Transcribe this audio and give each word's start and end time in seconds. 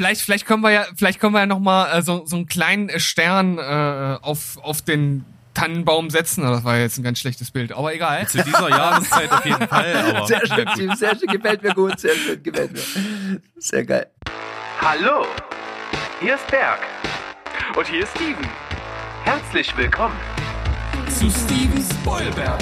vielleicht, 0.00 0.22
vielleicht 0.22 0.46
können 0.46 0.62
wir 0.62 0.70
ja, 0.70 0.86
vielleicht 0.96 1.20
können 1.20 1.34
wir 1.34 1.40
ja 1.40 1.46
noch 1.46 1.58
mal 1.58 1.98
äh, 1.98 2.02
so, 2.02 2.24
so 2.24 2.36
einen 2.36 2.46
kleinen 2.46 2.98
Stern 2.98 3.58
äh, 3.58 4.18
auf, 4.22 4.56
auf 4.62 4.80
den 4.80 5.26
Tannenbaum 5.52 6.08
setzen. 6.08 6.42
Das 6.42 6.64
war 6.64 6.78
jetzt 6.78 6.96
ein 6.98 7.02
ganz 7.02 7.18
schlechtes 7.18 7.50
Bild, 7.50 7.72
aber 7.72 7.94
egal. 7.94 8.26
Zu 8.26 8.42
dieser 8.42 8.70
Jahreszeit 8.70 9.30
auf 9.30 9.44
jeden 9.44 9.68
Fall. 9.68 9.94
Aber 10.16 10.26
Sehr 10.26 10.46
schön, 10.46 10.66
Team, 10.74 10.94
sehr 10.94 11.18
schön, 11.18 11.28
gefällt 11.28 11.62
mir 11.62 11.74
gut, 11.74 12.00
sehr 12.00 12.14
schön, 12.14 12.42
gefällt 12.42 12.72
mir. 12.72 12.80
Sehr 13.58 13.84
geil. 13.84 14.06
Hallo, 14.80 15.26
hier 16.20 16.36
ist 16.36 16.46
Berg. 16.46 16.78
Und 17.76 17.86
hier 17.86 18.04
ist 18.04 18.10
Steven. 18.16 18.48
Herzlich 19.24 19.76
willkommen. 19.76 20.16
Zu 21.08 21.28
Steven 21.30 21.84
Spoilberg. 22.00 22.58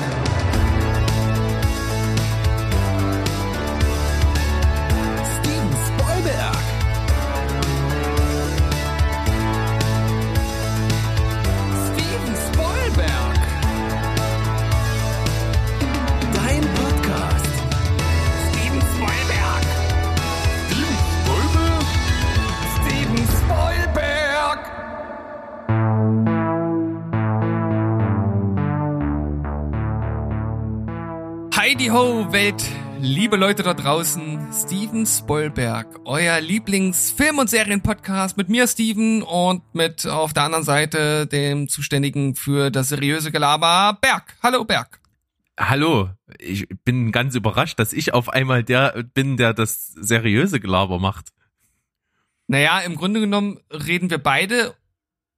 Heidi 31.79 31.91
Ho, 31.91 32.33
Welt, 32.33 32.65
liebe 33.01 33.37
Leute 33.37 33.63
da 33.63 33.73
draußen, 33.73 34.49
Steven 34.53 35.07
Spoilberg, 35.07 36.01
euer 36.07 36.41
Lieblingsfilm- 36.41 37.39
und 37.39 37.49
Serienpodcast 37.49 38.37
mit 38.37 38.49
mir, 38.49 38.67
Steven, 38.67 39.23
und 39.23 39.63
mit 39.77 40.05
auf 40.05 40.33
der 40.33 40.43
anderen 40.43 40.65
Seite 40.65 41.29
dem 41.29 41.69
Zuständigen 41.69 42.35
für 42.35 42.73
das 42.73 42.89
seriöse 42.89 43.31
Gelaber, 43.31 43.97
Berg. 44.01 44.37
Hallo, 44.43 44.65
Berg. 44.65 45.01
hallo, 45.57 46.11
ich 46.41 46.67
bin 46.85 47.13
ganz 47.13 47.37
überrascht, 47.37 47.79
dass 47.79 47.93
ich 47.93 48.13
auf 48.13 48.29
einmal 48.29 48.65
der 48.65 49.05
bin, 49.15 49.37
der 49.37 49.55
das 49.55 49.87
seriöse 49.87 50.59
Gelaber 50.59 50.99
macht. 50.99 51.29
Naja, 52.49 52.81
im 52.81 52.97
Grunde 52.97 53.21
genommen 53.21 53.61
reden 53.71 54.11
wir 54.11 54.19
beide 54.19 54.75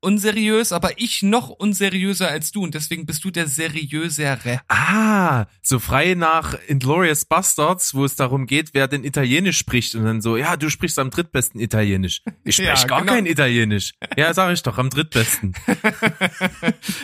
unseriös, 0.00 0.72
aber 0.72 0.98
ich 0.98 1.22
noch 1.22 1.48
unseriöser 1.50 2.28
als 2.28 2.52
du 2.52 2.62
und 2.62 2.74
deswegen 2.74 3.06
bist 3.06 3.24
du 3.24 3.30
der 3.30 3.46
seriösere. 3.46 4.60
Ah, 4.68 5.46
so 5.62 5.78
frei 5.78 6.14
nach 6.14 6.56
Inglorious 6.66 7.24
Bastards, 7.24 7.94
wo 7.94 8.04
es 8.04 8.16
darum 8.16 8.46
geht, 8.46 8.70
wer 8.72 8.88
denn 8.88 9.04
Italienisch 9.04 9.58
spricht 9.58 9.94
und 9.94 10.04
dann 10.04 10.20
so, 10.20 10.36
ja, 10.36 10.56
du 10.56 10.70
sprichst 10.70 10.98
am 10.98 11.10
drittbesten 11.10 11.60
Italienisch. 11.60 12.22
Ich 12.44 12.54
spreche 12.56 12.68
Ja, 12.82 12.86
gar 12.86 13.00
genau. 13.00 13.12
kein 13.12 13.26
Italienisch. 13.26 13.92
Ja, 14.16 14.32
sag 14.34 14.52
ich 14.52 14.62
doch, 14.62 14.78
am 14.78 14.90
drittbesten. 14.90 15.54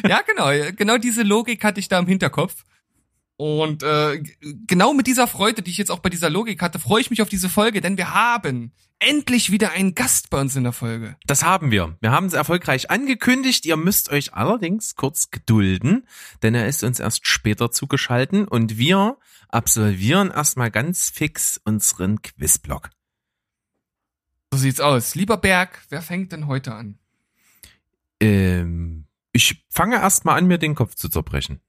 Ja, 0.08 0.22
genau. 0.22 0.50
Genau 0.76 0.98
diese 0.98 1.22
Logik 1.22 1.64
hatte 1.64 1.80
ich 1.80 1.88
da 1.88 1.98
im 1.98 2.06
Hinterkopf. 2.06 2.64
Und 3.38 3.82
äh, 3.82 4.22
genau 4.66 4.94
mit 4.94 5.06
dieser 5.06 5.28
Freude, 5.28 5.60
die 5.60 5.70
ich 5.70 5.76
jetzt 5.76 5.90
auch 5.90 5.98
bei 5.98 6.08
dieser 6.08 6.30
Logik 6.30 6.62
hatte, 6.62 6.78
freue 6.78 7.02
ich 7.02 7.10
mich 7.10 7.20
auf 7.20 7.28
diese 7.28 7.50
Folge, 7.50 7.82
denn 7.82 7.98
wir 7.98 8.14
haben 8.14 8.72
endlich 8.98 9.52
wieder 9.52 9.72
einen 9.72 9.94
Gast 9.94 10.30
bei 10.30 10.40
uns 10.40 10.56
in 10.56 10.64
der 10.64 10.72
Folge. 10.72 11.16
Das 11.26 11.42
haben 11.42 11.70
wir. 11.70 11.98
Wir 12.00 12.12
haben 12.12 12.26
es 12.26 12.32
erfolgreich 12.32 12.90
angekündigt. 12.90 13.66
Ihr 13.66 13.76
müsst 13.76 14.10
euch 14.10 14.32
allerdings 14.32 14.94
kurz 14.94 15.30
gedulden, 15.30 16.06
denn 16.42 16.54
er 16.54 16.66
ist 16.66 16.82
uns 16.82 16.98
erst 16.98 17.26
später 17.26 17.70
zugeschalten 17.70 18.48
und 18.48 18.78
wir 18.78 19.18
absolvieren 19.48 20.30
erstmal 20.30 20.70
ganz 20.70 21.10
fix 21.10 21.60
unseren 21.62 22.22
Quizblock. 22.22 22.88
So 24.50 24.58
sieht's 24.58 24.80
aus. 24.80 25.14
Lieber 25.14 25.36
Berg, 25.36 25.82
wer 25.90 26.00
fängt 26.00 26.32
denn 26.32 26.46
heute 26.46 26.72
an? 26.74 26.98
Ähm, 28.20 29.06
ich 29.32 29.66
fange 29.68 29.96
erstmal 29.96 30.38
an, 30.38 30.46
mir 30.46 30.56
den 30.56 30.74
Kopf 30.74 30.94
zu 30.94 31.10
zerbrechen. 31.10 31.60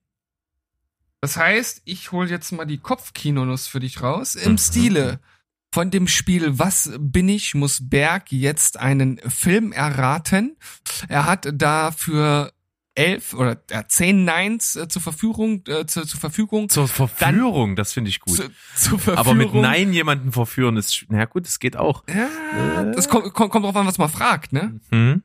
Das 1.22 1.38
heißt, 1.38 1.81
ich 1.85 2.11
hole 2.11 2.29
jetzt 2.29 2.51
mal 2.51 2.66
die 2.66 2.78
Kopfkinonuss 2.78 3.67
für 3.67 3.79
dich 3.79 4.01
raus. 4.01 4.35
Im 4.35 4.53
Mhm. 4.53 4.57
Stile 4.57 5.19
von 5.73 5.91
dem 5.91 6.07
Spiel 6.07 6.59
Was 6.59 6.91
bin 7.00 7.28
ich, 7.29 7.55
muss 7.55 7.89
Berg 7.89 8.31
jetzt 8.31 8.79
einen 8.79 9.17
Film 9.28 9.72
erraten. 9.72 10.57
Er 11.07 11.25
hat 11.25 11.47
dafür 11.53 12.53
elf 12.95 13.33
oder 13.35 13.61
äh, 13.69 13.83
zehn 13.88 14.25
Nines 14.25 14.75
äh, 14.75 14.88
zur 14.88 15.01
Verfügung, 15.03 15.63
äh, 15.67 15.85
zur, 15.85 16.07
zur 16.07 16.19
Verfügung. 16.19 16.67
Zur 16.69 16.88
Verführung, 16.88 17.75
das 17.75 17.94
finde 17.94 18.09
ich 18.09 18.19
gut. 18.19 18.38
Zu, 18.38 18.49
zur 18.75 18.99
Verfügung. 18.99 19.17
Aber 19.17 19.34
mit 19.35 19.53
Nein 19.53 19.94
jemanden 19.94 20.31
verführen 20.31 20.78
ist, 20.78 21.05
na 21.09 21.25
gut, 21.25 21.45
das 21.45 21.59
geht 21.59 21.78
auch. 21.78 22.03
Ja, 22.07 22.85
das 22.85 23.07
kommt, 23.07 23.31
kommt, 23.34 23.51
kommt 23.51 23.66
drauf 23.66 23.75
an, 23.75 23.85
was 23.85 23.99
man 23.99 24.09
fragt, 24.09 24.51
ne? 24.51 24.79
Hm? 24.89 25.22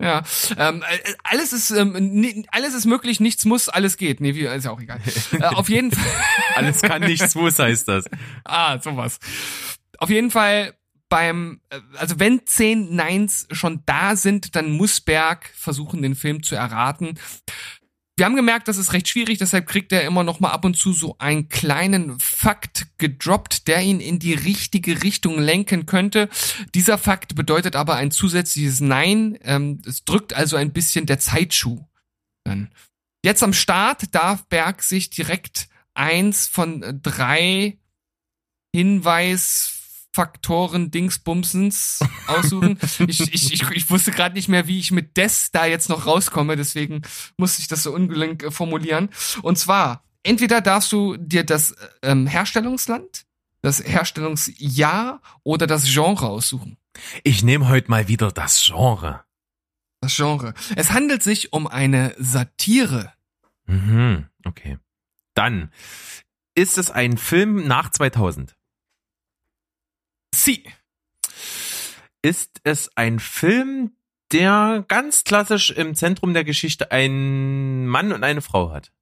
Ja, 0.00 0.22
ähm, 0.56 0.82
äh, 0.82 1.12
alles 1.24 1.52
ist 1.52 1.70
ähm, 1.70 2.44
alles 2.50 2.74
ist 2.74 2.86
möglich, 2.86 3.20
nichts 3.20 3.44
muss, 3.44 3.68
alles 3.68 3.96
geht. 3.98 4.20
Nee, 4.20 4.34
wie, 4.34 4.46
ist 4.46 4.64
ja 4.64 4.70
auch 4.70 4.80
egal. 4.80 5.00
äh, 5.32 5.42
auf 5.44 5.68
jeden 5.68 5.92
Fall. 5.92 6.04
Alles 6.56 6.82
kann, 6.82 7.02
nichts 7.02 7.34
muss, 7.34 7.58
heißt 7.58 7.86
das. 7.86 8.06
Ah, 8.44 8.80
sowas. 8.80 9.18
Auf 9.98 10.10
jeden 10.10 10.30
Fall 10.30 10.74
beim, 11.10 11.60
äh, 11.68 11.80
also 11.96 12.18
wenn 12.18 12.46
zehn 12.46 12.96
Nines 12.96 13.46
schon 13.50 13.82
da 13.84 14.16
sind, 14.16 14.56
dann 14.56 14.70
muss 14.72 15.00
Berg 15.00 15.50
versuchen, 15.54 16.00
den 16.00 16.14
Film 16.14 16.42
zu 16.42 16.54
erraten. 16.54 17.18
Wir 18.20 18.26
haben 18.26 18.36
gemerkt, 18.36 18.68
das 18.68 18.76
ist 18.76 18.92
recht 18.92 19.08
schwierig, 19.08 19.38
deshalb 19.38 19.66
kriegt 19.66 19.92
er 19.92 20.04
immer 20.04 20.22
noch 20.22 20.40
mal 20.40 20.50
ab 20.50 20.66
und 20.66 20.76
zu 20.76 20.92
so 20.92 21.16
einen 21.18 21.48
kleinen 21.48 22.20
Fakt 22.20 22.88
gedroppt, 22.98 23.66
der 23.66 23.80
ihn 23.80 23.98
in 23.98 24.18
die 24.18 24.34
richtige 24.34 25.02
Richtung 25.02 25.38
lenken 25.38 25.86
könnte. 25.86 26.28
Dieser 26.74 26.98
Fakt 26.98 27.34
bedeutet 27.34 27.76
aber 27.76 27.94
ein 27.94 28.10
zusätzliches 28.10 28.82
Nein. 28.82 29.38
Ähm, 29.40 29.80
es 29.86 30.04
drückt 30.04 30.34
also 30.34 30.56
ein 30.56 30.74
bisschen 30.74 31.06
der 31.06 31.18
Zeitschuh. 31.18 31.82
Dann. 32.44 32.68
Jetzt 33.24 33.42
am 33.42 33.54
Start 33.54 34.14
darf 34.14 34.46
Berg 34.48 34.82
sich 34.82 35.08
direkt 35.08 35.70
eins 35.94 36.46
von 36.46 37.00
drei 37.02 37.78
Hinweisfaktoren 40.10 40.90
Dingsbumsens 40.90 42.00
aussuchen. 42.26 42.78
ich, 43.06 43.20
ich, 43.20 43.52
ich, 43.52 43.70
ich 43.70 43.90
wusste 43.90 44.10
gerade 44.10 44.34
nicht 44.34 44.48
mehr, 44.48 44.66
wie 44.66 44.78
ich 44.78 44.90
mit 44.90 45.16
des 45.16 45.50
da 45.52 45.66
jetzt 45.66 45.88
noch 45.88 46.06
rauskomme, 46.06 46.56
deswegen 46.56 47.02
musste 47.36 47.62
ich 47.62 47.68
das 47.68 47.82
so 47.82 47.92
ungelenk 47.92 48.42
äh, 48.42 48.50
formulieren. 48.50 49.10
Und 49.42 49.58
zwar, 49.58 50.04
entweder 50.22 50.60
darfst 50.60 50.92
du 50.92 51.16
dir 51.16 51.44
das 51.44 51.74
ähm, 52.02 52.26
Herstellungsland, 52.26 53.24
das 53.62 53.82
Herstellungsjahr 53.84 55.20
oder 55.44 55.66
das 55.66 55.84
Genre 55.84 56.28
aussuchen. 56.28 56.76
Ich 57.22 57.42
nehme 57.42 57.68
heute 57.68 57.90
mal 57.90 58.08
wieder 58.08 58.32
das 58.32 58.62
Genre. 58.64 59.24
Das 60.00 60.16
Genre. 60.16 60.54
Es 60.76 60.90
handelt 60.90 61.22
sich 61.22 61.52
um 61.52 61.66
eine 61.66 62.14
Satire. 62.18 63.12
Mhm, 63.66 64.26
okay. 64.44 64.78
Dann 65.34 65.70
ist 66.54 66.78
es 66.78 66.90
ein 66.90 67.16
Film 67.16 67.66
nach 67.68 67.90
2000. 67.90 68.56
Sie. 70.34 70.64
Ist 72.22 72.60
es 72.64 72.96
ein 72.96 73.18
Film, 73.18 73.92
der 74.32 74.84
ganz 74.88 75.24
klassisch 75.24 75.70
im 75.70 75.94
Zentrum 75.94 76.34
der 76.34 76.44
Geschichte 76.44 76.92
einen 76.92 77.86
Mann 77.86 78.12
und 78.12 78.24
eine 78.24 78.42
Frau 78.42 78.70
hat? 78.70 78.92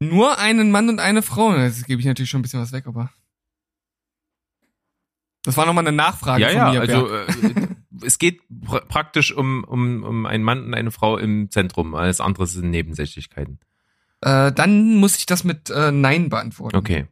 Nur 0.00 0.38
einen 0.38 0.70
Mann 0.70 0.88
und 0.88 1.00
eine 1.00 1.22
Frau. 1.22 1.54
Jetzt 1.56 1.86
gebe 1.86 2.00
ich 2.00 2.06
natürlich 2.06 2.30
schon 2.30 2.40
ein 2.40 2.42
bisschen 2.42 2.60
was 2.60 2.72
weg, 2.72 2.86
aber. 2.86 3.10
Das 5.42 5.56
war 5.56 5.66
nochmal 5.66 5.86
eine 5.86 5.96
Nachfrage 5.96 6.42
ja, 6.42 6.48
von 6.48 6.56
ja, 6.56 6.70
mir. 6.72 6.80
also 6.80 7.08
äh, 7.08 7.26
es 8.02 8.18
geht 8.18 8.42
pr 8.48 8.80
praktisch 8.82 9.32
um, 9.32 9.64
um, 9.64 10.02
um 10.02 10.26
einen 10.26 10.44
Mann 10.44 10.66
und 10.66 10.74
eine 10.74 10.90
Frau 10.90 11.16
im 11.16 11.50
Zentrum. 11.50 11.94
Alles 11.94 12.20
andere 12.20 12.46
sind 12.46 12.70
Nebensächlichkeiten. 12.70 13.58
Äh, 14.20 14.52
dann 14.52 14.96
muss 14.96 15.16
ich 15.16 15.26
das 15.26 15.44
mit 15.44 15.70
äh, 15.70 15.90
Nein 15.90 16.28
beantworten. 16.28 16.76
Okay. 16.76 17.06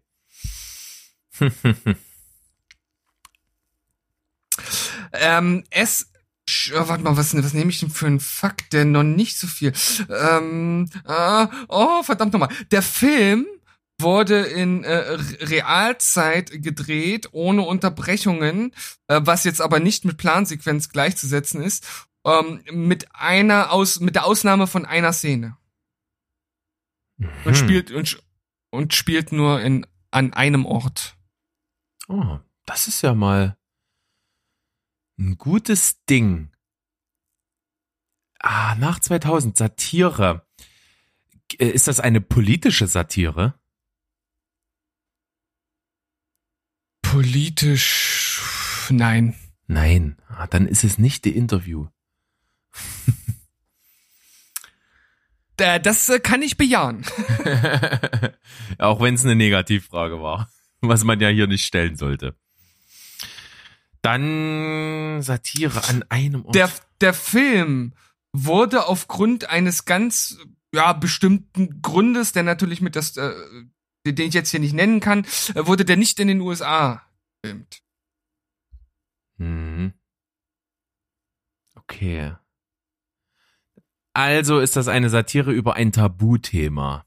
Ähm, 5.12 5.64
es. 5.70 6.10
Sch- 6.48 6.72
äh, 6.72 6.88
Warte 6.88 7.02
mal, 7.02 7.16
was, 7.16 7.34
was 7.36 7.54
nehme 7.54 7.70
ich 7.70 7.80
denn 7.80 7.90
für 7.90 8.06
einen 8.06 8.20
Fakt, 8.20 8.72
der 8.72 8.84
noch 8.84 9.02
nicht 9.02 9.36
so 9.38 9.46
viel. 9.46 9.72
Ähm, 10.08 10.88
äh, 11.04 11.46
oh, 11.68 12.02
verdammt 12.02 12.32
nochmal. 12.32 12.54
Der 12.70 12.82
Film 12.82 13.46
wurde 13.98 14.42
in 14.42 14.84
äh, 14.84 14.94
Re- 14.94 15.38
Realzeit 15.48 16.62
gedreht, 16.62 17.30
ohne 17.32 17.62
Unterbrechungen, 17.62 18.72
äh, 19.08 19.20
was 19.24 19.44
jetzt 19.44 19.60
aber 19.60 19.80
nicht 19.80 20.04
mit 20.04 20.18
Plansequenz 20.18 20.90
gleichzusetzen 20.90 21.62
ist, 21.62 21.86
ähm, 22.24 22.62
mit 22.70 23.12
einer 23.14 23.72
aus 23.72 23.98
mit 24.00 24.14
der 24.14 24.24
Ausnahme 24.26 24.66
von 24.66 24.84
einer 24.86 25.12
Szene 25.12 25.56
und 27.18 27.44
Hm. 27.44 27.54
spielt 27.54 27.90
und, 27.90 28.22
und 28.70 28.94
spielt 28.94 29.32
nur 29.32 29.60
in 29.62 29.86
an 30.12 30.32
einem 30.32 30.64
Ort. 30.66 31.15
Oh, 32.08 32.38
das 32.64 32.88
ist 32.88 33.02
ja 33.02 33.14
mal 33.14 33.56
ein 35.18 35.36
gutes 35.38 36.04
Ding. 36.04 36.52
Ah, 38.38 38.74
nach 38.76 39.00
2000 39.00 39.56
Satire. 39.56 40.46
Äh, 41.58 41.66
Ist 41.68 41.88
das 41.88 42.00
eine 42.00 42.20
politische 42.20 42.86
Satire? 42.86 43.58
Politisch. 47.02 48.86
Nein. 48.90 49.34
Nein, 49.66 50.16
ah, 50.28 50.46
dann 50.46 50.66
ist 50.68 50.84
es 50.84 50.98
nicht 50.98 51.24
die 51.24 51.36
Interview. 51.36 51.88
Äh, 55.58 55.80
Das 55.80 56.10
äh, 56.10 56.20
kann 56.20 56.42
ich 56.42 56.58
bejahen. 56.58 57.02
Auch 58.78 59.00
wenn 59.00 59.14
es 59.14 59.24
eine 59.24 59.34
Negativfrage 59.34 60.20
war, 60.20 60.50
was 60.88 61.04
man 61.04 61.20
ja 61.20 61.28
hier 61.28 61.46
nicht 61.46 61.64
stellen 61.64 61.96
sollte. 61.96 62.36
Dann 64.02 65.20
Satire 65.22 65.88
an 65.88 66.04
einem 66.08 66.44
Ort. 66.44 66.54
Der, 66.54 66.70
der 67.00 67.14
Film 67.14 67.94
wurde 68.32 68.86
aufgrund 68.86 69.48
eines 69.48 69.84
ganz 69.84 70.38
ja, 70.72 70.92
bestimmten 70.92 71.80
Grundes, 71.82 72.32
der 72.32 72.42
natürlich 72.42 72.80
mit 72.80 72.96
das, 72.96 73.16
äh, 73.16 73.32
den 74.04 74.28
ich 74.28 74.34
jetzt 74.34 74.50
hier 74.50 74.60
nicht 74.60 74.74
nennen 74.74 75.00
kann, 75.00 75.24
äh, 75.54 75.66
wurde 75.66 75.84
der 75.84 75.96
nicht 75.96 76.20
in 76.20 76.28
den 76.28 76.40
USA 76.40 77.02
gefilmt. 77.42 77.82
Mhm. 79.38 79.94
Okay. 81.74 82.34
Also 84.12 84.60
ist 84.60 84.76
das 84.76 84.88
eine 84.88 85.10
Satire 85.10 85.52
über 85.52 85.74
ein 85.74 85.92
Tabuthema. 85.92 87.05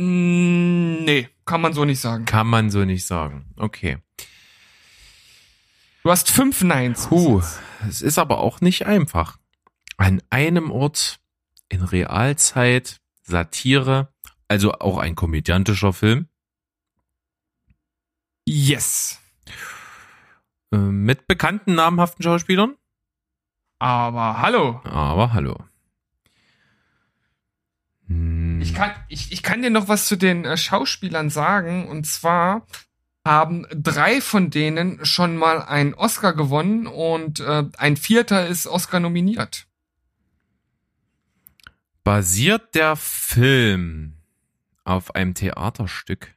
Nee, 0.00 1.28
kann 1.44 1.60
man 1.60 1.72
so 1.72 1.84
nicht 1.84 2.00
sagen. 2.00 2.24
Kann 2.24 2.46
man 2.46 2.70
so 2.70 2.84
nicht 2.84 3.06
sagen. 3.06 3.52
Okay. 3.56 3.98
Du 6.02 6.10
hast 6.10 6.30
fünf 6.30 6.62
Neins. 6.62 7.06
Puh, 7.08 7.42
es 7.88 8.00
ist 8.00 8.18
aber 8.18 8.38
auch 8.38 8.60
nicht 8.60 8.86
einfach. 8.86 9.38
An 9.98 10.22
einem 10.30 10.70
Ort 10.70 11.20
in 11.68 11.82
Realzeit 11.82 13.00
Satire, 13.22 14.12
also 14.48 14.72
auch 14.72 14.98
ein 14.98 15.14
komödiantischer 15.14 15.92
Film 15.92 16.26
Yes. 18.46 19.20
äh, 20.72 20.76
mit 20.76 21.26
bekannten 21.26 21.74
namhaften 21.74 22.22
Schauspielern. 22.22 22.74
Aber 23.78 24.40
hallo. 24.40 24.80
Aber 24.84 25.32
hallo. 25.32 25.56
Hm, 28.10 28.60
Ich 28.60 28.74
kann, 28.74 28.92
ich, 29.08 29.32
ich 29.32 29.42
kann 29.42 29.62
dir 29.62 29.70
noch 29.70 29.88
was 29.88 30.06
zu 30.06 30.16
den 30.16 30.44
äh, 30.44 30.56
Schauspielern 30.56 31.30
sagen. 31.30 31.88
Und 31.88 32.06
zwar 32.06 32.66
haben 33.24 33.66
drei 33.70 34.20
von 34.20 34.50
denen 34.50 35.04
schon 35.04 35.36
mal 35.36 35.62
einen 35.62 35.94
Oscar 35.94 36.32
gewonnen 36.34 36.86
und 36.86 37.40
äh, 37.40 37.64
ein 37.78 37.96
vierter 37.96 38.46
ist 38.46 38.66
Oscar 38.66 39.00
nominiert. 39.00 39.66
basiert 42.02 42.74
der 42.74 42.96
Film 42.96 44.16
auf 44.84 45.14
einem 45.14 45.34
Theaterstück? 45.34 46.34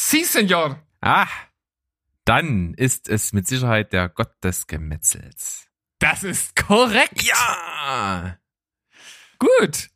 Si, 0.00 0.24
Senor. 0.24 0.80
Ah, 1.00 1.28
dann 2.24 2.74
ist 2.74 3.08
es 3.08 3.32
mit 3.32 3.46
Sicherheit 3.46 3.92
der 3.92 4.08
Gott 4.08 4.32
des 4.42 4.66
Gemetzels. 4.66 5.68
Das 5.98 6.24
ist 6.24 6.56
korrekt. 6.56 7.22
Ja! 7.22 8.38
Gut. 9.38 9.90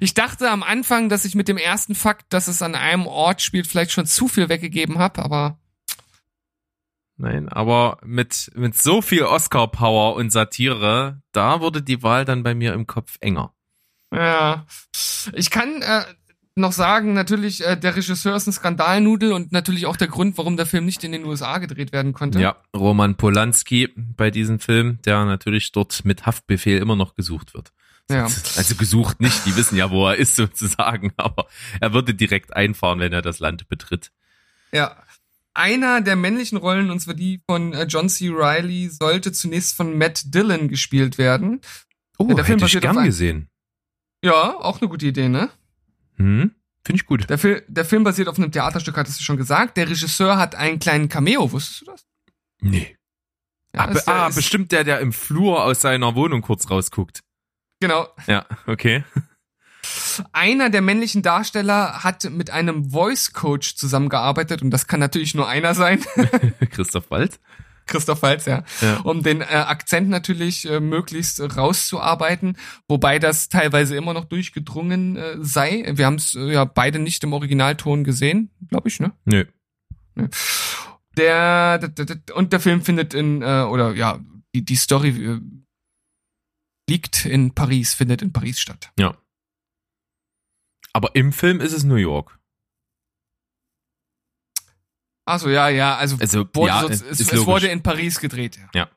Ich 0.00 0.14
dachte 0.14 0.50
am 0.50 0.62
Anfang, 0.62 1.08
dass 1.08 1.24
ich 1.24 1.34
mit 1.34 1.48
dem 1.48 1.56
ersten 1.56 1.94
Fakt, 1.94 2.32
dass 2.32 2.48
es 2.48 2.62
an 2.62 2.74
einem 2.74 3.06
Ort 3.06 3.42
spielt, 3.42 3.66
vielleicht 3.66 3.92
schon 3.92 4.06
zu 4.06 4.28
viel 4.28 4.48
weggegeben 4.48 4.98
habe, 4.98 5.22
aber 5.22 5.58
Nein, 7.16 7.48
aber 7.48 7.98
mit, 8.04 8.50
mit 8.54 8.76
so 8.76 9.00
viel 9.00 9.22
Oscar-Power 9.22 10.16
und 10.16 10.32
Satire, 10.32 11.20
da 11.30 11.60
wurde 11.60 11.82
die 11.82 12.02
Wahl 12.02 12.24
dann 12.24 12.42
bei 12.42 12.54
mir 12.54 12.72
im 12.72 12.86
Kopf 12.86 13.16
enger. 13.20 13.54
ja. 14.12 14.66
Ich 15.34 15.50
kann 15.50 15.82
äh, 15.82 16.02
noch 16.54 16.72
sagen, 16.72 17.12
natürlich, 17.12 17.64
äh, 17.64 17.76
der 17.76 17.96
Regisseur 17.96 18.34
ist 18.34 18.46
ein 18.46 18.52
Skandalnudel 18.52 19.32
und 19.32 19.52
natürlich 19.52 19.86
auch 19.86 19.96
der 19.96 20.08
Grund, 20.08 20.36
warum 20.36 20.56
der 20.56 20.66
Film 20.66 20.84
nicht 20.84 21.04
in 21.04 21.12
den 21.12 21.24
USA 21.24 21.58
gedreht 21.58 21.92
werden 21.92 22.12
konnte. 22.12 22.40
Ja, 22.40 22.56
Roman 22.76 23.16
Polanski 23.16 23.90
bei 23.96 24.30
diesem 24.30 24.58
Film, 24.58 24.98
der 25.04 25.24
natürlich 25.24 25.72
dort 25.72 26.04
mit 26.04 26.26
Haftbefehl 26.26 26.78
immer 26.78 26.96
noch 26.96 27.14
gesucht 27.14 27.54
wird. 27.54 27.72
Ja. 28.12 28.28
Also 28.56 28.74
gesucht 28.76 29.20
nicht, 29.20 29.46
die 29.46 29.56
wissen 29.56 29.76
ja, 29.76 29.90
wo 29.90 30.06
er 30.06 30.16
ist 30.16 30.36
sozusagen, 30.36 31.12
aber 31.16 31.46
er 31.80 31.92
würde 31.92 32.14
direkt 32.14 32.54
einfahren, 32.54 33.00
wenn 33.00 33.12
er 33.12 33.22
das 33.22 33.38
Land 33.38 33.68
betritt. 33.68 34.12
Ja. 34.72 34.96
Einer 35.54 36.00
der 36.00 36.16
männlichen 36.16 36.56
Rollen, 36.56 36.90
und 36.90 37.00
zwar 37.00 37.14
die 37.14 37.42
von 37.46 37.74
äh, 37.74 37.84
John 37.84 38.08
C. 38.08 38.30
Reilly, 38.32 38.88
sollte 38.88 39.32
zunächst 39.32 39.76
von 39.76 39.98
Matt 39.98 40.34
Dillon 40.34 40.68
gespielt 40.68 41.18
werden. 41.18 41.60
Oh, 42.16 42.24
der 42.32 42.44
Film 42.44 42.58
hätte 42.58 42.66
ich 42.66 42.72
basiert 42.74 42.86
auf 42.86 42.94
gern 42.94 43.04
gesehen. 43.04 43.48
Ja, 44.24 44.54
auch 44.56 44.80
eine 44.80 44.88
gute 44.88 45.06
Idee, 45.06 45.28
ne? 45.28 45.50
Hm? 46.16 46.52
Finde 46.84 46.96
ich 46.96 47.06
gut. 47.06 47.28
Der, 47.28 47.38
Fil 47.38 47.62
der 47.68 47.84
Film 47.84 48.02
basiert 48.02 48.28
auf 48.28 48.38
einem 48.38 48.50
Theaterstück, 48.50 48.96
hattest 48.96 49.20
du 49.20 49.24
schon 49.24 49.36
gesagt. 49.36 49.76
Der 49.76 49.88
Regisseur 49.88 50.36
hat 50.36 50.54
einen 50.54 50.78
kleinen 50.78 51.08
Cameo, 51.08 51.52
wusstest 51.52 51.82
du 51.82 51.84
das? 51.86 52.06
Nee. 52.60 52.96
Ja, 53.74 53.86
ah, 53.86 53.90
ist 53.90 54.08
ah 54.08 54.28
ist- 54.28 54.34
bestimmt 54.36 54.72
der, 54.72 54.84
der 54.84 55.00
im 55.00 55.12
Flur 55.12 55.64
aus 55.64 55.80
seiner 55.80 56.14
Wohnung 56.14 56.42
kurz 56.42 56.70
rausguckt. 56.70 57.22
Genau. 57.82 58.06
Ja, 58.28 58.46
okay. 58.68 59.02
Einer 60.30 60.70
der 60.70 60.82
männlichen 60.82 61.22
Darsteller 61.22 62.04
hat 62.04 62.30
mit 62.30 62.50
einem 62.50 62.90
Voice 62.90 63.32
Coach 63.32 63.74
zusammengearbeitet 63.74 64.62
und 64.62 64.70
das 64.70 64.86
kann 64.86 65.00
natürlich 65.00 65.34
nur 65.34 65.48
einer 65.48 65.74
sein. 65.74 66.00
Christoph 66.70 67.10
Wald. 67.10 67.40
Christoph 67.86 68.22
Waltz, 68.22 68.46
ja. 68.46 68.62
Ja. 68.80 69.00
Um 69.00 69.24
den 69.24 69.40
äh, 69.40 69.46
Akzent 69.46 70.08
natürlich 70.08 70.70
äh, 70.70 70.78
möglichst 70.78 71.40
rauszuarbeiten, 71.56 72.56
wobei 72.86 73.18
das 73.18 73.48
teilweise 73.48 73.96
immer 73.96 74.14
noch 74.14 74.26
durchgedrungen 74.26 75.16
äh, 75.16 75.36
sei. 75.40 75.90
Wir 75.92 76.06
haben 76.06 76.14
es 76.14 76.36
äh, 76.36 76.52
ja 76.52 76.64
beide 76.64 77.00
nicht 77.00 77.24
im 77.24 77.32
Originalton 77.32 78.04
gesehen, 78.04 78.52
glaube 78.68 78.88
ich, 78.88 79.00
ne? 79.00 79.10
Nö. 79.24 79.46
Der, 81.16 81.78
d- 81.78 81.88
d- 81.88 82.14
d- 82.14 82.32
und 82.32 82.52
der 82.52 82.60
Film 82.60 82.82
findet 82.82 83.14
in 83.14 83.42
äh, 83.42 83.62
oder 83.68 83.92
ja 83.96 84.20
die 84.54 84.64
die 84.64 84.76
Story 84.76 85.08
äh, 85.08 85.40
liegt 86.88 87.24
in 87.24 87.54
Paris, 87.54 87.94
findet 87.94 88.22
in 88.22 88.32
Paris 88.32 88.60
statt. 88.60 88.92
Ja. 88.98 89.16
Aber 90.92 91.14
im 91.14 91.32
Film 91.32 91.60
ist 91.60 91.72
es 91.72 91.84
New 91.84 91.96
York. 91.96 92.38
Also 95.24 95.48
ja, 95.48 95.68
ja, 95.68 95.96
also, 95.96 96.16
Also, 96.18 96.46
wurde 96.52 96.68
ja, 96.68 96.80
so, 96.82 96.88
es, 96.88 97.02
es 97.20 97.46
wurde 97.46 97.68
in 97.68 97.82
Paris 97.82 98.18
gedreht. 98.18 98.58
Ja. 98.74 98.90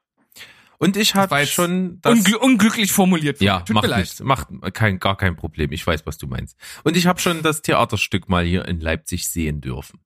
Und 0.77 0.97
ich 0.97 1.15
habe 1.15 1.45
schon 1.45 2.01
das. 2.01 2.13
Ungl 2.17 2.35
unglücklich 2.35 2.91
formuliert. 2.91 3.39
ja, 3.39 3.61
Tut 3.61 3.75
macht 3.75 3.83
mir 3.83 3.89
leid. 3.89 3.99
nichts. 4.01 4.19
Macht 4.21 4.47
kein, 4.73 4.99
gar 4.99 5.15
kein 5.15 5.35
Problem. 5.35 5.71
Ich 5.71 5.85
weiß, 5.85 6.05
was 6.05 6.17
du 6.17 6.27
meinst. 6.27 6.57
Und 6.83 6.97
ich 6.97 7.07
habe 7.07 7.19
schon 7.19 7.43
das 7.43 7.61
Theaterstück 7.61 8.27
mal 8.27 8.43
hier 8.43 8.65
in 8.65 8.81
Leipzig 8.81 9.27
sehen 9.27 9.61
dürfen. 9.61 9.99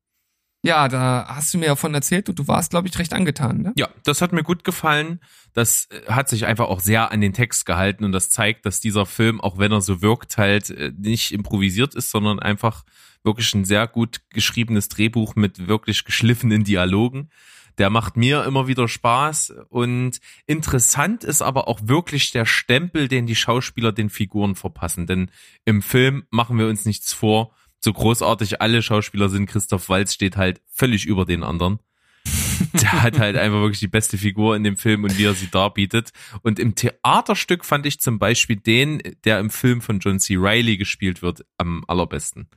Ja, 0.64 0.90
da 0.90 1.26
hast 1.30 1.54
du 1.54 1.58
mir 1.58 1.68
davon 1.68 1.94
erzählt 1.94 2.28
und 2.28 2.38
du 2.38 2.48
warst, 2.48 2.72
glaube 2.72 2.88
ich, 2.88 3.00
recht 3.00 3.14
angetan, 3.14 3.62
ne? 3.62 3.74
Ja, 3.78 3.88
das 4.04 4.22
hat 4.22 4.34
mir 4.34 4.44
gut 4.44 4.66
gefallen. 4.66 5.22
Das 5.54 5.88
äh, 5.90 6.12
hat 6.12 6.28
sich 6.28 6.46
einfach 6.46 6.68
auch 6.68 6.82
sehr 6.82 7.12
an 7.12 7.22
den 7.22 7.34
Text 7.34 7.66
gehalten 7.66 8.04
und 8.04 8.12
das 8.12 8.30
zeigt, 8.30 8.66
dass 8.66 8.82
dieser 8.82 9.06
Film, 9.06 9.40
auch 9.40 9.58
wenn 9.58 9.72
er 9.72 9.82
so 9.82 10.02
wirkt, 10.02 10.38
halt 10.38 10.70
äh, 10.70 10.92
nicht 10.98 11.32
improvisiert 11.32 11.96
ist, 11.96 12.12
sondern 12.12 12.40
einfach 12.40 12.84
wirklich 13.24 13.54
ein 13.54 13.66
sehr 13.66 13.88
gut 13.88 14.22
geschriebenes 14.32 14.90
Drehbuch 14.90 15.36
mit 15.36 15.68
wirklich 15.68 16.04
geschliffenen 16.04 16.64
Dialogen. 16.64 17.30
Der 17.78 17.90
macht 17.90 18.18
mir 18.18 18.44
immer 18.44 18.68
wieder 18.68 18.90
Spaß 18.90 19.54
und 19.70 20.20
interessant 20.46 21.24
ist 21.24 21.42
aber 21.42 21.70
auch 21.70 21.80
wirklich 21.84 22.32
der 22.32 22.46
Stempel, 22.46 23.08
den 23.08 23.26
die 23.26 23.36
Schauspieler 23.36 23.94
den 23.94 24.10
Figuren 24.10 24.56
verpassen. 24.56 25.08
Denn 25.08 25.32
im 25.64 25.82
Film 25.82 26.26
machen 26.30 26.58
wir 26.58 26.68
uns 26.68 26.84
nichts 26.84 27.14
vor. 27.14 27.56
So 27.80 27.94
großartig 27.94 28.62
alle 28.62 28.82
Schauspieler 28.82 29.30
sind, 29.30 29.46
Christoph 29.46 29.90
Waltz 29.90 30.14
steht 30.14 30.38
halt 30.38 30.62
völlig 30.68 31.06
über 31.06 31.26
den 31.26 31.44
anderen. 31.44 31.80
Der 32.74 33.02
hat 33.04 33.20
halt 33.20 33.38
einfach 33.38 33.60
wirklich 33.60 33.80
die 33.80 33.88
beste 33.88 34.18
Figur 34.18 34.56
in 34.56 34.64
dem 34.64 34.78
Film 34.78 35.04
und 35.04 35.18
wie 35.18 35.26
er 35.26 35.34
sie 35.34 35.50
darbietet. 35.50 36.12
Und 36.42 36.60
im 36.60 36.76
Theaterstück 36.76 37.66
fand 37.66 37.86
ich 37.86 38.00
zum 38.00 38.20
Beispiel 38.20 38.58
den, 38.58 39.02
der 39.24 39.40
im 39.40 39.50
Film 39.50 39.82
von 39.82 40.00
John 40.00 40.20
C. 40.20 40.36
Reilly 40.38 40.78
gespielt 40.78 41.22
wird, 41.22 41.46
am 41.58 41.84
allerbesten. 41.88 42.50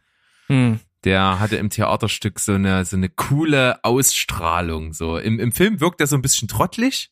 Hm. 0.49 0.81
Der 1.05 1.41
hatte 1.41 1.57
im 1.57 1.71
Theaterstück 1.71 2.39
so 2.39 2.53
eine, 2.53 2.85
so 2.85 2.97
eine 2.97 3.09
coole 3.09 3.83
Ausstrahlung. 3.85 4.93
So 4.93 5.19
im, 5.19 5.41
im 5.41 5.53
Film 5.53 5.81
wirkt 5.81 6.01
er 6.01 6.07
so 6.07 6.17
ein 6.17 6.23
bisschen 6.23 6.49
trottelig. 6.49 7.11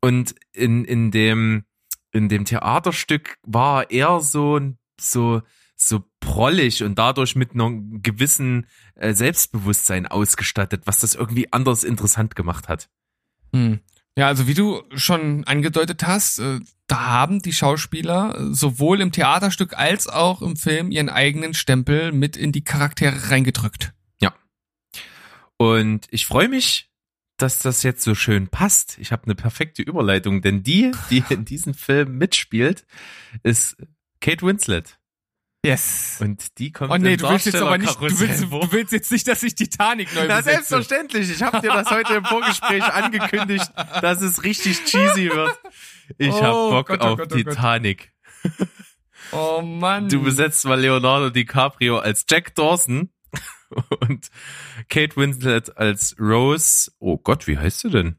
Und 0.00 0.34
in, 0.52 0.84
in 0.84 1.10
dem, 1.10 1.64
in 2.10 2.28
dem 2.28 2.44
Theaterstück 2.44 3.38
war 3.44 3.90
er 3.90 4.20
so, 4.20 4.60
so, 5.00 5.42
so 5.88 6.04
prollig 6.20 6.82
und 6.82 6.98
dadurch 6.98 7.36
mit 7.36 7.52
einem 7.52 8.02
gewissen 8.02 8.66
äh, 8.94 9.14
Selbstbewusstsein 9.14 10.06
ausgestattet, 10.06 10.82
was 10.86 11.00
das 11.00 11.14
irgendwie 11.14 11.52
anders 11.52 11.84
interessant 11.84 12.36
gemacht 12.36 12.68
hat. 12.68 12.88
Hm. 13.54 13.80
Ja, 14.16 14.26
also 14.26 14.46
wie 14.46 14.54
du 14.54 14.82
schon 14.94 15.44
angedeutet 15.44 16.06
hast, 16.06 16.38
äh, 16.38 16.60
da 16.86 17.06
haben 17.06 17.40
die 17.40 17.52
Schauspieler 17.52 18.38
äh, 18.38 18.54
sowohl 18.54 19.00
im 19.00 19.12
Theaterstück 19.12 19.78
als 19.78 20.06
auch 20.06 20.42
im 20.42 20.56
Film 20.56 20.90
ihren 20.90 21.08
eigenen 21.08 21.54
Stempel 21.54 22.12
mit 22.12 22.36
in 22.36 22.52
die 22.52 22.64
Charaktere 22.64 23.30
reingedrückt. 23.30 23.94
Und 25.62 26.08
ich 26.10 26.26
freue 26.26 26.48
mich, 26.48 26.90
dass 27.36 27.60
das 27.60 27.84
jetzt 27.84 28.02
so 28.02 28.16
schön 28.16 28.48
passt. 28.48 28.98
Ich 28.98 29.12
habe 29.12 29.26
eine 29.26 29.36
perfekte 29.36 29.80
Überleitung, 29.82 30.42
denn 30.42 30.64
die, 30.64 30.90
die 31.08 31.22
in 31.30 31.44
diesem 31.44 31.72
Film 31.72 32.18
mitspielt, 32.18 32.84
ist 33.44 33.76
Kate 34.20 34.44
Winslet. 34.44 34.98
Yes. 35.64 36.18
Und 36.20 36.58
die 36.58 36.72
kommt 36.72 36.90
Oh 36.90 36.96
nee, 36.96 37.16
du 37.16 37.28
willst 37.28 37.46
jetzt 37.46 37.54
aber 37.54 37.78
nicht, 37.78 37.94
du 37.94 38.18
willst, 38.18 38.42
du 38.42 38.72
willst 38.72 38.92
jetzt 38.92 39.12
nicht, 39.12 39.28
dass 39.28 39.42
ich 39.44 39.54
Titanic 39.54 40.12
neu 40.12 40.26
Na, 40.26 40.38
besetze. 40.38 40.56
selbstverständlich. 40.56 41.30
Ich 41.30 41.40
habe 41.42 41.60
dir 41.60 41.72
das 41.72 41.88
heute 41.88 42.14
im 42.14 42.24
Vorgespräch 42.24 42.82
angekündigt, 42.92 43.70
dass 44.00 44.20
es 44.22 44.42
richtig 44.42 44.84
cheesy 44.84 45.30
wird. 45.30 45.56
Ich 46.18 46.32
hab 46.42 46.52
Oh 46.54 46.70
Bock 46.70 46.88
Gott, 46.88 47.00
oh 47.02 47.06
auf 47.06 47.18
Gott, 47.18 47.32
oh 47.32 47.36
Gott. 47.36 47.44
Titanic. 47.54 48.12
Oh 49.30 49.62
Mann. 49.62 50.08
Du 50.08 50.20
besetzt 50.22 50.64
mal 50.64 50.80
Leonardo 50.80 51.30
DiCaprio 51.30 51.98
als 51.98 52.26
Jack 52.28 52.56
Dawson 52.56 53.10
und 54.00 54.30
Kate 54.88 55.16
Winslet 55.16 55.76
als 55.76 56.16
Rose. 56.18 56.90
Oh 56.98 57.18
Gott, 57.18 57.46
wie 57.46 57.56
heißt 57.56 57.84
du 57.84 57.88
denn? 57.90 58.18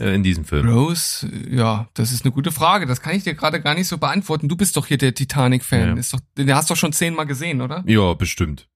Äh, 0.00 0.14
In 0.14 0.22
diesem 0.22 0.44
Film. 0.44 0.68
Rose, 0.68 1.26
ja, 1.50 1.88
das 1.94 2.12
ist 2.12 2.24
eine 2.24 2.32
gute 2.32 2.52
Frage. 2.52 2.86
Das 2.86 3.00
kann 3.00 3.14
ich 3.14 3.24
dir 3.24 3.34
gerade 3.34 3.60
gar 3.60 3.74
nicht 3.74 3.88
so 3.88 3.98
beantworten. 3.98 4.48
Du 4.48 4.56
bist 4.56 4.76
doch 4.76 4.86
hier 4.86 4.98
der 4.98 5.14
Titanic-Fan. 5.14 5.88
Ja. 5.88 5.94
Ist 5.96 6.12
doch, 6.12 6.20
den 6.36 6.52
hast 6.54 6.68
du 6.70 6.74
doch 6.74 6.78
schon 6.78 6.92
zehnmal 6.92 7.26
gesehen, 7.26 7.60
oder? 7.62 7.82
Ja, 7.86 8.12
bestimmt. 8.14 8.68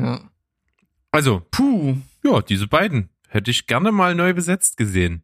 Ja. 0.00 0.20
Also, 1.12 1.42
Puh, 1.50 1.96
ja, 2.24 2.40
diese 2.42 2.66
beiden 2.66 3.10
hätte 3.28 3.50
ich 3.50 3.66
gerne 3.66 3.92
mal 3.92 4.14
neu 4.14 4.32
besetzt 4.34 4.76
gesehen. 4.76 5.22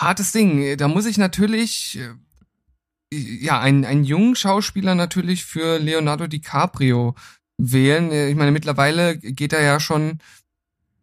hartes 0.00 0.32
Ding. 0.32 0.76
Da 0.76 0.86
muss 0.88 1.06
ich 1.06 1.18
natürlich, 1.18 1.98
äh, 1.98 3.16
ja, 3.16 3.58
einen, 3.60 3.84
einen 3.84 4.04
jungen 4.04 4.36
Schauspieler 4.36 4.94
natürlich 4.94 5.44
für 5.44 5.78
Leonardo 5.78 6.26
DiCaprio 6.26 7.14
wählen. 7.56 8.12
Äh, 8.12 8.28
Ich 8.28 8.36
meine, 8.36 8.52
mittlerweile 8.52 9.16
geht 9.18 9.52
er 9.52 9.62
ja 9.62 9.80
schon, 9.80 10.18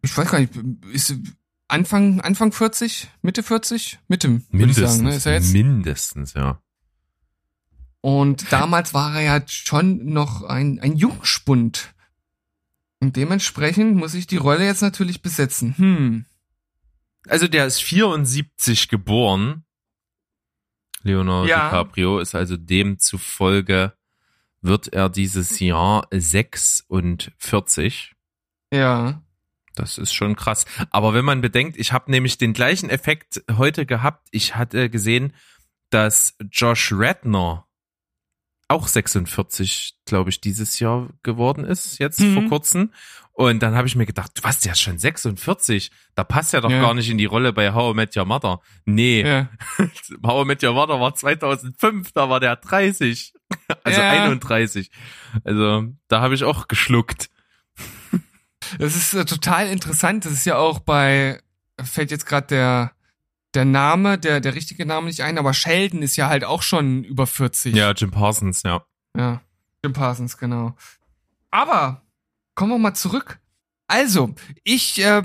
ich 0.02 0.16
weiß 0.16 0.30
gar 0.30 0.38
nicht, 0.40 0.52
ist 0.92 1.14
Anfang, 1.68 2.20
Anfang 2.20 2.52
40, 2.52 3.08
Mitte 3.22 3.42
40? 3.42 3.98
Mitte, 4.08 4.28
würde 4.30 4.42
ich 4.42 4.52
Mindestens. 4.52 4.92
sagen, 4.92 5.04
ne? 5.04 5.14
Ist 5.16 5.26
er 5.26 5.32
jetzt? 5.34 5.52
Mindestens, 5.52 6.34
ja. 6.34 6.60
Und 8.00 8.52
damals 8.52 8.94
war 8.94 9.16
er 9.16 9.22
ja 9.22 9.42
schon 9.48 10.06
noch 10.12 10.44
ein, 10.44 10.78
ein 10.80 10.94
Jungspund. 10.96 11.92
Und 13.00 13.16
dementsprechend 13.16 13.96
muss 13.96 14.14
ich 14.14 14.28
die 14.28 14.36
Rolle 14.36 14.64
jetzt 14.64 14.82
natürlich 14.82 15.22
besetzen. 15.22 15.76
Hm. 15.76 16.24
Also 17.28 17.48
der 17.48 17.66
ist 17.66 17.82
74 17.82 18.88
geboren. 18.88 19.64
Leonardo 21.02 21.48
Ja. 21.48 21.64
DiCaprio 21.68 22.20
ist 22.20 22.36
also 22.36 22.56
demzufolge 22.56 23.92
wird 24.62 24.92
er 24.92 25.08
dieses 25.08 25.58
Jahr 25.60 26.06
46. 26.12 28.14
Ja. 28.72 29.22
Das 29.76 29.98
ist 29.98 30.12
schon 30.12 30.34
krass. 30.34 30.64
Aber 30.90 31.14
wenn 31.14 31.24
man 31.24 31.40
bedenkt, 31.40 31.76
ich 31.76 31.92
habe 31.92 32.10
nämlich 32.10 32.38
den 32.38 32.52
gleichen 32.52 32.90
Effekt 32.90 33.44
heute 33.56 33.86
gehabt. 33.86 34.26
Ich 34.32 34.56
hatte 34.56 34.90
gesehen, 34.90 35.32
dass 35.90 36.34
Josh 36.50 36.92
Radner 36.92 37.62
auch 38.68 38.88
46, 38.88 39.94
glaube 40.06 40.30
ich, 40.30 40.40
dieses 40.40 40.80
Jahr 40.80 41.08
geworden 41.22 41.64
ist, 41.64 41.98
jetzt 42.00 42.18
Mhm. 42.20 42.34
vor 42.34 42.48
kurzem. 42.48 42.92
Und 43.32 43.62
dann 43.62 43.76
habe 43.76 43.86
ich 43.86 43.94
mir 43.94 44.06
gedacht, 44.06 44.32
was, 44.42 44.58
der 44.60 44.72
ist 44.72 44.80
schon 44.80 44.98
46? 44.98 45.92
Da 46.16 46.24
passt 46.24 46.52
ja 46.52 46.60
doch 46.60 46.70
Ja. 46.70 46.80
gar 46.80 46.94
nicht 46.94 47.08
in 47.10 47.18
die 47.18 47.26
Rolle 47.26 47.52
bei 47.52 47.72
How 47.74 47.92
I 47.92 47.94
Met 47.96 48.16
Your 48.16 48.24
Mother. 48.24 48.60
Nee, 48.86 49.22
Ja. 49.22 49.50
How 50.24 50.42
I 50.42 50.46
Met 50.46 50.64
Your 50.64 50.72
Mother 50.72 50.98
war 51.00 51.14
2005, 51.14 52.10
da 52.12 52.28
war 52.28 52.40
der 52.40 52.56
30. 52.56 53.34
Also 53.84 54.00
Ja. 54.00 54.10
31. 54.10 54.90
Also 55.44 55.84
da 56.08 56.20
habe 56.20 56.34
ich 56.34 56.42
auch 56.42 56.66
geschluckt. 56.66 57.28
Das 58.78 58.96
ist 58.96 59.14
äh, 59.14 59.24
total 59.24 59.68
interessant. 59.68 60.24
Das 60.24 60.32
ist 60.32 60.46
ja 60.46 60.56
auch 60.56 60.78
bei, 60.80 61.40
fällt 61.82 62.10
jetzt 62.10 62.26
gerade 62.26 62.46
der, 62.48 62.92
der 63.54 63.64
Name, 63.64 64.18
der, 64.18 64.40
der 64.40 64.54
richtige 64.54 64.86
Name 64.86 65.06
nicht 65.06 65.22
ein, 65.22 65.38
aber 65.38 65.54
Sheldon 65.54 66.02
ist 66.02 66.16
ja 66.16 66.28
halt 66.28 66.44
auch 66.44 66.62
schon 66.62 67.04
über 67.04 67.26
40. 67.26 67.74
Ja, 67.74 67.92
Jim 67.92 68.10
Parsons, 68.10 68.62
ja. 68.62 68.84
Ja, 69.16 69.40
Jim 69.82 69.92
Parsons, 69.92 70.36
genau. 70.36 70.74
Aber 71.50 72.02
kommen 72.54 72.72
wir 72.72 72.78
mal 72.78 72.94
zurück. 72.94 73.38
Also, 73.88 74.34
ich 74.64 75.02
äh, 75.02 75.22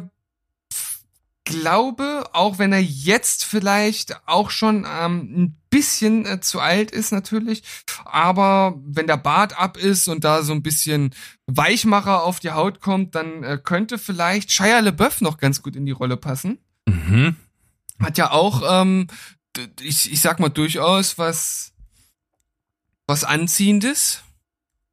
glaube, 1.43 2.25
auch 2.33 2.59
wenn 2.59 2.71
er 2.71 2.81
jetzt 2.81 3.43
vielleicht 3.45 4.27
auch 4.27 4.51
schon 4.51 4.85
ähm, 4.87 5.33
ein 5.35 5.57
bisschen 5.69 6.25
äh, 6.25 6.39
zu 6.39 6.59
alt 6.59 6.91
ist 6.91 7.11
natürlich, 7.11 7.63
aber 8.05 8.79
wenn 8.85 9.07
der 9.07 9.17
Bart 9.17 9.57
ab 9.57 9.77
ist 9.77 10.07
und 10.07 10.23
da 10.23 10.43
so 10.43 10.53
ein 10.53 10.63
bisschen 10.63 11.15
Weichmacher 11.47 12.23
auf 12.23 12.39
die 12.39 12.51
Haut 12.51 12.79
kommt, 12.79 13.15
dann 13.15 13.43
äh, 13.43 13.57
könnte 13.61 13.97
vielleicht 13.97 14.51
Shia 14.51 14.79
LeBeouf 14.79 15.21
noch 15.21 15.37
ganz 15.37 15.61
gut 15.61 15.75
in 15.75 15.85
die 15.85 15.91
Rolle 15.91 16.17
passen 16.17 16.59
Mhm. 16.87 17.35
hat 17.99 18.17
ja 18.17 18.31
auch, 18.31 18.63
ähm, 18.65 19.07
ich, 19.81 20.11
ich 20.11 20.21
sag 20.21 20.39
mal 20.39 20.49
durchaus 20.49 21.17
was, 21.17 21.73
was 23.07 23.23
Anziehendes, 23.23 24.21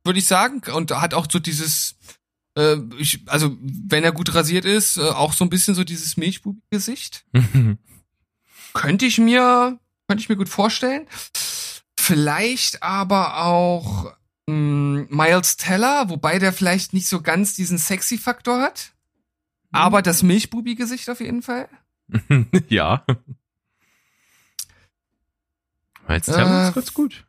würde 0.05 0.19
ich 0.19 0.27
sagen. 0.27 0.63
Und 0.73 0.91
hat 0.93 1.15
auch 1.15 1.27
so 1.31 1.39
dieses, 1.39 1.97
äh, 2.59 2.77
ich, 2.99 3.23
also 3.27 3.57
wenn 3.61 4.05
er 4.05 4.13
gut 4.13 4.35
rasiert 4.35 4.65
ist, 4.65 4.97
äh, 4.97 5.03
auch 5.03 5.33
so 5.33 5.45
ein 5.45 5.51
bisschen 5.51 5.75
so 5.75 5.85
dieses 5.85 6.17
Milchbubi-Gesicht. 6.17 7.25
Könnte 8.75 9.07
ich 9.07 9.19
mir, 9.19 9.79
könnte 10.07 10.23
ich 10.23 10.29
mir 10.29 10.37
gut 10.37 10.49
vorstellen. 10.49 11.07
Vielleicht 11.99 12.83
aber 12.83 13.45
auch 13.45 14.13
mh, 14.47 15.07
Miles 15.09 15.57
Teller, 15.57 16.09
wobei 16.11 16.39
der 16.39 16.53
vielleicht 16.53 16.93
nicht 16.93 17.09
so 17.09 17.23
ganz 17.23 17.55
diesen 17.55 17.79
Sexy-Faktor 17.79 18.61
hat. 18.61 18.93
Aber 19.73 20.03
das 20.03 20.23
Milchbubi-Gesicht 20.23 21.09
auf 21.11 21.21
jeden 21.21 21.43
Fall. 21.43 21.69
ja. 22.69 23.05
Miles 26.07 26.27
Teller 26.27 26.65
Äh, 26.65 26.69
ist 26.69 26.75
ganz 26.75 26.95
gut. 26.95 27.27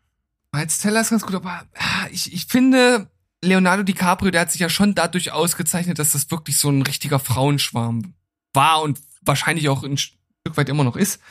Miles 0.51 0.77
Teller 0.79 1.01
ist 1.01 1.09
ganz 1.09 1.23
gut, 1.23 1.35
aber 1.35 1.63
ah, 1.75 2.07
ich, 2.11 2.33
ich 2.33 2.45
finde, 2.45 3.09
Leonardo 3.43 3.83
DiCaprio, 3.83 4.31
der 4.31 4.41
hat 4.41 4.51
sich 4.51 4.61
ja 4.61 4.69
schon 4.69 4.95
dadurch 4.95 5.31
ausgezeichnet, 5.31 5.99
dass 5.99 6.11
das 6.11 6.29
wirklich 6.31 6.57
so 6.57 6.69
ein 6.69 6.81
richtiger 6.81 7.19
Frauenschwarm 7.19 8.13
war 8.53 8.81
und 8.81 8.99
wahrscheinlich 9.21 9.69
auch 9.69 9.83
ein 9.83 9.97
Stück 9.97 10.55
weit 10.55 10.69
immer 10.69 10.83
noch 10.83 10.95
ist. 10.95 11.21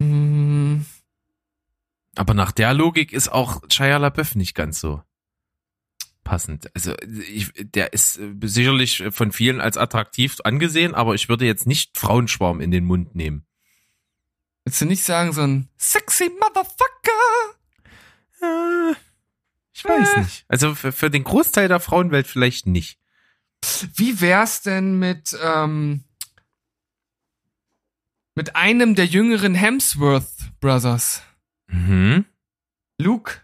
Hm, 0.00 0.84
Aber 2.16 2.34
nach 2.34 2.52
der 2.52 2.72
Logik 2.74 3.12
ist 3.12 3.30
auch 3.30 3.62
Shia 3.70 3.96
LaBeouf 3.98 4.34
nicht 4.34 4.54
ganz 4.54 4.80
so 4.80 5.02
passend. 6.24 6.70
Also 6.74 6.94
ich, 7.00 7.50
der 7.56 7.92
ist 7.92 8.18
äh, 8.18 8.34
sicherlich 8.44 9.02
von 9.10 9.32
vielen 9.32 9.60
als 9.60 9.76
attraktiv 9.76 10.36
angesehen, 10.44 10.94
aber 10.94 11.14
ich 11.14 11.28
würde 11.28 11.44
jetzt 11.46 11.66
nicht 11.66 11.98
Frauenschwarm 11.98 12.60
in 12.60 12.70
den 12.70 12.84
Mund 12.84 13.14
nehmen. 13.14 13.44
willst 14.64 14.80
du 14.80 14.84
nicht 14.84 15.02
sagen, 15.02 15.32
so 15.32 15.42
ein 15.42 15.68
sexy 15.76 16.30
Motherfucker? 16.40 17.56
Äh, 18.42 18.94
ich 19.80 19.84
weiß 19.88 20.14
Äh. 20.16 20.20
nicht. 20.20 20.44
Also 20.48 20.74
für, 20.74 20.92
für 20.92 21.10
den 21.10 21.24
Großteil 21.24 21.68
der 21.68 21.80
Frauenwelt 21.80 22.26
vielleicht 22.26 22.66
nicht. 22.66 22.98
Wie 23.94 24.20
wär's 24.20 24.62
denn 24.62 24.98
mit, 24.98 25.36
ähm, 25.42 26.04
mit 28.34 28.56
einem 28.56 28.94
der 28.94 29.06
jüngeren 29.06 29.54
Hemsworth 29.54 30.30
Brothers? 30.60 31.22
Mhm. 31.68 32.24
Luke 32.98 33.40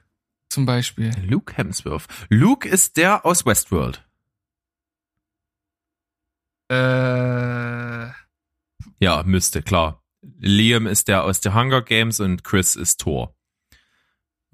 zum 0.49 0.65
Beispiel. 0.67 1.11
Luke 1.23 1.55
Hemsworth. 1.57 2.07
Luke 2.31 2.67
ist 2.69 2.97
der 2.97 3.27
aus 3.27 3.45
Westworld. 3.45 4.03
Äh, 6.69 8.07
Ja, 8.99 9.23
müsste, 9.25 9.63
klar. 9.63 10.03
Liam 10.39 10.87
ist 10.87 11.09
der 11.09 11.25
aus 11.25 11.41
The 11.43 11.51
Hunger 11.51 11.83
Games 11.83 12.19
und 12.21 12.43
Chris 12.43 12.75
ist 12.75 13.01
Thor. 13.01 13.36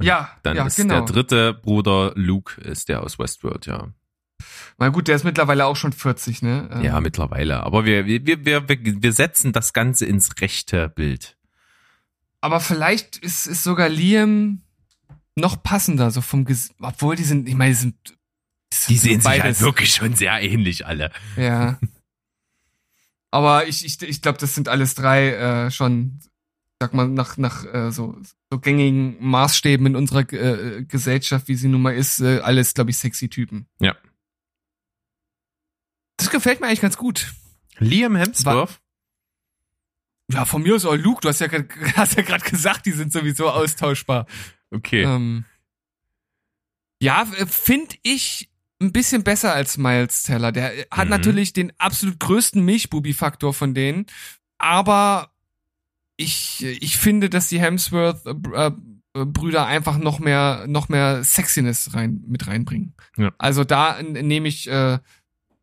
Ja, 0.02 0.30
Dann 0.42 0.56
ja, 0.56 0.66
ist 0.66 0.76
genau. 0.76 0.94
der 0.94 1.04
dritte 1.04 1.54
Bruder 1.54 2.12
Luke 2.14 2.60
ist 2.60 2.88
der 2.88 3.02
aus 3.02 3.18
Westworld, 3.18 3.66
ja. 3.66 3.88
Na 4.78 4.88
gut, 4.88 5.08
der 5.08 5.16
ist 5.16 5.24
mittlerweile 5.24 5.66
auch 5.66 5.76
schon 5.76 5.92
40, 5.92 6.42
ne? 6.42 6.68
Ähm, 6.72 6.82
Ja, 6.82 7.00
mittlerweile. 7.00 7.62
Aber 7.62 7.84
wir, 7.84 8.06
wir, 8.06 8.44
wir, 8.44 8.68
wir, 8.68 9.12
setzen 9.12 9.52
das 9.52 9.72
Ganze 9.72 10.06
ins 10.06 10.40
rechte 10.40 10.88
Bild. 10.88 11.36
Aber 12.40 12.58
vielleicht 12.58 13.18
ist, 13.18 13.46
ist 13.46 13.62
sogar 13.62 13.88
Liam 13.88 14.62
noch 15.36 15.62
passender, 15.62 16.10
so 16.10 16.20
vom 16.20 16.44
Ges 16.44 16.74
obwohl 16.80 17.16
die 17.16 17.24
sind, 17.24 17.48
ich 17.48 17.54
meine, 17.54 17.70
die 17.70 17.78
sind, 17.78 17.96
Die 18.88 18.96
sehen 18.96 19.20
sich 19.20 19.42
halt 19.42 19.60
wirklich 19.60 19.94
schon 19.94 20.14
sehr 20.14 20.40
ähnlich 20.40 20.86
alle. 20.86 21.10
Ja. 21.36 21.78
Aber 23.30 23.66
ich, 23.66 23.84
ich, 23.84 24.02
ich 24.02 24.20
glaube, 24.20 24.38
das 24.38 24.54
sind 24.54 24.68
alles 24.68 24.94
drei 24.94 25.30
äh, 25.30 25.70
schon, 25.70 26.20
sag 26.82 26.94
mal, 26.94 27.06
nach, 27.06 27.36
nach 27.36 27.64
äh, 27.72 27.92
so, 27.92 28.20
so 28.50 28.58
gängigen 28.58 29.16
Maßstäben 29.24 29.86
in 29.86 29.94
unserer 29.94 30.30
äh, 30.32 30.82
Gesellschaft, 30.82 31.46
wie 31.46 31.54
sie 31.54 31.68
nun 31.68 31.80
mal 31.80 31.94
ist, 31.94 32.18
äh, 32.20 32.40
alles, 32.40 32.74
glaube 32.74 32.90
ich, 32.90 32.98
sexy 32.98 33.28
Typen. 33.28 33.68
Ja. 33.78 33.94
Das 36.16 36.28
gefällt 36.28 36.60
mir 36.60 36.66
eigentlich 36.66 36.80
ganz 36.80 36.96
gut. 36.96 37.32
Liam 37.78 38.16
Hemsworth. 38.16 38.80
Ja, 40.32 40.44
von 40.44 40.62
mir 40.62 40.74
aus 40.74 40.84
auch 40.84 40.96
Luke, 40.96 41.20
du 41.20 41.28
hast 41.28 41.38
ja 41.40 41.48
hast 41.96 42.16
ja 42.16 42.22
gerade 42.22 42.44
gesagt, 42.44 42.86
die 42.86 42.92
sind 42.92 43.12
sowieso 43.12 43.48
austauschbar. 43.48 44.26
Okay. 44.72 45.02
Ähm, 45.04 45.44
ja, 47.00 47.24
finde 47.46 47.94
ich 48.02 48.50
ein 48.80 48.92
bisschen 48.92 49.22
besser 49.22 49.52
als 49.54 49.78
Miles 49.78 50.24
Teller. 50.24 50.50
Der 50.50 50.76
äh, 50.78 50.86
hat 50.90 51.04
Mhm. 51.04 51.10
natürlich 51.10 51.52
den 51.52 51.72
absolut 51.78 52.18
größten 52.18 52.64
Milchbubi-Faktor 52.64 53.54
von 53.54 53.72
denen, 53.74 54.06
aber 54.58 55.31
ich, 56.16 56.64
ich 56.64 56.98
finde, 56.98 57.30
dass 57.30 57.48
die 57.48 57.60
Hemsworth 57.60 58.26
äh, 58.26 58.70
äh, 59.14 59.26
Brüder 59.26 59.66
einfach 59.66 59.98
noch 59.98 60.18
mehr, 60.20 60.64
noch 60.66 60.88
mehr 60.88 61.22
Sexiness 61.24 61.94
rein, 61.94 62.22
mit 62.26 62.46
reinbringen. 62.46 62.94
Ja. 63.16 63.30
Also 63.38 63.64
da 63.64 64.02
nehme 64.02 64.48
ich 64.48 64.68
äh, 64.68 64.98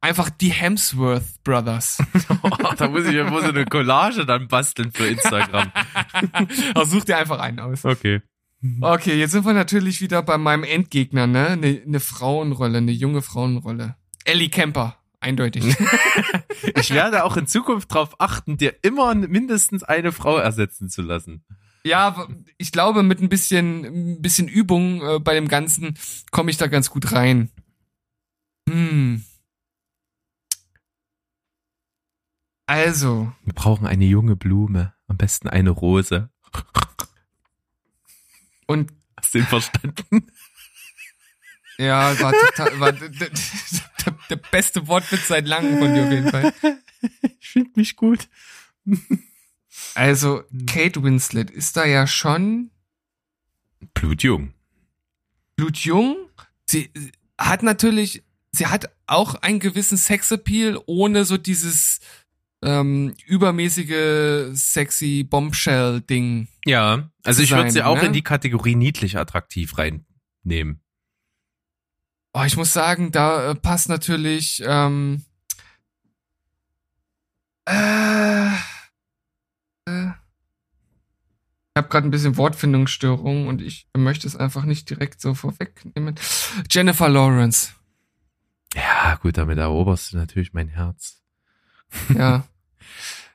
einfach 0.01 0.29
die 0.29 0.51
Hemsworth 0.51 1.44
Brothers. 1.44 1.98
da 2.77 2.88
muss 2.89 3.06
ich 3.06 3.13
ja 3.13 3.29
wohl 3.32 3.41
so 3.41 3.50
eine 3.50 3.65
Collage 3.65 4.25
dann 4.25 4.48
basteln 4.48 4.91
für 4.91 5.08
Instagram. 5.08 5.72
also 6.75 6.98
such 6.98 7.06
dir 7.06 7.18
einfach 7.18 7.39
einen 7.39 7.60
aus. 7.60 7.86
Okay. 7.86 8.22
Okay, 8.82 9.18
jetzt 9.18 9.32
sind 9.32 9.46
wir 9.46 9.53
natürlich 9.53 10.01
wieder 10.01 10.22
bei 10.22 10.38
meinem 10.38 10.65
Endgegner, 10.65 11.27
ne? 11.27 11.50
Eine 11.51 11.82
ne 11.86 12.00
Frauenrolle, 12.01 12.79
eine 12.79 12.91
junge 12.91 13.22
Frauenrolle. 13.22 13.96
Ellie 14.25 14.50
Kemper, 14.50 14.99
eindeutig. 15.20 15.76
Ich 16.76 16.92
werde 16.92 17.24
auch 17.24 17.38
in 17.38 17.48
Zukunft 17.48 17.92
darauf 17.92 18.20
achten, 18.20 18.58
dir 18.58 18.76
immer 18.84 19.16
mindestens 19.16 19.82
eine 19.84 20.12
Frau 20.12 20.38
ersetzen 20.38 20.90
zu 20.90 21.02
lassen. 21.02 21.46
ja, 21.86 22.28
ich 22.58 22.72
glaube, 22.74 23.02
mit 23.02 23.22
ein 23.22 23.30
bisschen, 23.30 23.86
ein 24.18 24.22
bisschen 24.22 24.48
Übung 24.50 25.02
äh, 25.02 25.20
bei 25.20 25.34
dem 25.36 25.48
Ganzen 25.48 25.98
komme 26.32 26.52
ich 26.52 26.58
da 26.58 26.68
ganz 26.68 26.90
gut 26.90 27.14
rein. 27.14 27.50
Hm. 28.70 29.24
Also, 32.68 33.32
Wir 33.46 33.54
brauchen 33.54 33.88
eine 33.88 34.06
junge 34.06 34.36
Blume, 34.36 34.94
am 35.08 35.18
besten 35.18 35.48
eine 35.50 35.70
Rose. 35.72 36.30
und 38.68 38.92
Hast 39.18 39.34
du 39.34 39.40
ihn 39.40 39.46
verstanden? 39.48 40.28
ja, 41.78 42.20
war 42.20 42.32
total, 42.34 42.80
war 42.80 42.92
d- 42.94 43.10
d- 43.10 43.32
der, 44.12 44.18
der 44.30 44.36
beste 44.51 44.88
Wortwitz 44.88 45.28
seit 45.28 45.48
langem 45.48 45.80
von 45.80 45.94
dir 45.94 46.04
auf 46.06 46.12
jeden 46.12 46.30
Fall. 46.30 46.54
Ich 47.39 47.51
finde 47.51 47.72
mich 47.75 47.96
gut. 47.96 48.28
Also, 49.96 50.44
Kate 50.68 51.01
Winslet 51.01 51.50
ist 51.50 51.78
da 51.78 51.86
ja 51.86 52.08
schon 52.08 52.72
Blutjung. 53.94 54.54
blutjung. 55.56 56.18
Sie 56.66 56.89
äh, 56.94 57.12
hat 57.38 57.63
natürlich, 57.63 58.24
sie 58.51 58.68
hat 58.68 58.92
auch 59.08 59.36
einen 59.36 59.60
gewissen 59.60 59.98
Sexappeal, 59.98 60.78
ohne 60.88 61.24
so 61.24 61.38
dieses 61.38 62.00
ähm, 62.62 63.13
übermäßige 63.25 64.51
sexy 64.54 65.24
Bombshell-Ding. 65.24 66.50
Ja, 66.66 67.10
also 67.24 67.42
ich 67.42 67.51
würde 67.51 67.72
sie 67.72 67.84
auch 67.84 67.98
ne? 67.98 68.08
in 68.08 68.13
die 68.13 68.24
Kategorie 68.24 68.75
niedlich 68.75 69.18
attraktiv 69.18 69.78
reinnehmen. 69.78 70.82
Oh, 72.34 72.44
ich 72.46 72.58
muss 72.58 72.74
sagen, 72.74 73.12
da 73.12 73.52
äh, 73.52 73.56
passt 73.56 73.90
natürlich 73.90 74.62
ähm, 74.66 75.24
äh, 77.66 78.48
äh, 79.86 80.08
ich 81.72 81.78
habe 81.78 81.90
gerade 81.90 82.08
ein 82.08 82.12
bisschen 82.12 82.36
Wortfindungsstörung 82.36 83.48
und 83.48 83.62
ich 83.62 83.88
möchte 83.96 84.28
es 84.28 84.36
einfach 84.36 84.66
nicht 84.66 84.90
direkt 84.90 85.22
so 85.22 85.34
vorwegnehmen. 85.36 86.16
Jennifer 86.70 87.08
Lawrence. 87.08 87.74
Ja, 88.74 89.16
gut, 89.22 89.38
damit 89.38 89.58
eroberst 89.60 90.12
du 90.12 90.18
natürlich 90.18 90.54
mein 90.54 90.68
Herz. 90.68 91.22
Ja. 92.14 92.44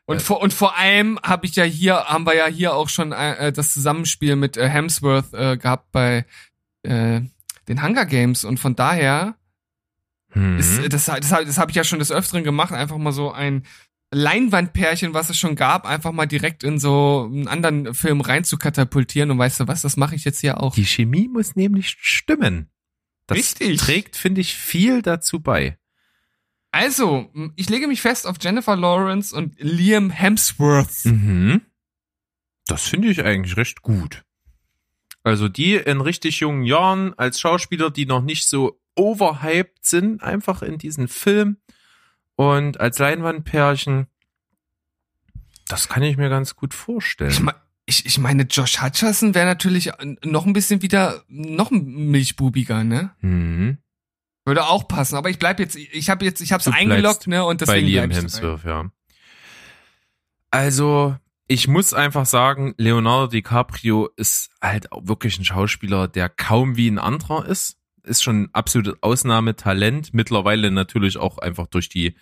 Und 0.07 0.21
vor, 0.21 0.43
und 0.43 0.53
vor 0.53 0.77
allem 0.77 1.19
habe 1.23 1.47
ich 1.47 1.57
ja 1.57 1.65
hier, 1.65 2.05
haben 2.05 2.27
wir 2.27 2.37
ja 2.37 2.47
hier 2.47 2.75
auch 2.75 2.91
schon 2.91 3.13
äh, 3.13 3.55
das 3.55 3.73
Zusammenspiel 3.73 4.37
mit 4.37 4.59
äh, 4.59 4.69
Hemsworth 4.69 5.33
äh, 5.33 5.57
gehabt 5.57 5.93
bei 5.93 6.27
äh, 6.83 7.23
den 7.69 7.83
Hunger 7.83 8.07
Games 8.07 8.45
und 8.45 8.59
von 8.59 8.77
daher 8.77 9.37
Mhm. 10.35 10.59
ist, 10.59 10.79
äh, 10.79 10.89
das, 10.89 11.05
das, 11.07 11.29
das 11.31 11.59
habe 11.59 11.71
ich 11.71 11.77
ja 11.77 11.85
schon 11.85 12.01
des 12.01 12.11
Öfteren 12.11 12.43
gemacht, 12.45 12.73
einfach 12.73 12.99
mal 12.99 13.13
so 13.13 13.31
ein 13.33 13.65
Leinwandpärchen, 14.11 15.15
was 15.15 15.31
es 15.31 15.39
schon 15.39 15.57
gab, 15.57 15.87
einfach 15.87 16.13
mal 16.13 16.27
direkt 16.27 16.63
in 16.63 16.79
so 16.79 17.29
einen 17.33 17.49
anderen 17.49 17.95
Film 17.95 18.21
rein 18.21 18.45
zu 18.45 18.59
katapultieren 18.59 19.31
und 19.31 19.39
weißt 19.39 19.61
du 19.61 19.69
was, 19.69 19.83
das 19.83 19.97
mache 19.97 20.15
ich 20.15 20.25
jetzt 20.25 20.41
hier 20.41 20.61
auch. 20.61 20.75
Die 20.75 20.85
Chemie 20.87 21.29
muss 21.29 21.57
nämlich 21.57 21.97
stimmen. 22.01 22.69
Das 23.27 23.39
Richtig. 23.39 23.79
trägt, 23.81 24.17
finde 24.17 24.41
ich, 24.41 24.55
viel 24.55 25.03
dazu 25.03 25.41
bei. 25.41 25.79
Also, 26.71 27.31
ich 27.57 27.71
lege 27.71 27.87
mich 27.87 28.03
fest 28.03 28.27
auf 28.27 28.37
Jennifer 28.41 28.77
Lawrence 28.77 29.35
und 29.35 29.55
Liam 29.59 30.11
Hemsworth. 30.11 31.05
Mhm. 31.05 31.63
Das 32.67 32.83
finde 32.89 33.09
ich 33.09 33.25
eigentlich 33.25 33.57
recht 33.57 33.83
gut. 33.83 34.25
Also 35.25 35.49
die 35.49 35.75
in 35.75 36.01
richtig 36.01 36.39
jungen 36.41 36.63
Jahren 36.65 37.15
als 37.19 37.41
Schauspieler, 37.41 37.91
die 37.91 38.07
noch 38.07 38.23
nicht 38.23 38.47
so 38.47 38.79
overhyped 38.95 39.85
sind, 39.85 40.23
einfach 40.23 40.63
in 40.63 40.79
diesen 40.79 41.09
Film 41.09 41.57
und 42.37 42.79
als 42.79 42.99
Leinwandpärchen, 42.99 44.07
das 45.67 45.89
kann 45.89 46.03
ich 46.03 46.17
mir 46.17 46.29
ganz 46.29 46.55
gut 46.57 46.75
vorstellen. 46.75 47.31
Ich, 47.31 47.41
me- 47.41 47.55
ich, 47.87 48.07
ich 48.07 48.19
meine, 48.19 48.43
Josh 48.45 48.83
Hutcherson 48.83 49.35
wäre 49.35 49.47
natürlich 49.47 49.91
noch 50.23 50.47
ein 50.47 50.53
bisschen 50.53 50.83
wieder 50.83 51.25
noch 51.29 51.71
milchbubiger, 51.71 52.85
ne? 52.85 53.11
mhm. 53.21 53.79
Würde 54.47 54.67
auch 54.67 54.87
passen, 54.89 55.17
aber 55.17 55.31
ich 55.31 55.39
bleib 55.39 55.59
jetzt, 55.59 55.75
ich 55.75 56.11
habe 56.11 56.23
jetzt, 56.27 56.43
ich 56.43 56.53
hab's 56.53 56.67
Du 56.67 56.71
eingeloggt, 56.71 57.27
ne? 57.27 57.47
Und 57.47 57.61
Bei 57.61 57.65
deswegen 57.65 57.87
Liam 57.87 58.11
ich 58.11 58.17
dabei. 58.17 58.29
Hemsworth, 58.29 58.65
ja. 58.65 58.91
Also, 60.51 61.17
ich 61.47 61.69
muss 61.69 61.93
einfach 61.93 62.27
sagen, 62.27 62.75
Leonardo 62.79 63.27
DiCaprio 63.27 64.09
ist 64.17 64.51
halt 64.63 64.93
auch 64.93 65.07
wirklich 65.07 65.39
ein 65.39 65.45
Schauspieler, 65.45 66.09
der 66.09 66.29
kaum 66.29 66.77
wie 66.77 66.89
ein 66.89 66.99
anderer 66.99 67.47
ist. 67.47 67.79
Ist 68.03 68.23
schon 68.23 68.43
ein 68.43 68.49
absolutes 68.53 69.03
Ausnahmetalent. 69.03 70.15
Mittlerweile 70.15 70.71
natürlich 70.71 71.17
auch 71.17 71.39
einfach 71.39 71.67
durch 71.67 71.89
die 71.89 72.17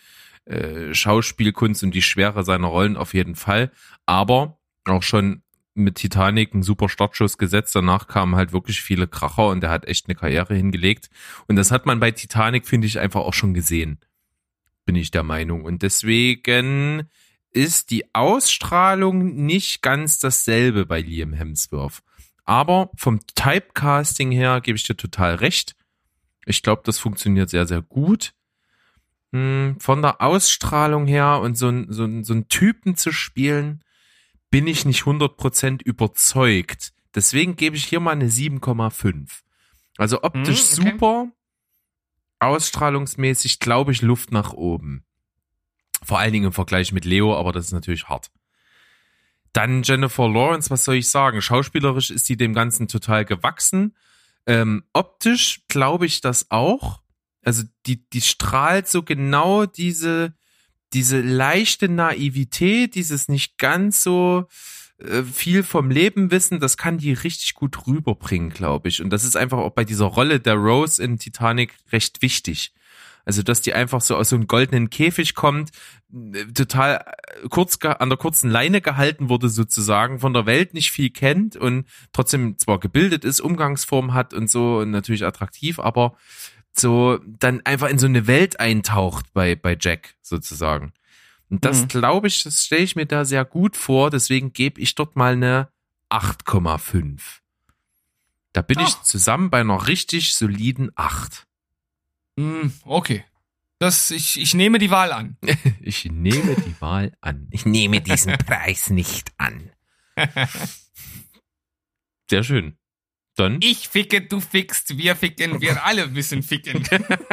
äh, 0.45 0.93
Schauspielkunst 0.93 1.85
und 1.85 1.95
die 1.95 2.03
Schwere 2.03 2.45
seiner 2.45 2.69
Rollen 2.69 2.97
auf 2.97 3.15
jeden 3.15 3.37
Fall. 3.37 3.71
Aber 4.07 4.59
auch 4.85 5.03
schon 5.03 5.43
mit 5.75 5.97
Titanic 5.97 6.53
einen 6.53 6.63
super 6.63 6.89
Startschuss 6.89 7.39
gesetzt. 7.39 7.75
Danach 7.75 8.09
kamen 8.09 8.37
halt 8.37 8.53
wirklich 8.53 8.83
viele 8.83 9.07
Kracher 9.07 9.49
und 9.49 9.63
er 9.65 9.71
hat 9.71 9.87
echt 9.87 10.07
eine 10.07 10.17
Karriere 10.17 10.55
hingelegt. 10.55 11.11
Und 11.47 11.57
das 11.57 11.71
hat 11.71 11.87
man 11.87 12.01
bei 12.01 12.11
Titanic, 12.11 12.67
finde 12.67 12.87
ich, 12.87 12.99
einfach 12.99 13.21
auch 13.21 13.35
schon 13.35 13.55
gesehen. 13.55 14.01
Bin 14.85 14.97
ich 14.97 15.13
der 15.13 15.23
Meinung. 15.23 15.65
Und 15.65 15.83
deswegen 15.83 17.09
ist 17.53 17.91
die 17.91 18.15
Ausstrahlung 18.15 19.35
nicht 19.45 19.83
ganz 19.83 20.19
dasselbe 20.19 20.87
bei 20.87 21.01
Liam 21.01 21.33
Hemsworth. 21.33 22.03
Aber 22.45 22.91
vom 22.97 23.21
Typecasting 23.35 24.31
her 24.33 24.61
gebe 24.61 24.77
ich 24.77 24.85
dir 24.85 24.97
total 24.97 25.37
recht. 25.37 25.77
Ich 26.45 26.63
glaube, 26.63 26.83
das 26.85 26.99
funktioniert 26.99 27.51
sehr, 27.51 27.67
sehr 27.67 27.83
gut. 27.83 28.35
Hm, 29.33 29.77
Von 29.79 30.03
der 30.03 30.21
Ausstrahlung 30.21 31.07
her 31.07 31.41
und 31.41 31.57
so, 31.57 31.69
ein- 31.69 31.87
so, 31.93 32.05
ein- 32.05 32.25
so 32.25 32.33
einen 32.35 32.49
Typen 32.49 32.97
zu 32.97 33.13
spielen, 33.13 33.83
bin 34.51 34.67
ich 34.67 34.85
nicht 34.85 35.07
100% 35.07 35.83
überzeugt. 35.83 36.93
Deswegen 37.15 37.57
gebe 37.57 37.77
ich 37.77 37.85
hier 37.85 38.01
mal 38.01 38.11
eine 38.11 38.29
7,5. 38.29 39.43
Also 39.99 40.23
optisch 40.23 40.63
Hm, 40.63 40.79
okay. 40.81 40.91
super, 40.91 41.29
ausstrahlungsmäßig 42.41 43.61
glaube 43.61 43.93
ich 43.93 44.03
Luft 44.03 44.33
nach 44.33 44.53
oben. 44.53 45.05
Vor 46.03 46.19
allen 46.19 46.33
Dingen 46.33 46.47
im 46.47 46.53
Vergleich 46.53 46.93
mit 46.93 47.05
Leo, 47.05 47.37
aber 47.37 47.53
das 47.53 47.67
ist 47.67 47.73
natürlich 47.73 48.09
hart. 48.09 48.31
Dann 49.53 49.83
Jennifer 49.83 50.29
Lawrence, 50.29 50.71
was 50.71 50.85
soll 50.85 50.97
ich 50.97 51.11
sagen? 51.11 51.43
Schauspielerisch 51.43 52.11
ist 52.11 52.27
sie 52.27 52.37
dem 52.37 52.55
Ganzen 52.55 52.89
total 52.89 53.25
gewachsen. 53.25 53.95
Ähm, 54.47 54.85
optisch 54.93 55.63
glaube 55.69 56.07
ich 56.07 56.21
das 56.21 56.51
auch. 56.51 57.03
Also 57.45 57.65
die, 57.87 58.09
die 58.11 58.21
strahlt 58.21 58.89
so 58.89 59.03
genau 59.03 59.67
diese, 59.67 60.35
diese 60.93 61.21
leichte 61.21 61.89
Naivität, 61.89 62.95
dieses 62.95 63.29
nicht 63.29 63.59
ganz 63.59 64.03
so 64.03 64.49
äh, 64.99 65.23
viel 65.23 65.63
vom 65.63 65.91
Leben 65.91 66.31
wissen, 66.31 66.61
das 66.61 66.77
kann 66.77 66.99
die 66.99 67.13
richtig 67.13 67.55
gut 67.55 67.87
rüberbringen, 67.87 68.51
glaube 68.51 68.89
ich. 68.89 69.03
Und 69.03 69.11
das 69.11 69.25
ist 69.25 69.37
einfach 69.37 69.59
auch 69.59 69.73
bei 69.73 69.85
dieser 69.85 70.07
Rolle 70.07 70.41
der 70.41 70.55
Rose 70.55 71.03
in 71.03 71.19
Titanic 71.19 71.75
recht 71.91 72.23
wichtig. 72.23 72.73
Also, 73.25 73.43
dass 73.43 73.61
die 73.61 73.73
einfach 73.75 74.01
so 74.01 74.17
aus 74.17 74.31
so 74.31 74.37
einem 74.37 74.47
goldenen 74.49 74.91
Käfig 74.91 75.35
kommt, 75.35 75.71
total 76.55 76.97
äh, 77.45 77.49
kurz 77.49 77.79
an 77.85 78.09
der 78.09 78.19
kurzen 78.19 78.51
Leine 78.51 78.81
gehalten 78.81 79.29
wurde 79.29 79.49
sozusagen, 79.49 80.19
von 80.19 80.35
der 80.35 80.45
Welt 80.47 80.75
nicht 80.75 80.91
viel 80.91 81.11
kennt 81.11 81.57
und 81.57 81.87
trotzdem 82.13 82.59
zwar 82.59 82.79
gebildet 82.81 83.25
ist, 83.25 83.41
Umgangsform 83.41 84.13
hat 84.13 84.35
und 84.35 84.51
so 84.51 84.79
und 84.79 84.91
natürlich 84.91 85.25
attraktiv, 85.25 85.79
aber 85.79 86.17
so 86.75 87.19
dann 87.27 87.61
einfach 87.65 87.89
in 87.89 87.99
so 87.99 88.07
eine 88.07 88.27
Welt 88.27 88.59
eintaucht 88.59 89.33
bei, 89.33 89.55
bei 89.55 89.77
Jack 89.81 90.15
sozusagen. 90.23 90.93
Und 91.49 91.65
das 91.65 91.83
Mhm. 91.83 91.89
glaube 91.89 92.27
ich, 92.29 92.43
das 92.43 92.65
stelle 92.65 92.83
ich 92.83 92.97
mir 92.97 93.07
da 93.07 93.25
sehr 93.25 93.45
gut 93.45 93.77
vor, 93.77 94.11
deswegen 94.11 94.53
gebe 94.53 94.81
ich 94.81 94.95
dort 94.95 95.17
mal 95.17 95.35
eine 95.35 95.69
8,5. 96.11 97.41
Da 98.53 98.63
bin 98.63 98.79
ich 98.81 98.95
Ah. 98.95 99.03
zusammen 99.05 99.51
bei 99.51 99.61
einer 99.61 99.87
richtig 99.87 100.35
soliden 100.35 100.91
8. 100.95 101.47
Hm, 102.39 102.73
okay. 102.85 103.25
Das, 103.79 104.11
ich, 104.11 104.41
ich 104.41 104.55
nehme 104.55 104.79
die 104.79 104.91
Wahl 104.91 105.13
an. 105.13 105.37
Ich 105.81 106.05
nehme 106.05 106.55
die 106.55 106.81
Wahl 106.81 107.13
an. 107.21 107.49
Ich 107.51 107.67
nehme 107.67 108.01
diesen 108.01 108.33
Preis 108.47 108.91
nicht 108.91 109.33
an. 109.37 109.71
Sehr 112.31 112.45
schön. 112.45 112.77
Dann, 113.35 113.59
Ich 113.63 113.89
ficke, 113.89 114.21
du 114.23 114.41
fickst, 114.41 114.97
wir 114.99 115.17
ficken, 115.17 115.61
wir 115.61 115.85
alle 115.85 116.07
müssen 116.07 116.43
ficken. 116.43 116.87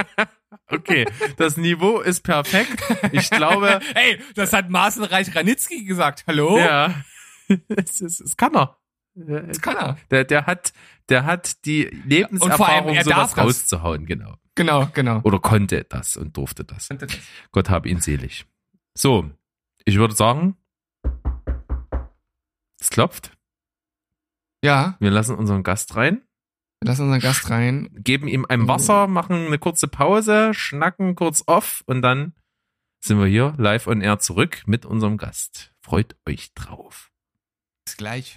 okay, 0.68 1.06
das 1.38 1.58
Niveau 1.58 2.00
ist 2.00 2.22
perfekt. 2.24 2.82
Ich 3.12 3.30
glaube, 3.30 3.82
Ey, 3.96 4.20
das 4.34 4.54
hat 4.54 4.70
Marcel 4.70 5.04
Reich-Ranitzky 5.06 5.84
gesagt. 5.84 6.24
Hallo? 6.26 6.58
ja, 6.58 7.04
es, 7.68 8.00
ist, 8.02 8.22
es 8.22 8.38
kann 8.38 8.56
er. 8.56 8.78
Das 9.14 9.60
kann 9.62 9.76
er. 9.76 9.98
Der, 10.10 10.24
der 10.24 10.46
hat, 10.46 10.72
der 11.10 11.26
hat 11.26 11.66
die 11.66 11.88
Und 11.88 12.00
vor 12.00 12.70
allem, 12.70 12.88
Lebenserfahrung, 12.88 12.96
er 12.96 13.04
darf 13.04 13.14
sowas 13.14 13.34
das. 13.36 13.46
rauszuhauen, 13.46 14.06
genau. 14.06 14.36
Genau, 14.60 14.90
genau. 14.94 15.22
Oder 15.24 15.40
konnte 15.40 15.86
das 15.86 16.18
und 16.18 16.36
durfte 16.36 16.66
das. 16.66 16.90
Gott 17.54 17.70
hab 17.70 17.86
ihn 17.86 18.02
selig. 18.02 18.46
So, 18.94 19.32
ich 19.86 19.96
würde 19.96 20.14
sagen, 20.14 20.58
es 22.78 22.90
klopft. 22.90 23.32
Ja, 24.62 24.98
Wir 25.00 25.12
lassen 25.12 25.38
unseren 25.38 25.64
Gast 25.64 25.96
rein, 25.96 26.24
wir 26.82 26.90
lassen 26.90 27.04
unseren 27.04 27.22
Gast 27.22 27.50
rein. 27.50 27.90
geben 28.04 28.28
ihm 28.28 28.46
ein 28.50 28.68
Wasser, 28.68 29.08
machen 29.08 29.46
eine 29.48 29.60
kurze 29.60 29.88
Pause, 29.88 30.54
schnacken 30.54 31.16
kurz 31.16 31.42
off 31.48 31.82
und 31.86 32.02
dann 32.02 32.34
sind 33.00 33.18
wir 33.18 33.28
hier 33.28 33.54
live 33.58 33.88
on 33.88 34.02
air 34.02 34.20
zurück 34.20 34.64
mit 34.66 34.86
unserem 34.86 35.16
Gast. 35.16 35.74
Freut 35.80 36.18
euch 36.28 36.54
drauf. 36.54 37.14
Bis 37.86 37.96
gleich. 37.96 38.36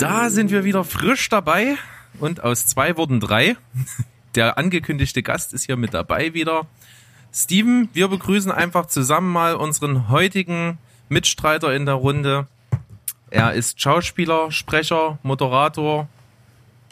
Da 0.00 0.30
sind 0.30 0.50
wir 0.50 0.64
wieder 0.64 0.82
frisch 0.82 1.28
dabei 1.28 1.76
und 2.20 2.42
aus 2.42 2.64
zwei 2.64 2.96
wurden 2.96 3.20
drei. 3.20 3.58
Der 4.34 4.56
angekündigte 4.56 5.22
Gast 5.22 5.52
ist 5.52 5.66
hier 5.66 5.76
mit 5.76 5.92
dabei 5.92 6.32
wieder. 6.32 6.66
Steven, 7.34 7.90
wir 7.92 8.08
begrüßen 8.08 8.50
einfach 8.50 8.86
zusammen 8.86 9.30
mal 9.30 9.56
unseren 9.56 10.08
heutigen 10.08 10.78
Mitstreiter 11.10 11.74
in 11.74 11.84
der 11.84 11.96
Runde. 11.96 12.46
Er 13.28 13.52
ist 13.52 13.78
Schauspieler, 13.82 14.50
Sprecher, 14.50 15.18
Moderator, 15.22 16.08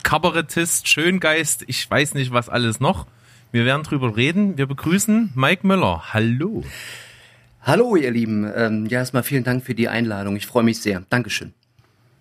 Kabarettist, 0.02 0.86
Schöngeist, 0.86 1.64
ich 1.66 1.90
weiß 1.90 2.12
nicht 2.12 2.34
was 2.34 2.50
alles 2.50 2.78
noch. 2.78 3.06
Wir 3.52 3.64
werden 3.64 3.84
drüber 3.84 4.18
reden. 4.18 4.58
Wir 4.58 4.66
begrüßen 4.66 5.32
Mike 5.34 5.66
Müller. 5.66 6.12
Hallo. 6.12 6.62
Hallo, 7.62 7.96
ihr 7.96 8.10
Lieben. 8.10 8.44
Ähm, 8.54 8.84
ja, 8.84 8.98
erstmal 8.98 9.22
vielen 9.22 9.44
Dank 9.44 9.64
für 9.64 9.74
die 9.74 9.88
Einladung. 9.88 10.36
Ich 10.36 10.46
freue 10.46 10.62
mich 10.62 10.82
sehr. 10.82 11.04
Dankeschön. 11.08 11.54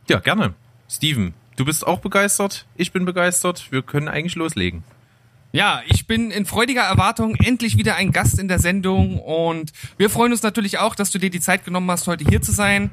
Ja, 0.08 0.20
gerne. 0.20 0.54
Steven, 0.90 1.34
du 1.56 1.66
bist 1.66 1.86
auch 1.86 2.00
begeistert. 2.00 2.66
Ich 2.76 2.92
bin 2.92 3.06
begeistert. 3.06 3.72
Wir 3.72 3.82
können 3.82 4.08
eigentlich 4.08 4.36
loslegen. 4.36 4.84
Ja, 5.52 5.82
ich 5.88 6.08
bin 6.08 6.32
in 6.32 6.46
freudiger 6.46 6.84
Erwartung 6.84 7.36
endlich 7.36 7.78
wieder 7.78 7.96
ein 7.96 8.12
Gast 8.12 8.38
in 8.38 8.48
der 8.48 8.60
Sendung 8.60 9.20
und 9.20 9.72
wir 9.98 10.10
freuen 10.10 10.32
uns 10.34 10.44
natürlich 10.44 10.78
auch, 10.78 10.94
dass 10.94 11.10
du 11.10 11.20
dir 11.20 11.30
die 11.30 11.40
Zeit 11.40 11.64
genommen 11.64 11.90
hast, 11.90 12.06
heute 12.08 12.26
hier 12.26 12.42
zu 12.42 12.52
sein. 12.52 12.92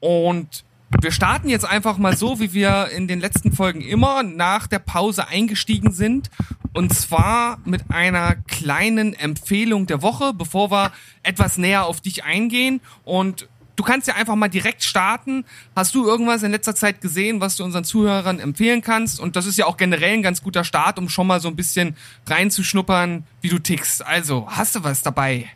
Und 0.00 0.64
wir 1.00 1.12
starten 1.12 1.48
jetzt 1.48 1.64
einfach 1.64 1.96
mal 1.98 2.16
so, 2.16 2.40
wie 2.40 2.52
wir 2.52 2.88
in 2.90 3.08
den 3.08 3.20
letzten 3.20 3.52
Folgen 3.52 3.80
immer 3.80 4.22
nach 4.22 4.66
der 4.66 4.80
Pause 4.80 5.28
eingestiegen 5.28 5.92
sind. 5.92 6.30
Und 6.72 6.92
zwar 6.92 7.58
mit 7.64 7.90
einer 7.90 8.34
kleinen 8.34 9.14
Empfehlung 9.14 9.86
der 9.86 10.02
Woche, 10.02 10.34
bevor 10.34 10.70
wir 10.70 10.92
etwas 11.22 11.58
näher 11.58 11.86
auf 11.86 12.00
dich 12.00 12.24
eingehen. 12.24 12.80
Und 13.04 13.48
du 13.76 13.82
kannst 13.82 14.08
ja 14.08 14.14
einfach 14.14 14.34
mal 14.34 14.48
direkt 14.48 14.84
starten. 14.84 15.44
Hast 15.74 15.94
du 15.94 16.06
irgendwas 16.06 16.42
in 16.42 16.50
letzter 16.50 16.74
Zeit 16.74 17.00
gesehen, 17.00 17.40
was 17.40 17.56
du 17.56 17.64
unseren 17.64 17.84
Zuhörern 17.84 18.40
empfehlen 18.40 18.82
kannst? 18.82 19.20
Und 19.20 19.36
das 19.36 19.46
ist 19.46 19.58
ja 19.58 19.66
auch 19.66 19.76
generell 19.76 20.14
ein 20.14 20.22
ganz 20.22 20.42
guter 20.42 20.64
Start, 20.64 20.98
um 20.98 21.08
schon 21.08 21.26
mal 21.26 21.40
so 21.40 21.48
ein 21.48 21.56
bisschen 21.56 21.96
reinzuschnuppern, 22.26 23.24
wie 23.40 23.48
du 23.48 23.58
tickst. 23.58 24.04
Also, 24.04 24.46
hast 24.48 24.76
du 24.76 24.84
was 24.84 25.02
dabei? 25.02 25.50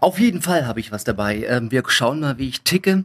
Auf 0.00 0.20
jeden 0.20 0.42
Fall 0.42 0.66
habe 0.66 0.78
ich 0.78 0.92
was 0.92 1.02
dabei. 1.02 1.44
Ähm, 1.48 1.72
wir 1.72 1.82
schauen 1.88 2.20
mal, 2.20 2.38
wie 2.38 2.48
ich 2.48 2.62
ticke. 2.62 3.04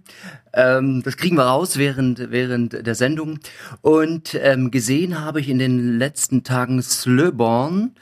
Ähm, 0.54 1.02
das 1.04 1.18
kriegen 1.18 1.38
wir 1.38 1.46
raus 1.46 1.78
während, 1.78 2.32
während 2.32 2.86
der 2.86 2.94
Sendung. 2.94 3.40
Und 3.82 4.38
ähm, 4.40 4.70
gesehen 4.70 5.20
habe 5.20 5.40
ich 5.40 5.50
in 5.50 5.58
den 5.58 5.98
letzten 5.98 6.44
Tagen 6.44 6.82
Slöborn. 6.84 7.96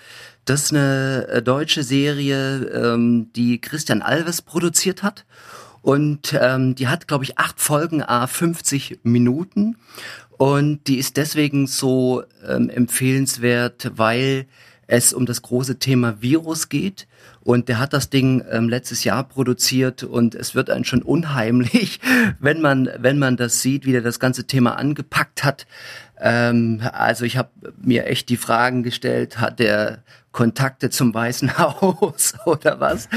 Das 0.44 0.64
ist 0.64 0.72
eine 0.72 1.28
äh, 1.30 1.42
deutsche 1.42 1.84
Serie, 1.84 2.98
die 3.36 3.62
Christian 3.62 4.02
Alves 4.02 4.42
produziert 4.42 5.04
hat. 5.04 5.24
Und 5.82 6.38
ähm, 6.40 6.76
die 6.76 6.88
hat, 6.88 7.08
glaube 7.08 7.24
ich, 7.24 7.38
acht 7.38 7.60
Folgen, 7.60 8.04
a 8.04 8.28
50 8.28 9.00
Minuten. 9.04 9.78
Und 10.38 10.88
die 10.88 10.98
ist 10.98 11.18
deswegen 11.18 11.68
so 11.68 12.24
ähm, 12.48 12.70
empfehlenswert, 12.70 13.92
weil 13.96 14.48
es 14.88 15.14
um 15.14 15.26
das 15.26 15.42
große 15.42 15.80
Thema 15.80 16.22
Virus 16.22 16.70
geht. 16.70 17.08
Und 17.44 17.70
der 17.70 17.80
hat 17.80 17.94
das 17.94 18.10
Ding 18.10 18.44
ähm, 18.52 18.70
letztes 18.70 19.04
Jahr 19.04 19.24
produziert 19.24 20.04
und 20.04 20.36
es 20.36 20.54
wird 20.54 20.70
einen 20.70 20.86
schon 20.86 21.02
unheimlich, 21.02 22.00
wenn 22.40 22.62
man, 22.62 22.90
wenn 23.00 23.18
man 23.18 23.36
das 23.38 23.62
sieht, 23.62 23.86
wie 23.86 23.92
der 23.92 24.02
das 24.02 24.20
ganze 24.20 24.46
Thema 24.46 24.78
angepackt 24.78 25.44
hat. 25.44 25.66
Ähm, 26.20 26.82
also 26.94 27.26
ich 27.26 27.38
habe 27.38 27.50
mir 27.82 28.06
echt 28.06 28.30
die 28.30 28.38
Fragen 28.38 28.84
gestellt, 28.84 29.40
hat 29.40 29.60
der 29.60 30.04
Kontakte 30.32 30.90
zum 30.90 31.14
Weißen 31.14 31.58
Haus 31.58 32.36
oder 32.46 32.80
was? 32.80 33.10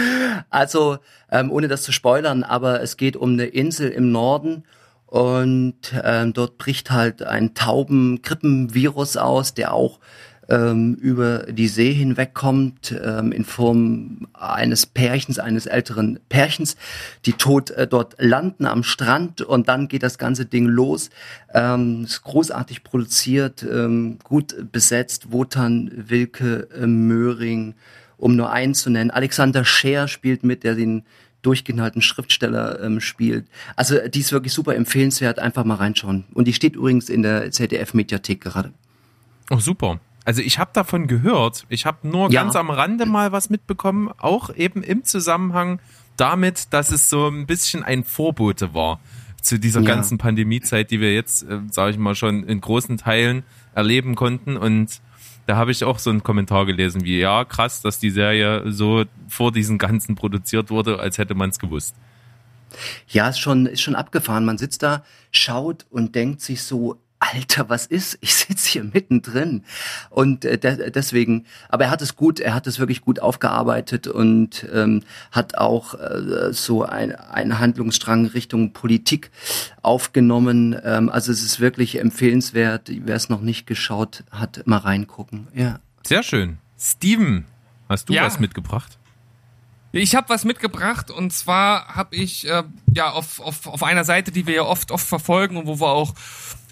Also 0.48 0.98
ähm, 1.30 1.50
ohne 1.52 1.68
das 1.68 1.82
zu 1.82 1.92
spoilern, 1.92 2.44
aber 2.44 2.80
es 2.82 2.96
geht 2.96 3.16
um 3.16 3.34
eine 3.34 3.44
Insel 3.44 3.90
im 3.90 4.10
Norden 4.10 4.64
und 5.06 5.94
ähm, 6.02 6.32
dort 6.32 6.58
bricht 6.58 6.90
halt 6.90 7.22
ein 7.22 7.54
Taubengrippenvirus 7.54 9.16
aus, 9.16 9.54
der 9.54 9.72
auch 9.72 10.00
ähm, 10.48 10.94
über 10.94 11.46
die 11.50 11.68
See 11.68 11.92
hinwegkommt 11.92 12.94
ähm, 13.02 13.32
in 13.32 13.44
Form 13.44 14.28
eines 14.32 14.86
Pärchens, 14.86 15.38
eines 15.38 15.66
älteren 15.66 16.20
Pärchens, 16.28 16.76
die 17.26 17.32
tot 17.32 17.70
äh, 17.70 17.86
dort 17.86 18.16
landen 18.18 18.66
am 18.66 18.82
Strand 18.82 19.40
und 19.42 19.68
dann 19.68 19.88
geht 19.88 20.02
das 20.02 20.18
ganze 20.18 20.46
Ding 20.46 20.66
los. 20.66 21.10
Ähm, 21.52 22.04
ist 22.04 22.22
großartig 22.22 22.84
produziert, 22.84 23.62
ähm, 23.62 24.18
gut 24.22 24.70
besetzt. 24.72 25.32
Wotan 25.32 25.90
Wilke 25.94 26.68
äh, 26.74 26.86
Möhring, 26.86 27.74
um 28.16 28.36
nur 28.36 28.50
einen 28.50 28.74
zu 28.74 28.90
nennen. 28.90 29.10
Alexander 29.10 29.64
Scher 29.64 30.08
spielt 30.08 30.44
mit, 30.44 30.64
der 30.64 30.74
den 30.74 31.04
durchgeknallten 31.44 32.02
Schriftsteller 32.02 32.80
ähm, 32.82 33.00
spielt. 33.00 33.46
Also 33.76 33.96
die 34.08 34.20
ist 34.20 34.32
wirklich 34.32 34.52
super 34.52 34.74
empfehlenswert, 34.74 35.38
einfach 35.38 35.64
mal 35.64 35.74
reinschauen. 35.74 36.24
Und 36.32 36.48
die 36.48 36.54
steht 36.54 36.74
übrigens 36.74 37.08
in 37.08 37.22
der 37.22 37.50
ZDF-Mediathek 37.50 38.40
gerade. 38.40 38.72
Oh, 39.50 39.58
super. 39.58 40.00
Also 40.24 40.40
ich 40.40 40.58
habe 40.58 40.70
davon 40.72 41.06
gehört. 41.06 41.66
Ich 41.68 41.86
habe 41.86 42.08
nur 42.08 42.30
Ja. 42.30 42.42
ganz 42.42 42.56
am 42.56 42.70
Rande 42.70 43.06
mal 43.06 43.32
was 43.32 43.50
mitbekommen, 43.50 44.10
auch 44.18 44.54
eben 44.54 44.82
im 44.82 45.04
Zusammenhang 45.04 45.80
damit, 46.16 46.72
dass 46.72 46.90
es 46.90 47.10
so 47.10 47.28
ein 47.28 47.46
bisschen 47.46 47.82
ein 47.82 48.04
Vorbote 48.04 48.72
war 48.74 49.00
zu 49.42 49.58
dieser 49.58 49.80
Ja. 49.80 49.86
ganzen 49.94 50.16
Pandemiezeit, 50.16 50.90
die 50.90 51.00
wir 51.00 51.12
jetzt, 51.14 51.42
äh, 51.42 51.60
sage 51.70 51.90
ich 51.92 51.98
mal, 51.98 52.14
schon 52.14 52.44
in 52.44 52.60
großen 52.60 52.96
Teilen 52.96 53.42
erleben 53.74 54.14
konnten. 54.14 54.56
Und 54.56 55.00
da 55.46 55.56
habe 55.56 55.72
ich 55.72 55.84
auch 55.84 55.98
so 55.98 56.08
einen 56.08 56.22
Kommentar 56.22 56.64
gelesen, 56.64 57.04
wie 57.04 57.18
ja, 57.18 57.44
krass, 57.44 57.82
dass 57.82 57.98
die 57.98 58.08
Serie 58.08 58.72
so 58.72 59.04
vor 59.28 59.52
diesen 59.52 59.76
ganzen 59.76 60.14
produziert 60.14 60.70
wurde, 60.70 61.00
als 61.00 61.18
hätte 61.18 61.34
man 61.34 61.50
es 61.50 61.58
gewusst. 61.58 61.94
Ja, 63.08 63.28
ist 63.28 63.38
schon, 63.38 63.66
ist 63.66 63.82
schon 63.82 63.94
abgefahren. 63.94 64.44
Man 64.44 64.56
sitzt 64.58 64.82
da, 64.82 65.04
schaut 65.30 65.86
und 65.90 66.14
denkt 66.14 66.40
sich 66.40 66.62
so, 66.62 66.98
Alter, 67.32 67.68
was 67.68 67.86
ist? 67.86 68.18
Ich 68.20 68.34
sitze 68.34 68.68
hier 68.70 68.84
mittendrin. 68.84 69.64
Und 70.10 70.44
äh, 70.44 70.58
de 70.58 70.90
deswegen, 70.90 71.46
aber 71.68 71.84
er 71.84 71.90
hat 71.90 72.02
es 72.02 72.16
gut, 72.16 72.40
er 72.40 72.54
hat 72.54 72.66
es 72.66 72.78
wirklich 72.78 73.00
gut 73.00 73.20
aufgearbeitet 73.20 74.06
und 74.06 74.66
ähm, 74.72 75.02
hat 75.32 75.56
auch 75.56 75.94
äh, 75.94 76.52
so 76.52 76.84
ein, 76.84 77.14
einen 77.14 77.58
Handlungsstrang 77.58 78.26
Richtung 78.26 78.72
Politik 78.72 79.30
aufgenommen. 79.82 80.76
Ähm, 80.84 81.08
also 81.08 81.32
es 81.32 81.42
ist 81.42 81.60
wirklich 81.60 81.98
empfehlenswert. 82.00 82.90
Wer 82.92 83.16
es 83.16 83.28
noch 83.28 83.40
nicht 83.40 83.66
geschaut 83.66 84.24
hat, 84.30 84.66
mal 84.66 84.78
reingucken. 84.78 85.48
Ja. 85.54 85.80
Sehr 86.06 86.22
schön. 86.22 86.58
Steven, 86.78 87.46
hast 87.88 88.08
du 88.08 88.12
Ja. 88.12 88.24
was 88.24 88.38
mitgebracht? 88.38 88.98
Ich 89.92 90.16
habe 90.16 90.28
was 90.28 90.44
mitgebracht 90.44 91.10
und 91.12 91.32
zwar 91.32 91.94
habe 91.94 92.16
ich 92.16 92.48
äh, 92.48 92.64
ja 92.92 93.12
auf, 93.12 93.38
auf, 93.38 93.68
auf 93.68 93.82
einer 93.84 94.02
Seite, 94.04 94.32
die 94.32 94.44
wir 94.46 94.54
ja 94.54 94.62
oft 94.64 94.90
oft 94.90 95.06
verfolgen 95.06 95.56
und 95.56 95.66
wo 95.68 95.78
wir 95.80 95.86
auch 95.86 96.14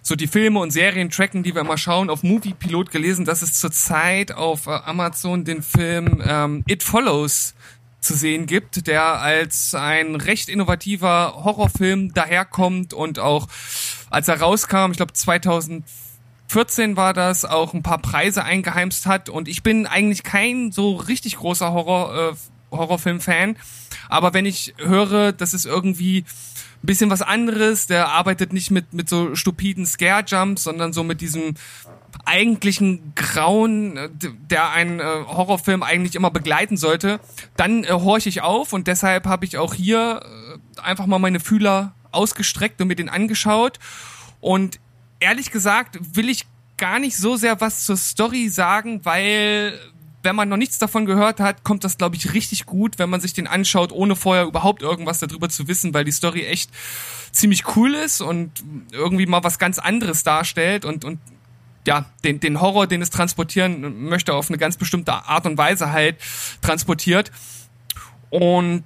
so 0.03 0.17
die 0.17 0.27
Filme 0.27 0.59
und 0.59 0.73
Serien 0.73 1.11
tracken, 1.11 1.43
die 1.45 1.55
wir 1.55 1.61
immer 1.61 1.79
schauen, 1.79 2.11
auf 2.11 2.25
Movie 2.25 2.55
Pilot 2.55 2.91
gelesen, 2.91 3.25
dass 3.25 3.41
es 3.41 3.55
zurzeit 3.55 4.33
auf 4.33 4.67
äh, 4.67 4.71
Amazon 4.71 5.45
den 5.45 5.63
Film 5.63 6.23
ähm, 6.27 6.65
It 6.67 6.83
Follows 6.83 7.55
zu 8.01 8.15
sehen 8.15 8.47
gibt, 8.47 8.89
der 8.89 9.21
als 9.21 9.75
ein 9.75 10.17
recht 10.17 10.49
innovativer 10.49 11.45
Horrorfilm 11.45 12.13
daherkommt 12.13 12.93
und 12.93 13.21
auch 13.21 13.47
als 14.11 14.27
er 14.27 14.41
rauskam, 14.41 14.91
ich 14.91 14.97
glaube 14.97 15.13
2014 15.13 16.97
war 16.97 17.15
das, 17.15 17.45
auch 17.45 17.73
ein 17.73 17.85
paar 17.85 17.99
Preise 17.99 18.43
eingeheimst 18.45 19.07
hat. 19.07 19.29
Und 19.29 19.47
ich 19.47 19.63
bin 19.63 19.87
eigentlich 19.87 20.25
kein 20.25 20.73
so 20.73 20.97
richtig 20.97 21.37
großer 21.37 21.73
Horror 21.73 22.33
äh, 22.33 22.77
Horrorfilm-Fan, 22.77 23.57
aber 24.09 24.35
wenn 24.35 24.47
ich 24.47 24.75
höre, 24.79 25.33
das 25.33 25.55
ist 25.55 25.67
irgendwie 25.67 26.25
bisschen 26.83 27.11
was 27.11 27.23
anderes, 27.23 27.87
der 27.87 28.09
arbeitet 28.09 28.53
nicht 28.53 28.71
mit 28.71 28.93
mit 28.93 29.09
so 29.09 29.35
stupiden 29.35 29.87
Scare-Jumps, 29.87 30.65
sondern 30.65 30.93
so 30.93 31.05
mit 31.05 31.21
diesem 31.21 31.55
eigentlichen 32.25 33.15
Grauen, 33.15 33.97
äh, 33.97 34.09
der 34.51 34.71
einen 34.71 35.01
äh, 35.01 35.03
Horrorfilm 35.03 35.83
eigentlich 35.83 36.15
immer 36.15 36.31
begleiten 36.31 36.77
sollte, 36.77 37.21
dann 37.57 37.85
äh, 37.85 37.89
horche 37.89 38.29
ich 38.29 38.43
auf 38.43 38.73
und 38.73 38.87
deshalb 38.87 39.27
habe 39.27 39.45
ich 39.45 39.59
auch 39.59 39.75
hier 39.75 40.21
äh, 40.77 40.81
einfach 40.81 41.07
mal 41.07 41.19
meine 41.19 41.41
Fühler 41.41 41.95
ausgestreckt 42.11 42.81
und 42.81 42.89
mir 42.89 42.97
den 42.97 43.09
angeschaut. 43.09 43.79
Und 44.41 44.79
ehrlich 45.21 45.51
gesagt 45.51 45.99
will 46.15 46.29
ich 46.29 46.47
gar 46.77 46.99
nicht 46.99 47.17
so 47.17 47.37
sehr 47.37 47.61
was 47.61 47.85
zur 47.85 47.97
Story 47.97 48.49
sagen, 48.49 49.05
weil 49.05 49.79
wenn 50.23 50.37
man 50.37 50.49
noch 50.49 50.57
nichts 50.57 50.79
davon 50.79 51.07
gehört 51.07 51.41
hat, 51.41 51.65
kommt 51.65 51.85
das, 51.85 51.99
glaube 51.99 52.17
ich, 52.17 52.33
richtig 52.33 52.67
gut, 52.67 52.99
wenn 52.99 53.11
man 53.11 53.21
sich 53.21 53.33
den 53.33 53.47
anschaut, 53.47 53.93
ohne 53.93 54.17
vorher 54.17 54.45
überhaupt 54.45 54.83
irgendwas 54.83 55.19
darüber 55.19 55.49
zu 55.49 55.69
wissen, 55.69 55.93
weil 55.95 56.05
die 56.05 56.13
Story 56.13 56.45
echt 56.45 56.71
ziemlich 57.33 57.77
cool 57.77 57.95
ist 57.95 58.21
und 58.21 58.63
irgendwie 58.93 59.27
mal 59.27 59.43
was 59.43 59.59
ganz 59.59 59.79
anderes 59.79 60.23
darstellt 60.23 60.85
und, 60.85 61.05
und 61.05 61.19
ja, 61.87 62.07
den, 62.23 62.39
den 62.39 62.61
Horror, 62.61 62.87
den 62.87 63.03
es 63.03 63.11
transportieren 63.11 64.05
möchte, 64.09 64.35
auf 64.35 64.49
eine 64.49 64.59
ganz 64.59 64.77
bestimmte 64.77 65.13
Art 65.13 65.47
und 65.47 65.59
Weise 65.59 65.91
halt 65.91 66.17
transportiert. 66.61 67.33
Und 68.31 68.85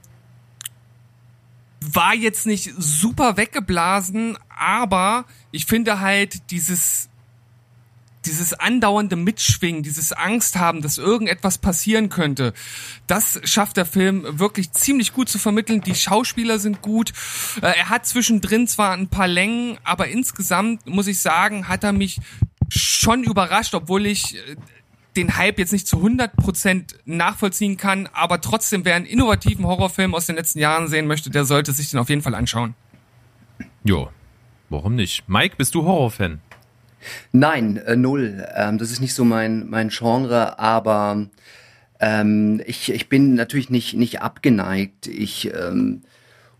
war 1.80 2.14
jetzt 2.14 2.46
nicht 2.46 2.72
super 2.78 3.36
weggeblasen, 3.36 4.38
aber 4.48 5.26
ich 5.50 5.66
finde 5.66 6.00
halt 6.00 6.50
dieses 6.50 7.08
dieses 8.26 8.52
andauernde 8.54 9.16
Mitschwingen, 9.16 9.82
dieses 9.82 10.12
Angst 10.12 10.56
haben, 10.56 10.82
dass 10.82 10.98
irgendetwas 10.98 11.58
passieren 11.58 12.08
könnte, 12.08 12.52
das 13.06 13.40
schafft 13.44 13.76
der 13.76 13.86
Film 13.86 14.38
wirklich 14.38 14.72
ziemlich 14.72 15.12
gut 15.12 15.28
zu 15.28 15.38
vermitteln. 15.38 15.80
Die 15.80 15.94
Schauspieler 15.94 16.58
sind 16.58 16.82
gut. 16.82 17.12
Äh, 17.62 17.72
Er 17.78 17.88
hat 17.88 18.06
zwischendrin 18.06 18.66
zwar 18.66 18.92
ein 18.92 19.08
paar 19.08 19.28
Längen, 19.28 19.78
aber 19.84 20.08
insgesamt 20.08 20.86
muss 20.86 21.06
ich 21.06 21.20
sagen, 21.20 21.68
hat 21.68 21.84
er 21.84 21.92
mich 21.92 22.18
schon 22.68 23.22
überrascht, 23.24 23.74
obwohl 23.74 24.06
ich 24.06 24.36
äh, 24.36 24.56
den 25.16 25.36
Hype 25.36 25.58
jetzt 25.58 25.72
nicht 25.72 25.86
zu 25.86 25.96
100% 25.96 26.94
nachvollziehen 27.06 27.76
kann, 27.78 28.06
aber 28.12 28.40
trotzdem, 28.42 28.84
wer 28.84 28.96
einen 28.96 29.06
innovativen 29.06 29.64
Horrorfilm 29.64 30.14
aus 30.14 30.26
den 30.26 30.36
letzten 30.36 30.58
Jahren 30.58 30.88
sehen 30.88 31.06
möchte, 31.06 31.30
der 31.30 31.46
sollte 31.46 31.72
sich 31.72 31.90
den 31.90 31.98
auf 32.00 32.10
jeden 32.10 32.20
Fall 32.20 32.34
anschauen. 32.34 32.74
Jo, 33.82 34.10
warum 34.68 34.94
nicht? 34.94 35.26
Mike, 35.28 35.56
bist 35.56 35.74
du 35.74 35.84
Horrorfan? 35.84 36.40
Nein, 37.32 37.76
äh, 37.78 37.96
null. 37.96 38.46
Ähm, 38.54 38.78
das 38.78 38.90
ist 38.90 39.00
nicht 39.00 39.14
so 39.14 39.24
mein, 39.24 39.68
mein 39.68 39.88
Genre, 39.88 40.58
aber 40.58 41.26
ähm, 42.00 42.62
ich, 42.66 42.92
ich 42.92 43.08
bin 43.08 43.34
natürlich 43.34 43.70
nicht, 43.70 43.94
nicht 43.94 44.20
abgeneigt. 44.20 45.06
Ich 45.06 45.52
ähm, 45.54 46.02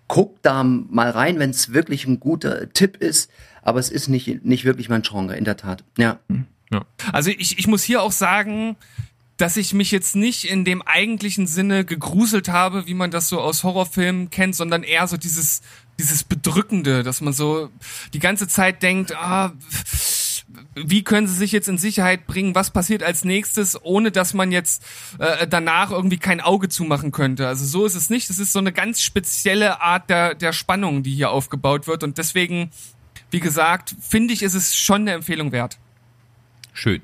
guck 0.09 0.41
da 0.43 0.63
mal 0.65 1.11
rein, 1.11 1.39
wenn 1.39 1.51
es 1.51 1.73
wirklich 1.73 2.07
ein 2.07 2.21
guter 2.21 2.73
Tipp 2.73 2.97
ist, 2.97 3.31
aber 3.63 3.81
es 3.81 3.91
ist 3.91 4.09
nicht, 4.09 4.45
nicht 4.45 4.65
wirklich 4.65 4.89
mein 4.89 5.03
Genre, 5.03 5.37
in 5.37 5.45
der 5.45 5.57
Tat. 5.57 5.85
Ja. 5.99 6.19
Ja. 6.71 6.85
Also 7.13 7.31
ich, 7.31 7.59
ich 7.59 7.67
muss 7.67 7.83
hier 7.83 8.03
auch 8.03 8.13
sagen, 8.13 8.77
dass 9.37 9.57
ich 9.57 9.75
mich 9.75 9.91
jetzt 9.91 10.17
nicht 10.17 10.45
in 10.45 10.65
dem 10.65 10.83
eigentlichen 10.83 11.47
Sinne 11.47 11.85
gegruselt 11.85 12.49
habe, 12.49 12.87
wie 12.87 12.95
man 12.95 13.11
das 13.11 13.29
so 13.29 13.41
aus 13.41 13.65
Horrorfilmen 13.65 14.31
kennt, 14.31 14.57
sondern 14.57 14.83
eher 14.83 15.07
so 15.07 15.17
dieses, 15.17 15.61
dieses 15.99 16.25
Bedrückende, 16.25 17.03
dass 17.03 17.21
man 17.21 17.33
so 17.33 17.69
die 18.15 18.19
ganze 18.19 18.49
Zeit 18.49 18.83
denkt, 18.83 19.15
ah, 19.15 19.53
wie 20.75 21.03
können 21.03 21.27
sie 21.27 21.35
sich 21.35 21.53
jetzt 21.53 21.69
in 21.69 21.79
Sicherheit 21.79 22.27
bringen, 22.27 22.55
was 22.55 22.71
passiert 22.71 23.03
als 23.03 23.25
nächstes, 23.25 23.83
ohne 23.83 24.11
dass 24.11 24.33
man 24.33 24.53
jetzt 24.53 24.85
äh, 25.19 25.47
danach 25.47 25.91
irgendwie 25.91 26.19
kein 26.19 26.41
Auge 26.41 26.69
zumachen 26.69 27.13
könnte. 27.13 27.49
Also 27.49 27.65
so 27.65 27.85
ist 27.85 27.95
es 27.95 28.11
nicht. 28.11 28.31
Es 28.31 28.39
ist 28.39 28.53
so 28.53 28.61
eine 28.61 28.73
ganz 28.73 29.03
spezielle 29.03 29.81
Art 29.81 30.09
der, 30.09 30.35
der 30.35 30.53
Spannung, 30.53 31.03
die 31.03 31.15
hier 31.15 31.31
aufgebaut 31.31 31.87
wird. 31.87 32.05
Und 32.05 32.19
deswegen, 32.19 32.71
wie 33.31 33.41
gesagt, 33.41 33.97
finde 34.01 34.35
ich, 34.35 34.43
ist 34.43 34.55
es 34.55 34.77
schon 34.77 35.03
eine 35.03 35.13
Empfehlung 35.13 35.51
wert. 35.53 35.79
Schön. 36.73 37.03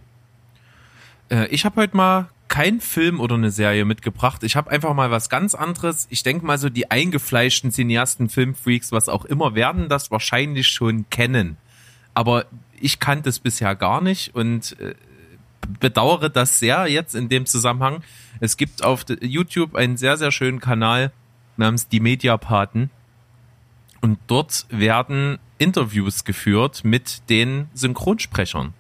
Äh, 1.29 1.49
ich 1.49 1.65
habe 1.65 1.81
heute 1.81 1.97
mal 1.97 2.29
kein 2.47 2.81
Film 2.81 3.19
oder 3.19 3.35
eine 3.35 3.51
Serie 3.51 3.87
mitgebracht. 3.87 4.45
Ich 4.45 4.57
habe 4.57 4.71
einfach 4.71 4.93
mal 4.95 5.11
was 5.11 5.31
ganz 5.31 5.55
anderes. 5.55 6.07
Ich 6.11 6.23
denke 6.23 6.45
mal 6.45 6.59
so 6.59 6.69
die 6.69 6.91
eingefleischten 6.91 7.73
Cineasten, 7.73 8.29
Filmfreaks, 8.29 8.93
was 8.93 9.09
auch 9.09 9.25
immer, 9.25 9.55
werden 9.55 9.89
das 9.89 10.11
wahrscheinlich 10.11 10.69
schon 10.69 11.07
kennen. 11.09 11.57
Aber 12.15 12.45
ich 12.83 12.99
kannte 12.99 13.29
es 13.29 13.39
bisher 13.39 13.75
gar 13.75 14.01
nicht 14.01 14.35
und 14.35 14.79
äh, 14.81 14.95
bedauere 15.81 16.29
das 16.29 16.59
sehr 16.59 16.87
jetzt 16.89 17.15
in 17.15 17.29
dem 17.29 17.47
Zusammenhang. 17.47 18.03
Es 18.41 18.57
gibt 18.57 18.85
auf 18.85 19.05
YouTube 19.21 19.75
einen 19.75 19.97
sehr, 19.97 20.17
sehr 20.17 20.33
schönen 20.33 20.61
Kanal 20.61 21.13
namens 21.57 21.89
Die 21.89 22.01
Mediapaten. 22.01 22.91
Und 24.01 24.19
dort 24.27 24.67
werden 24.69 25.39
Interviews 25.59 26.25
geführt 26.25 26.85
mit 26.85 27.31
den 27.31 27.69
Synchronsprechern. 27.73 28.75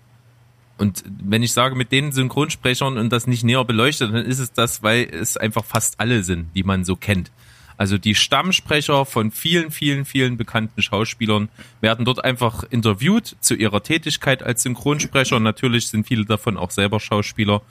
Und 0.79 1.05
wenn 1.07 1.45
ich 1.45 1.53
sage 1.53 1.77
mit 1.77 1.93
den 1.93 2.11
Synchronsprechern 2.11 2.99
und 2.99 3.13
das 3.13 3.29
nicht 3.29 3.45
näher 3.45 3.65
beleuchtet, 3.65 4.13
dann 4.13 4.27
ist 4.27 4.41
es 4.41 4.53
das, 4.53 4.83
weil 4.83 5.05
es 5.05 5.37
einfach 5.37 5.65
fast 5.65 6.01
alle 6.01 6.25
sind, 6.25 6.49
die 6.57 6.65
man 6.65 6.85
so 6.85 6.97
kennt. 6.97 7.31
Also 7.77 7.99
die 7.99 8.15
Stammsprecher 8.15 9.05
von 9.05 9.31
vielen, 9.31 9.71
vielen, 9.71 10.05
vielen 10.05 10.37
bekannten 10.37 10.83
Schauspielern 10.83 11.49
werden 11.81 12.05
dort 12.05 12.25
einfach 12.25 12.65
interviewt 12.65 13.37
zu 13.41 13.55
ihrer 13.55 13.83
Tätigkeit 13.83 14.43
als 14.43 14.63
Synchronsprecher. 14.63 15.37
Und 15.37 15.43
natürlich 15.43 15.89
sind 15.89 16.07
viele 16.07 16.25
davon 16.25 16.57
auch 16.57 16.71
selber 16.71 17.01
Schauspieler. 17.01 17.63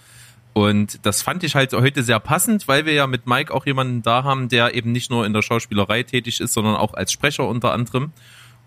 Und 0.53 1.05
das 1.05 1.21
fand 1.21 1.43
ich 1.43 1.55
halt 1.55 1.73
heute 1.73 2.03
sehr 2.03 2.19
passend, 2.19 2.67
weil 2.67 2.85
wir 2.85 2.93
ja 2.93 3.07
mit 3.07 3.25
Mike 3.25 3.53
auch 3.53 3.65
jemanden 3.65 4.01
da 4.01 4.23
haben, 4.23 4.49
der 4.49 4.75
eben 4.75 4.91
nicht 4.91 5.09
nur 5.09 5.25
in 5.25 5.33
der 5.33 5.41
Schauspielerei 5.41 6.03
tätig 6.03 6.41
ist, 6.41 6.53
sondern 6.53 6.75
auch 6.75 6.93
als 6.93 7.11
Sprecher 7.11 7.47
unter 7.47 7.71
anderem. 7.71 8.11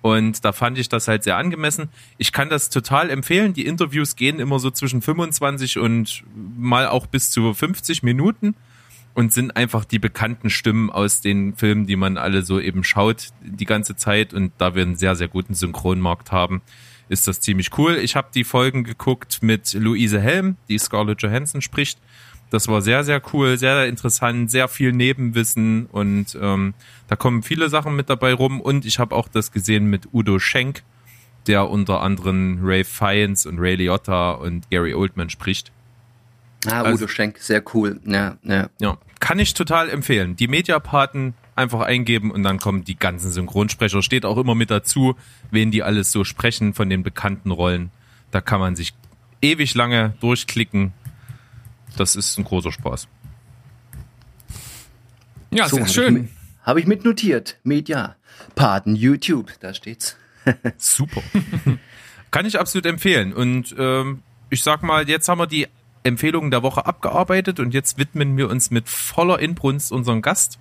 Und 0.01 0.44
da 0.44 0.53
fand 0.53 0.79
ich 0.79 0.90
das 0.90 1.09
halt 1.09 1.25
sehr 1.25 1.37
angemessen. 1.37 1.88
Ich 2.18 2.33
kann 2.33 2.51
das 2.51 2.68
total 2.68 3.11
empfehlen. 3.11 3.55
Die 3.55 3.64
Interviews 3.64 4.16
gehen 4.16 4.38
immer 4.38 4.59
so 4.59 4.70
zwischen 4.70 5.01
25 5.01 5.79
und 5.79 6.25
mal 6.59 6.87
auch 6.88 7.07
bis 7.07 7.31
zu 7.31 7.55
50 7.55 8.03
Minuten 8.03 8.55
und 9.14 9.33
sind 9.33 9.57
einfach 9.57 9.85
die 9.85 9.98
bekannten 9.98 10.50
Stimmen 10.50 10.90
aus 10.90 11.20
den 11.20 11.55
Filmen, 11.55 11.87
die 11.87 11.96
man 11.96 12.18
alle 12.18 12.42
so 12.42 12.61
eben 12.61 12.83
schaut 12.83 13.29
die 13.42 13.64
ganze 13.64 13.96
Zeit. 13.96 14.35
Und 14.35 14.53
da 14.59 14.74
wir 14.74 14.83
einen 14.83 14.96
sehr, 14.96 15.14
sehr 15.14 15.29
guten 15.29 15.55
Synchronmarkt 15.55 16.33
haben, 16.33 16.62
ist 17.09 17.29
das 17.29 17.40
ziemlich 17.40 17.70
cool. 17.79 17.96
Ich 17.96 18.16
habe 18.16 18.29
die 18.35 18.44
Folgen 18.44 18.83
geguckt 18.83 19.42
mit 19.42 19.72
Luise 19.74 20.20
Helm, 20.20 20.57
die 20.68 20.79
Scarlett 20.79 21.22
Johansson 21.22 21.62
spricht. 21.62 21.98
Das 22.50 22.68
war 22.68 22.83
sehr, 22.83 23.05
sehr 23.05 23.22
cool, 23.33 23.57
sehr, 23.57 23.74
sehr 23.74 23.88
interessant, 23.88 24.50
sehr 24.50 24.68
viel 24.68 24.92
Nebenwissen 24.92 25.87
und 25.87 26.38
ähm, 26.40 26.74
da 27.09 27.16
kommen 27.16 27.42
viele 27.42 27.68
Sachen 27.68 27.96
mit 27.96 28.11
dabei 28.11 28.33
rum. 28.33 28.61
Und 28.61 28.85
ich 28.85 28.98
habe 28.98 29.14
auch 29.14 29.29
das 29.29 29.50
gesehen 29.50 29.87
mit 29.87 30.09
Udo 30.12 30.38
Schenk, 30.38 30.83
der 31.46 31.68
unter 31.68 32.00
anderem 32.00 32.61
Ray 32.62 32.85
Fiennes 32.85 33.46
und 33.46 33.59
Ray 33.59 33.77
Liotta 33.77 34.33
und 34.33 34.70
Gary 34.70 34.94
Oldman 34.94 35.31
spricht. 35.31 35.72
Ah, 36.70 36.83
Also- 36.83 37.05
Udo 37.05 37.09
Schenk, 37.09 37.38
sehr 37.38 37.62
cool. 37.74 38.00
Ja, 38.05 38.37
ja. 38.42 38.68
Ja, 38.81 38.98
kann 39.20 39.38
ich 39.38 39.55
total 39.55 39.90
empfehlen. 39.90 40.37
Die 40.37 40.48
Mediapaten 40.48 41.35
einfach 41.57 41.81
eingeben 41.81 42.31
und 42.31 42.42
dann 42.42 42.59
kommen 42.59 42.85
die 42.85 42.96
ganzen 42.96 43.31
Synchronsprecher. 43.31 44.03
Steht 44.03 44.24
auch 44.24 44.38
immer 44.38 44.55
mit 44.55 44.70
dazu, 44.70 45.16
wen 45.50 45.70
die 45.70 45.83
alles 45.83 46.11
so 46.12 46.24
sprechen 46.24 46.74
von 46.74 46.88
den 46.90 47.03
bekannten 47.03 47.50
Rollen. 47.50 47.90
Da 48.31 48.40
kann 48.40 48.61
man 48.61 48.74
sich 48.77 48.94
ewig 49.40 49.74
lange 49.74 50.14
durchklicken. 50.20 50.92
Das 51.96 52.16
ist 52.16 52.37
ein 52.38 52.44
großer 52.44 52.72
Spaß. 52.72 53.07
Ja, 55.50 55.68
So, 55.68 55.77
sehr 55.77 55.87
schön. 55.88 56.14
mi- 56.14 56.29
hab 56.64 56.77
ich 56.77 56.87
mitnotiert. 56.87 57.59
Media. 57.62 58.16
Paten, 58.57 58.96
YouTube, 58.96 59.53
da 59.61 59.74
steht's. 59.74 60.16
Super. 60.77 61.22
Kann 62.33 62.46
ich 62.46 62.59
absolut 62.59 62.87
empfehlen. 62.87 63.33
Und 63.33 63.74
ähm, 63.79 64.22
ich 64.50 64.62
sag 64.62 64.83
mal, 64.83 65.09
jetzt 65.09 65.29
haben 65.29 65.38
wir 65.38 65.46
die 65.46 65.68
Empfehlungen 66.05 66.51
der 66.51 66.62
Woche 66.62 66.87
abgearbeitet 66.87 67.61
und 67.61 67.75
jetzt 67.75 67.99
widmen 67.99 68.37
wir 68.37 68.49
uns 68.49 68.71
mit 68.71 68.88
voller 68.88 69.40
Inbrunst 69.40 69.90
unserem 69.90 70.23
Gast. 70.23 70.59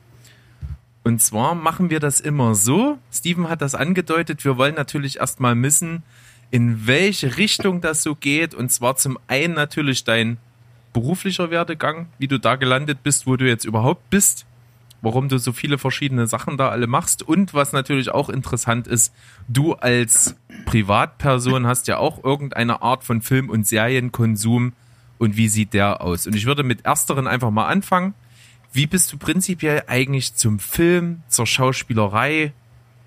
Und 1.03 1.21
zwar 1.21 1.53
machen 1.53 1.89
wir 1.89 1.99
das 1.99 2.19
immer 2.19 2.55
so. 2.55 2.97
Steven 3.11 3.49
hat 3.49 3.61
das 3.61 3.75
angedeutet. 3.75 4.45
Wir 4.45 4.57
wollen 4.57 4.75
natürlich 4.75 5.19
erstmal 5.19 5.61
wissen, 5.61 6.03
in 6.49 6.87
welche 6.87 7.37
Richtung 7.37 7.81
das 7.81 8.03
so 8.03 8.15
geht. 8.15 8.55
Und 8.55 8.71
zwar 8.71 8.95
zum 8.95 9.19
einen 9.27 9.53
natürlich 9.53 10.05
dein 10.05 10.37
beruflicher 10.93 11.51
Werdegang, 11.51 12.07
wie 12.19 12.27
du 12.27 12.39
da 12.39 12.55
gelandet 12.55 13.03
bist, 13.03 13.27
wo 13.27 13.35
du 13.35 13.45
jetzt 13.45 13.65
überhaupt 13.65 14.09
bist 14.09 14.45
warum 15.03 15.27
du 15.27 15.37
so 15.37 15.51
viele 15.51 15.77
verschiedene 15.77 16.25
Sachen 16.27 16.57
da 16.57 16.69
alle 16.69 16.87
machst 16.87 17.21
und 17.21 17.53
was 17.53 17.73
natürlich 17.73 18.09
auch 18.09 18.29
interessant 18.29 18.87
ist, 18.87 19.13
du 19.49 19.73
als 19.73 20.35
Privatperson 20.65 21.67
hast 21.67 21.87
ja 21.87 21.97
auch 21.97 22.23
irgendeine 22.23 22.81
Art 22.81 23.03
von 23.03 23.21
Film- 23.21 23.49
und 23.49 23.67
Serienkonsum 23.67 24.71
und 25.17 25.37
wie 25.37 25.47
sieht 25.47 25.73
der 25.73 26.01
aus? 26.01 26.27
Und 26.27 26.35
ich 26.35 26.45
würde 26.45 26.63
mit 26.63 26.85
ersteren 26.85 27.27
einfach 27.27 27.51
mal 27.51 27.67
anfangen. 27.67 28.13
Wie 28.71 28.87
bist 28.87 29.11
du 29.13 29.17
prinzipiell 29.17 29.83
eigentlich 29.87 30.35
zum 30.35 30.59
Film, 30.59 31.21
zur 31.27 31.45
Schauspielerei 31.45 32.53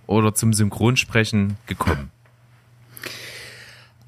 oder 0.06 0.34
zum 0.34 0.52
Synchronsprechen 0.52 1.56
gekommen? 1.66 2.10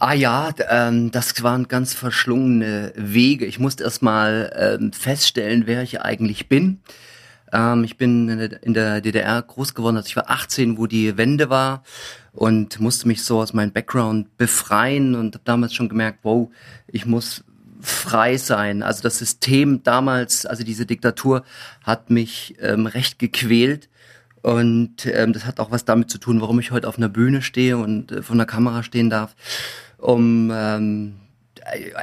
Ah 0.00 0.12
ja, 0.12 0.50
ähm, 0.70 1.10
das 1.10 1.42
waren 1.42 1.66
ganz 1.66 1.92
verschlungene 1.92 2.92
Wege. 2.94 3.46
Ich 3.46 3.58
musste 3.58 3.82
erstmal 3.82 4.78
ähm, 4.80 4.92
feststellen, 4.92 5.64
wer 5.66 5.82
ich 5.82 6.00
eigentlich 6.00 6.48
bin. 6.48 6.78
Ähm, 7.52 7.82
ich 7.82 7.96
bin 7.96 8.28
in 8.62 8.74
der, 8.74 9.00
DDR 9.00 9.42
groß 9.42 9.74
geworden, 9.74 9.96
als 9.96 10.06
ich 10.06 10.14
war 10.14 10.30
18, 10.30 10.78
wo 10.78 10.86
die 10.86 11.16
Wende 11.16 11.50
war 11.50 11.82
und 12.32 12.78
musste 12.78 13.08
mich 13.08 13.24
so 13.24 13.40
aus 13.40 13.52
meinem 13.52 13.72
Background 13.72 14.36
befreien 14.36 15.16
und 15.16 15.34
habe 15.34 15.44
damals 15.44 15.74
schon 15.74 15.88
gemerkt, 15.88 16.20
wow, 16.22 16.48
ich 16.86 17.04
muss 17.04 17.42
frei 17.80 18.36
sein. 18.36 18.82
Also 18.82 19.02
das 19.02 19.18
System 19.18 19.82
damals, 19.82 20.46
also 20.46 20.64
diese 20.64 20.86
Diktatur 20.86 21.44
hat 21.82 22.10
mich 22.10 22.56
ähm, 22.60 22.86
recht 22.86 23.18
gequält 23.18 23.88
Und 24.42 25.06
ähm, 25.06 25.32
das 25.32 25.44
hat 25.44 25.60
auch 25.60 25.70
was 25.70 25.84
damit 25.84 26.10
zu 26.10 26.18
tun, 26.18 26.40
warum 26.40 26.60
ich 26.60 26.70
heute 26.70 26.88
auf 26.88 26.96
einer 26.96 27.08
Bühne 27.08 27.42
stehe 27.42 27.76
und 27.76 28.12
äh, 28.12 28.22
vor 28.22 28.34
einer 28.34 28.46
Kamera 28.46 28.82
stehen 28.82 29.10
darf, 29.10 29.34
um 29.98 30.50
ähm, 30.54 31.14
äh, 31.16 31.27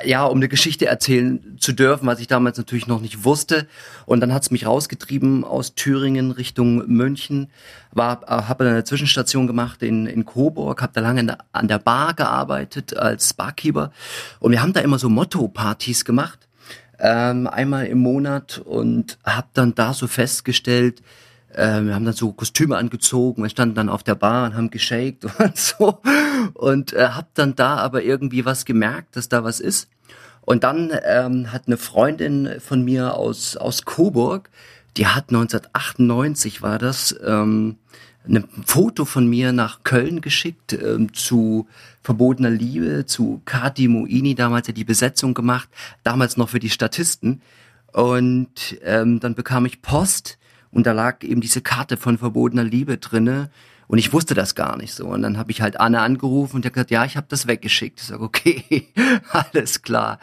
ja, 0.04 0.26
um 0.26 0.38
eine 0.38 0.48
Geschichte 0.48 0.86
erzählen 0.86 1.58
zu 1.60 1.74
dürfen, 1.74 2.08
was 2.08 2.20
ich 2.20 2.28
damals 2.28 2.58
natürlich 2.58 2.88
noch 2.88 3.02
nicht 3.02 3.24
wusste. 3.24 3.68
Und 4.06 4.20
dann 4.20 4.34
hat's 4.34 4.52
mich 4.52 4.66
rausgetrieben 4.66 5.44
aus 5.44 5.76
Thüringen 5.76 6.32
Richtung 6.32 6.88
München. 6.88 7.50
War, 7.92 8.24
äh, 8.24 8.44
habe 8.44 8.68
eine 8.68 8.84
Zwischenstation 8.84 9.48
gemacht 9.48 9.82
in, 9.84 10.06
in 10.06 10.26
Coburg, 10.26 10.82
habe 10.82 10.94
da 10.94 11.02
lange 11.02 11.26
der, 11.26 11.38
an 11.52 11.68
der 11.68 11.80
Bar 11.80 12.14
gearbeitet 12.14 12.96
als 12.96 13.34
Barkeeper. 13.34 13.92
Und 14.40 14.52
wir 14.52 14.62
haben 14.62 14.74
da 14.74 14.82
immer 14.82 15.00
so 15.00 15.10
Motto-Partys 15.10 16.06
gemacht, 16.06 16.48
ähm, 17.00 17.48
einmal 17.48 17.88
im 17.88 18.00
Monat 18.00 18.62
und 18.64 19.18
habe 19.26 19.48
dann 19.54 19.76
da 19.76 19.94
so 19.94 20.08
festgestellt, 20.08 21.02
äh, 21.56 21.82
wir 21.82 21.96
haben 21.96 22.06
dann 22.06 22.14
so 22.14 22.32
Kostüme 22.32 22.78
angezogen, 22.78 23.44
wir 23.44 23.50
standen 23.50 23.76
dann 23.76 23.90
auf 23.90 24.04
der 24.04 24.16
Bar 24.16 24.46
und 24.46 24.56
haben 24.56 24.70
geshaked 24.70 25.26
und 25.40 25.58
so 25.58 26.00
und 26.54 26.94
äh, 26.94 27.10
habe 27.10 27.28
dann 27.34 27.56
da 27.56 27.78
aber 27.78 28.04
irgendwie 28.04 28.46
was 28.46 28.66
gemerkt, 28.66 29.16
dass 29.16 29.30
da 29.30 29.44
was 29.44 29.60
ist. 29.60 29.90
Und 30.42 30.64
dann 30.64 30.92
ähm, 31.06 31.52
hat 31.52 31.64
eine 31.66 31.78
Freundin 31.78 32.60
von 32.60 32.84
mir 32.84 33.16
aus 33.16 33.58
aus 33.58 33.84
Coburg, 33.84 34.50
die 34.98 35.08
hat 35.08 35.30
1998 35.30 36.62
war 36.62 36.78
das, 36.78 37.16
ähm, 37.26 37.78
ein 38.28 38.48
Foto 38.66 39.06
von 39.06 39.28
mir 39.28 39.52
nach 39.52 39.84
Köln 39.84 40.22
geschickt 40.22 40.74
ähm, 40.74 41.14
zu 41.14 41.68
Verbotener 42.02 42.50
Liebe, 42.50 43.06
zu 43.06 43.42
Kati 43.46 43.88
Moini, 43.88 44.36
damals 44.36 44.68
ja 44.68 44.74
die 44.74 44.84
Besetzung 44.84 45.34
gemacht, 45.34 45.70
damals 46.04 46.38
noch 46.38 46.50
für 46.50 46.60
die 46.60 46.70
Statisten. 46.70 47.42
Und 47.92 48.78
ähm, 48.84 49.20
dann 49.20 49.36
bekam 49.36 49.66
ich 49.66 49.82
Post 49.82 50.38
und 50.76 50.86
da 50.86 50.92
lag 50.92 51.24
eben 51.24 51.40
diese 51.40 51.62
Karte 51.62 51.96
von 51.96 52.18
Verbotener 52.18 52.66
Liebe 52.66 52.98
drinne. 52.98 53.50
Und 53.88 53.98
ich 53.98 54.12
wusste 54.12 54.34
das 54.34 54.56
gar 54.56 54.76
nicht 54.76 54.94
so. 54.94 55.08
Und 55.08 55.22
dann 55.22 55.38
habe 55.38 55.50
ich 55.52 55.62
halt 55.62 55.80
Anne 55.80 56.02
angerufen 56.02 56.58
und 56.58 56.66
der 56.66 56.72
gesagt, 56.72 56.92
ja, 56.92 57.06
ich 57.06 57.16
habe 57.16 57.28
das 57.30 57.48
weggeschickt. 57.48 58.02
Ich 58.02 58.08
sage, 58.08 58.22
okay, 58.22 58.90
alles 59.32 59.84
klar. 59.84 60.20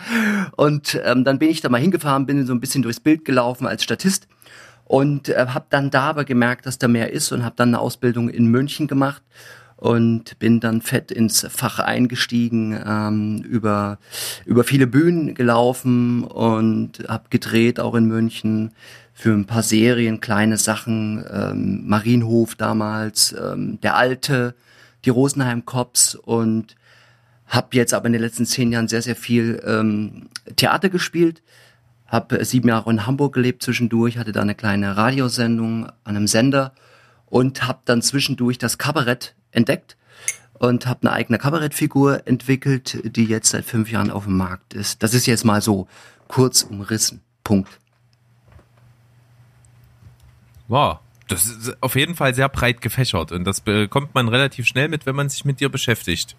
Und 0.57 1.01
ähm, 1.05 1.25
dann 1.25 1.39
bin 1.39 1.49
ich 1.49 1.63
da 1.63 1.71
mal 1.71 1.81
hingefahren, 1.81 2.27
bin 2.27 2.45
so 2.45 2.53
ein 2.53 2.61
bisschen 2.61 2.83
durchs 2.83 3.01
Bild 3.01 3.25
gelaufen 3.25 3.67
als 3.67 3.83
Statist 3.83 4.29
und 4.85 5.31
äh, 5.31 5.47
habe 5.49 5.65
dann 5.71 5.89
da 5.89 6.11
aber 6.11 6.27
gemerkt, 6.27 6.67
dass 6.67 6.77
da 6.77 6.87
mehr 6.87 7.13
ist 7.13 7.33
und 7.33 7.47
habe 7.47 7.57
dann 7.57 7.71
eine 7.71 7.79
Ausbildung 7.79 8.29
in 8.29 8.47
München 8.49 8.89
gemacht 8.89 9.23
und 9.77 10.39
bin 10.39 10.61
dann 10.61 10.83
fett 10.83 11.11
ins 11.11 11.47
Fach 11.51 11.79
eingestiegen, 11.79 12.79
ähm, 12.87 13.43
über 13.43 13.99
über 14.45 14.65
viele 14.65 14.87
Bühnen 14.87 15.35
gelaufen 15.35 16.25
und 16.25 17.05
habe 17.09 17.25
gedreht 17.31 17.81
auch 17.81 17.95
in 17.95 18.05
München 18.05 18.73
für 19.13 19.33
ein 19.33 19.47
paar 19.47 19.63
Serien, 19.63 20.21
kleine 20.21 20.57
Sachen, 20.57 21.25
ähm, 21.31 21.87
Marienhof 21.87 22.55
damals, 22.55 23.33
ähm, 23.33 23.81
der 23.83 23.97
Alte, 23.97 24.55
die 25.05 25.11
Rosenheim 25.11 25.65
Cops 25.65 26.15
und 26.15 26.77
habe 27.47 27.69
jetzt 27.73 27.93
aber 27.93 28.07
in 28.07 28.13
den 28.13 28.23
letzten 28.23 28.47
zehn 28.47 28.73
Jahren 28.73 28.89
sehr 28.89 29.03
sehr 29.03 29.17
viel 29.17 29.63
ähm, 29.67 30.29
Theater 30.57 30.89
gespielt 30.89 31.43
habe 32.13 32.45
sieben 32.45 32.69
Jahre 32.69 32.91
in 32.91 33.07
Hamburg 33.07 33.33
gelebt 33.33 33.63
zwischendurch, 33.63 34.19
hatte 34.19 34.33
da 34.33 34.43
eine 34.43 34.55
kleine 34.55 34.99
Radiosendung 34.99 35.87
an 35.87 35.95
einem 36.05 36.27
Sender 36.27 36.75
und 37.25 37.67
habe 37.67 37.81
dann 37.87 38.03
zwischendurch 38.03 38.59
das 38.59 38.77
Kabarett 38.77 39.35
entdeckt 39.51 39.97
und 40.53 40.87
habe 40.87 41.09
eine 41.09 41.13
eigene 41.13 41.39
Kabarettfigur 41.39 42.27
entwickelt, 42.27 42.99
die 43.17 43.25
jetzt 43.25 43.49
seit 43.49 43.65
fünf 43.65 43.91
Jahren 43.91 44.11
auf 44.11 44.25
dem 44.25 44.37
Markt 44.37 44.75
ist. 44.75 45.03
Das 45.03 45.15
ist 45.15 45.25
jetzt 45.25 45.47
mal 45.47 45.63
so 45.63 45.89
kurz 46.29 46.63
umrissen. 46.63 47.23
Punkt. 47.45 47.81
Wow. 50.73 51.01
Das 51.29 51.45
ist 51.45 51.83
auf 51.83 51.97
jeden 51.97 52.15
Fall 52.15 52.35
sehr 52.35 52.49
breit 52.49 52.81
gefächert 52.81 53.31
und 53.31 53.45
das 53.45 53.61
bekommt 53.61 54.15
man 54.15 54.29
relativ 54.29 54.67
schnell 54.67 54.89
mit, 54.89 55.05
wenn 55.05 55.15
man 55.15 55.29
sich 55.29 55.45
mit 55.45 55.61
dir 55.61 55.69
beschäftigt. 55.69 56.35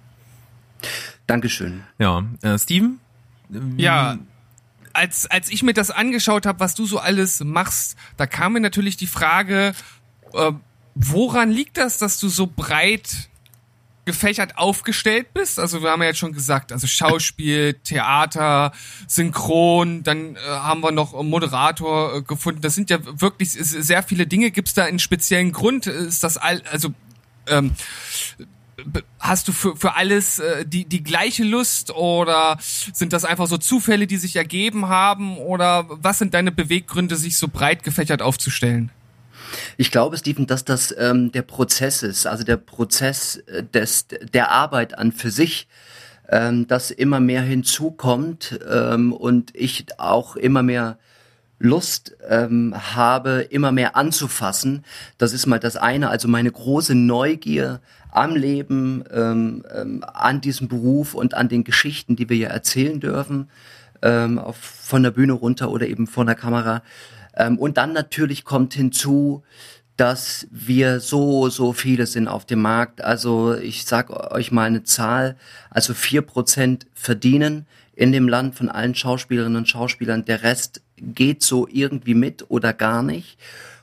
Dankeschön. 1.28 1.84
Ja, 2.00 2.24
äh, 2.42 2.58
Steven? 2.58 3.00
Ja, 3.78 4.18
als, 4.92 5.28
als 5.28 5.52
ich 5.52 5.62
mir 5.62 5.74
das 5.74 5.92
angeschaut 5.92 6.48
habe, 6.48 6.60
was 6.60 6.74
du 6.74 6.88
so 6.88 6.98
alles 6.98 7.44
machst, 7.44 7.96
da 8.18 8.26
kam 8.26 8.54
mir 8.54 8.60
natürlich 8.60 8.98
die 8.98 9.06
Frage, 9.06 9.76
äh, 10.34 10.52
woran 10.96 11.52
liegt 11.52 11.78
das, 11.78 12.00
dass 12.00 12.20
du 12.20 12.28
so 12.28 12.48
breit 12.48 13.30
gefächert 14.06 14.58
aufgestellt 14.58 15.34
bist? 15.34 15.60
Also 15.60 15.82
wir 15.82 15.92
haben 15.92 16.02
ja 16.02 16.10
jetzt 16.10 16.20
schon 16.20 16.34
gesagt, 16.34 16.72
also 16.72 16.88
Schauspiel, 16.88 17.74
Theater, 17.74 18.72
Synchron, 19.08 20.04
dann 20.04 20.36
äh, 20.36 20.40
haben 20.50 20.82
wir 20.82 20.92
noch 20.92 21.22
Moderator 21.24 22.18
äh, 22.18 22.22
gefunden. 22.22 22.62
Das 22.62 22.76
sind 22.76 22.90
ja 22.90 23.00
wirklich 23.22 23.52
sehr 23.52 24.04
viele 24.04 24.28
Dinge. 24.28 24.52
Gibt 24.52 24.68
es 24.70 24.74
da 24.74 24.84
einen 24.86 25.00
speziellen 25.00 25.52
Grund? 25.52 25.88
Ist 25.88 26.24
das 26.24 26.38
all, 26.38 26.62
also 26.72 26.94
ähm, 27.48 27.72
hast 29.20 29.48
du 29.48 29.52
für, 29.52 29.76
für 29.76 29.96
alles 29.96 30.40
äh, 30.40 30.66
die, 30.66 30.86
die 30.86 31.04
gleiche 31.04 31.44
Lust 31.44 31.92
oder 31.92 32.58
sind 32.60 33.14
das 33.14 33.26
einfach 33.26 33.48
so 33.48 33.58
Zufälle, 33.58 34.08
die 34.08 34.18
sich 34.18 34.36
ergeben 34.36 34.90
haben 34.90 35.38
oder 35.38 35.86
was 35.90 36.20
sind 36.20 36.34
deine 36.34 36.52
Beweggründe, 36.52 37.16
sich 37.16 37.38
so 37.38 37.48
breit 37.48 37.84
gefächert 37.84 38.22
aufzustellen? 38.22 38.92
Ich 39.78 39.92
glaube, 39.92 40.18
Stephen, 40.18 40.48
dass 40.48 40.66
das 40.66 40.94
ähm, 40.98 41.32
der 41.32 41.42
Prozess 41.44 42.04
ist, 42.04 42.28
also 42.28 42.44
der 42.44 42.58
Prozess 42.58 43.38
äh, 43.48 43.64
des, 43.64 44.08
der 44.08 44.52
Arbeit 44.52 44.98
an 44.98 45.12
für 45.12 45.32
sich, 45.32 45.68
ähm, 46.30 46.68
dass 46.68 46.92
immer 46.92 47.20
mehr 47.20 47.42
hinzukommt 47.42 48.60
ähm, 48.70 49.14
und 49.14 49.56
ich 49.56 49.86
auch 49.98 50.36
immer 50.36 50.64
mehr 50.64 50.98
Lust 51.60 52.16
ähm, 52.28 52.74
habe, 52.76 53.48
immer 53.50 53.72
mehr 53.72 53.96
anzufassen. 53.96 54.84
Das 55.18 55.32
ist 55.32 55.46
mal 55.46 55.60
das 55.60 55.78
eine, 55.78 56.10
also 56.10 56.28
meine 56.28 56.52
große 56.52 56.94
Neugier 56.94 57.80
am 58.12 58.36
Leben, 58.36 59.04
ähm, 59.12 59.64
ähm, 59.74 60.04
an 60.14 60.42
diesem 60.42 60.68
Beruf 60.68 61.14
und 61.14 61.34
an 61.34 61.50
den 61.50 61.64
Geschichten, 61.64 62.16
die 62.16 62.30
wir 62.30 62.38
ja 62.38 62.50
erzählen 62.50 63.00
dürfen, 63.00 63.50
ähm, 64.02 64.40
auf, 64.40 64.58
von 64.58 65.04
der 65.04 65.12
Bühne 65.12 65.34
runter 65.34 65.72
oder 65.72 65.88
eben 65.88 66.06
vor 66.06 66.26
der 66.26 66.36
Kamera. 66.36 66.84
Ähm, 67.36 67.58
und 67.58 67.78
dann 67.78 67.94
natürlich 67.94 68.44
kommt 68.44 68.74
hinzu, 68.74 69.44
dass 69.98 70.48
wir 70.52 71.00
so, 71.00 71.50
so 71.50 71.74
viele 71.74 72.08
sind 72.08 72.28
auf 72.28 72.46
dem 72.46 72.62
Markt. 72.62 73.02
Also 73.02 73.56
ich 73.56 73.86
sag 73.86 74.10
euch 74.32 74.52
mal 74.52 74.66
eine 74.66 74.84
Zahl, 74.84 75.38
also 75.70 75.94
vier 75.94 76.22
Prozent 76.24 76.88
verdienen 76.94 77.68
in 77.96 78.12
dem 78.12 78.28
Land 78.28 78.56
von 78.56 78.70
allen 78.70 78.96
Schauspielerinnen 78.96 79.58
und 79.58 79.70
Schauspielern. 79.70 80.26
Der 80.26 80.42
Rest 80.42 80.82
geht 80.98 81.44
so 81.44 81.68
irgendwie 81.72 82.16
mit 82.16 82.50
oder 82.50 82.74
gar 82.74 83.04
nicht. 83.04 83.38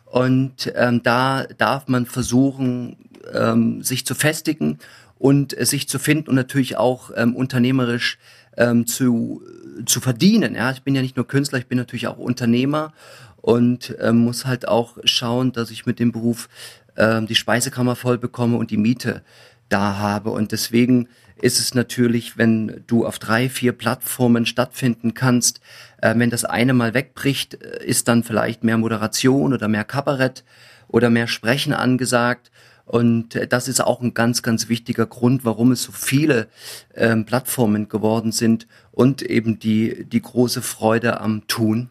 Und 0.05 0.73
ähm, 0.75 1.03
da 1.05 1.45
darf 1.45 1.87
man 1.87 2.07
versuchen, 2.07 2.97
ähm, 3.33 3.83
sich 3.83 4.05
zu 4.05 4.17
festigen 4.17 4.79
und 5.19 5.57
äh, 5.57 5.65
sich 5.65 5.89
zu 5.89 6.01
finden 6.01 6.31
und 6.31 6.35
natürlich 6.35 6.77
auch 6.77 7.13
ähm, 7.15 7.37
unternehmerisch 7.37 8.19
ähm, 8.57 8.87
zu, 8.89 9.43
zu 9.87 10.01
verdienen. 10.01 10.57
Ja, 10.57 10.73
ich 10.73 10.83
bin 10.83 10.97
ja 10.97 11.03
nicht 11.03 11.17
nur 11.17 11.29
Künstler, 11.29 11.59
ich 11.61 11.69
bin 11.69 11.79
natürlich 11.79 12.09
auch 12.09 12.19
Unternehmer 12.19 12.93
und 13.40 13.96
ähm, 14.00 14.18
muss 14.18 14.46
halt 14.46 14.68
auch 14.68 14.98
schauen, 15.05 15.53
dass 15.53 15.70
ich 15.70 15.87
mit 15.87 15.98
dem 15.98 16.12
Beruf 16.12 16.48
ähm, 16.96 17.26
die 17.26 17.35
Speisekammer 17.35 17.96
voll 17.96 18.18
bekomme 18.18 18.57
und 18.57 18.70
die 18.70 18.76
Miete 18.76 19.22
da 19.68 19.96
habe. 19.98 20.31
Und 20.31 20.53
deswegen 20.53 21.09
ist 21.40 21.59
es 21.59 21.74
natürlich, 21.74 22.37
wenn 22.37 22.83
du 22.87 23.07
auf 23.07 23.18
drei, 23.18 23.48
vier 23.48 23.72
Plattformen 23.72 24.46
stattfinden 24.46 25.14
kannst, 25.14 25.61
äh, 25.98 26.14
wenn 26.16 26.31
das 26.31 26.44
eine 26.44 26.74
mal 26.74 26.94
wegbricht, 26.94 27.55
äh, 27.55 27.85
ist 27.85 28.09
dann 28.09 28.24
vielleicht 28.24 28.64
mehr 28.64 28.79
Moderation 28.79 29.53
oder 29.53 29.68
mehr 29.68 29.85
Kabarett 29.85 30.44
oder 30.88 31.11
mehr 31.11 31.26
Sprechen 31.26 31.72
angesagt. 31.72 32.50
Und 32.85 33.37
äh, 33.37 33.46
das 33.46 33.68
ist 33.68 33.81
auch 33.81 34.03
ein 34.03 34.14
ganz, 34.14 34.42
ganz 34.42 34.68
wichtiger 34.68 35.07
Grund, 35.07 35.44
warum 35.44 35.72
es 35.72 35.85
so 35.85 35.92
viele 35.92 36.48
ähm, 36.94 37.24
Plattformen 37.24 37.88
geworden 37.88 38.33
sind 38.33 38.66
und 38.90 39.22
eben 39.22 39.59
die, 39.59 40.05
die 40.05 40.20
große 40.20 40.61
Freude 40.61 41.20
am 41.20 41.46
Tun. 41.46 41.88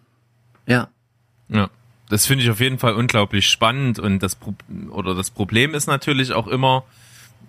Ja. 0.68 0.90
Ja. 1.50 1.70
Das 2.10 2.26
finde 2.26 2.44
ich 2.44 2.50
auf 2.50 2.60
jeden 2.60 2.80
Fall 2.80 2.96
unglaublich 2.96 3.48
spannend 3.48 4.00
und 4.00 4.24
das 4.24 4.36
Pro 4.36 4.56
oder 4.90 5.14
das 5.14 5.30
Problem 5.30 5.76
ist 5.76 5.86
natürlich 5.86 6.34
auch 6.34 6.48
immer, 6.48 6.84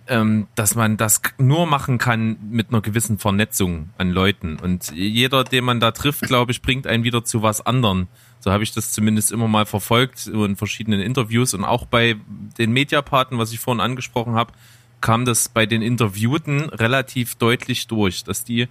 ähm, 0.07 0.47
dass 0.55 0.75
man 0.75 0.97
das 0.97 1.21
nur 1.39 1.65
machen 1.65 1.97
kann 1.97 2.37
mit 2.51 2.69
einer 2.69 2.81
gewissen 2.81 3.17
Vernetzung 3.17 3.89
an 3.97 4.11
Leuten. 4.11 4.59
Und 4.59 4.91
jeder, 4.93 5.43
den 5.43 5.63
man 5.63 5.79
da 5.79 5.91
trifft, 5.91 6.21
glaube 6.21 6.51
ich, 6.51 6.61
bringt 6.61 6.85
einen 6.85 7.03
wieder 7.03 7.23
zu 7.23 7.41
was 7.41 7.65
anderem. 7.65 8.07
So 8.39 8.51
habe 8.51 8.63
ich 8.63 8.71
das 8.71 8.91
zumindest 8.91 9.31
immer 9.31 9.47
mal 9.47 9.65
verfolgt 9.65 10.27
in 10.27 10.55
verschiedenen 10.55 10.99
Interviews 10.99 11.53
und 11.53 11.63
auch 11.63 11.85
bei 11.85 12.17
den 12.57 12.71
Mediapaten, 12.71 13.37
was 13.37 13.51
ich 13.53 13.59
vorhin 13.59 13.81
angesprochen 13.81 14.33
habe, 14.33 14.53
kam 14.99 15.25
das 15.25 15.49
bei 15.49 15.65
den 15.65 15.81
Interviewten 15.81 16.69
relativ 16.69 17.35
deutlich 17.35 17.87
durch, 17.87 18.23
dass 18.23 18.43
die 18.43 18.67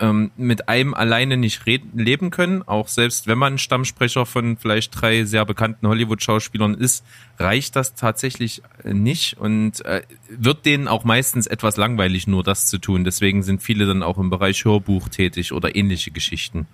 ähm, 0.00 0.30
mit 0.36 0.68
einem 0.68 0.94
alleine 0.94 1.36
nicht 1.36 1.66
reden, 1.66 1.98
leben 1.98 2.30
können. 2.30 2.62
Auch 2.62 2.88
selbst 2.88 3.26
wenn 3.26 3.38
man 3.38 3.58
Stammsprecher 3.58 4.26
von 4.26 4.56
vielleicht 4.56 5.00
drei 5.00 5.24
sehr 5.24 5.44
bekannten 5.44 5.86
Hollywood-Schauspielern 5.86 6.74
ist, 6.74 7.04
reicht 7.38 7.76
das 7.76 7.94
tatsächlich 7.94 8.62
äh, 8.82 8.92
nicht 8.92 9.38
und 9.38 9.84
äh, 9.84 10.02
wird 10.28 10.66
denen 10.66 10.88
auch 10.88 11.04
meistens 11.04 11.46
etwas 11.46 11.76
langweilig, 11.76 12.26
nur 12.26 12.42
das 12.42 12.66
zu 12.66 12.78
tun. 12.78 13.04
Deswegen 13.04 13.42
sind 13.42 13.62
viele 13.62 13.86
dann 13.86 14.02
auch 14.02 14.18
im 14.18 14.30
Bereich 14.30 14.64
Hörbuch 14.64 15.08
tätig 15.08 15.52
oder 15.52 15.76
ähnliche 15.76 16.10
Geschichten. 16.10 16.66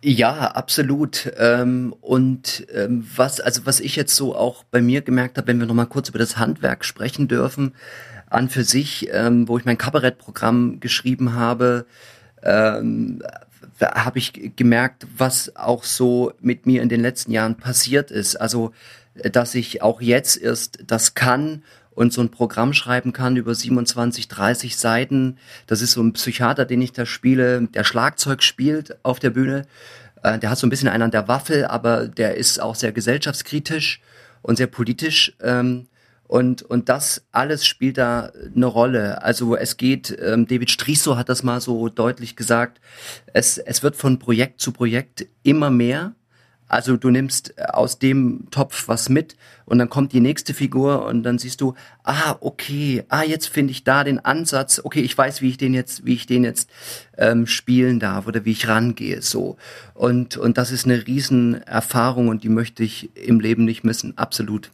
Ja, 0.00 0.52
absolut. 0.52 1.32
Ähm, 1.38 1.92
und 2.00 2.66
ähm, 2.72 3.04
was, 3.16 3.40
also 3.40 3.66
was 3.66 3.80
ich 3.80 3.96
jetzt 3.96 4.14
so 4.14 4.36
auch 4.36 4.62
bei 4.70 4.80
mir 4.80 5.02
gemerkt 5.02 5.38
habe, 5.38 5.48
wenn 5.48 5.58
wir 5.58 5.66
noch 5.66 5.74
mal 5.74 5.86
kurz 5.86 6.08
über 6.08 6.20
das 6.20 6.36
Handwerk 6.36 6.84
sprechen 6.84 7.26
dürfen, 7.26 7.72
an 8.30 8.48
für 8.48 8.64
sich, 8.64 9.08
ähm, 9.12 9.48
wo 9.48 9.58
ich 9.58 9.64
mein 9.64 9.78
Kabarettprogramm 9.78 10.80
geschrieben 10.80 11.34
habe, 11.34 11.86
ähm, 12.42 13.22
habe 13.80 14.18
ich 14.18 14.56
gemerkt, 14.56 15.06
was 15.16 15.54
auch 15.56 15.84
so 15.84 16.32
mit 16.40 16.66
mir 16.66 16.82
in 16.82 16.88
den 16.88 17.00
letzten 17.00 17.32
Jahren 17.32 17.56
passiert 17.56 18.10
ist. 18.10 18.36
Also, 18.36 18.72
dass 19.14 19.54
ich 19.54 19.82
auch 19.82 20.00
jetzt 20.00 20.36
erst 20.36 20.78
das 20.86 21.14
kann 21.14 21.62
und 21.90 22.12
so 22.12 22.20
ein 22.20 22.30
Programm 22.30 22.72
schreiben 22.72 23.12
kann 23.12 23.36
über 23.36 23.54
27, 23.54 24.28
30 24.28 24.76
Seiten. 24.76 25.36
Das 25.66 25.82
ist 25.82 25.92
so 25.92 26.02
ein 26.02 26.12
Psychiater, 26.12 26.64
den 26.64 26.80
ich 26.80 26.92
da 26.92 27.06
spiele, 27.06 27.62
der 27.62 27.84
Schlagzeug 27.84 28.42
spielt 28.42 29.04
auf 29.04 29.18
der 29.18 29.30
Bühne. 29.30 29.64
Äh, 30.22 30.38
der 30.38 30.50
hat 30.50 30.58
so 30.58 30.66
ein 30.66 30.70
bisschen 30.70 30.88
einen 30.88 31.02
an 31.02 31.10
der 31.10 31.28
Waffel, 31.28 31.64
aber 31.64 32.08
der 32.08 32.36
ist 32.36 32.60
auch 32.60 32.74
sehr 32.74 32.92
gesellschaftskritisch 32.92 34.00
und 34.42 34.56
sehr 34.56 34.68
politisch. 34.68 35.34
Ähm, 35.42 35.88
und, 36.28 36.62
und 36.62 36.88
das 36.88 37.26
alles 37.32 37.66
spielt 37.66 37.98
da 37.98 38.30
eine 38.54 38.66
Rolle. 38.66 39.22
Also 39.22 39.56
es 39.56 39.76
geht, 39.76 40.16
ähm, 40.22 40.46
David 40.46 40.70
Striso 40.70 41.16
hat 41.16 41.28
das 41.28 41.42
mal 41.42 41.60
so 41.60 41.88
deutlich 41.88 42.36
gesagt, 42.36 42.80
es, 43.32 43.58
es 43.58 43.82
wird 43.82 43.96
von 43.96 44.20
Projekt 44.20 44.60
zu 44.60 44.70
Projekt 44.70 45.26
immer 45.42 45.70
mehr 45.70 46.14
also 46.68 46.98
du 46.98 47.10
nimmst 47.10 47.54
äh, 47.56 47.62
aus 47.64 47.98
dem 47.98 48.48
Topf 48.50 48.88
was 48.88 49.08
mit 49.08 49.36
und 49.64 49.78
dann 49.78 49.88
kommt 49.88 50.12
die 50.12 50.20
nächste 50.20 50.54
Figur 50.54 51.06
und 51.06 51.22
dann 51.22 51.38
siehst 51.38 51.60
du, 51.60 51.74
ah, 52.04 52.36
okay, 52.40 53.04
ah, 53.08 53.22
jetzt 53.22 53.48
finde 53.48 53.72
ich 53.72 53.84
da 53.84 54.04
den 54.04 54.18
Ansatz, 54.24 54.80
okay, 54.84 55.00
ich 55.00 55.16
weiß, 55.16 55.40
wie 55.40 55.48
ich 55.48 55.56
den 55.56 55.74
jetzt, 55.74 56.04
wie 56.04 56.14
ich 56.14 56.26
den 56.26 56.44
jetzt 56.44 56.70
ähm, 57.16 57.46
spielen 57.46 57.98
darf 57.98 58.26
oder 58.26 58.44
wie 58.44 58.52
ich 58.52 58.68
rangehe, 58.68 59.22
so. 59.22 59.56
Und, 59.94 60.36
und 60.36 60.58
das 60.58 60.70
ist 60.70 60.84
eine 60.84 61.06
Riesenerfahrung 61.06 62.28
und 62.28 62.44
die 62.44 62.50
möchte 62.50 62.84
ich 62.84 63.16
im 63.16 63.40
Leben 63.40 63.64
nicht 63.64 63.82
missen, 63.82 64.16
absolut. 64.16 64.70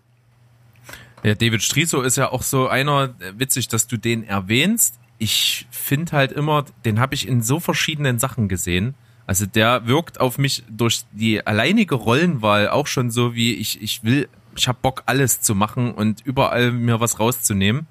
Ja, 1.25 1.35
David 1.35 1.63
Striso 1.63 2.03
ist 2.03 2.17
ja 2.17 2.31
auch 2.31 2.43
so 2.43 2.69
einer, 2.69 3.15
äh, 3.19 3.33
witzig, 3.39 3.69
dass 3.69 3.87
du 3.87 3.97
den 3.97 4.25
erwähnst. 4.25 5.01
Ich 5.19 5.67
finde 5.71 6.13
halt 6.13 6.33
immer, 6.33 6.65
den 6.85 7.01
habe 7.01 7.15
ich 7.15 7.27
in 7.27 7.43
so 7.43 7.59
verschiedenen 7.59 8.19
Sachen 8.19 8.49
gesehen 8.49 8.95
also 9.27 9.47
der 9.47 9.87
wirkt 9.87 10.21
auf 10.21 10.39
mich 10.39 10.65
durch 10.69 11.03
die 11.13 11.47
alleinige 11.47 11.95
Rollenwahl 11.95 12.69
auch 12.69 12.87
schon 12.87 13.11
so 13.11 13.35
wie 13.35 13.55
ich, 13.55 13.83
ich 13.83 14.05
will, 14.05 14.29
ich 14.57 14.69
habe 14.69 14.79
Bock 14.83 15.03
alles 15.07 15.41
zu 15.41 15.55
machen 15.55 15.93
und 15.93 16.21
überall 16.25 16.73
mir 16.73 17.01
was 17.01 17.19
rauszunehmen. 17.19 17.87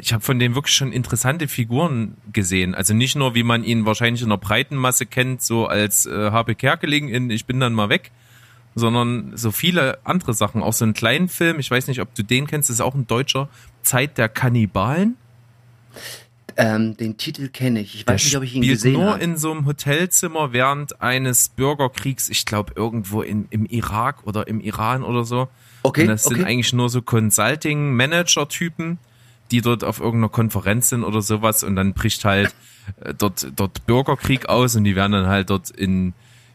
Ich 0.00 0.12
habe 0.12 0.24
von 0.24 0.38
dem 0.38 0.54
wirklich 0.54 0.74
schon 0.74 0.90
interessante 0.90 1.48
Figuren 1.48 2.16
gesehen. 2.32 2.74
Also 2.74 2.94
nicht 2.94 3.14
nur, 3.14 3.34
wie 3.34 3.42
man 3.42 3.62
ihn 3.62 3.84
wahrscheinlich 3.84 4.22
in 4.22 4.30
der 4.30 4.38
breiten 4.38 4.74
Masse 4.74 5.04
kennt, 5.04 5.42
so 5.42 5.66
als 5.66 6.06
äh, 6.06 6.30
Habe 6.30 6.54
Kerkeling 6.54 7.08
in 7.08 7.28
Ich 7.28 7.44
bin 7.44 7.60
dann 7.60 7.74
mal 7.74 7.90
weg, 7.90 8.10
sondern 8.74 9.36
so 9.36 9.50
viele 9.50 9.98
andere 10.04 10.34
Sachen. 10.34 10.62
Auch 10.62 10.72
so 10.72 10.84
einen 10.84 10.94
kleinen 10.94 11.28
Film, 11.28 11.58
ich 11.58 11.70
weiß 11.70 11.88
nicht, 11.88 12.00
ob 12.00 12.14
du 12.14 12.22
den 12.22 12.46
kennst, 12.46 12.70
ist 12.70 12.80
auch 12.80 12.94
ein 12.94 13.06
deutscher, 13.06 13.48
Zeit 13.82 14.18
der 14.18 14.28
Kannibalen. 14.28 15.16
Ähm, 16.56 16.96
den 16.96 17.16
Titel 17.16 17.48
kenne 17.48 17.80
ich. 17.80 17.94
Ich 17.94 18.06
weiß 18.06 18.20
Der 18.20 18.26
nicht, 18.26 18.36
ob 18.36 18.42
ich 18.42 18.54
ihn 18.54 18.62
gesehen 18.62 18.96
habe. 18.96 19.04
nur 19.04 19.14
hab. 19.14 19.22
in 19.22 19.36
so 19.36 19.50
einem 19.50 19.66
Hotelzimmer 19.66 20.52
während 20.52 21.00
eines 21.00 21.48
Bürgerkriegs, 21.48 22.28
ich 22.28 22.44
glaube 22.44 22.74
irgendwo 22.76 23.22
in, 23.22 23.46
im 23.50 23.66
Irak 23.66 24.26
oder 24.26 24.48
im 24.48 24.60
Iran 24.60 25.02
oder 25.02 25.24
so. 25.24 25.48
Okay. 25.82 26.02
Und 26.02 26.08
das 26.08 26.26
okay. 26.26 26.36
sind 26.36 26.44
eigentlich 26.44 26.72
nur 26.72 26.88
so 26.90 27.02
Consulting-Manager-Typen, 27.02 28.98
die 29.50 29.60
dort 29.60 29.82
auf 29.84 29.98
irgendeiner 30.00 30.28
Konferenz 30.28 30.90
sind 30.90 31.04
oder 31.04 31.22
sowas 31.22 31.64
und 31.64 31.76
dann 31.76 31.94
bricht 31.94 32.24
halt 32.24 32.54
äh, 33.00 33.14
dort, 33.14 33.46
dort 33.56 33.86
Bürgerkrieg 33.86 34.48
aus 34.48 34.76
und 34.76 34.84
die 34.84 34.94
werden 34.94 35.12
dann 35.12 35.26
halt 35.26 35.50
dort 35.50 35.70
in, 35.70 36.12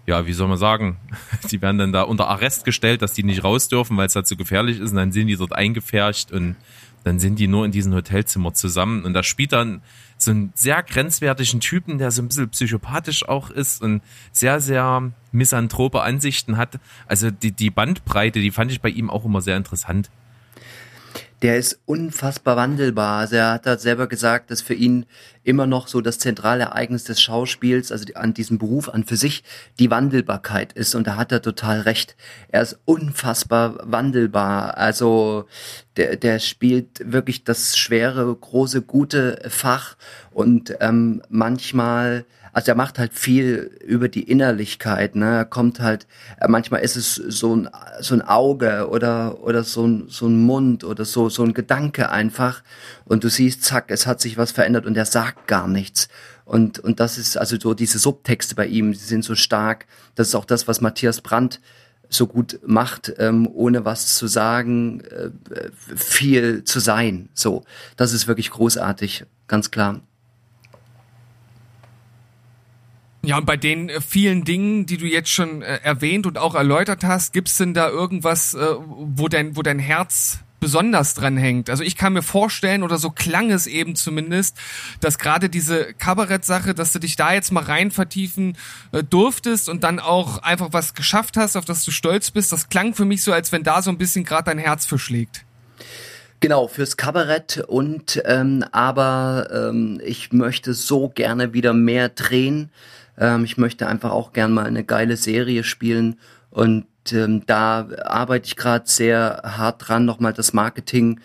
ja, 0.07 0.25
wie 0.25 0.33
soll 0.33 0.47
man 0.47 0.57
sagen, 0.57 0.97
die 1.51 1.61
werden 1.61 1.77
dann 1.77 1.91
da 1.91 2.01
unter 2.01 2.27
Arrest 2.27 2.65
gestellt, 2.65 3.01
dass 3.01 3.13
die 3.13 3.23
nicht 3.23 3.43
raus 3.43 3.67
dürfen, 3.67 3.97
weil 3.97 4.07
es 4.07 4.15
halt 4.15 4.25
so 4.25 4.35
gefährlich 4.35 4.79
ist. 4.79 4.91
Und 4.91 4.95
dann 4.95 5.11
sind 5.11 5.27
die 5.27 5.35
dort 5.35 5.53
eingefärcht 5.53 6.31
und 6.31 6.55
dann 7.03 7.19
sind 7.19 7.37
die 7.39 7.47
nur 7.47 7.65
in 7.65 7.71
diesem 7.71 7.93
Hotelzimmer 7.93 8.53
zusammen. 8.53 9.03
Und 9.03 9.13
da 9.13 9.21
spielt 9.21 9.51
dann 9.51 9.81
so 10.17 10.31
einen 10.31 10.51
sehr 10.55 10.81
grenzwertigen 10.81 11.59
Typen, 11.59 11.99
der 11.99 12.11
so 12.11 12.21
ein 12.21 12.29
bisschen 12.29 12.49
psychopathisch 12.49 13.27
auch 13.27 13.49
ist 13.49 13.81
und 13.81 14.01
sehr, 14.31 14.59
sehr 14.61 15.11
misanthrope 15.31 16.01
Ansichten 16.01 16.57
hat. 16.57 16.79
Also 17.05 17.29
die, 17.29 17.51
die 17.51 17.69
Bandbreite, 17.69 18.39
die 18.39 18.51
fand 18.51 18.71
ich 18.71 18.81
bei 18.81 18.89
ihm 18.89 19.09
auch 19.09 19.25
immer 19.25 19.41
sehr 19.41 19.57
interessant 19.57 20.09
der 21.41 21.57
ist 21.57 21.79
unfassbar 21.85 22.55
wandelbar. 22.55 23.19
Also 23.19 23.35
er 23.35 23.53
hat 23.53 23.65
da 23.65 23.77
selber 23.77 24.07
gesagt, 24.07 24.49
dass 24.49 24.61
für 24.61 24.73
ihn 24.73 25.05
immer 25.43 25.67
noch 25.67 25.87
so 25.87 26.01
das 26.01 26.17
zentrale 26.17 26.63
Ereignis 26.63 27.03
des 27.03 27.21
Schauspiels, 27.21 27.91
also 27.91 28.05
an 28.15 28.33
diesem 28.33 28.57
Beruf 28.57 28.89
an 28.89 29.03
für 29.03 29.15
sich, 29.15 29.43
die 29.79 29.91
Wandelbarkeit 29.91 30.73
ist. 30.73 30.95
Und 30.95 31.05
da 31.05 31.15
hat 31.15 31.31
er 31.31 31.41
total 31.41 31.81
recht. 31.81 32.15
Er 32.49 32.63
ist 32.63 32.79
unfassbar 32.85 33.77
wandelbar. 33.83 34.77
Also 34.77 35.45
der, 35.95 36.15
der 36.15 36.39
spielt 36.39 37.11
wirklich 37.11 37.43
das 37.43 37.77
schwere, 37.77 38.35
große, 38.35 38.81
gute 38.81 39.39
Fach 39.47 39.95
und 40.31 40.75
ähm, 40.79 41.21
manchmal 41.29 42.25
also 42.57 42.71
er 42.71 42.75
macht 42.75 42.97
halt 42.97 43.13
viel 43.13 43.77
über 43.85 44.09
die 44.09 44.23
Innerlichkeit, 44.23 45.15
ne? 45.15 45.37
Er 45.37 45.45
kommt 45.45 45.79
halt, 45.79 46.07
äh, 46.39 46.47
manchmal 46.47 46.81
ist 46.81 46.95
es 46.95 47.13
so 47.13 47.55
ein, 47.55 47.69
so 47.99 48.15
ein 48.15 48.23
Auge 48.23 48.89
oder, 48.89 49.43
oder 49.43 49.63
so 49.63 49.85
ein, 49.85 50.07
so 50.09 50.25
ein 50.25 50.37
Mund 50.43 50.83
oder 50.83 51.05
so, 51.05 51.29
so 51.29 51.43
ein 51.43 51.53
Gedanke 51.53 52.09
einfach. 52.09 52.63
Und 53.05 53.23
du 53.23 53.29
siehst, 53.29 53.63
zack, 53.63 53.91
es 53.91 54.07
hat 54.07 54.21
sich 54.21 54.39
was 54.39 54.53
verändert 54.53 54.87
und 54.87 54.97
er 54.97 55.05
sagt 55.05 55.45
gar 55.45 55.67
nichts. 55.67 56.07
Und, 56.45 56.79
und 56.79 56.99
das 56.99 57.19
ist 57.19 57.37
also 57.37 57.57
so 57.59 57.75
diese 57.75 57.99
Subtexte 57.99 58.55
bei 58.55 58.65
ihm, 58.65 58.91
die 58.91 58.97
sind 58.97 59.23
so 59.23 59.35
stark. 59.35 59.85
Das 60.15 60.29
ist 60.29 60.33
auch 60.33 60.45
das, 60.45 60.67
was 60.67 60.81
Matthias 60.81 61.21
Brandt 61.21 61.61
so 62.09 62.25
gut 62.25 62.59
macht, 62.65 63.13
ähm, 63.19 63.47
ohne 63.53 63.85
was 63.85 64.15
zu 64.15 64.25
sagen, 64.25 65.01
äh, 65.01 65.29
viel 65.95 66.63
zu 66.63 66.79
sein. 66.79 67.29
So, 67.35 67.65
das 67.97 68.13
ist 68.13 68.27
wirklich 68.27 68.49
großartig, 68.49 69.25
ganz 69.45 69.69
klar. 69.69 70.01
Ja, 73.27 73.39
und 73.39 73.45
bei 73.45 73.57
den 73.57 73.89
äh, 73.89 73.99
vielen 73.99 74.45
Dingen, 74.45 74.85
die 74.85 74.95
du 74.95 75.05
jetzt 75.05 75.29
schon 75.29 75.61
äh, 75.61 75.81
erwähnt 75.83 76.25
und 76.25 76.37
auch 76.37 76.55
erläutert 76.55 77.03
hast, 77.03 77.33
gibt's 77.33 77.57
denn 77.57 77.73
da 77.73 77.89
irgendwas, 77.89 78.53
äh, 78.53 78.65
wo 78.79 79.27
dein, 79.27 79.57
wo 79.57 79.63
dein 79.63 79.79
Herz 79.79 80.39
besonders 80.61 81.13
dran 81.13 81.35
hängt. 81.35 81.69
Also 81.69 81.83
ich 81.83 81.97
kann 81.97 82.13
mir 82.13 82.21
vorstellen, 82.21 82.83
oder 82.83 82.97
so 82.97 83.09
klang 83.09 83.51
es 83.51 83.67
eben 83.67 83.97
zumindest, 83.97 84.55
dass 85.01 85.19
gerade 85.19 85.49
diese 85.49 85.93
Kabarett-Sache, 85.95 86.73
dass 86.73 86.93
du 86.93 86.99
dich 86.99 87.17
da 87.17 87.33
jetzt 87.33 87.51
mal 87.51 87.63
rein 87.63 87.91
vertiefen 87.91 88.55
äh, 88.93 89.03
durftest 89.03 89.67
und 89.67 89.83
dann 89.83 89.99
auch 89.99 90.37
einfach 90.37 90.69
was 90.71 90.93
geschafft 90.93 91.35
hast, 91.35 91.57
auf 91.57 91.65
das 91.65 91.83
du 91.83 91.91
stolz 91.91 92.31
bist. 92.31 92.53
Das 92.53 92.69
klang 92.69 92.93
für 92.93 93.03
mich 93.03 93.23
so, 93.23 93.33
als 93.33 93.51
wenn 93.51 93.63
da 93.63 93.81
so 93.81 93.91
ein 93.91 93.97
bisschen 93.97 94.23
gerade 94.23 94.45
dein 94.45 94.57
Herz 94.57 94.85
für 94.85 94.97
schlägt. 94.97 95.43
Genau, 96.39 96.69
fürs 96.69 96.95
Kabarett 96.95 97.65
und 97.67 98.23
ähm, 98.25 98.63
aber 98.71 99.49
ähm, 99.51 99.99
ich 100.01 100.31
möchte 100.31 100.73
so 100.73 101.09
gerne 101.09 101.51
wieder 101.51 101.73
mehr 101.73 102.07
drehen. 102.07 102.69
Ähm, 103.17 103.43
ich 103.43 103.57
möchte 103.57 103.87
einfach 103.87 104.11
auch 104.11 104.33
gern 104.33 104.53
mal 104.53 104.65
eine 104.65 104.83
geile 104.83 105.17
Serie 105.17 105.63
spielen 105.63 106.17
und 106.49 106.85
ähm, 107.11 107.43
da 107.45 107.87
arbeite 108.03 108.47
ich 108.47 108.55
gerade 108.55 108.87
sehr 108.87 109.41
hart 109.43 109.87
dran, 109.87 110.05
nochmal 110.05 110.33
das 110.33 110.53
Marketing 110.53 111.19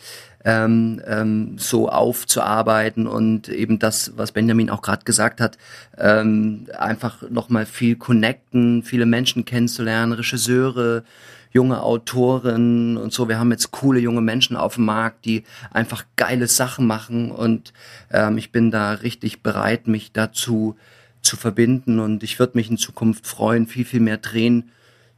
ähm, 0.44 1.00
ähm, 1.06 1.58
so 1.58 1.88
aufzuarbeiten 1.88 3.06
und 3.06 3.48
eben 3.48 3.78
das, 3.78 4.12
was 4.16 4.32
Benjamin 4.32 4.70
auch 4.70 4.82
gerade 4.82 5.04
gesagt 5.04 5.40
hat, 5.40 5.58
ähm, 5.98 6.66
einfach 6.76 7.22
nochmal 7.30 7.66
viel 7.66 7.96
connecten, 7.96 8.82
viele 8.82 9.06
Menschen 9.06 9.44
kennenzulernen, 9.44 10.12
Regisseure, 10.12 11.04
junge 11.52 11.82
Autoren 11.82 12.96
und 12.96 13.12
so. 13.12 13.28
Wir 13.28 13.38
haben 13.38 13.52
jetzt 13.52 13.70
coole 13.70 14.00
junge 14.00 14.22
Menschen 14.22 14.56
auf 14.56 14.76
dem 14.76 14.86
Markt, 14.86 15.24
die 15.26 15.44
einfach 15.70 16.04
geile 16.16 16.48
Sachen 16.48 16.86
machen 16.86 17.30
und 17.30 17.72
ähm, 18.10 18.38
ich 18.38 18.50
bin 18.50 18.70
da 18.70 18.92
richtig 18.92 19.42
bereit, 19.42 19.86
mich 19.86 20.12
dazu 20.12 20.76
zu 21.22 21.36
verbinden 21.36 21.98
und 21.98 22.22
ich 22.22 22.38
würde 22.38 22.58
mich 22.58 22.70
in 22.70 22.76
Zukunft 22.76 23.26
freuen, 23.26 23.66
viel, 23.66 23.84
viel 23.84 24.00
mehr 24.00 24.18
drehen 24.18 24.70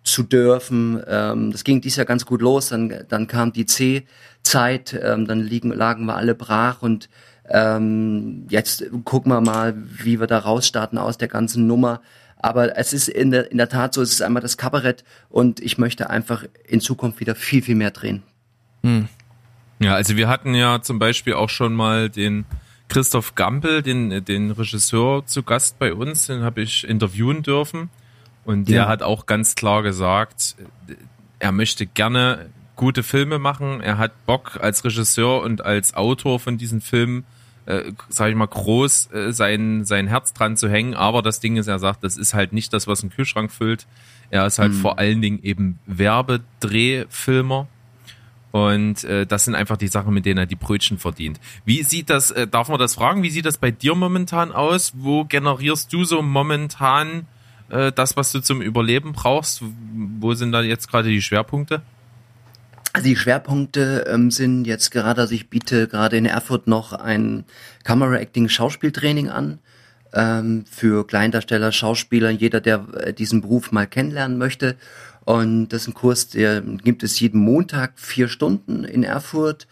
zu 0.02 0.22
dürfen. 0.22 1.02
Ähm, 1.08 1.50
das 1.50 1.64
ging 1.64 1.80
dies 1.80 1.96
Jahr 1.96 2.06
ganz 2.06 2.26
gut 2.26 2.42
los, 2.42 2.68
dann, 2.68 3.04
dann 3.08 3.26
kam 3.26 3.52
die 3.52 3.66
C-Zeit, 3.66 4.98
ähm, 5.02 5.26
dann 5.26 5.40
liegen, 5.40 5.70
lagen 5.70 6.04
wir 6.04 6.16
alle 6.16 6.34
brach 6.34 6.82
und 6.82 7.08
ähm, 7.48 8.46
jetzt 8.48 8.84
gucken 9.04 9.32
wir 9.32 9.40
mal, 9.40 9.74
wie 9.76 10.20
wir 10.20 10.26
da 10.26 10.38
rausstarten 10.38 10.98
aus 10.98 11.18
der 11.18 11.28
ganzen 11.28 11.66
Nummer. 11.66 12.00
Aber 12.36 12.76
es 12.76 12.92
ist 12.92 13.08
in 13.08 13.30
der, 13.30 13.50
in 13.50 13.56
der 13.56 13.70
Tat 13.70 13.94
so, 13.94 14.02
es 14.02 14.12
ist 14.12 14.22
einmal 14.22 14.42
das 14.42 14.58
Kabarett 14.58 15.04
und 15.30 15.60
ich 15.60 15.78
möchte 15.78 16.10
einfach 16.10 16.44
in 16.66 16.80
Zukunft 16.80 17.20
wieder 17.20 17.34
viel, 17.34 17.62
viel 17.62 17.74
mehr 17.74 17.90
drehen. 17.90 18.22
Hm. 18.82 19.08
Ja, 19.78 19.94
also 19.94 20.16
wir 20.16 20.28
hatten 20.28 20.54
ja 20.54 20.82
zum 20.82 20.98
Beispiel 20.98 21.34
auch 21.34 21.48
schon 21.48 21.74
mal 21.74 22.10
den 22.10 22.44
Christoph 22.94 23.34
Gampel, 23.34 23.82
den, 23.82 24.24
den 24.24 24.52
Regisseur, 24.52 25.26
zu 25.26 25.42
Gast 25.42 25.80
bei 25.80 25.92
uns. 25.92 26.28
Den 26.28 26.42
habe 26.42 26.62
ich 26.62 26.86
interviewen 26.86 27.42
dürfen. 27.42 27.90
Und 28.44 28.68
der 28.68 28.82
ja. 28.82 28.88
hat 28.88 29.02
auch 29.02 29.26
ganz 29.26 29.56
klar 29.56 29.82
gesagt, 29.82 30.54
er 31.40 31.50
möchte 31.50 31.86
gerne 31.86 32.50
gute 32.76 33.02
Filme 33.02 33.40
machen. 33.40 33.80
Er 33.80 33.98
hat 33.98 34.26
Bock 34.26 34.58
als 34.60 34.84
Regisseur 34.84 35.42
und 35.42 35.64
als 35.64 35.94
Autor 35.94 36.38
von 36.38 36.56
diesen 36.56 36.80
Filmen 36.80 37.24
äh, 37.66 37.92
sag 38.08 38.28
ich 38.28 38.36
mal, 38.36 38.46
groß 38.46 39.10
äh, 39.12 39.32
sein, 39.32 39.84
sein 39.84 40.06
Herz 40.06 40.32
dran 40.32 40.56
zu 40.56 40.68
hängen. 40.68 40.94
Aber 40.94 41.22
das 41.22 41.40
Ding 41.40 41.56
ist, 41.56 41.66
er 41.66 41.78
sagt, 41.78 42.04
das 42.04 42.16
ist 42.16 42.34
halt 42.34 42.52
nicht 42.52 42.72
das, 42.72 42.86
was 42.86 43.02
ein 43.02 43.10
Kühlschrank 43.10 43.50
füllt. 43.50 43.86
Er 44.30 44.46
ist 44.46 44.58
halt 44.58 44.72
Mhm. 44.72 44.80
vor 44.80 44.98
allen 44.98 45.20
Dingen 45.20 45.42
eben 45.42 45.78
Werbedrehfilmer. 45.86 47.66
Und 48.54 49.02
äh, 49.02 49.26
das 49.26 49.46
sind 49.46 49.56
einfach 49.56 49.76
die 49.76 49.88
Sachen, 49.88 50.14
mit 50.14 50.26
denen 50.26 50.38
er 50.38 50.46
die 50.46 50.54
Brötchen 50.54 50.96
verdient. 50.96 51.40
Wie 51.64 51.82
sieht 51.82 52.08
das, 52.08 52.30
äh, 52.30 52.46
darf 52.46 52.68
man 52.68 52.78
das 52.78 52.94
fragen, 52.94 53.24
wie 53.24 53.30
sieht 53.30 53.46
das 53.46 53.58
bei 53.58 53.72
dir 53.72 53.96
momentan 53.96 54.52
aus? 54.52 54.92
Wo 54.94 55.24
generierst 55.24 55.92
du 55.92 56.04
so 56.04 56.22
momentan 56.22 57.26
äh, 57.68 57.90
das, 57.90 58.16
was 58.16 58.30
du 58.30 58.38
zum 58.38 58.62
Überleben 58.62 59.12
brauchst? 59.12 59.60
Wo 60.20 60.34
sind 60.34 60.52
da 60.52 60.62
jetzt 60.62 60.88
gerade 60.88 61.08
die 61.08 61.20
Schwerpunkte? 61.20 61.82
Also 62.92 63.08
die 63.08 63.16
Schwerpunkte 63.16 64.04
ähm, 64.06 64.30
sind 64.30 64.66
jetzt 64.66 64.92
gerade, 64.92 65.22
also 65.22 65.34
ich 65.34 65.50
biete 65.50 65.88
gerade 65.88 66.16
in 66.16 66.24
Erfurt 66.24 66.68
noch 66.68 66.92
ein 66.92 67.42
Camera 67.82 68.18
Acting 68.18 68.48
Schauspieltraining 68.48 69.30
an 69.30 69.58
ähm, 70.12 70.64
für 70.70 71.04
Kleindarsteller, 71.04 71.72
Schauspieler, 71.72 72.30
jeder, 72.30 72.60
der 72.60 72.86
äh, 72.94 73.12
diesen 73.12 73.40
Beruf 73.40 73.72
mal 73.72 73.88
kennenlernen 73.88 74.38
möchte. 74.38 74.76
Und 75.24 75.68
das 75.68 75.82
ist 75.82 75.88
ein 75.88 75.94
Kurs, 75.94 76.28
der 76.28 76.60
gibt 76.60 77.02
es 77.02 77.18
jeden 77.20 77.40
Montag 77.40 77.92
vier 77.96 78.28
Stunden 78.28 78.84
in 78.84 79.04
Erfurt. 79.04 79.66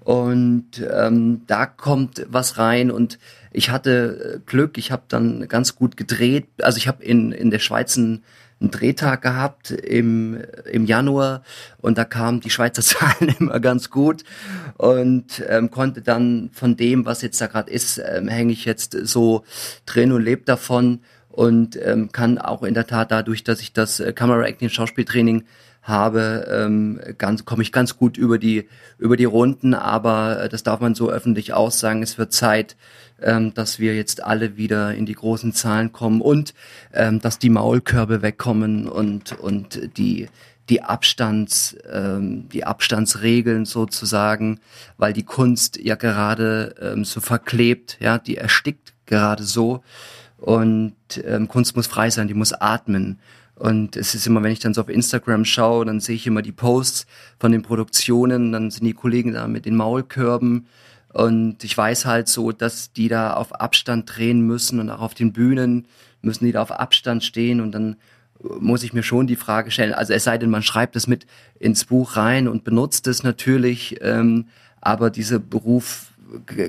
Und 0.00 0.86
ähm, 0.88 1.42
da 1.48 1.66
kommt 1.66 2.26
was 2.28 2.58
rein 2.58 2.92
und 2.92 3.18
ich 3.50 3.70
hatte 3.70 4.36
äh, 4.36 4.40
Glück, 4.46 4.78
ich 4.78 4.92
habe 4.92 5.02
dann 5.08 5.48
ganz 5.48 5.74
gut 5.74 5.96
gedreht. 5.96 6.46
Also 6.62 6.78
ich 6.78 6.86
habe 6.86 7.02
in, 7.02 7.32
in 7.32 7.50
der 7.50 7.58
Schweiz 7.58 7.98
einen, 7.98 8.22
einen 8.60 8.70
Drehtag 8.70 9.22
gehabt 9.22 9.72
im, 9.72 10.40
im 10.70 10.86
Januar 10.86 11.42
und 11.78 11.98
da 11.98 12.04
kamen 12.04 12.40
die 12.40 12.50
Schweizer 12.50 12.82
Zahlen 12.84 13.34
immer 13.40 13.58
ganz 13.58 13.90
gut 13.90 14.22
und 14.76 15.42
ähm, 15.48 15.72
konnte 15.72 16.02
dann 16.02 16.50
von 16.52 16.76
dem, 16.76 17.04
was 17.04 17.22
jetzt 17.22 17.40
da 17.40 17.48
gerade 17.48 17.72
ist, 17.72 17.98
ähm, 17.98 18.28
hänge 18.28 18.52
ich 18.52 18.64
jetzt 18.64 18.96
so 19.02 19.42
drin 19.86 20.12
und 20.12 20.22
lebe 20.22 20.44
davon 20.44 21.00
und 21.36 21.78
ähm, 21.84 22.10
kann 22.12 22.38
auch 22.38 22.62
in 22.62 22.72
der 22.72 22.86
Tat 22.86 23.10
dadurch, 23.10 23.44
dass 23.44 23.60
ich 23.60 23.74
das 23.74 24.00
äh, 24.00 24.14
Camera 24.14 24.46
Acting 24.46 24.70
Schauspieltraining 24.70 25.44
habe, 25.82 26.48
ähm, 26.50 26.98
ganz 27.18 27.44
komme 27.44 27.62
ich 27.62 27.72
ganz 27.72 27.98
gut 27.98 28.16
über 28.16 28.38
die 28.38 28.68
über 28.96 29.18
die 29.18 29.26
Runden, 29.26 29.74
aber 29.74 30.44
äh, 30.44 30.48
das 30.48 30.62
darf 30.62 30.80
man 30.80 30.94
so 30.94 31.10
öffentlich 31.10 31.52
aussagen. 31.52 32.02
Es 32.02 32.16
wird 32.16 32.32
Zeit, 32.32 32.74
ähm, 33.20 33.52
dass 33.52 33.78
wir 33.78 33.94
jetzt 33.94 34.24
alle 34.24 34.56
wieder 34.56 34.94
in 34.94 35.04
die 35.04 35.12
großen 35.12 35.52
Zahlen 35.52 35.92
kommen 35.92 36.22
und 36.22 36.54
ähm, 36.94 37.20
dass 37.20 37.38
die 37.38 37.50
Maulkörbe 37.50 38.22
wegkommen 38.22 38.88
und 38.88 39.38
und 39.38 39.98
die 39.98 40.28
die 40.70 40.82
Abstands 40.82 41.76
ähm, 41.92 42.48
die 42.48 42.64
Abstandsregeln 42.64 43.66
sozusagen, 43.66 44.58
weil 44.96 45.12
die 45.12 45.24
Kunst 45.24 45.76
ja 45.76 45.96
gerade 45.96 46.74
ähm, 46.80 47.04
so 47.04 47.20
verklebt, 47.20 47.98
ja, 48.00 48.16
die 48.16 48.38
erstickt 48.38 48.94
gerade 49.04 49.44
so 49.44 49.82
und 50.38 50.94
ähm, 51.24 51.48
Kunst 51.48 51.76
muss 51.76 51.86
frei 51.86 52.10
sein, 52.10 52.28
die 52.28 52.34
muss 52.34 52.52
atmen. 52.52 53.18
Und 53.54 53.96
es 53.96 54.14
ist 54.14 54.26
immer, 54.26 54.42
wenn 54.42 54.52
ich 54.52 54.58
dann 54.58 54.74
so 54.74 54.82
auf 54.82 54.90
Instagram 54.90 55.46
schaue, 55.46 55.86
dann 55.86 56.00
sehe 56.00 56.14
ich 56.14 56.26
immer 56.26 56.42
die 56.42 56.52
Posts 56.52 57.06
von 57.38 57.52
den 57.52 57.62
Produktionen, 57.62 58.52
dann 58.52 58.70
sind 58.70 58.84
die 58.84 58.92
Kollegen 58.92 59.32
da 59.32 59.48
mit 59.48 59.64
den 59.64 59.76
Maulkörben. 59.76 60.66
Und 61.14 61.64
ich 61.64 61.76
weiß 61.76 62.04
halt 62.04 62.28
so, 62.28 62.52
dass 62.52 62.92
die 62.92 63.08
da 63.08 63.32
auf 63.32 63.58
Abstand 63.58 64.14
drehen 64.14 64.42
müssen 64.42 64.78
und 64.78 64.90
auch 64.90 65.00
auf 65.00 65.14
den 65.14 65.32
Bühnen 65.32 65.86
müssen 66.20 66.44
die 66.44 66.52
da 66.52 66.60
auf 66.60 66.72
Abstand 66.72 67.24
stehen 67.24 67.60
und 67.62 67.72
dann 67.72 67.96
muss 68.60 68.82
ich 68.82 68.92
mir 68.92 69.02
schon 69.02 69.26
die 69.26 69.36
Frage 69.36 69.70
stellen, 69.70 69.94
also 69.94 70.12
es 70.12 70.24
sei 70.24 70.36
denn, 70.36 70.50
man 70.50 70.62
schreibt 70.62 70.94
es 70.96 71.06
mit 71.06 71.26
ins 71.58 71.86
Buch 71.86 72.16
rein 72.16 72.48
und 72.48 72.64
benutzt 72.64 73.06
es 73.06 73.22
natürlich, 73.22 73.96
ähm, 74.02 74.48
aber 74.82 75.08
dieser 75.08 75.38
Beruf 75.38 76.12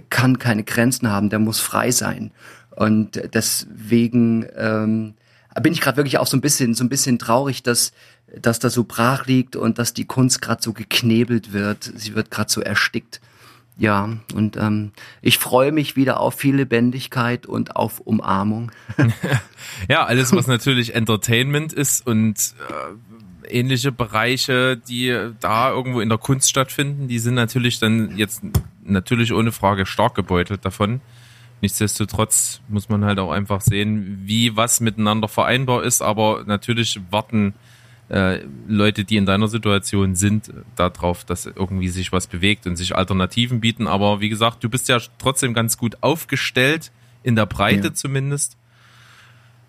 kann 0.10 0.40
keine 0.40 0.64
Grenzen 0.64 1.10
haben, 1.10 1.30
der 1.30 1.40
muss 1.40 1.60
frei 1.60 1.92
sein. 1.92 2.32
Und 2.78 3.20
deswegen 3.34 4.46
ähm, 4.56 5.16
bin 5.60 5.74
ich 5.74 5.82
gerade 5.82 5.98
wirklich 5.98 6.20
auch 6.20 6.28
so 6.28 6.38
ein 6.38 6.42
bisschen, 6.42 6.76
so 6.76 6.84
ein 6.84 6.90
bisschen 6.90 7.18
traurig, 7.18 7.64
dass, 7.64 7.92
dass 8.40 8.60
das 8.60 8.76
so 8.76 8.84
brach 8.84 9.26
liegt 9.26 9.56
und 9.56 9.80
dass 9.80 9.96
die 9.96 10.06
Kunst 10.06 10.44
gerade 10.44 10.62
so 10.62 10.74
geknebelt 10.74 11.54
wird. 11.54 11.92
Sie 11.96 12.14
wird 12.14 12.30
gerade 12.30 12.52
so 12.52 12.62
erstickt. 12.62 13.20
Ja, 13.80 14.18
und 14.36 14.58
ähm, 14.58 14.92
ich 15.24 15.40
freue 15.40 15.72
mich 15.72 15.96
wieder 15.96 16.20
auf 16.20 16.36
viel 16.36 16.56
Lebendigkeit 16.56 17.48
und 17.48 17.76
auf 17.76 18.00
Umarmung. 18.00 18.72
Ja, 19.90 20.06
alles, 20.06 20.34
was 20.34 20.48
natürlich 20.48 20.96
Entertainment 20.96 21.74
ist 21.74 22.06
und 22.06 22.54
äh, 22.70 23.60
ähnliche 23.60 23.92
Bereiche, 23.92 24.78
die 24.78 25.16
da 25.40 25.72
irgendwo 25.72 26.00
in 26.00 26.10
der 26.10 26.18
Kunst 26.18 26.50
stattfinden, 26.50 27.08
die 27.08 27.20
sind 27.20 27.34
natürlich 27.34 27.80
dann 27.80 28.18
jetzt 28.18 28.42
natürlich 28.84 29.34
ohne 29.34 29.52
Frage 29.52 29.86
stark 29.86 30.16
gebeutelt 30.16 30.64
davon. 30.64 31.02
Nichtsdestotrotz 31.62 32.62
muss 32.68 32.88
man 32.90 33.04
halt 33.04 33.20
auch 33.20 33.32
einfach 33.32 33.62
sehen, 33.62 34.22
wie 34.26 34.56
was 34.56 34.80
miteinander 34.80 35.28
vereinbar 35.28 35.84
ist, 35.84 36.02
aber 36.02 36.44
natürlich 36.46 37.00
warten 37.10 37.56
äh, 38.10 38.42
Leute, 38.68 39.04
die 39.04 39.18
in 39.18 39.26
deiner 39.26 39.48
Situation 39.48 40.16
sind, 40.16 40.52
darauf, 40.76 41.26
dass 41.26 41.46
irgendwie 41.46 41.90
sich 41.90 42.12
was 42.12 42.28
bewegt 42.28 42.68
und 42.68 42.76
sich 42.76 42.96
Alternativen 42.96 43.60
bieten. 43.60 43.88
Aber 43.88 44.22
wie 44.22 44.30
gesagt, 44.30 44.64
du 44.64 44.70
bist 44.70 44.88
ja 44.88 45.00
trotzdem 45.18 45.54
ganz 45.54 45.78
gut 45.78 45.98
aufgestellt, 46.02 46.92
in 47.24 47.36
der 47.36 47.46
Breite 47.48 47.88
Ja. 47.88 47.94
zumindest, 47.94 48.56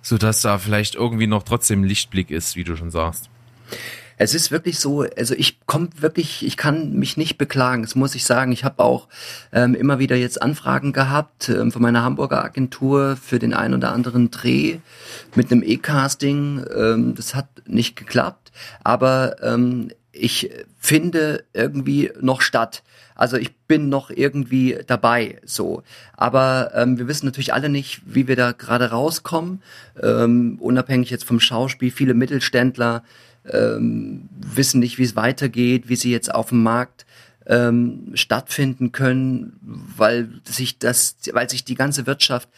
so 0.02 0.18
dass 0.18 0.42
da 0.42 0.58
vielleicht 0.58 0.94
irgendwie 0.94 1.26
noch 1.26 1.42
trotzdem 1.42 1.82
Lichtblick 1.84 2.30
ist, 2.30 2.54
wie 2.54 2.64
du 2.64 2.76
schon 2.76 2.90
sagst. 2.90 3.28
Es 4.18 4.34
ist 4.34 4.50
wirklich 4.50 4.80
so, 4.80 5.06
also 5.16 5.34
ich 5.34 5.64
komme 5.66 5.88
wirklich, 5.98 6.44
ich 6.44 6.56
kann 6.56 6.92
mich 6.94 7.16
nicht 7.16 7.38
beklagen, 7.38 7.82
das 7.82 7.94
muss 7.94 8.16
ich 8.16 8.24
sagen. 8.24 8.50
Ich 8.50 8.64
habe 8.64 8.82
auch 8.82 9.06
ähm, 9.52 9.74
immer 9.74 10.00
wieder 10.00 10.16
jetzt 10.16 10.42
Anfragen 10.42 10.92
gehabt 10.92 11.48
ähm, 11.48 11.70
von 11.70 11.80
meiner 11.80 12.02
Hamburger 12.02 12.44
Agentur 12.44 13.16
für 13.16 13.38
den 13.38 13.54
ein 13.54 13.74
oder 13.74 13.92
anderen 13.92 14.30
Dreh 14.30 14.78
mit 15.36 15.52
einem 15.52 15.62
E-Casting. 15.62 16.64
Ähm, 16.76 17.14
das 17.14 17.36
hat 17.36 17.46
nicht 17.66 17.94
geklappt, 17.94 18.50
aber 18.82 19.36
ähm, 19.42 19.90
ich 20.10 20.50
finde 20.78 21.44
irgendwie 21.52 22.10
noch 22.20 22.40
statt. 22.40 22.82
Also 23.14 23.36
ich 23.36 23.56
bin 23.66 23.88
noch 23.88 24.10
irgendwie 24.10 24.78
dabei, 24.86 25.40
so. 25.44 25.82
Aber 26.16 26.70
ähm, 26.74 26.98
wir 26.98 27.08
wissen 27.08 27.26
natürlich 27.26 27.52
alle 27.52 27.68
nicht, 27.68 28.00
wie 28.04 28.28
wir 28.28 28.36
da 28.36 28.52
gerade 28.52 28.90
rauskommen. 28.90 29.60
Ähm, 30.00 30.56
unabhängig 30.60 31.10
jetzt 31.10 31.24
vom 31.24 31.40
Schauspiel, 31.40 31.90
viele 31.90 32.14
Mittelständler 32.14 33.02
ähm, 33.52 34.28
wissen 34.30 34.80
nicht, 34.80 34.98
wie 34.98 35.04
es 35.04 35.16
weitergeht, 35.16 35.88
wie 35.88 35.96
sie 35.96 36.10
jetzt 36.10 36.34
auf 36.34 36.50
dem 36.50 36.62
Markt 36.62 37.06
ähm, 37.46 38.10
stattfinden 38.14 38.92
können, 38.92 39.58
weil 39.62 40.28
sich 40.44 40.78
das, 40.78 41.16
weil 41.32 41.48
sich 41.48 41.64
die 41.64 41.74
ganze 41.74 42.06
Wirtschaft 42.06 42.48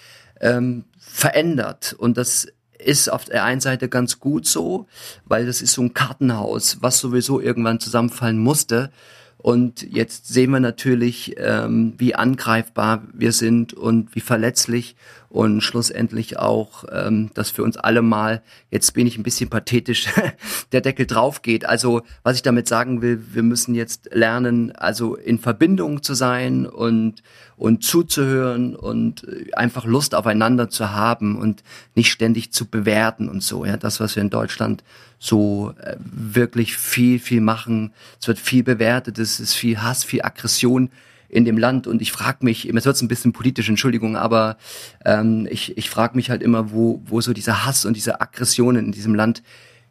ähm, 0.41 0.85
verändert 0.99 1.95
und 1.99 2.17
das 2.17 2.49
ist 2.85 3.11
auf 3.11 3.25
der 3.25 3.45
einen 3.45 3.61
Seite 3.61 3.89
ganz 3.89 4.21
gut 4.21 4.47
so, 4.47 4.87
weil 5.25 5.47
das 5.47 5.63
ist 5.63 5.73
so 5.73 5.83
ein 5.83 5.95
Kartenhaus, 5.95 6.79
was 6.81 6.99
sowieso 6.99 7.41
irgendwann 7.41 7.81
zusammenfallen 7.81 8.39
musste. 8.39 8.91
Und 9.37 9.83
jetzt 9.83 10.29
sehen 10.29 10.51
wir 10.51 10.61
natürlich, 10.61 11.35
ähm, 11.39 11.95
wie 11.97 12.15
angreifbar 12.15 13.03
wir 13.15 13.33
sind 13.33 13.73
und 13.73 14.15
wie 14.15 14.21
verletzlich 14.21 14.97
und 15.31 15.61
schlussendlich 15.61 16.39
auch, 16.39 16.85
ähm, 16.91 17.31
dass 17.35 17.51
für 17.51 17.63
uns 17.63 17.77
alle 17.77 18.03
mal, 18.03 18.43
jetzt 18.71 18.93
bin 18.95 19.07
ich 19.07 19.17
ein 19.17 19.23
bisschen 19.23 19.49
pathetisch, 19.49 20.09
der 20.73 20.81
Deckel 20.81 21.07
drauf 21.07 21.43
geht. 21.43 21.65
Also 21.65 22.03
was 22.25 22.35
ich 22.37 22.43
damit 22.43 22.67
sagen 22.67 23.01
will, 23.01 23.23
wir 23.33 23.45
müssen 23.45 23.77
jetzt 23.77 24.11
lernen, 24.13 24.73
also 24.73 25.15
in 25.15 25.39
Verbindung 25.39 26.03
zu 26.03 26.15
sein 26.15 26.67
und, 26.67 27.23
und 27.57 27.85
zuzuhören 27.85 28.75
und 28.75 29.23
äh, 29.23 29.55
einfach 29.55 29.85
Lust 29.85 30.17
aufeinander 30.17 30.69
zu 30.69 30.91
haben 30.91 31.39
und 31.39 31.63
nicht 31.95 32.11
ständig 32.11 32.53
zu 32.53 32.67
bewerten 32.67 33.29
und 33.29 33.45
so. 33.45 33.65
Ja, 33.65 33.77
das, 33.77 34.01
was 34.01 34.17
wir 34.17 34.25
in 34.25 34.31
Deutschland 34.31 34.83
so 35.21 35.75
äh, 35.81 35.95
wirklich 36.01 36.77
viel, 36.77 37.21
viel 37.21 37.41
machen. 37.41 37.93
Es 38.21 38.27
wird 38.27 38.41
viel 38.41 38.65
bewertet, 38.65 39.17
es 39.21 39.39
ist 39.39 39.55
viel 39.55 39.81
Hass, 39.81 40.03
viel 40.03 40.23
Aggression 40.23 40.91
in 41.31 41.45
dem 41.45 41.57
Land 41.59 41.87
und 41.87 42.03
ich 42.03 42.13
frage 42.13 42.39
mich, 42.45 42.65
jetzt 42.65 42.85
wird 42.87 43.03
ein 43.03 43.09
bisschen 43.09 43.33
politisch, 43.33 43.69
Entschuldigung, 43.69 44.17
aber 44.17 44.57
ähm, 45.05 45.47
ich, 45.51 45.77
ich 45.79 45.89
frage 45.89 46.17
mich 46.17 46.29
halt 46.31 46.43
immer, 46.43 46.73
wo, 46.73 47.01
wo 47.07 47.21
so 47.21 47.33
dieser 47.33 47.65
Hass 47.65 47.85
und 47.85 47.95
diese 47.97 48.21
Aggressionen 48.21 48.87
in 48.87 48.93
diesem 48.93 49.15
Land 49.15 49.43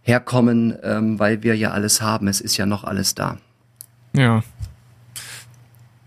herkommen, 0.01 0.77
ähm, 0.83 1.19
weil 1.19 1.43
wir 1.43 1.55
ja 1.55 1.71
alles 1.71 2.01
haben. 2.01 2.27
Es 2.27 2.41
ist 2.41 2.57
ja 2.57 2.65
noch 2.65 2.83
alles 2.83 3.15
da. 3.15 3.37
Ja. 4.15 4.43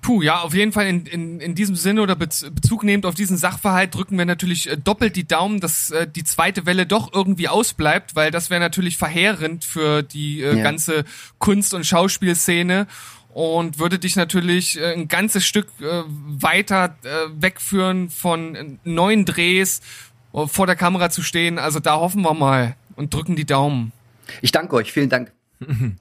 Puh, 0.01 0.21
ja, 0.21 0.41
auf 0.41 0.53
jeden 0.53 0.73
Fall 0.73 0.87
in, 0.89 1.07
in, 1.07 1.39
in 1.39 1.55
diesem 1.55 1.77
Sinne 1.77 2.03
oder 2.03 2.17
Bez 2.17 2.45
Bezug 2.53 2.83
nehmend 2.83 3.07
auf 3.07 3.15
diesen 3.15 3.37
Sachverhalt 3.37 3.95
drücken 3.95 4.19
wir 4.19 4.25
natürlich 4.25 4.69
äh, 4.69 4.77
doppelt 4.77 5.15
die 5.15 5.29
Daumen, 5.29 5.61
dass 5.61 5.93
äh, 5.93 6.09
die 6.09 6.25
zweite 6.25 6.67
Welle 6.67 6.87
doch 6.87 7.13
irgendwie 7.15 7.47
ausbleibt, 7.49 8.17
weil 8.17 8.33
das 8.33 8.51
wäre 8.51 8.61
natürlich 8.61 8.97
verheerend 8.97 9.65
für 9.65 10.03
die 10.03 10.43
äh, 10.43 10.57
Ja. 10.57 10.65
ganze 10.65 11.05
Kunst- 11.39 11.73
und 11.73 11.87
Schauspielszene 11.87 12.89
und 13.33 13.79
würde 13.79 13.99
dich 13.99 14.17
natürlich 14.17 14.79
äh, 14.79 14.93
ein 14.93 15.09
ganzes 15.09 15.45
Stück 15.45 15.69
äh, 15.81 16.03
weiter 16.07 16.97
äh, 17.03 17.09
wegführen 17.35 18.11
von 18.11 18.55
äh, 18.55 18.65
neuen 18.85 19.25
Drehs, 19.25 19.81
äh, 20.35 20.47
vor 20.47 20.67
der 20.67 20.77
Kamera 20.77 21.11
zu 21.11 21.23
stehen. 21.23 21.59
Also 21.59 21.81
da 21.81 21.97
hoffen 21.97 22.23
wir 22.23 22.35
mal 22.35 22.77
und 22.97 23.15
drücken 23.15 23.37
die 23.37 23.47
Daumen. 23.47 23.93
Ich 24.41 24.53
danke 24.53 24.77
euch, 24.77 24.93
vielen 24.93 25.09
Dank. 25.09 25.33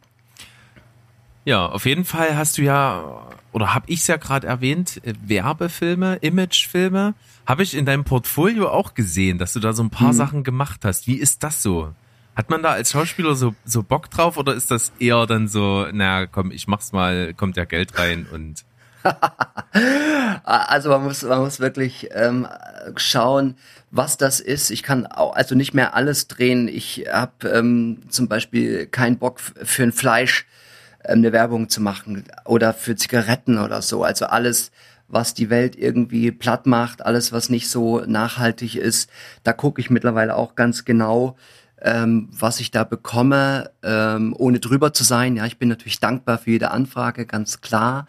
Ja, 1.44 1.66
auf 1.66 1.88
jeden 1.88 2.06
Fall 2.06 2.38
hast 2.38 2.60
du 2.60 2.62
ja, 2.62 3.28
oder 3.52 3.74
habe 3.74 3.86
ich 3.90 4.02
es 4.02 4.08
ja 4.08 4.18
gerade 4.18 4.46
erwähnt, 4.46 5.02
äh, 5.04 5.14
Werbefilme, 5.26 6.18
Imagefilme. 6.18 7.16
Habe 7.48 7.64
ich 7.64 7.76
in 7.76 7.88
deinem 7.88 8.04
Portfolio 8.04 8.70
auch 8.70 8.94
gesehen, 8.94 9.40
dass 9.40 9.54
du 9.54 9.60
da 9.60 9.74
so 9.74 9.82
ein 9.82 9.90
paar 9.90 10.14
Sachen 10.14 10.44
gemacht 10.44 10.86
hast. 10.86 11.08
Wie 11.08 11.16
ist 11.16 11.42
das 11.42 11.64
so? 11.64 11.94
Hat 12.36 12.50
man 12.50 12.64
da 12.64 12.72
als 12.72 12.92
Schauspieler 12.92 13.36
so, 13.36 13.54
so 13.66 13.84
Bock 13.84 14.10
drauf 14.10 14.38
oder 14.38 14.54
ist 14.54 14.72
das 14.72 14.92
eher 15.00 15.26
dann 15.26 15.48
so, 15.48 15.88
na 15.92 16.26
komm, 16.26 16.52
ich 16.52 16.68
mach's 16.68 16.92
mal, 16.92 17.34
kommt 17.34 17.58
ja 17.58 17.66
Geld 17.66 17.98
rein 17.98 18.26
und 18.32 18.64
Also 20.44 20.90
man 20.90 21.04
muss, 21.04 21.24
man 21.24 21.40
muss 21.40 21.60
wirklich 21.60 22.10
ähm, 22.14 22.48
schauen, 22.96 23.56
was 23.90 24.18
das 24.18 24.40
ist. 24.40 24.70
Ich 24.70 24.84
kann 24.84 25.06
auch, 25.06 25.36
also 25.36 25.56
nicht 25.56 25.74
mehr 25.74 25.96
alles 25.96 26.28
drehen. 26.28 26.68
Ich 26.68 27.06
habe 27.12 27.50
ähm, 27.50 28.04
zum 28.10 28.28
Beispiel 28.28 28.86
keinen 28.88 29.18
Bock 29.18 29.40
für 29.40 29.84
ein 29.84 29.92
Fleisch 29.92 30.46
ähm, 31.04 31.20
eine 31.20 31.32
Werbung 31.32 31.70
zu 31.70 31.82
machen 31.82 32.24
oder 32.46 32.74
für 32.74 32.96
Zigaretten 32.96 33.58
oder 33.58 33.82
so. 33.82 34.04
Also 34.04 34.26
alles, 34.26 34.72
was 35.08 35.34
die 35.34 35.50
Welt 35.50 35.76
irgendwie 35.76 36.32
platt 36.32 36.66
macht, 36.66 37.06
alles, 37.06 37.32
was 37.32 37.50
nicht 37.50 37.70
so 37.70 38.02
nachhaltig 38.02 38.76
ist, 38.76 39.10
da 39.44 39.54
gucke 39.54 39.82
ich 39.82 39.90
mittlerweile 39.90 40.36
auch 40.36 40.56
ganz 40.56 40.86
genau, 40.86 41.36
ähm, 41.82 42.30
was 42.32 42.60
ich 42.60 42.72
da 42.72 42.84
bekomme, 42.84 43.72
ähm, 43.84 44.36
ohne 44.38 44.60
drüber 44.60 44.94
zu 44.94 45.04
sein. 45.04 45.36
Ja, 45.36 45.46
ich 45.46 45.58
bin 45.58 45.70
natürlich 45.70 46.00
dankbar 46.00 46.38
für 46.38 46.52
jede 46.52 46.72
Anfrage, 46.72 47.26
ganz 47.26 47.62
klar. 47.62 48.08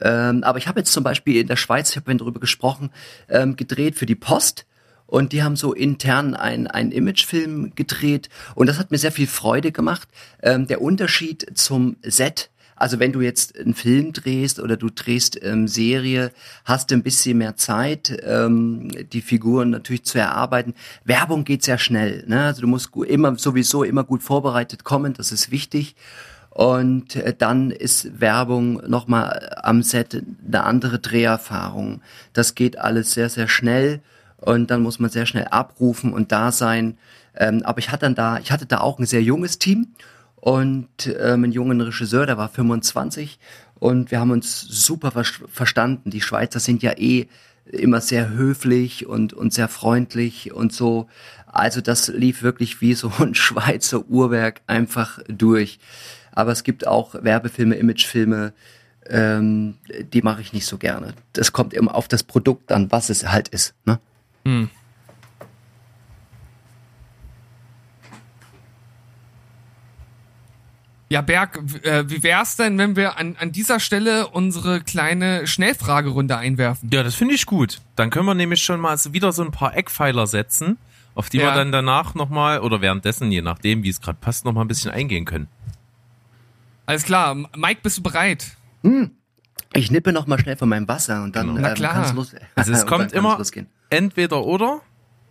Ähm, 0.00 0.42
aber 0.42 0.58
ich 0.58 0.66
habe 0.66 0.80
jetzt 0.80 0.92
zum 0.92 1.04
Beispiel 1.04 1.40
in 1.40 1.46
der 1.46 1.56
Schweiz, 1.56 1.90
ich 1.90 1.96
habe 1.96 2.04
vorhin 2.04 2.18
darüber 2.18 2.40
gesprochen, 2.40 2.90
ähm, 3.28 3.56
gedreht 3.56 3.96
für 3.96 4.06
die 4.06 4.16
Post. 4.16 4.66
Und 5.06 5.32
die 5.32 5.42
haben 5.42 5.54
so 5.54 5.74
intern 5.74 6.34
ein- 6.34 6.66
einen 6.66 6.90
Imagefilm 6.90 7.74
gedreht. 7.74 8.30
Und 8.54 8.68
das 8.68 8.78
hat 8.78 8.90
mir 8.90 8.98
sehr 8.98 9.12
viel 9.12 9.26
Freude 9.26 9.70
gemacht. 9.70 10.08
Ähm, 10.42 10.66
der 10.66 10.80
Unterschied 10.80 11.46
zum 11.54 11.96
Set, 12.02 12.50
also 12.84 13.00
wenn 13.00 13.12
du 13.12 13.22
jetzt 13.22 13.58
einen 13.58 13.72
Film 13.72 14.12
drehst 14.12 14.60
oder 14.60 14.76
du 14.76 14.90
drehst 14.90 15.42
ähm, 15.42 15.68
Serie, 15.68 16.32
hast 16.66 16.90
du 16.90 16.96
ein 16.96 17.02
bisschen 17.02 17.38
mehr 17.38 17.56
Zeit, 17.56 18.14
ähm, 18.24 18.90
die 19.10 19.22
Figuren 19.22 19.70
natürlich 19.70 20.04
zu 20.04 20.18
erarbeiten. 20.18 20.74
Werbung 21.02 21.44
geht 21.44 21.64
sehr 21.64 21.78
schnell. 21.78 22.24
Ne? 22.26 22.44
Also 22.44 22.60
du 22.60 22.66
musst 22.66 22.90
immer 22.94 23.38
sowieso 23.38 23.84
immer 23.84 24.04
gut 24.04 24.22
vorbereitet 24.22 24.84
kommen, 24.84 25.14
das 25.14 25.32
ist 25.32 25.50
wichtig. 25.50 25.96
Und 26.50 27.16
äh, 27.16 27.32
dann 27.32 27.70
ist 27.70 28.20
Werbung 28.20 28.82
nochmal 28.86 29.56
am 29.62 29.82
Set 29.82 30.22
eine 30.46 30.64
andere 30.64 30.98
Dreherfahrung. 30.98 32.02
Das 32.34 32.54
geht 32.54 32.78
alles 32.78 33.12
sehr, 33.12 33.30
sehr 33.30 33.48
schnell 33.48 34.02
und 34.36 34.70
dann 34.70 34.82
muss 34.82 34.98
man 34.98 35.08
sehr 35.08 35.24
schnell 35.24 35.46
abrufen 35.46 36.12
und 36.12 36.32
da 36.32 36.52
sein. 36.52 36.98
Ähm, 37.34 37.62
aber 37.64 37.78
ich 37.78 37.90
hatte 37.90 38.04
dann 38.04 38.14
da, 38.14 38.38
ich 38.40 38.52
hatte 38.52 38.66
da 38.66 38.80
auch 38.80 38.98
ein 38.98 39.06
sehr 39.06 39.22
junges 39.22 39.58
Team 39.58 39.94
und 40.44 41.06
ähm, 41.06 41.44
einen 41.44 41.52
jungen 41.52 41.80
Regisseur, 41.80 42.26
der 42.26 42.36
war 42.36 42.50
25 42.50 43.38
und 43.76 44.10
wir 44.10 44.20
haben 44.20 44.30
uns 44.30 44.60
super 44.60 45.10
ver 45.10 45.24
verstanden. 45.24 46.10
Die 46.10 46.20
Schweizer 46.20 46.60
sind 46.60 46.82
ja 46.82 46.92
eh 46.98 47.28
immer 47.64 48.02
sehr 48.02 48.28
höflich 48.28 49.06
und, 49.06 49.32
und 49.32 49.54
sehr 49.54 49.68
freundlich 49.68 50.52
und 50.52 50.70
so. 50.70 51.06
Also 51.46 51.80
das 51.80 52.08
lief 52.08 52.42
wirklich 52.42 52.82
wie 52.82 52.92
so 52.92 53.10
ein 53.20 53.34
Schweizer 53.34 54.06
Uhrwerk 54.06 54.60
einfach 54.66 55.18
durch. 55.28 55.78
Aber 56.32 56.52
es 56.52 56.62
gibt 56.62 56.86
auch 56.86 57.14
Werbefilme, 57.14 57.76
Imagefilme, 57.76 58.52
ähm, 59.08 59.78
die 60.12 60.20
mache 60.20 60.42
ich 60.42 60.52
nicht 60.52 60.66
so 60.66 60.76
gerne. 60.76 61.14
Das 61.32 61.52
kommt 61.52 61.72
immer 61.72 61.94
auf 61.94 62.06
das 62.06 62.22
Produkt 62.22 62.70
an, 62.70 62.92
was 62.92 63.08
es 63.08 63.26
halt 63.32 63.48
ist. 63.48 63.74
Ne? 63.86 63.98
Ja, 71.14 71.20
Berg, 71.20 71.60
äh, 71.84 72.10
wie 72.10 72.24
wär's 72.24 72.56
denn, 72.56 72.76
wenn 72.76 72.96
wir 72.96 73.16
an, 73.18 73.36
an 73.38 73.52
dieser 73.52 73.78
Stelle 73.78 74.26
unsere 74.26 74.80
kleine 74.80 75.46
Schnellfragerunde 75.46 76.36
einwerfen? 76.36 76.90
Ja, 76.92 77.04
das 77.04 77.14
finde 77.14 77.34
ich 77.34 77.46
gut. 77.46 77.80
Dann 77.94 78.10
können 78.10 78.26
wir 78.26 78.34
nämlich 78.34 78.64
schon 78.64 78.80
mal 78.80 78.98
wieder 79.12 79.30
so 79.30 79.44
ein 79.44 79.52
paar 79.52 79.76
Eckpfeiler 79.76 80.26
setzen, 80.26 80.76
auf 81.14 81.28
die 81.30 81.38
wir 81.38 81.44
Ja. 81.46 81.54
dann 81.54 81.70
danach 81.70 82.16
nochmal 82.16 82.58
oder 82.58 82.80
währenddessen, 82.80 83.30
je 83.30 83.42
nachdem, 83.42 83.84
wie 83.84 83.90
es 83.90 84.00
gerade 84.00 84.18
passt, 84.20 84.44
nochmal 84.44 84.64
ein 84.64 84.68
bisschen 84.68 84.90
eingehen 84.90 85.24
können. 85.24 85.46
Alles 86.86 87.04
klar, 87.04 87.34
Mike, 87.56 87.78
bist 87.84 87.98
du 87.98 88.02
bereit? 88.02 88.56
Ich 89.72 89.92
nippe 89.92 90.12
noch 90.12 90.26
mal 90.26 90.40
schnell 90.40 90.56
von 90.56 90.68
meinem 90.68 90.88
Wasser 90.88 91.22
und 91.22 91.36
dann 91.36 91.46
Genau. 91.46 91.60
Na 91.60 91.68
ähm, 91.68 91.74
klar. 91.76 91.92
kann's 91.94 92.12
los. 92.12 92.34
Also 92.56 92.72
es 92.72 92.86
kommt 92.86 93.12
immer 93.12 93.38
losgehen. 93.38 93.68
entweder 93.88 94.44
oder. 94.44 94.80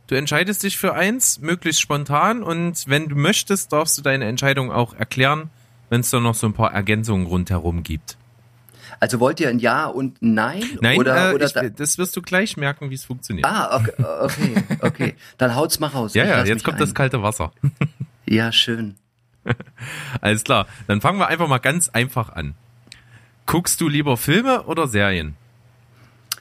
Du 0.07 0.15
entscheidest 0.15 0.63
dich 0.63 0.77
für 0.77 0.93
eins, 0.93 1.39
möglichst 1.39 1.81
spontan 1.81 2.41
und 2.41 2.85
wenn 2.87 3.09
du 3.09 3.15
möchtest, 3.17 3.73
darfst 3.73 3.97
du 3.97 4.01
deine 4.01 4.25
Entscheidung 4.25 4.71
auch 4.71 4.93
erklären, 4.93 5.49
wenn 5.93 6.01
es 6.01 6.09
da 6.09 6.19
noch 6.19 6.33
so 6.33 6.47
ein 6.47 6.53
paar 6.53 6.73
Ergänzungen 6.73 7.27
rundherum 7.27 7.83
gibt. 7.83 8.17
Also 8.99 9.19
wollt 9.19 9.39
ihr 9.39 9.49
ein 9.49 9.59
Ja 9.59 9.85
und 9.85 10.23
ein 10.23 10.33
Nein? 10.33 10.63
Nein, 10.81 10.97
oder, 10.97 11.29
äh, 11.29 11.35
oder 11.35 11.45
ich, 11.45 11.53
da, 11.53 11.69
das 11.69 11.99
wirst 11.99 12.15
du 12.15 12.23
gleich 12.23 12.57
merken, 12.57 12.89
wie 12.89 12.95
es 12.95 13.05
funktioniert. 13.05 13.45
Ah, 13.45 13.77
okay, 13.77 13.93
okay, 14.23 14.63
okay. 14.81 15.15
Dann 15.37 15.53
haut's 15.53 15.79
mal 15.79 15.87
raus. 15.87 16.15
ja, 16.15 16.25
ja, 16.25 16.43
jetzt 16.45 16.63
kommt 16.63 16.77
ein. 16.77 16.79
das 16.79 16.95
kalte 16.95 17.21
Wasser. 17.21 17.51
Ja, 18.25 18.51
schön. 18.53 18.95
Alles 20.21 20.43
klar, 20.45 20.65
dann 20.87 21.01
fangen 21.01 21.19
wir 21.19 21.27
einfach 21.27 21.47
mal 21.47 21.59
ganz 21.59 21.89
einfach 21.89 22.29
an. 22.29 22.55
Guckst 23.45 23.79
du 23.81 23.89
lieber 23.89 24.15
Filme 24.17 24.63
oder 24.63 24.87
Serien? 24.87 25.35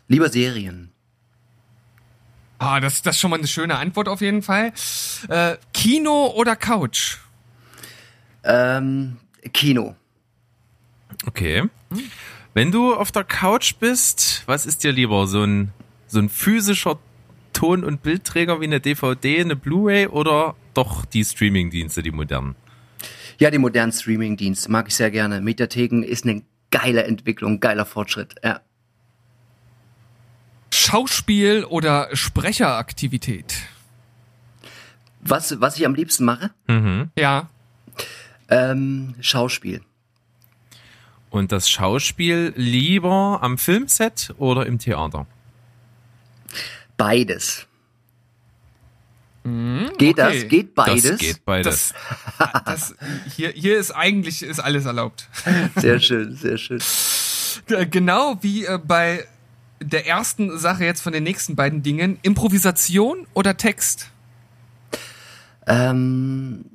Lieber 0.08 0.30
Serien. 0.30 0.92
Ah, 2.58 2.78
das, 2.80 3.02
das 3.02 3.16
ist 3.16 3.20
schon 3.20 3.30
mal 3.30 3.38
eine 3.38 3.48
schöne 3.48 3.76
Antwort 3.76 4.08
auf 4.08 4.20
jeden 4.20 4.42
Fall. 4.42 4.72
Äh, 5.28 5.56
Kino 5.74 6.32
oder 6.36 6.54
Couch? 6.54 7.18
Ähm, 8.44 9.18
Kino. 9.52 9.96
Okay. 11.26 11.64
Wenn 12.54 12.70
du 12.70 12.94
auf 12.94 13.12
der 13.12 13.24
Couch 13.24 13.74
bist, 13.80 14.42
was 14.46 14.66
ist 14.66 14.84
dir 14.84 14.92
lieber? 14.92 15.26
So 15.26 15.42
ein, 15.42 15.72
so 16.06 16.18
ein 16.18 16.28
physischer 16.28 16.98
Ton- 17.52 17.84
und 17.84 18.02
Bildträger 18.02 18.60
wie 18.60 18.64
eine 18.64 18.80
DVD, 18.80 19.40
eine 19.40 19.56
Blu-ray 19.56 20.06
oder 20.06 20.56
doch 20.74 21.04
die 21.04 21.24
Streamingdienste, 21.24 22.02
die 22.02 22.10
modernen? 22.10 22.56
Ja, 23.38 23.50
die 23.50 23.58
modernen 23.58 23.92
Streaming-Dienste 23.92 24.70
mag 24.70 24.88
ich 24.88 24.94
sehr 24.94 25.10
gerne. 25.10 25.40
Mediatheken 25.40 26.02
ist 26.02 26.24
eine 26.24 26.42
geile 26.70 27.04
Entwicklung, 27.04 27.60
geiler 27.60 27.86
Fortschritt. 27.86 28.36
Ja. 28.42 28.60
Schauspiel 30.72 31.64
oder 31.64 32.08
Sprecheraktivität? 32.14 33.54
Was, 35.20 35.60
was 35.60 35.76
ich 35.76 35.86
am 35.86 35.94
liebsten 35.94 36.24
mache? 36.24 36.50
Mhm. 36.66 37.10
Ja. 37.16 37.48
Ähm, 38.52 39.14
Schauspiel. 39.20 39.80
Und 41.30 41.52
das 41.52 41.70
Schauspiel 41.70 42.52
lieber 42.56 43.38
am 43.40 43.56
Filmset 43.56 44.34
oder 44.36 44.66
im 44.66 44.78
Theater? 44.78 45.26
Beides. 46.98 47.66
Geht 49.44 49.90
okay. 49.92 50.14
das? 50.14 50.48
Geht 50.48 50.74
beides? 50.74 51.02
Das 51.02 51.18
geht 51.18 51.44
beides. 51.44 51.94
Das, 52.38 52.64
das, 52.64 52.94
hier, 53.34 53.50
hier 53.50 53.78
ist 53.78 53.90
eigentlich 53.90 54.42
ist 54.42 54.60
alles 54.60 54.84
erlaubt. 54.84 55.28
Sehr 55.76 55.98
schön, 55.98 56.36
sehr 56.36 56.58
schön. 56.58 56.80
Genau 57.90 58.36
wie 58.42 58.66
äh, 58.66 58.78
bei 58.78 59.26
der 59.80 60.06
ersten 60.06 60.58
Sache 60.58 60.84
jetzt 60.84 61.00
von 61.00 61.12
den 61.12 61.24
nächsten 61.24 61.56
beiden 61.56 61.82
Dingen. 61.82 62.18
Improvisation 62.22 63.26
oder 63.34 63.56
Text? 63.56 64.10
Ähm, 65.66 66.66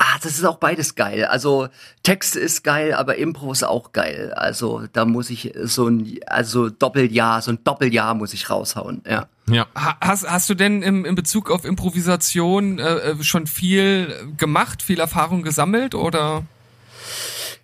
ah, 0.00 0.16
das 0.22 0.32
ist 0.38 0.44
auch 0.44 0.56
beides 0.58 0.94
geil. 0.94 1.24
Also 1.24 1.68
Text 2.02 2.36
ist 2.36 2.62
geil, 2.64 2.94
aber 2.94 3.16
Impro 3.16 3.50
ist 3.52 3.64
auch 3.64 3.92
geil. 3.92 4.32
Also 4.34 4.84
da 4.92 5.04
muss 5.04 5.28
ich 5.28 5.52
so 5.64 5.88
ein, 5.88 6.18
also 6.26 6.70
Doppeljahr, 6.70 7.42
so 7.42 7.50
ein 7.50 7.58
Doppeljahr 7.64 8.14
muss 8.14 8.32
ich 8.32 8.48
raushauen. 8.48 9.02
Ja. 9.08 9.26
Ja. 9.50 9.66
Ha- 9.74 9.96
Hast, 10.00 10.30
hast 10.30 10.48
du 10.50 10.54
denn 10.54 10.82
im, 10.82 11.04
in 11.04 11.14
Bezug 11.14 11.50
auf 11.50 11.64
Improvisation 11.64 12.78
äh, 12.78 12.96
äh, 13.10 13.22
schon 13.22 13.46
viel 13.46 14.14
gemacht, 14.36 14.82
viel 14.82 15.00
Erfahrung 15.00 15.42
gesammelt 15.42 15.94
oder? 15.94 16.44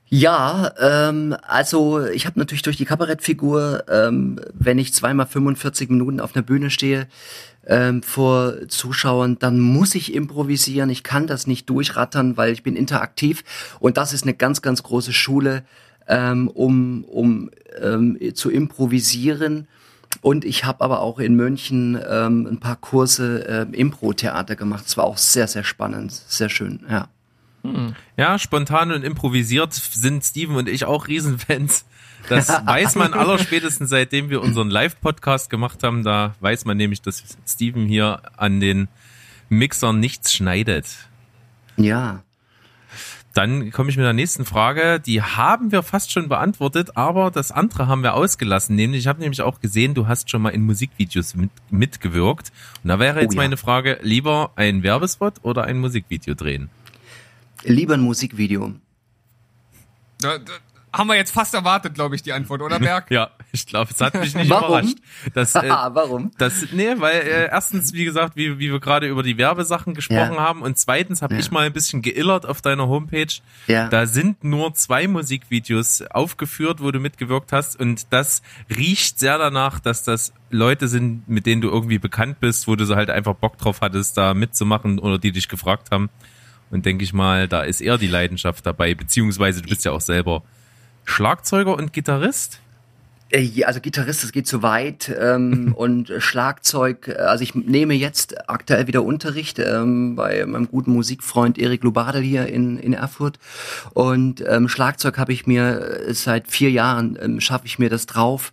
Ja, 0.08 0.72
ähm, 0.80 1.36
also 1.46 2.04
ich 2.06 2.26
habe 2.26 2.38
natürlich 2.38 2.62
durch 2.62 2.76
die 2.76 2.84
Kabarettfigur, 2.84 3.84
ähm, 3.88 4.38
wenn 4.52 4.78
ich 4.78 4.94
zweimal 4.94 5.26
45 5.26 5.90
Minuten 5.90 6.20
auf 6.20 6.36
einer 6.36 6.44
Bühne 6.44 6.70
stehe 6.70 7.08
ähm, 7.66 8.02
vor 8.02 8.68
Zuschauern, 8.68 9.38
dann 9.38 9.60
muss 9.60 9.94
ich 9.94 10.14
improvisieren. 10.14 10.90
Ich 10.90 11.02
kann 11.02 11.26
das 11.26 11.46
nicht 11.46 11.68
durchrattern, 11.70 12.36
weil 12.36 12.52
ich 12.52 12.62
bin 12.62 12.76
interaktiv 12.76 13.44
und 13.80 13.96
das 13.96 14.12
ist 14.12 14.24
eine 14.24 14.34
ganz, 14.34 14.62
ganz 14.62 14.82
große 14.82 15.12
Schule, 15.12 15.64
ähm, 16.08 16.48
um, 16.48 17.04
um 17.04 17.50
ähm, 17.80 18.18
zu 18.34 18.50
improvisieren. 18.50 19.68
Und 20.20 20.44
ich 20.44 20.64
habe 20.64 20.84
aber 20.84 21.00
auch 21.00 21.18
in 21.18 21.34
München 21.34 21.98
ähm, 22.08 22.46
ein 22.46 22.60
paar 22.60 22.76
Kurse 22.76 23.40
ähm, 23.48 23.74
Impro-Theater 23.74 24.56
gemacht. 24.56 24.84
Es 24.86 24.96
war 24.96 25.04
auch 25.04 25.18
sehr, 25.18 25.48
sehr 25.48 25.64
spannend, 25.64 26.12
sehr 26.12 26.48
schön, 26.48 26.84
ja. 26.88 27.08
Ja, 28.18 28.38
spontan 28.38 28.92
und 28.92 29.02
improvisiert 29.04 29.72
sind 29.72 30.22
Steven 30.22 30.56
und 30.56 30.68
ich 30.68 30.84
auch 30.84 31.08
Riesenfans. 31.08 31.86
Das 32.28 32.48
weiß 32.66 32.94
man 32.96 33.12
allerspätestens 33.14 33.90
seitdem 33.90 34.30
wir 34.30 34.42
unseren 34.42 34.70
Live-Podcast 34.70 35.50
gemacht 35.50 35.82
haben. 35.82 36.04
Da 36.04 36.34
weiß 36.40 36.64
man 36.64 36.76
nämlich, 36.76 37.02
dass 37.02 37.22
Steven 37.46 37.86
hier 37.86 38.22
an 38.36 38.60
den 38.60 38.88
Mixern 39.48 40.00
nichts 40.00 40.32
schneidet. 40.32 40.86
Ja. 41.76 42.22
Dann 43.34 43.72
komme 43.72 43.90
ich 43.90 43.96
mit 43.96 44.06
der 44.06 44.12
nächsten 44.12 44.44
Frage. 44.44 45.00
Die 45.00 45.20
haben 45.20 45.72
wir 45.72 45.82
fast 45.82 46.12
schon 46.12 46.28
beantwortet, 46.28 46.96
aber 46.96 47.32
das 47.32 47.50
andere 47.50 47.88
haben 47.88 48.04
wir 48.04 48.14
ausgelassen. 48.14 48.76
Nämlich, 48.76 49.00
ich 49.00 49.06
habe 49.08 49.20
nämlich 49.20 49.42
auch 49.42 49.60
gesehen, 49.60 49.94
du 49.94 50.06
hast 50.06 50.30
schon 50.30 50.40
mal 50.40 50.50
in 50.50 50.62
Musikvideos 50.62 51.34
mit, 51.34 51.50
mitgewirkt. 51.68 52.52
Und 52.84 52.88
da 52.90 53.00
wäre 53.00 53.20
jetzt 53.20 53.32
Oh 53.32 53.34
ja. 53.34 53.42
meine 53.42 53.56
Frage, 53.56 53.98
lieber 54.02 54.52
ein 54.54 54.84
Werbespot 54.84 55.34
oder 55.42 55.64
ein 55.64 55.78
Musikvideo 55.80 56.34
drehen? 56.34 56.70
Lieber 57.64 57.94
ein 57.94 58.02
Musikvideo. 58.02 58.74
Da, 60.20 60.38
da 60.38 60.52
haben 60.96 61.08
wir 61.08 61.16
jetzt 61.16 61.32
fast 61.32 61.52
erwartet, 61.54 61.94
glaube 61.94 62.14
ich, 62.14 62.22
die 62.22 62.32
Antwort, 62.32 62.62
oder 62.62 62.78
Berg? 62.78 63.06
Ja, 63.10 63.30
ich 63.52 63.66
glaube, 63.66 63.90
es 63.92 64.00
hat 64.00 64.14
mich 64.14 64.34
nicht 64.34 64.48
Warum? 64.48 64.68
überrascht. 64.78 64.96
Das, 65.34 65.54
äh, 65.54 65.68
warum? 65.68 66.30
Das, 66.38 66.66
nee, 66.72 66.94
weil 66.98 67.16
äh, 67.20 67.48
erstens, 67.50 67.92
wie 67.92 68.04
gesagt, 68.04 68.36
wie, 68.36 68.58
wie 68.58 68.70
wir 68.72 68.80
gerade 68.80 69.06
über 69.08 69.22
die 69.22 69.36
Werbesachen 69.36 69.94
gesprochen 69.94 70.34
Ja. 70.34 70.40
haben 70.40 70.62
und 70.62 70.78
zweitens 70.78 71.20
habe 71.22 71.34
Ja. 71.34 71.40
ich 71.40 71.50
mal 71.50 71.66
ein 71.66 71.72
bisschen 71.72 72.00
geillert 72.02 72.46
auf 72.46 72.62
deiner 72.62 72.88
Homepage. 72.88 73.26
Ja. 73.66 73.88
Da 73.88 74.06
sind 74.06 74.42
nur 74.44 74.74
zwei 74.74 75.06
Musikvideos 75.08 76.02
aufgeführt, 76.10 76.80
wo 76.82 76.90
du 76.90 77.00
mitgewirkt 77.00 77.52
hast 77.52 77.78
und 77.78 78.06
das 78.12 78.42
riecht 78.74 79.18
sehr 79.18 79.38
danach, 79.38 79.80
dass 79.80 80.04
das 80.04 80.32
Leute 80.50 80.88
sind, 80.88 81.28
mit 81.28 81.46
denen 81.46 81.60
du 81.60 81.68
irgendwie 81.68 81.98
bekannt 81.98 82.40
bist, 82.40 82.68
wo 82.68 82.76
du 82.76 82.84
so 82.86 82.94
halt 82.96 83.10
einfach 83.10 83.34
Bock 83.34 83.58
drauf 83.58 83.80
hattest, 83.80 84.16
da 84.16 84.34
mitzumachen 84.34 84.98
oder 84.98 85.18
die 85.18 85.32
dich 85.32 85.48
gefragt 85.48 85.88
haben. 85.90 86.10
Und 86.70 86.86
denke 86.86 87.04
ich 87.04 87.12
mal, 87.12 87.46
da 87.46 87.62
ist 87.62 87.80
eher 87.80 87.98
die 87.98 88.06
Leidenschaft 88.08 88.64
dabei, 88.66 88.94
beziehungsweise 88.94 89.62
du 89.62 89.68
bist 89.68 89.84
ja 89.84 89.92
auch 89.92 90.00
selber 90.00 90.42
Schlagzeuger 91.04 91.76
und 91.76 91.92
Gitarrist. 91.92 92.60
Äh, 93.30 93.64
Also 93.64 93.80
Gitarrist, 93.80 94.22
das 94.22 94.32
geht 94.32 94.46
zu 94.46 94.62
weit 94.62 95.14
ähm, 95.18 95.74
und 95.76 96.12
Schlagzeug. 96.18 97.08
äh, 97.08 97.14
Also 97.14 97.42
ich 97.44 97.54
nehme 97.54 97.94
jetzt 97.94 98.48
aktuell 98.48 98.86
wieder 98.86 99.02
Unterricht 99.02 99.58
ähm, 99.58 100.16
bei 100.16 100.44
meinem 100.46 100.68
guten 100.68 100.92
Musikfreund 100.92 101.58
Erik 101.58 101.82
Lubadel 101.82 102.22
hier 102.22 102.46
in, 102.46 102.78
in 102.78 102.92
Erfurt. 102.92 103.38
Und 103.92 104.44
ähm, 104.46 104.68
Schlagzeug 104.68 105.18
habe 105.18 105.32
ich 105.32 105.46
mir 105.46 106.04
äh, 106.06 106.14
seit 106.14 106.48
vier 106.48 106.70
Jahren 106.70 107.18
ähm, 107.20 107.40
schaffe 107.40 107.66
ich 107.66 107.78
mir 107.78 107.90
das 107.90 108.06
drauf 108.06 108.52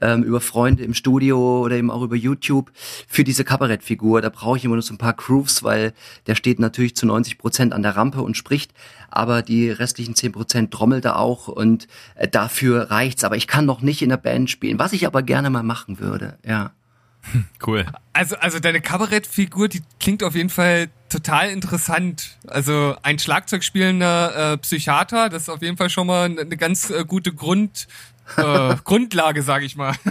ähm, 0.00 0.22
über 0.22 0.40
Freunde 0.40 0.84
im 0.84 0.94
Studio 0.94 1.60
oder 1.60 1.76
eben 1.76 1.90
auch 1.90 2.02
über 2.02 2.16
YouTube 2.16 2.70
für 2.74 3.24
diese 3.24 3.44
Kabarettfigur. 3.44 4.20
Da 4.20 4.28
brauche 4.28 4.56
ich 4.56 4.64
immer 4.64 4.74
nur 4.74 4.82
so 4.82 4.94
ein 4.94 4.98
paar 4.98 5.14
Grooves, 5.14 5.62
weil 5.62 5.92
der 6.26 6.34
steht 6.34 6.58
natürlich 6.58 6.96
zu 6.96 7.06
90 7.06 7.38
Prozent 7.38 7.72
an 7.72 7.82
der 7.82 7.96
Rampe 7.96 8.22
und 8.22 8.36
spricht, 8.36 8.72
aber 9.10 9.42
die 9.42 9.70
restlichen 9.70 10.14
10 10.14 10.32
Prozent 10.32 10.70
trommelt 10.70 11.04
er 11.04 11.18
auch 11.18 11.48
und 11.48 11.88
äh, 12.14 12.28
dafür 12.28 12.90
reicht's. 12.90 13.24
Aber 13.24 13.36
ich 13.36 13.46
kann 13.46 13.66
noch 13.66 13.82
nicht 13.82 14.02
in 14.02 14.08
der 14.08 14.16
Band 14.16 14.50
spielen, 14.50 14.78
was 14.78 14.92
ich 14.92 15.06
aber 15.06 15.22
gerne 15.22 15.50
mal 15.50 15.62
machen 15.62 15.98
würde. 15.98 16.38
Ja. 16.46 16.72
Cool. 17.64 17.84
Also, 18.12 18.36
also 18.36 18.58
deine 18.58 18.80
Kabarettfigur, 18.80 19.68
die 19.68 19.82
klingt 20.00 20.22
auf 20.22 20.34
jeden 20.34 20.50
Fall 20.50 20.88
total 21.08 21.50
interessant. 21.50 22.38
Also 22.46 22.96
ein 23.02 23.18
Schlagzeug 23.18 23.64
spielender 23.64 24.52
äh, 24.52 24.58
Psychiater, 24.58 25.28
das 25.28 25.42
ist 25.42 25.48
auf 25.48 25.62
jeden 25.62 25.76
Fall 25.76 25.90
schon 25.90 26.06
mal 26.06 26.24
eine 26.24 26.56
ganz 26.56 26.90
äh, 26.90 27.04
gute 27.06 27.32
Grund, 27.32 27.86
äh, 28.36 28.76
Grundlage, 28.84 29.42
sage 29.42 29.64
ich 29.64 29.76
mal. 29.76 29.94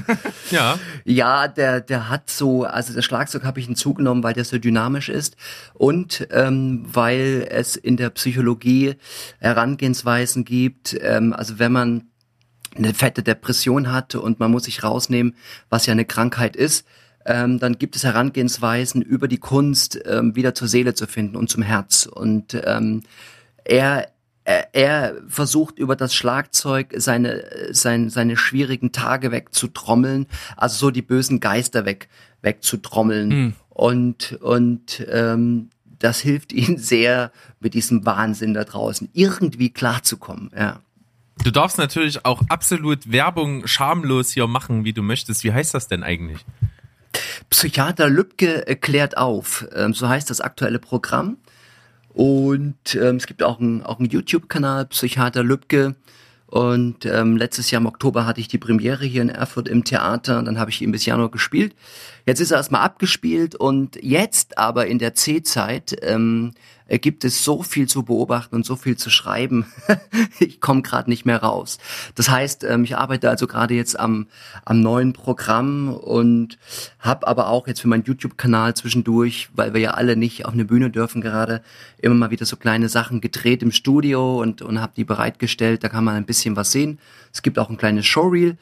Ja, 0.49 0.80
Ja, 1.03 1.49
der, 1.49 1.82
der 1.82 2.09
hat 2.09 2.30
so, 2.30 2.63
also 2.63 2.93
das 2.93 3.03
Schlagzeug 3.03 3.43
habe 3.43 3.59
ich 3.59 3.65
hinzugenommen, 3.65 4.24
weil 4.24 4.34
der 4.34 4.45
so 4.45 4.57
dynamisch 4.57 5.09
ist 5.09 5.36
und 5.74 6.26
ähm, 6.32 6.86
weil 6.91 7.47
es 7.49 7.76
in 7.76 7.97
der 7.97 8.09
Psychologie 8.11 8.95
Herangehensweisen 9.39 10.45
gibt. 10.45 10.97
Ähm, 11.01 11.34
also 11.34 11.59
wenn 11.59 11.74
man 11.74 12.03
eine 12.78 12.93
fette 12.93 13.24
Depression 13.24 13.91
hat 13.91 14.15
und 14.15 14.39
man 14.39 14.51
muss 14.51 14.65
sich 14.65 14.84
rausnehmen, 14.84 15.36
was 15.70 15.86
ja 15.86 15.91
eine 15.91 16.05
Krankheit 16.05 16.55
ist, 16.55 16.86
ähm, 17.26 17.59
dann 17.59 17.78
gibt 17.78 17.95
es 17.95 18.03
Herangehensweisen 18.03 19.01
über 19.01 19.28
die 19.28 19.38
Kunst 19.38 19.99
ähm, 20.05 20.36
wieder 20.36 20.55
zur 20.55 20.68
Seele 20.70 20.93
zu 20.93 21.07
finden 21.07 21.36
und 21.36 21.49
zum 21.49 21.61
Herz. 21.61 22.05
Und 22.05 22.59
ähm, 22.65 23.03
er 23.65 24.07
er, 24.48 24.74
er 24.74 25.16
versucht 25.28 25.78
über 25.78 25.98
das 25.98 26.16
Schlagzeug 26.16 26.93
seine, 26.95 27.43
sein, 27.72 28.10
seine 28.10 28.38
schwierigen 28.38 28.93
Tage 28.93 29.32
wegzutrommeln, 29.32 30.26
also 30.56 30.78
so 30.78 30.91
die 30.91 31.02
bösen 31.02 31.41
Geister 31.41 31.86
weg, 31.86 32.08
wegzutrommeln. 32.41 33.56
Und, 33.70 34.38
und 34.41 35.06
ähm, 35.12 35.70
das 36.00 36.22
hilft 36.22 36.54
ihm 36.54 36.78
sehr, 36.78 37.32
mit 37.60 37.74
diesem 37.74 38.06
Wahnsinn 38.06 38.54
da 38.54 38.64
draußen 38.64 39.10
irgendwie 39.12 39.70
klarzukommen. 39.70 40.50
Ja. 40.58 40.80
Du 41.43 41.52
darfst 41.52 41.78
natürlich 41.78 42.26
auch 42.26 42.41
absolut 42.48 43.12
Werbung 43.12 43.68
schamlos 43.68 44.32
hier 44.32 44.48
machen, 44.48 44.86
wie 44.86 44.93
du 44.93 45.02
möchtest. 45.04 45.43
Wie 45.43 45.52
heißt 45.52 45.74
das 45.74 45.89
denn 45.89 46.04
eigentlich? 46.04 46.45
Psychiater 47.50 48.10
Lübcke 48.10 48.66
äh, 48.66 48.76
klärt 48.76 49.18
auf. 49.18 49.68
Ähm, 49.76 49.93
so 49.93 50.08
heißt 50.08 50.30
das 50.30 50.39
aktuelle 50.39 50.80
Programm. 50.80 51.38
Und 52.18 52.95
ähm, 52.95 53.18
es 53.18 53.28
gibt 53.28 53.43
auch 53.43 53.59
einen 53.59 53.84
auch 53.84 53.99
einen 53.99 54.09
YouTube-Kanal, 54.09 54.88
Psychiater 54.88 55.43
Lübcke. 55.43 55.95
Und 56.47 57.05
ähm, 57.05 57.38
letztes 57.38 57.70
Jahr 57.70 57.80
im 57.80 57.86
Oktober 57.86 58.26
hatte 58.26 58.41
ich 58.41 58.47
die 58.47 58.57
Premiere 58.57 59.05
hier 59.05 59.22
in 59.22 59.30
Erfurt 59.30 59.68
im 59.68 59.84
Theater. 59.84 60.41
Dann 60.41 60.57
habe 60.57 60.72
ich 60.72 60.82
ihn 60.82 60.91
bis 60.91 61.05
Januar 61.05 61.30
gespielt. 61.30 61.76
Jetzt 62.28 62.41
ist 62.41 62.51
er 62.51 62.57
erstmal 62.57 62.82
abgespielt 62.82 63.55
und 63.55 63.97
jetzt 64.03 64.57
aber 64.57 64.88
in 64.88 64.99
der 64.99 65.13
C-Zeit 65.13 65.95
ähm, 66.01 66.51
äh, 66.89 66.99
gibt 66.99 67.23
es 67.23 67.45
so 67.45 67.63
viel 67.63 67.88
zu 67.88 68.03
beobachten 68.03 68.53
und 68.53 68.65
so 68.65 68.75
viel 68.75 68.97
zu 68.97 69.09
schreiben. 69.09 69.65
ich 70.39 70.59
komme 70.59 70.82
gerade 70.82 71.09
nicht 71.09 71.25
mehr 71.25 71.41
raus. 71.41 71.78
Das 72.15 72.30
heißt, 72.30 72.65
ähm, 72.65 72.84
ich 72.84 72.97
arbeite 72.97 73.30
also 73.30 73.47
gerade 73.47 73.75
jetzt 73.75 73.97
am, 73.97 74.28
am 74.65 74.82
neuen 74.82 75.13
Programm 75.13 75.88
und 75.93 76.57
habe 76.99 77.25
aber 77.25 77.47
auch 77.47 77.65
jetzt 77.65 77.80
für 77.80 77.88
meinen 77.88 78.03
YouTube-Kanal 78.03 78.73
zwischendurch, 78.73 79.47
weil 79.55 79.73
wir 79.73 79.80
ja 79.80 79.91
alle 79.91 80.17
nicht 80.17 80.45
auf 80.45 80.51
eine 80.51 80.65
Bühne 80.65 80.89
dürfen 80.89 81.21
gerade, 81.21 81.61
immer 81.97 82.15
mal 82.15 82.32
wieder 82.32 82.45
so 82.45 82.57
kleine 82.57 82.89
Sachen 82.89 83.21
gedreht 83.21 83.63
im 83.63 83.71
Studio 83.71 84.41
und, 84.41 84.61
und 84.61 84.82
habe 84.82 84.91
die 84.97 85.05
bereitgestellt. 85.05 85.82
Da 85.82 85.88
kann 85.88 86.03
man 86.03 86.15
ein 86.15 86.25
bisschen 86.25 86.57
was 86.57 86.73
sehen. 86.73 86.99
Es 87.32 87.41
gibt 87.41 87.57
auch 87.57 87.69
ein 87.69 87.78
kleines 87.78 88.05
Showreel 88.05 88.57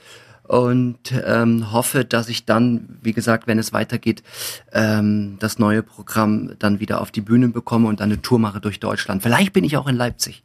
und 0.48 1.00
ähm, 1.26 1.72
hoffe, 1.72 2.06
dass 2.06 2.30
ich 2.30 2.46
dann, 2.46 2.98
wie 3.02 3.14
gesagt, 3.14 3.48
wenn 3.48 3.58
es 3.60 3.74
weitergeht, 3.74 4.24
ähm, 4.72 5.38
das 5.40 5.60
neue 5.60 5.82
Programm 5.84 6.54
dann 6.60 6.80
wieder 6.80 7.02
auf 7.02 7.12
die 7.12 7.22
Bühne 7.22 7.48
bekomme 7.50 7.88
und 7.88 8.00
dann 8.00 8.12
eine 8.12 8.22
Tour 8.22 8.40
mache 8.40 8.60
durch 8.62 8.80
Deutschland. 8.80 9.24
Vielleicht 9.24 9.54
bin 9.54 9.64
ich 9.64 9.76
auch 9.78 9.88
in 9.88 9.96
Leipzig. 9.96 10.44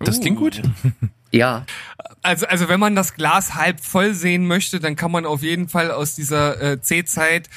Das 0.00 0.20
klingt 0.20 0.38
gut. 0.38 0.62
Ja, 1.30 1.66
Also, 2.22 2.46
also 2.46 2.68
wenn 2.68 2.78
man 2.78 2.94
das 2.94 3.14
Glas 3.14 3.56
halb 3.56 3.80
voll 3.80 4.14
sehen 4.14 4.46
möchte, 4.46 4.78
dann 4.78 4.94
kann 4.94 5.10
man 5.10 5.26
auf 5.26 5.42
jeden 5.42 5.68
Fall 5.68 5.90
aus 5.90 6.14
dieser 6.14 6.62
äh, 6.62 6.80
C-Zeit 6.80 7.50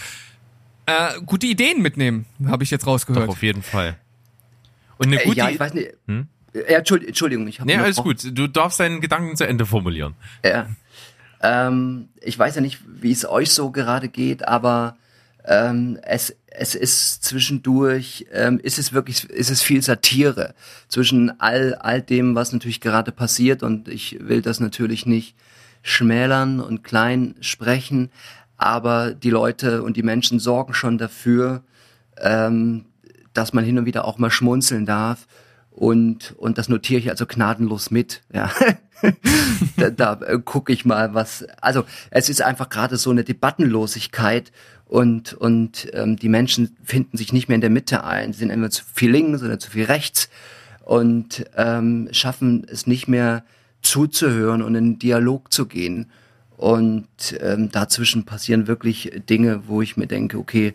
äh, 0.87 1.21
gute 1.23 1.45
Ideen 1.45 1.83
mitnehmen, 1.83 2.25
habe 2.47 2.63
ich 2.63 2.71
jetzt 2.71 2.83
Doch, 2.83 2.93
rausgehört. 2.93 3.29
auf 3.29 3.43
jeden 3.43 3.61
Fall. 3.61 3.97
Und 4.97 5.07
eine 5.07 5.21
äh, 5.21 5.25
gute 5.25 5.37
ja, 5.37 5.49
ich 5.49 5.59
weiß 5.59 5.75
nicht. 5.75 5.91
Hm? 6.07 6.27
Ja, 6.55 6.79
Entschuldigung, 6.79 7.09
Entschuldigung, 7.09 7.47
ich 7.47 7.59
habe 7.59 7.69
Nee, 7.69 7.77
alles 7.77 7.97
gut. 7.97 8.35
Du 8.35 8.47
darfst 8.47 8.79
deinen 8.79 8.99
Gedanken 8.99 9.35
zu 9.35 9.45
Ende 9.47 9.67
formulieren. 9.67 10.15
Ja. 10.43 10.67
Ähm, 11.41 12.09
ich 12.21 12.37
weiß 12.37 12.55
ja 12.55 12.61
nicht, 12.61 12.79
wie 12.87 13.11
es 13.11 13.27
euch 13.27 13.51
so 13.51 13.71
gerade 13.71 14.09
geht, 14.09 14.47
aber 14.47 14.97
ähm, 15.45 15.97
es, 16.03 16.35
es 16.47 16.75
ist 16.75 17.23
zwischendurch, 17.23 18.25
ähm, 18.33 18.59
ist 18.59 18.79
es 18.79 18.93
wirklich, 18.93 19.29
ist 19.29 19.49
es 19.49 19.61
viel 19.61 19.81
Satire 19.81 20.53
zwischen 20.87 21.39
all, 21.39 21.75
all 21.75 22.01
dem, 22.01 22.35
was 22.35 22.53
natürlich 22.53 22.81
gerade 22.81 23.11
passiert. 23.11 23.63
Und 23.63 23.87
ich 23.87 24.17
will 24.19 24.41
das 24.41 24.59
natürlich 24.59 25.05
nicht 25.05 25.35
schmälern 25.83 26.59
und 26.59 26.83
klein 26.83 27.35
sprechen, 27.39 28.09
aber 28.57 29.13
die 29.13 29.29
Leute 29.29 29.83
und 29.83 29.95
die 29.95 30.03
Menschen 30.03 30.39
sorgen 30.39 30.73
schon 30.73 30.97
dafür, 30.97 31.63
ähm, 32.19 32.85
dass 33.33 33.53
man 33.53 33.63
hin 33.63 33.77
und 33.77 33.85
wieder 33.85 34.05
auch 34.05 34.17
mal 34.17 34.31
schmunzeln 34.31 34.85
darf 34.85 35.27
und 35.77 36.33
und 36.37 36.57
das 36.57 36.69
notiere 36.69 36.99
ich 36.99 37.09
also 37.11 37.27
gnadenlos 37.27 37.91
mit, 37.91 38.23
ja. 38.33 38.49
da 39.77 39.91
da 39.91 40.19
äh, 40.25 40.39
gucke 40.43 40.73
ich 40.73 40.85
mal, 40.85 41.13
was. 41.13 41.45
Also 41.61 41.83
es 42.09 42.29
ist 42.29 42.41
einfach 42.41 42.69
gerade 42.69 42.97
so 42.97 43.11
eine 43.11 43.23
Debattenlosigkeit 43.23 44.51
und 44.85 45.33
und 45.33 45.87
ähm, 45.93 46.15
die 46.15 46.29
Menschen 46.29 46.75
finden 46.83 47.15
sich 47.15 47.31
nicht 47.31 47.47
mehr 47.47 47.55
in 47.55 47.61
der 47.61 47.69
Mitte 47.69 48.03
ein. 48.03 48.33
Sie 48.33 48.39
sind 48.39 48.49
entweder 48.49 48.71
zu 48.71 48.83
viel 48.91 49.11
links 49.11 49.43
oder 49.43 49.59
zu 49.59 49.69
viel 49.69 49.85
rechts 49.85 50.29
und 50.83 51.45
ähm, 51.55 52.09
schaffen 52.11 52.65
es 52.67 52.87
nicht 52.87 53.07
mehr 53.07 53.43
zuzuhören 53.83 54.63
und 54.63 54.73
in 54.73 54.97
Dialog 54.97 55.53
zu 55.53 55.67
gehen. 55.67 56.07
Und 56.57 57.05
ähm, 57.39 57.69
dazwischen 57.69 58.25
passieren 58.25 58.65
wirklich 58.65 59.11
Dinge, 59.29 59.67
wo 59.67 59.83
ich 59.83 59.95
mir 59.95 60.07
denke, 60.07 60.39
okay, 60.39 60.73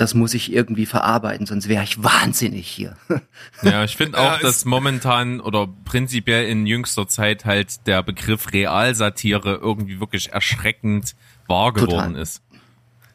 das 0.00 0.14
muss 0.14 0.32
ich 0.32 0.50
irgendwie 0.50 0.86
verarbeiten, 0.86 1.44
sonst 1.44 1.68
wäre 1.68 1.84
ich 1.84 2.02
wahnsinnig 2.02 2.66
hier. 2.66 2.96
Ja, 3.62 3.84
ich 3.84 3.96
finde 3.96 4.18
auch, 4.18 4.36
Ja, 4.36 4.38
dass 4.38 4.64
momentan 4.64 5.40
oder 5.40 5.68
prinzipiell 5.84 6.48
in 6.48 6.66
jüngster 6.66 7.06
Zeit 7.06 7.44
halt 7.44 7.86
der 7.86 8.02
Begriff 8.02 8.52
Realsatire 8.52 9.56
irgendwie 9.56 10.00
wirklich 10.00 10.32
erschreckend 10.32 11.14
wahr 11.46 11.72
geworden 11.74 12.14
Total. 12.14 12.22
ist. 12.22 12.42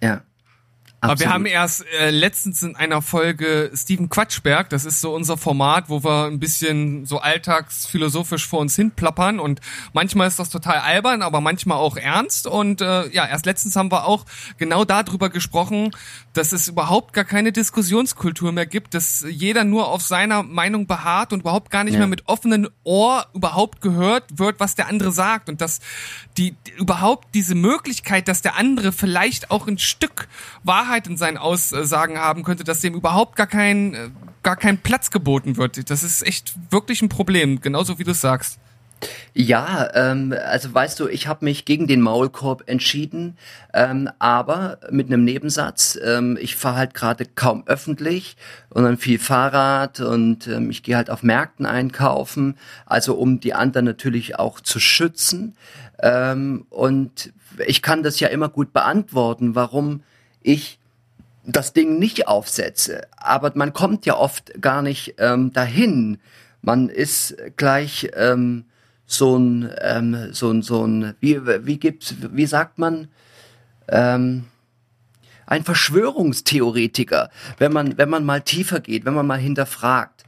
ja. 0.02 0.22
Aber 1.02 1.20
wir 1.20 1.28
Absolut. 1.28 1.34
haben 1.34 1.46
erst 1.46 1.86
äh, 2.00 2.10
letztens 2.10 2.64
in 2.64 2.76
einer 2.76 3.02
Folge 3.02 3.70
Steven 3.76 4.10
Quatschberg, 4.10 4.70
das 4.70 4.86
ist 4.86 5.02
so 5.02 5.14
unser 5.14 5.38
Format, 5.38 5.90
wo 5.90 6.04
wir 6.04 6.26
ein 6.26 6.40
bisschen 6.40 7.06
so 7.06 7.20
alltagsphilosophisch 7.20 8.48
vor 8.48 8.60
uns 8.60 8.76
hin 8.76 8.92
plappern 8.92 9.40
und 9.40 9.60
manchmal 9.94 10.28
ist 10.28 10.40
das 10.40 10.50
total 10.50 10.80
albern, 10.80 11.22
aber 11.22 11.42
manchmal 11.42 11.78
auch 11.78 11.98
ernst 11.98 12.48
und 12.48 12.82
äh, 12.82 13.08
ja, 13.10 13.28
erst 13.28 13.46
letztens 13.46 13.76
haben 13.76 13.92
wir 13.92 14.06
auch 14.08 14.26
genau 14.58 14.84
darüber 14.86 15.30
gesprochen, 15.30 15.92
dass 16.34 16.52
es 16.54 16.68
überhaupt 16.68 17.14
gar 17.14 17.24
keine 17.26 17.52
Diskussionskultur 17.52 18.52
mehr 18.52 18.66
gibt, 18.66 18.94
dass 18.94 19.26
jeder 19.30 19.64
nur 19.64 19.88
auf 19.90 20.02
seiner 20.02 20.44
Meinung 20.44 20.88
beharrt 20.88 21.34
und 21.34 21.42
überhaupt 21.42 21.70
gar 21.72 21.84
nicht 21.84 21.94
Ja. 21.94 22.00
mehr 22.00 22.08
mit 22.08 22.28
offenen 22.28 22.68
Ohr 22.84 23.26
überhaupt 23.34 23.82
gehört 23.82 24.40
wird, 24.40 24.60
was 24.60 24.76
der 24.76 24.88
andere 24.88 25.12
sagt 25.12 25.50
und 25.50 25.62
dass 25.62 25.80
die 26.38 26.56
überhaupt 26.78 27.28
diese 27.36 27.54
Möglichkeit, 27.56 28.28
dass 28.28 28.42
der 28.42 28.56
andere 28.56 28.92
vielleicht 28.92 29.52
auch 29.52 29.68
ein 29.68 29.78
Stück 29.78 30.28
Wahrheit 30.86 31.08
in 31.08 31.18
seinen 31.18 31.38
Aussagen 31.38 32.18
haben 32.18 32.44
könnte, 32.44 32.64
dass 32.64 32.82
dem 32.82 32.94
überhaupt 32.94 33.36
gar 33.36 33.48
kein 33.48 33.94
äh, 33.94 34.10
gar 34.44 34.56
kein 34.56 34.78
Platz 34.78 35.10
geboten 35.10 35.58
wird. 35.58 35.90
Das 35.90 36.04
ist 36.04 36.26
echt 36.26 36.54
wirklich 36.70 37.02
ein 37.02 37.10
Problem, 37.10 37.62
genauso 37.62 37.98
wie 37.98 38.04
du 38.04 38.12
es 38.12 38.22
sagst. 38.22 38.60
Ja, 39.34 39.90
ähm, 39.94 40.34
also 40.46 40.74
weißt 40.74 41.00
du, 41.00 41.08
ich 41.08 41.28
habe 41.28 41.44
mich 41.46 41.66
gegen 41.66 41.86
den 41.86 42.02
Maulkorb 42.02 42.64
entschieden, 42.68 43.38
ähm, 43.74 44.10
aber 44.20 44.80
mit 44.90 45.08
einem 45.08 45.26
Nebensatz. 45.26 46.00
Ähm, 46.02 46.38
ich 46.40 46.56
fahre 46.56 46.78
halt 46.78 46.94
gerade 46.94 47.26
kaum 47.26 47.64
öffentlich 47.66 48.38
und 48.70 48.84
dann 48.84 48.98
viel 48.98 49.20
Fahrrad 49.20 50.00
und 50.00 50.48
ähm, 50.48 50.70
ich 50.70 50.84
gehe 50.84 50.96
halt 50.96 51.10
auf 51.10 51.24
Märkten 51.24 51.66
einkaufen, 51.66 52.58
also 52.86 53.16
um 53.16 53.40
die 53.40 53.54
anderen 53.54 53.86
natürlich 53.86 54.40
auch 54.40 54.62
zu 54.62 54.80
schützen. 54.80 55.56
Ähm, 56.02 56.66
und 56.70 57.34
ich 57.68 57.82
kann 57.82 58.04
das 58.04 58.20
ja 58.20 58.30
immer 58.30 58.50
gut 58.50 58.74
beantworten, 58.74 59.56
warum 59.56 60.02
ich 60.46 60.80
das 61.46 61.74
Ding 61.74 62.00
nicht 62.00 62.28
aufsetze. 62.28 63.08
Aber 63.18 63.52
man 63.56 63.74
kommt 63.74 64.06
ja 64.06 64.16
oft 64.16 64.62
gar 64.62 64.82
nicht 64.82 65.16
ähm, 65.18 65.54
dahin. 65.54 66.18
Man 66.62 66.90
ist 66.90 67.36
gleich 67.58 68.10
ähm, 68.16 68.66
so 69.06 69.38
ein, 69.38 69.70
ähm, 69.82 70.30
so 70.32 70.52
ein, 70.52 70.62
so 70.62 70.86
ein, 70.86 71.16
wie, 71.20 71.40
wie 71.46 71.78
gibt's, 71.78 72.16
wie 72.32 72.48
sagt 72.48 72.80
man, 72.80 73.08
ähm, 73.88 74.46
ein 75.46 75.64
Verschwörungstheoretiker, 75.64 77.30
wenn 77.60 77.72
man, 77.72 77.98
wenn 77.98 78.10
man 78.10 78.26
mal 78.26 78.42
tiefer 78.42 78.80
geht, 78.80 79.06
wenn 79.06 79.14
man 79.14 79.28
mal 79.28 79.38
hinterfragt, 79.38 80.24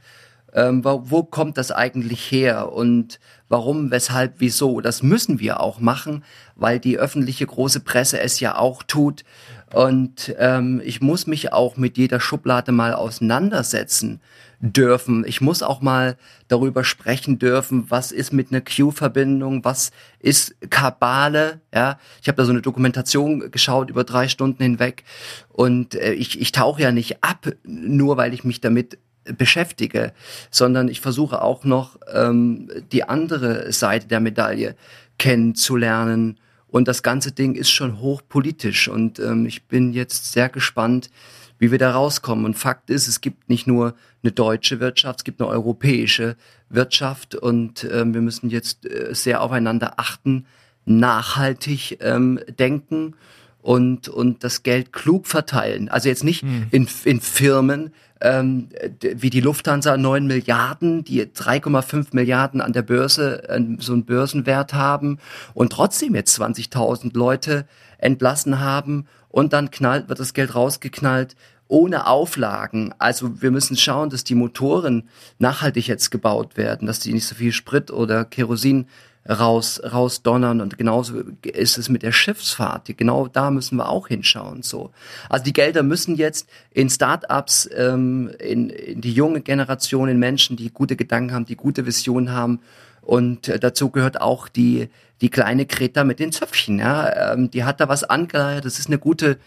ähm, 0.54 0.84
wo, 0.84 1.02
wo 1.04 1.22
kommt 1.24 1.58
das 1.58 1.72
eigentlich 1.72 2.30
her 2.30 2.72
und 2.72 3.18
warum, 3.48 3.90
weshalb, 3.90 4.34
wieso. 4.38 4.80
Das 4.80 5.02
müssen 5.02 5.40
wir 5.40 5.60
auch 5.60 5.80
machen, 5.80 6.24
weil 6.54 6.78
die 6.78 6.98
öffentliche 6.98 7.46
große 7.46 7.80
Presse 7.80 8.20
es 8.20 8.40
ja 8.40 8.56
auch 8.56 8.82
tut. 8.82 9.24
Und 9.72 10.34
ähm, 10.38 10.80
ich 10.84 11.00
muss 11.00 11.26
mich 11.26 11.52
auch 11.52 11.76
mit 11.76 11.98
jeder 11.98 12.20
Schublade 12.20 12.72
mal 12.72 12.94
auseinandersetzen 12.94 14.20
dürfen. 14.60 15.24
Ich 15.26 15.40
muss 15.40 15.62
auch 15.62 15.80
mal 15.80 16.16
darüber 16.48 16.82
sprechen 16.82 17.38
dürfen, 17.38 17.86
was 17.90 18.10
ist 18.10 18.32
mit 18.32 18.50
einer 18.50 18.60
Q-Verbindung, 18.60 19.64
was 19.64 19.92
ist 20.18 20.56
Kabale. 20.70 21.60
Ja, 21.72 21.98
ich 22.20 22.28
habe 22.28 22.36
da 22.36 22.44
so 22.44 22.50
eine 22.50 22.62
Dokumentation 22.62 23.50
geschaut 23.50 23.90
über 23.90 24.04
drei 24.04 24.28
Stunden 24.28 24.62
hinweg 24.62 25.04
und 25.48 25.94
äh, 25.94 26.12
ich, 26.12 26.40
ich 26.40 26.52
tauche 26.52 26.82
ja 26.82 26.92
nicht 26.92 27.22
ab, 27.22 27.48
nur 27.64 28.16
weil 28.16 28.34
ich 28.34 28.42
mich 28.42 28.60
damit 28.60 28.98
beschäftige, 29.36 30.12
sondern 30.50 30.88
ich 30.88 31.00
versuche 31.00 31.42
auch 31.42 31.64
noch 31.64 31.98
ähm, 32.12 32.70
die 32.90 33.04
andere 33.04 33.70
Seite 33.72 34.08
der 34.08 34.20
Medaille 34.20 34.74
kennenzulernen. 35.18 36.38
Und 36.68 36.86
das 36.86 37.02
ganze 37.02 37.32
Ding 37.32 37.54
ist 37.54 37.70
schon 37.70 38.00
hochpolitisch 38.00 38.88
und 38.88 39.18
ähm, 39.18 39.46
ich 39.46 39.64
bin 39.64 39.92
jetzt 39.92 40.32
sehr 40.32 40.48
gespannt, 40.48 41.10
wie 41.58 41.70
wir 41.70 41.78
da 41.78 41.92
rauskommen. 41.92 42.44
Und 42.44 42.54
Fakt 42.54 42.90
ist, 42.90 43.08
es 43.08 43.20
gibt 43.20 43.48
nicht 43.48 43.66
nur 43.66 43.94
eine 44.22 44.32
deutsche 44.32 44.78
Wirtschaft, 44.80 45.20
es 45.20 45.24
gibt 45.24 45.40
eine 45.40 45.50
europäische 45.50 46.36
Wirtschaft 46.68 47.34
und 47.34 47.88
ähm, 47.90 48.14
wir 48.14 48.20
müssen 48.20 48.50
jetzt 48.50 48.86
äh, 48.86 49.14
sehr 49.14 49.42
aufeinander 49.42 49.94
achten, 49.96 50.46
nachhaltig 50.84 51.98
ähm, 52.00 52.40
denken 52.58 53.14
und, 53.60 54.08
und 54.08 54.44
das 54.44 54.62
Geld 54.62 54.92
klug 54.92 55.26
verteilen. 55.26 55.88
Also 55.88 56.08
jetzt 56.08 56.24
nicht 56.24 56.44
in, 56.70 56.88
in 57.04 57.20
Firmen, 57.20 57.92
ähm, 58.20 58.68
wie 59.00 59.30
die 59.30 59.40
Lufthansa 59.40 59.96
9 59.96 60.26
Milliarden, 60.26 61.04
die 61.04 61.24
3,5 61.24 62.08
Milliarden 62.12 62.60
an 62.60 62.72
der 62.72 62.82
Börse 62.82 63.48
äh, 63.48 63.60
so 63.78 63.92
einen 63.92 64.04
Börsenwert 64.04 64.74
haben 64.74 65.18
und 65.54 65.72
trotzdem 65.72 66.14
jetzt 66.14 66.38
20.000 66.40 67.16
Leute 67.16 67.66
entlassen 67.98 68.60
haben 68.60 69.06
und 69.28 69.52
dann 69.52 69.70
knallt, 69.70 70.08
wird 70.08 70.20
das 70.20 70.34
Geld 70.34 70.54
rausgeknallt 70.54 71.36
ohne 71.68 72.06
Auflagen. 72.06 72.94
Also 72.98 73.42
wir 73.42 73.50
müssen 73.50 73.76
schauen, 73.76 74.10
dass 74.10 74.24
die 74.24 74.34
Motoren 74.34 75.08
nachhaltig 75.38 75.86
jetzt 75.86 76.10
gebaut 76.10 76.56
werden, 76.56 76.86
dass 76.86 77.00
die 77.00 77.12
nicht 77.12 77.26
so 77.26 77.34
viel 77.34 77.52
Sprit 77.52 77.90
oder 77.90 78.24
Kerosin 78.24 78.86
raus 79.28 79.80
rausdonnern 79.84 80.60
und 80.60 80.78
genauso 80.78 81.22
ist 81.42 81.76
es 81.76 81.88
mit 81.88 82.02
der 82.02 82.12
Schiffsfahrt. 82.12 82.96
Genau 82.96 83.28
da 83.28 83.50
müssen 83.50 83.76
wir 83.76 83.88
auch 83.88 84.08
hinschauen. 84.08 84.62
So, 84.62 84.90
also 85.28 85.44
die 85.44 85.52
Gelder 85.52 85.82
müssen 85.82 86.16
jetzt 86.16 86.48
in 86.70 86.88
Startups, 86.88 87.68
ähm, 87.76 88.30
in, 88.38 88.70
in 88.70 89.00
die 89.00 89.12
junge 89.12 89.42
Generation, 89.42 90.08
in 90.08 90.18
Menschen, 90.18 90.56
die 90.56 90.70
gute 90.70 90.96
Gedanken 90.96 91.34
haben, 91.34 91.44
die 91.44 91.56
gute 91.56 91.84
Visionen 91.84 92.32
haben. 92.32 92.60
Und 93.02 93.48
äh, 93.48 93.58
dazu 93.58 93.90
gehört 93.90 94.20
auch 94.20 94.48
die 94.48 94.88
die 95.20 95.30
kleine 95.30 95.66
Kreta 95.66 96.04
mit 96.04 96.20
den 96.20 96.30
Zöpfchen. 96.30 96.78
Ja, 96.78 97.32
ähm, 97.32 97.50
die 97.50 97.64
hat 97.64 97.80
da 97.80 97.88
was 97.88 98.04
angeleiert. 98.04 98.64
Das 98.64 98.78
ist 98.78 98.86
eine 98.86 98.98
gute 98.98 99.38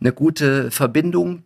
eine 0.00 0.12
gute 0.12 0.70
Verbindung, 0.70 1.44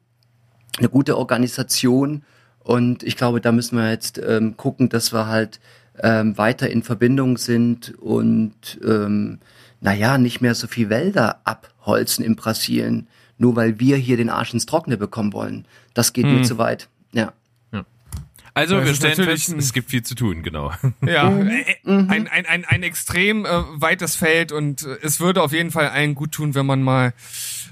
eine 0.79 0.89
gute 0.89 1.19
Organisation. 1.19 2.23
Und 2.61 3.03
ich 3.03 3.17
glaube, 3.17 3.41
da 3.41 3.51
müssen 3.53 3.77
wir 3.77 3.91
jetzt 3.91 4.19
ähm, 4.25 4.57
gucken, 4.57 4.89
dass 4.89 5.13
wir 5.13 5.27
halt 5.27 5.61
ähm, 6.01 6.37
weiter 6.39 6.71
in 6.71 6.83
Verbindung 6.83 7.39
sind 7.39 7.95
und 7.99 8.81
ähm, 8.85 9.39
naja, 9.81 10.19
nicht 10.19 10.41
mehr 10.41 10.55
so 10.55 10.67
viel 10.67 10.89
Wälder 10.89 11.41
abholzen 11.45 12.25
in 12.25 12.37
Brasilien, 12.37 13.09
nur 13.39 13.57
weil 13.57 13.81
wir 13.81 13.97
hier 13.97 14.17
den 14.17 14.31
Arsch 14.31 14.55
ins 14.55 14.67
Trockene 14.67 14.97
bekommen 14.97 15.33
wollen. 15.33 15.67
Das 15.95 16.13
geht 16.13 16.27
mir 16.27 16.43
zu 16.43 16.59
weit. 16.59 16.89
Ja. 17.13 17.33
Also 18.55 18.77
Das 18.77 18.87
wir 18.87 18.95
stellen 18.95 19.15
fest, 19.15 19.55
es 19.57 19.73
gibt 19.73 19.91
viel 19.91 20.03
zu 20.03 20.15
tun, 20.15 20.43
genau. 20.43 20.73
Ja, 21.01 21.31
äh, 21.31 21.77
ein, 21.87 22.29
ein, 22.29 22.47
ein, 22.47 22.65
ein 22.67 22.83
extrem 22.83 23.47
äh, 23.47 23.49
weites 23.49 24.15
Feld 24.15 24.53
und 24.53 24.83
äh, 24.83 24.99
es 25.03 25.21
würde 25.21 25.43
auf 25.43 25.53
jeden 25.53 25.71
Fall 25.71 25.89
allen 25.89 26.15
gut 26.15 26.33
tun, 26.33 26.55
wenn 26.55 26.67
man 26.67 26.83
mal 26.83 27.15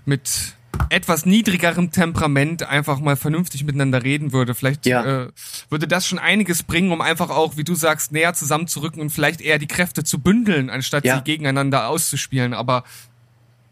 mit 0.07 0.55
etwas 0.91 1.27
niedrigerem 1.27 1.91
Temperament 1.91 2.63
einfach 2.63 2.99
mal 3.01 3.17
vernünftig 3.17 3.65
miteinander 3.65 4.03
reden 4.03 4.33
würde. 4.33 4.55
Vielleicht 4.55 4.87
Ja. 4.87 5.25
äh, 5.25 5.29
würde 5.69 5.87
das 5.87 6.07
schon 6.07 6.19
einiges 6.19 6.63
bringen, 6.63 6.93
um 6.93 7.01
einfach 7.01 7.31
auch, 7.31 7.57
wie 7.57 7.65
du 7.65 7.75
sagst, 7.75 8.13
näher 8.13 8.35
zusammenzurücken 8.35 9.01
und 9.01 9.11
vielleicht 9.11 9.41
eher 9.41 9.59
die 9.59 9.67
Kräfte 9.69 10.03
zu 10.05 10.19
bündeln, 10.21 10.71
anstatt 10.71 11.05
Ja. 11.05 11.17
sie 11.19 11.23
gegeneinander 11.25 11.89
auszuspielen. 11.89 12.55
Aber 12.55 12.85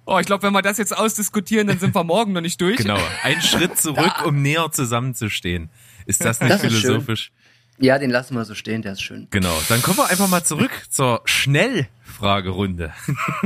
oh, 0.05 0.19
ich 0.19 0.27
glaube, 0.27 0.43
wenn 0.43 0.53
wir 0.53 0.63
das 0.63 0.79
jetzt 0.79 0.97
ausdiskutieren, 0.97 1.67
dann 1.67 1.79
sind 1.79 1.95
wir 1.95 2.05
morgen 2.05 2.33
noch 2.33 2.41
nicht 2.41 2.61
durch. 2.61 2.77
Genau. 2.79 2.99
Ein 3.23 3.41
Schritt 3.43 3.79
zurück, 3.79 4.25
um 4.27 4.43
näher 4.43 4.69
zusammenzustehen. 4.73 5.71
Ist 6.07 6.25
das 6.25 6.41
nicht 6.41 6.53
Das 6.53 6.61
philosophisch? 6.61 7.33
Ja, 7.81 7.97
den 7.99 8.11
lassen 8.11 8.35
wir 8.35 8.45
so 8.45 8.57
stehen, 8.57 8.83
der 8.83 8.93
ist 8.95 9.03
schön. 9.03 9.29
Genau. 9.31 9.57
Dann 9.69 9.81
kommen 9.83 9.99
wir 9.99 10.09
einfach 10.11 10.27
mal 10.27 10.43
zurück 10.43 10.71
zur 10.91 11.21
Schnellfragerunde. 11.27 12.93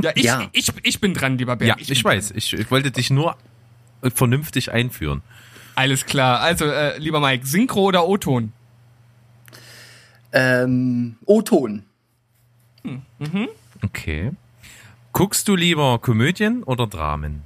Ja, 0.01 0.11
ich, 0.15 0.23
Ja. 0.23 0.49
Ich, 0.53 0.69
ich 0.81 0.99
bin 0.99 1.13
dran, 1.13 1.37
lieber 1.37 1.55
Berg. 1.55 1.67
Ja, 1.69 1.75
bin 1.75 1.85
ich 1.87 2.03
weiß. 2.03 2.31
Ich, 2.31 2.51
ich 2.53 2.71
wollte 2.71 2.89
dich 2.89 3.09
nur 3.11 3.37
vernünftig 4.11 4.71
einführen. 4.71 5.21
Alles 5.75 6.05
klar. 6.05 6.39
Also, 6.41 6.65
äh, 6.65 6.97
lieber 6.99 7.19
Mike, 7.19 7.45
Synchro 7.45 7.81
oder 7.81 8.07
O-Ton? 8.07 8.53
Ähm, 10.31 11.15
O-Ton. 11.25 11.83
Okay. 13.83 14.31
Guckst 15.13 15.47
du 15.47 15.55
lieber 15.55 15.99
Komödien 15.99 16.63
oder 16.63 16.87
Dramen? 16.87 17.43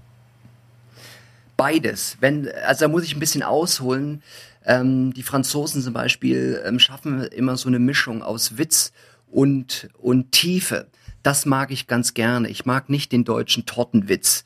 Beides. 1.57 2.17
Wenn, 2.21 2.49
also 2.65 2.85
da 2.85 2.87
muss 2.87 3.03
ich 3.03 3.15
ein 3.15 3.19
bisschen 3.19 3.43
ausholen. 3.43 4.23
Ähm, 4.65 5.13
die 5.13 5.23
Franzosen 5.23 5.81
zum 5.81 5.93
Beispiel 5.93 6.61
ähm, 6.65 6.79
schaffen 6.79 7.23
immer 7.23 7.57
so 7.57 7.67
eine 7.67 7.79
Mischung 7.79 8.21
aus 8.21 8.57
Witz 8.57 8.93
und, 9.31 9.89
und 9.97 10.31
Tiefe. 10.31 10.87
Das 11.23 11.45
mag 11.45 11.71
ich 11.71 11.87
ganz 11.87 12.13
gerne. 12.13 12.47
Ich 12.49 12.65
mag 12.65 12.89
nicht 12.89 13.11
den 13.11 13.25
deutschen 13.25 13.65
Tortenwitz. 13.65 14.43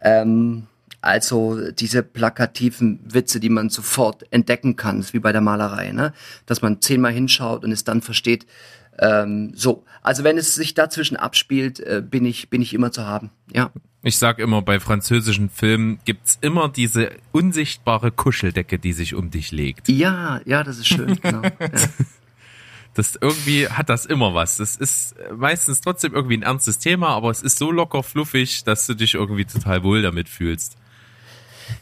Ähm, 0.00 0.66
also 1.02 1.72
diese 1.72 2.02
plakativen 2.02 3.00
Witze, 3.04 3.40
die 3.40 3.48
man 3.48 3.68
sofort 3.70 4.24
entdecken 4.32 4.76
kann, 4.76 5.00
ist 5.00 5.12
wie 5.12 5.18
bei 5.18 5.32
der 5.32 5.40
Malerei, 5.40 5.92
ne? 5.92 6.12
Dass 6.46 6.62
man 6.62 6.80
zehnmal 6.80 7.12
hinschaut 7.12 7.64
und 7.64 7.72
es 7.72 7.84
dann 7.84 8.02
versteht. 8.02 8.46
Ähm, 8.98 9.52
so, 9.54 9.84
also 10.02 10.22
wenn 10.22 10.38
es 10.38 10.54
sich 10.54 10.74
dazwischen 10.74 11.16
abspielt, 11.16 11.80
äh, 11.80 12.02
bin 12.08 12.24
ich 12.24 12.50
bin 12.50 12.62
ich 12.62 12.72
immer 12.72 12.92
zu 12.92 13.04
haben. 13.04 13.30
Ja. 13.52 13.70
Ich 14.04 14.16
sag 14.16 14.38
immer, 14.38 14.62
bei 14.62 14.80
französischen 14.80 15.48
Filmen 15.48 16.00
gibt's 16.04 16.38
immer 16.40 16.68
diese 16.68 17.10
unsichtbare 17.30 18.10
Kuscheldecke, 18.10 18.78
die 18.78 18.92
sich 18.92 19.14
um 19.14 19.30
dich 19.30 19.52
legt. 19.52 19.88
Ja, 19.88 20.40
ja, 20.44 20.64
das 20.64 20.78
ist 20.78 20.88
schön. 20.88 21.18
Genau. 21.20 21.42
Ja. 21.42 21.50
Das 22.94 23.16
irgendwie 23.18 23.68
hat 23.68 23.88
das 23.88 24.04
immer 24.04 24.34
was. 24.34 24.58
Das 24.58 24.76
ist 24.76 25.14
meistens 25.34 25.80
trotzdem 25.80 26.12
irgendwie 26.12 26.36
ein 26.36 26.42
ernstes 26.42 26.78
Thema, 26.78 27.08
aber 27.08 27.30
es 27.30 27.42
ist 27.42 27.56
so 27.56 27.70
locker 27.70 28.02
fluffig, 28.02 28.64
dass 28.64 28.86
du 28.86 28.92
dich 28.92 29.14
irgendwie 29.14 29.46
total 29.46 29.82
wohl 29.82 30.02
damit 30.02 30.28
fühlst. 30.28 30.76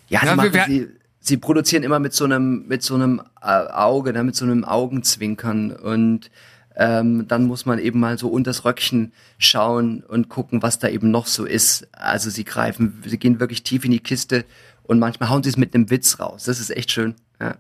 Ja, 0.08 0.20
Ja, 0.24 0.30
sie, 0.30 0.36
machen, 0.36 0.52
wir- 0.54 0.64
sie, 0.66 0.88
sie 1.20 1.36
produzieren 1.36 1.82
immer 1.82 1.98
mit 1.98 2.12
so 2.14 2.24
einem, 2.24 2.66
mit 2.66 2.82
so 2.82 2.94
einem 2.94 3.20
äh, 3.42 3.46
Auge, 3.46 4.12
ne, 4.12 4.24
mit 4.24 4.36
so 4.36 4.44
einem 4.44 4.64
Augenzwinkern 4.64 5.72
und 5.72 6.30
ähm, 6.76 7.26
dann 7.28 7.44
muss 7.44 7.66
man 7.66 7.78
eben 7.78 8.00
mal 8.00 8.16
so 8.18 8.28
unters 8.28 8.64
Röckchen 8.64 9.12
schauen 9.38 10.02
und 10.02 10.28
gucken, 10.28 10.62
was 10.62 10.78
da 10.78 10.88
eben 10.88 11.10
noch 11.10 11.26
so 11.26 11.44
ist. 11.44 11.88
Also 11.92 12.30
sie 12.30 12.44
greifen, 12.44 13.02
sie 13.04 13.18
gehen 13.18 13.38
wirklich 13.40 13.64
tief 13.64 13.84
in 13.84 13.90
die 13.90 13.98
Kiste 14.00 14.44
und 14.84 14.98
manchmal 14.98 15.28
hauen 15.28 15.42
sie 15.42 15.50
es 15.50 15.56
mit 15.56 15.74
einem 15.74 15.90
Witz 15.90 16.20
raus. 16.20 16.44
Das 16.44 16.58
ist 16.60 16.70
echt 16.70 16.90
schön. 16.90 17.16
Ja. 17.40 17.56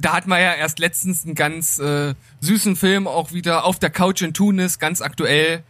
Da 0.00 0.12
hat 0.12 0.26
man 0.26 0.40
ja 0.40 0.52
erst 0.52 0.78
letztens 0.78 1.24
einen 1.24 1.34
ganz 1.34 1.78
äh, 1.78 2.14
süßen 2.40 2.76
Film 2.76 3.06
auch 3.08 3.32
wieder 3.32 3.64
auf 3.64 3.78
der 3.78 3.88
Couch 3.90 4.20
in 4.20 4.34
Tunis, 4.34 4.78
ganz 4.78 5.00
aktuell. 5.00 5.62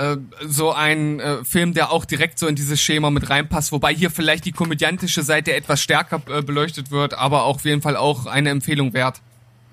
Äh, 0.00 0.16
so 0.46 0.72
ein 0.72 1.20
äh, 1.20 1.44
Film, 1.44 1.74
der 1.74 1.92
auch 1.92 2.06
direkt 2.06 2.38
so 2.38 2.46
in 2.46 2.54
dieses 2.54 2.80
Schema 2.80 3.10
mit 3.10 3.28
reinpasst, 3.28 3.70
wobei 3.70 3.94
hier 3.94 4.10
vielleicht 4.10 4.46
die 4.46 4.52
komödiantische 4.52 5.22
Seite 5.22 5.54
etwas 5.54 5.82
stärker 5.82 6.22
äh, 6.30 6.40
beleuchtet 6.40 6.90
wird, 6.90 7.12
aber 7.12 7.44
auch 7.44 7.56
auf 7.56 7.64
jeden 7.66 7.82
Fall 7.82 7.96
auch 7.96 8.24
eine 8.24 8.48
Empfehlung 8.48 8.94
wert. 8.94 9.20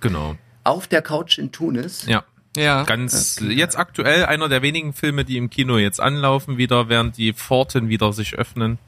Genau. 0.02 0.36
Auf 0.66 0.88
der 0.88 1.02
Couch 1.02 1.38
in 1.38 1.54
Tunis. 1.54 2.06
Ja. 2.08 2.26
Ja. 2.58 2.84
Ganz 2.84 3.40
jetzt 3.42 3.78
aktuell 3.78 4.26
einer 4.26 4.50
der 4.50 4.62
wenigen 4.62 4.92
Filme, 4.92 5.24
die 5.24 5.38
im 5.38 5.50
Kino 5.50 5.78
jetzt 5.78 6.02
anlaufen 6.02 6.58
wieder, 6.58 6.90
während 6.90 7.16
die 7.16 7.32
Pforten 7.32 7.88
wieder 7.88 8.12
sich 8.12 8.34
öffnen. 8.34 8.80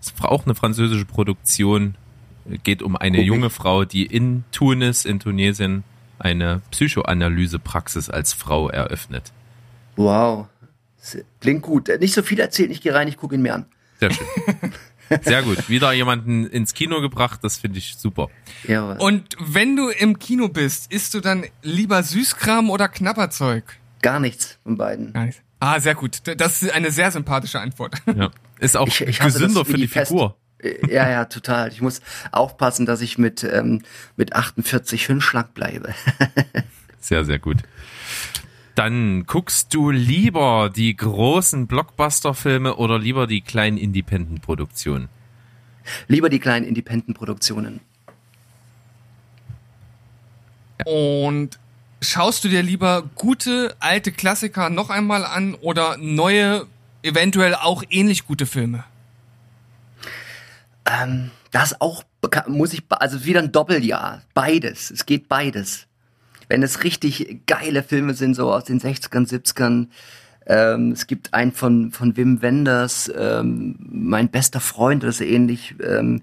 Ist 0.00 0.14
auch 0.22 0.46
eine 0.46 0.54
französische 0.54 1.04
Produktion. 1.04 1.96
Geht 2.62 2.82
um 2.82 2.96
eine 2.96 3.20
ich. 3.20 3.26
junge 3.26 3.50
Frau, 3.50 3.84
die 3.84 4.06
in 4.06 4.44
Tunis, 4.52 5.04
in 5.04 5.20
Tunesien, 5.20 5.84
eine 6.18 6.62
Psychoanalysepraxis 6.70 8.08
als 8.08 8.32
Frau 8.32 8.70
eröffnet. 8.70 9.32
Wow. 9.96 10.46
Klingt 11.40 11.62
gut. 11.62 11.88
Nicht 12.00 12.14
so 12.14 12.22
viel 12.22 12.38
erzählt, 12.40 12.70
ich 12.70 12.80
gehe 12.80 12.94
rein, 12.94 13.08
ich 13.08 13.16
gucke 13.16 13.34
ihn 13.34 13.42
mir 13.42 13.54
an. 13.54 13.66
Sehr 14.00 14.10
schön. 14.12 14.26
Sehr 15.22 15.42
gut. 15.42 15.68
Wieder 15.68 15.92
jemanden 15.92 16.46
ins 16.46 16.72
Kino 16.74 17.00
gebracht, 17.00 17.40
das 17.42 17.58
finde 17.58 17.78
ich 17.78 17.96
super. 17.98 18.28
Ja, 18.66 18.92
Und 18.92 19.36
wenn 19.40 19.76
du 19.76 19.88
im 19.90 20.18
Kino 20.18 20.48
bist, 20.48 20.90
isst 20.92 21.12
du 21.14 21.20
dann 21.20 21.44
lieber 21.62 22.02
Süßkram 22.02 22.70
oder 22.70 22.88
Knabberzeug? 22.88 23.64
gar 24.00 24.18
nichts 24.18 24.58
von 24.64 24.76
beiden. 24.76 25.12
Nice. 25.12 25.36
Ah, 25.60 25.78
sehr 25.78 25.94
gut. 25.94 26.22
Das 26.40 26.60
ist 26.62 26.72
eine 26.72 26.90
sehr 26.90 27.10
sympathische 27.12 27.60
Antwort. 27.60 27.94
Ja. 28.16 28.30
Ist 28.58 28.76
auch 28.76 28.88
Ich- 28.88 29.00
ich 29.02 29.18
gesünder 29.20 29.64
für 29.64 29.74
die, 29.74 29.82
die. 29.82 29.88
Figur. 29.88 30.36
Äh, 30.58 30.74
Ja, 30.92 31.08
ja, 31.08 31.24
total. 31.26 31.68
Ich 31.68 31.80
muss 31.80 32.00
aufpassen, 32.32 32.84
dass 32.86 33.00
ich 33.00 33.16
mit, 33.18 33.44
ähm, 33.44 33.82
mit 34.16 34.34
48 34.34 35.04
schön 35.04 35.20
schlank 35.20 35.54
bleibe. 35.54 35.94
Sehr, 37.00 37.24
sehr 37.24 37.38
gut. 37.40 37.58
Dann 38.74 39.26
guckst 39.26 39.74
du 39.74 39.90
lieber 39.90 40.70
die 40.74 40.96
großen 40.96 41.66
Blockbuster-Filme 41.66 42.76
oder 42.76 42.98
lieber 42.98 43.26
die 43.26 43.42
kleinen 43.42 43.76
Independent-Produktionen? 43.76 45.08
Lieber 46.08 46.30
die 46.30 46.38
kleinen 46.38 46.64
Independent-Produktionen. 46.64 47.80
Und 50.86 51.58
schaust 52.00 52.44
du 52.44 52.48
dir 52.48 52.62
lieber 52.62 53.02
gute 53.14 53.76
alte 53.78 54.10
Klassiker 54.10 54.70
noch 54.70 54.90
einmal 54.90 55.24
an 55.24 55.54
oder 55.54 55.96
neue, 55.98 56.66
eventuell 57.02 57.54
auch 57.54 57.82
ähnlich 57.90 58.26
gute 58.26 58.46
Filme? 58.46 58.84
Ähm, 60.84 61.30
das 61.50 61.80
auch, 61.80 62.04
muss 62.48 62.72
ich, 62.72 62.82
also 62.88 63.24
wieder 63.24 63.40
ein 63.40 63.52
Doppeljahr. 63.52 64.22
Beides. 64.34 64.90
Es 64.90 65.06
geht 65.06 65.28
beides. 65.28 65.86
Wenn 66.48 66.62
es 66.62 66.84
richtig 66.84 67.46
geile 67.46 67.82
Filme 67.82 68.14
sind, 68.14 68.34
so 68.34 68.52
aus 68.52 68.64
den 68.64 68.80
60ern, 68.80 69.28
70ern. 69.28 69.88
Ähm, 70.46 70.92
es 70.92 71.06
gibt 71.06 71.34
einen 71.34 71.52
von, 71.52 71.92
von 71.92 72.16
Wim 72.16 72.42
Wenders, 72.42 73.10
ähm, 73.16 73.76
mein 73.78 74.28
bester 74.28 74.60
Freund 74.60 75.04
oder 75.04 75.12
so 75.12 75.24
ähnlich, 75.24 75.74
ähm, 75.84 76.22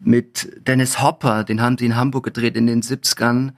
mit 0.00 0.66
Dennis 0.66 1.00
Hopper, 1.00 1.44
den 1.44 1.60
haben 1.60 1.78
sie 1.78 1.86
in 1.86 1.96
Hamburg 1.96 2.24
gedreht 2.24 2.56
in 2.56 2.66
den 2.66 2.82
70ern. 2.82 3.52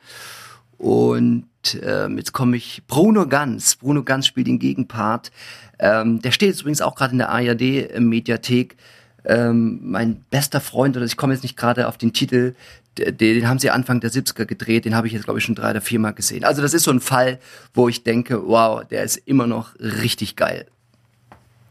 Und 0.76 1.46
ähm, 1.82 2.18
jetzt 2.18 2.32
komme 2.32 2.56
ich, 2.56 2.82
Bruno 2.86 3.26
Ganz. 3.26 3.76
Bruno 3.76 4.02
Ganz 4.02 4.26
spielt 4.26 4.46
den 4.46 4.58
Gegenpart. 4.58 5.30
Ähm, 5.78 6.20
der 6.20 6.30
steht 6.30 6.50
jetzt 6.50 6.60
übrigens 6.60 6.82
auch 6.82 6.94
gerade 6.94 7.12
in 7.12 7.18
der 7.18 7.30
ARD-Mediathek. 7.30 8.76
Ähm, 9.24 9.80
mein 9.82 10.22
bester 10.28 10.60
Freund, 10.60 10.96
oder 10.96 11.06
ich 11.06 11.16
komme 11.16 11.32
jetzt 11.32 11.42
nicht 11.42 11.56
gerade 11.56 11.88
auf 11.88 11.96
den 11.96 12.12
Titel, 12.12 12.54
den 12.98 13.48
haben 13.48 13.58
sie 13.58 13.70
Anfang 13.70 14.00
der 14.00 14.10
70er 14.10 14.46
gedreht, 14.46 14.84
den 14.84 14.94
habe 14.94 15.06
ich 15.06 15.12
jetzt, 15.12 15.24
glaube 15.24 15.38
ich, 15.38 15.44
schon 15.44 15.54
drei 15.54 15.70
oder 15.70 15.80
viermal 15.80 16.14
gesehen. 16.14 16.44
Also 16.44 16.62
das 16.62 16.74
ist 16.74 16.84
so 16.84 16.90
ein 16.90 17.00
Fall, 17.00 17.38
wo 17.72 17.88
ich 17.88 18.04
denke, 18.04 18.46
wow, 18.46 18.84
der 18.86 19.02
ist 19.02 19.16
immer 19.16 19.46
noch 19.46 19.74
richtig 19.78 20.36
geil. 20.36 20.66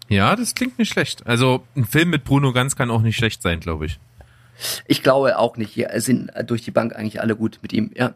Ja, 0.09 0.36
das 0.36 0.53
klingt 0.53 0.78
nicht 0.78 0.91
schlecht. 0.91 1.26
Also 1.26 1.63
ein 1.76 1.86
Film 1.86 2.09
mit 2.09 2.24
Bruno 2.24 2.51
Ganz 2.51 2.76
kann 2.76 2.91
auch 2.91 3.01
nicht 3.01 3.15
schlecht 3.15 3.41
sein, 3.41 3.59
glaube 3.59 3.86
ich. 3.86 3.99
Ich 4.88 5.01
glaube 5.01 5.38
auch 5.39 5.57
nicht, 5.57 5.78
es 5.78 6.05
sind 6.05 6.32
durch 6.45 6.61
die 6.61 6.71
Bank 6.71 6.95
eigentlich 6.95 7.21
alle 7.21 7.36
gut 7.36 7.59
mit 7.61 7.74
ihm, 7.74 7.91
ja. 7.95 8.13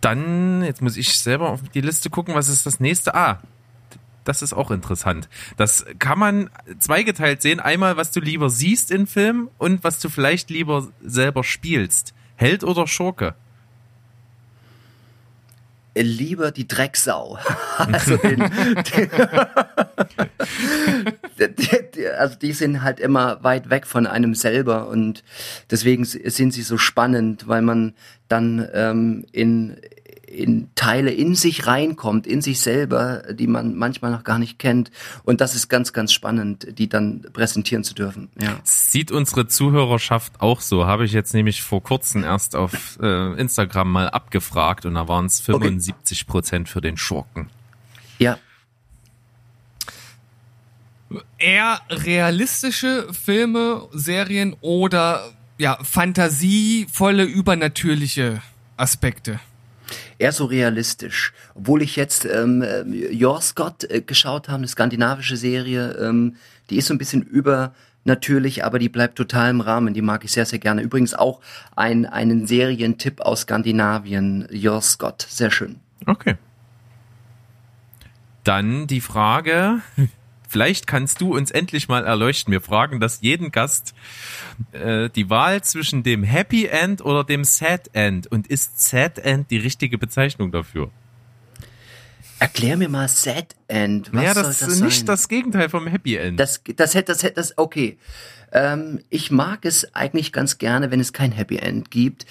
Dann, 0.00 0.62
jetzt 0.64 0.82
muss 0.82 0.96
ich 0.96 1.16
selber 1.16 1.50
auf 1.50 1.60
die 1.72 1.80
Liste 1.80 2.10
gucken, 2.10 2.34
was 2.34 2.48
ist 2.48 2.66
das 2.66 2.80
nächste? 2.80 3.14
Ah, 3.14 3.40
das 4.24 4.42
ist 4.42 4.52
auch 4.52 4.70
interessant. 4.70 5.28
Das 5.56 5.84
kann 5.98 6.18
man 6.18 6.50
zweigeteilt 6.78 7.42
sehen. 7.42 7.60
Einmal, 7.60 7.96
was 7.96 8.10
du 8.10 8.20
lieber 8.20 8.50
siehst 8.50 8.90
in 8.90 9.06
Filmen 9.06 9.48
und 9.58 9.84
was 9.84 10.00
du 10.00 10.08
vielleicht 10.08 10.50
lieber 10.50 10.88
selber 11.02 11.44
spielst. 11.44 12.14
Held 12.36 12.64
oder 12.64 12.86
Schurke? 12.86 13.34
lieber 16.02 16.50
die 16.50 16.66
Drecksau. 16.66 17.38
also, 17.78 18.16
den, 18.16 18.50
den, 21.38 21.58
also 22.18 22.36
die 22.36 22.52
sind 22.52 22.82
halt 22.82 23.00
immer 23.00 23.42
weit 23.42 23.70
weg 23.70 23.86
von 23.86 24.06
einem 24.06 24.34
selber 24.34 24.88
und 24.88 25.22
deswegen 25.70 26.04
sind 26.04 26.52
sie 26.52 26.62
so 26.62 26.78
spannend, 26.78 27.46
weil 27.46 27.62
man 27.62 27.94
dann 28.28 28.68
ähm, 28.72 29.24
in 29.32 29.76
in 30.34 30.68
Teile 30.74 31.10
in 31.10 31.34
sich 31.34 31.66
reinkommt, 31.66 32.26
in 32.26 32.42
sich 32.42 32.60
selber, 32.60 33.22
die 33.32 33.46
man 33.46 33.76
manchmal 33.76 34.10
noch 34.10 34.24
gar 34.24 34.38
nicht 34.38 34.58
kennt. 34.58 34.90
Und 35.24 35.40
das 35.40 35.54
ist 35.54 35.68
ganz, 35.68 35.92
ganz 35.92 36.12
spannend, 36.12 36.78
die 36.78 36.88
dann 36.88 37.26
präsentieren 37.32 37.84
zu 37.84 37.94
dürfen. 37.94 38.28
Ja. 38.40 38.58
Sieht 38.64 39.10
unsere 39.12 39.46
Zuhörerschaft 39.46 40.40
auch 40.40 40.60
so? 40.60 40.86
Habe 40.86 41.04
ich 41.04 41.12
jetzt 41.12 41.34
nämlich 41.34 41.62
vor 41.62 41.82
kurzem 41.82 42.24
erst 42.24 42.56
auf 42.56 42.98
äh, 43.00 43.32
Instagram 43.40 43.90
mal 43.90 44.10
abgefragt 44.10 44.86
und 44.86 44.94
da 44.94 45.08
waren 45.08 45.26
es 45.26 45.40
75 45.40 46.26
Prozent 46.26 46.68
für 46.68 46.80
den 46.80 46.96
Schurken. 46.96 47.48
Ja. 48.18 48.38
Eher 51.38 51.80
realistische 51.90 53.06
Filme, 53.12 53.88
Serien 53.92 54.56
oder 54.60 55.32
ja, 55.58 55.78
fantasievolle, 55.82 57.24
übernatürliche 57.24 58.42
Aspekte? 58.76 59.40
Eher 60.18 60.32
so 60.32 60.44
realistisch. 60.44 61.32
Obwohl 61.54 61.82
ich 61.82 61.96
jetzt 61.96 62.24
ähm, 62.24 62.62
äh, 62.62 62.84
Your 63.14 63.40
Scott 63.40 63.84
äh, 63.84 64.00
geschaut 64.00 64.48
habe, 64.48 64.58
eine 64.58 64.68
skandinavische 64.68 65.36
Serie, 65.36 65.92
ähm, 66.00 66.36
die 66.70 66.76
ist 66.76 66.86
so 66.86 66.94
ein 66.94 66.98
bisschen 66.98 67.22
übernatürlich, 67.22 68.64
aber 68.64 68.78
die 68.78 68.88
bleibt 68.88 69.16
total 69.16 69.50
im 69.50 69.60
Rahmen. 69.60 69.94
Die 69.94 70.02
mag 70.02 70.24
ich 70.24 70.32
sehr, 70.32 70.46
sehr 70.46 70.58
gerne. 70.58 70.82
Übrigens 70.82 71.14
auch 71.14 71.40
ein, 71.76 72.06
einen 72.06 72.46
Serientipp 72.46 73.20
aus 73.20 73.42
Skandinavien, 73.42 74.48
Your 74.52 74.80
Scott. 74.80 75.26
Sehr 75.28 75.50
schön. 75.50 75.76
Okay. 76.06 76.36
Dann 78.44 78.86
die 78.86 79.00
Frage, 79.00 79.80
vielleicht 80.54 80.86
kannst 80.86 81.20
du 81.20 81.34
uns 81.34 81.50
endlich 81.50 81.88
mal 81.88 82.04
erleuchten. 82.04 82.52
Wir 82.52 82.60
fragen 82.60 83.00
das 83.00 83.22
jeden 83.22 83.50
Gast. 83.50 83.92
Äh, 84.70 85.10
die 85.10 85.28
Wahl 85.28 85.64
zwischen 85.64 86.04
dem 86.04 86.22
Happy 86.22 86.66
End 86.66 87.04
oder 87.04 87.24
dem 87.24 87.42
Sad 87.42 87.90
End. 87.92 88.28
Und 88.28 88.46
ist 88.46 88.80
Sad 88.80 89.18
End 89.18 89.50
die 89.50 89.56
richtige 89.56 89.98
Bezeichnung 89.98 90.52
dafür? 90.52 90.92
Erklär 92.38 92.76
mir 92.76 92.88
mal 92.88 93.08
Sad 93.08 93.56
End. 93.66 94.12
Was 94.12 94.14
naja, 94.14 94.34
soll 94.34 94.42
das 94.44 94.58
das 94.60 94.68
ist 94.68 94.78
sein? 94.78 94.86
nicht 94.86 95.08
das 95.08 95.26
Gegenteil 95.26 95.68
vom 95.68 95.88
Happy 95.88 96.14
End. 96.14 96.38
Das, 96.38 96.62
das 96.76 96.94
hätte, 96.94 97.10
das 97.10 97.24
hätte, 97.24 97.34
das, 97.34 97.58
okay. 97.58 97.98
Ähm, 98.52 99.00
ich 99.10 99.32
mag 99.32 99.64
es 99.64 99.92
eigentlich 99.92 100.32
ganz 100.32 100.58
gerne, 100.58 100.92
wenn 100.92 101.00
es 101.00 101.12
kein 101.12 101.32
Happy 101.32 101.56
End 101.56 101.90
gibt, 101.90 102.26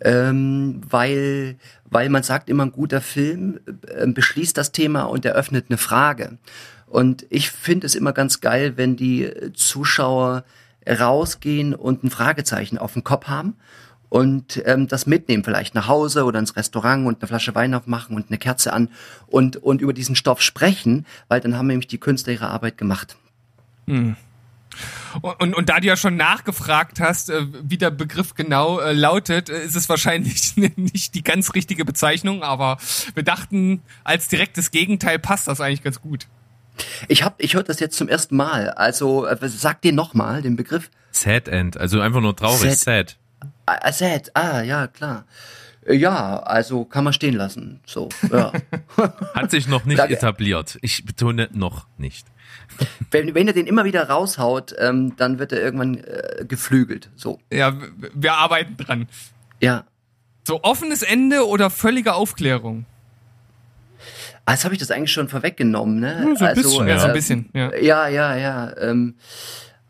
ähm, 0.00 0.80
weil, 0.88 1.56
weil 1.84 2.08
man 2.08 2.22
sagt 2.22 2.48
immer, 2.48 2.64
ein 2.64 2.72
guter 2.72 3.02
Film 3.02 3.60
äh, 3.86 4.06
beschließt 4.06 4.56
das 4.56 4.72
Thema 4.72 5.02
und 5.02 5.26
eröffnet 5.26 5.66
eine 5.68 5.76
Frage. 5.76 6.38
Und 6.86 7.26
ich 7.30 7.50
finde 7.50 7.86
es 7.86 7.94
immer 7.94 8.12
ganz 8.12 8.40
geil, 8.40 8.76
wenn 8.76 8.96
die 8.96 9.30
Zuschauer 9.54 10.44
rausgehen 10.88 11.74
und 11.74 12.04
ein 12.04 12.10
Fragezeichen 12.10 12.78
auf 12.78 12.92
dem 12.92 13.04
Kopf 13.04 13.26
haben 13.26 13.56
und 14.08 14.62
ähm, 14.66 14.86
das 14.86 15.06
mitnehmen, 15.06 15.44
vielleicht 15.44 15.74
nach 15.74 15.88
Hause 15.88 16.24
oder 16.24 16.38
ins 16.38 16.56
Restaurant 16.56 17.06
und 17.06 17.20
eine 17.20 17.28
Flasche 17.28 17.54
Wein 17.54 17.74
aufmachen 17.74 18.14
und 18.14 18.28
eine 18.28 18.38
Kerze 18.38 18.72
an 18.72 18.88
und, 19.26 19.56
und 19.56 19.80
über 19.80 19.92
diesen 19.92 20.14
Stoff 20.14 20.40
sprechen, 20.42 21.06
weil 21.28 21.40
dann 21.40 21.56
haben 21.56 21.66
nämlich 21.66 21.88
die 21.88 21.98
Künstler 21.98 22.34
ihre 22.34 22.48
Arbeit 22.48 22.78
gemacht. 22.78 23.16
Und, 25.22 25.40
und, 25.40 25.54
und 25.54 25.68
da 25.68 25.80
du 25.80 25.86
ja 25.86 25.96
schon 25.96 26.16
nachgefragt 26.16 27.00
hast, 27.00 27.30
äh, 27.30 27.46
wie 27.62 27.78
der 27.78 27.90
Begriff 27.90 28.34
genau 28.34 28.78
äh, 28.78 28.92
lautet, 28.92 29.48
äh, 29.48 29.64
ist 29.64 29.74
es 29.74 29.88
wahrscheinlich 29.88 30.56
nicht 30.76 31.14
die 31.14 31.22
ganz 31.22 31.54
richtige 31.54 31.84
Bezeichnung, 31.84 32.42
aber 32.42 32.76
wir 33.14 33.22
dachten, 33.22 33.82
als 34.04 34.28
direktes 34.28 34.70
Gegenteil 34.70 35.18
passt 35.18 35.48
das 35.48 35.60
eigentlich 35.60 35.82
ganz 35.82 36.00
gut. 36.00 36.26
Ich 37.08 37.22
hab, 37.22 37.42
ich 37.42 37.54
höre 37.54 37.62
das 37.62 37.80
jetzt 37.80 37.96
zum 37.96 38.08
ersten 38.08 38.36
Mal. 38.36 38.70
Also 38.70 39.26
äh, 39.26 39.36
sag 39.48 39.80
dir 39.82 39.92
noch 39.92 40.14
mal 40.14 40.42
den 40.42 40.56
Begriff. 40.56 40.90
Sad 41.12 41.48
End, 41.48 41.76
also 41.78 42.00
einfach 42.00 42.20
nur 42.20 42.36
traurig, 42.36 42.76
sad. 42.76 43.16
Sad. 43.16 43.16
Ah, 43.66 43.92
sad. 43.92 44.30
Ah, 44.34 44.60
ja 44.62 44.86
klar. 44.86 45.24
Äh, 45.86 45.94
Ja, 45.94 46.40
also 46.40 46.84
kann 46.84 47.04
man 47.04 47.12
stehen 47.12 47.34
lassen. 47.34 47.80
So, 47.86 48.08
ja. 48.30 48.52
Hat 49.34 49.50
sich 49.50 49.68
noch 49.68 49.84
nicht 49.84 49.98
etabliert. 50.00 50.78
Ich 50.82 51.04
betone 51.04 51.48
noch 51.52 51.86
nicht. 51.96 52.26
wenn, 53.10 53.34
wenn 53.34 53.46
er 53.48 53.54
den 53.54 53.66
immer 53.66 53.84
wieder 53.84 54.08
raushaut, 54.08 54.74
ähm, 54.78 55.14
dann 55.16 55.38
wird 55.38 55.52
er 55.52 55.60
irgendwann 55.62 55.96
äh, 56.04 56.44
geflügelt. 56.46 57.10
So, 57.16 57.40
Ja, 57.52 57.76
wir 58.14 58.34
arbeiten 58.34 58.76
dran. 58.76 59.08
ja. 59.60 59.84
So 60.46 60.62
offenes 60.62 61.02
Ende 61.02 61.44
oder 61.48 61.70
völlige 61.70 62.14
Aufklärung? 62.14 62.84
Ah, 64.46 64.52
Jetzt 64.52 64.64
habe 64.64 64.74
ich 64.74 64.80
das 64.80 64.92
eigentlich 64.92 65.12
schon 65.12 65.28
vorweggenommen, 65.28 65.98
ne? 65.98 66.24
Ja, 66.24 66.36
so 66.36 66.44
ein 66.44 66.54
bisschen, 66.54 66.88
Ja, 66.88 66.98
so 66.98 67.04
ein 67.06 67.10
äh, 67.10 67.14
bisschen, 67.14 67.50
ja. 67.52 67.74
Ja, 67.74 68.08
ja, 68.08 68.36
ja. 68.36 68.76
Ähm, 68.78 69.16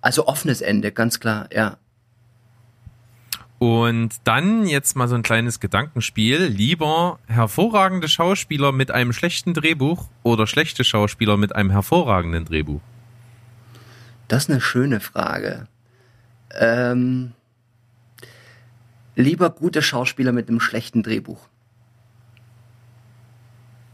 also 0.01 0.27
offenes 0.27 0.63
Ende, 0.63 0.93
ganz 0.93 1.21
klar, 1.21 1.49
ja. 1.53 1.77
Und 3.59 4.15
dann 4.25 4.67
jetzt 4.67 4.97
mal 4.97 5.09
so 5.09 5.15
ein 5.15 5.23
kleines 5.23 5.61
Gedankenspiel. 5.61 6.45
Lieber 6.45 7.19
hervorragende 7.27 8.09
Schauspieler 8.09 8.73
mit 8.73 8.91
einem 8.91 9.13
schlechten 9.13 9.55
Drehbuch 9.55 10.09
oder 10.23 10.47
schlechte 10.47 10.85
Schauspieler 10.85 11.37
mit 11.37 11.55
einem 11.55 11.71
hervorragenden 11.71 12.45
Drehbuch? 12.45 12.81
Das 14.29 14.45
ist 14.45 14.51
eine 14.51 14.61
schöne 14.61 15.01
Frage. 15.01 15.69
Ähm, 16.59 17.33
lieber 19.15 19.51
gute 19.51 19.83
Schauspieler 19.83 20.33
mit 20.33 20.49
einem 20.49 20.61
schlechten 20.61 21.03
Drehbuch. 21.03 21.49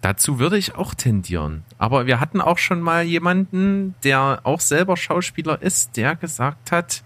Dazu 0.02 0.38
würde 0.38 0.58
ich 0.58 0.74
auch 0.74 0.94
tendieren. 0.94 1.62
Aber 1.78 2.06
wir 2.06 2.20
hatten 2.20 2.40
auch 2.40 2.58
schon 2.58 2.80
mal 2.80 3.04
jemanden, 3.04 3.94
der 4.02 4.40
auch 4.42 4.60
selber 4.60 4.96
Schauspieler 4.96 5.62
ist, 5.62 5.96
der 5.96 6.16
gesagt 6.16 6.72
hat, 6.72 7.02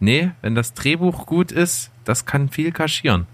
nee, 0.00 0.32
wenn 0.40 0.54
das 0.54 0.72
Drehbuch 0.74 1.26
gut 1.26 1.52
ist, 1.52 1.90
das 2.04 2.24
kann 2.24 2.48
viel 2.48 2.72
kaschieren. 2.72 3.26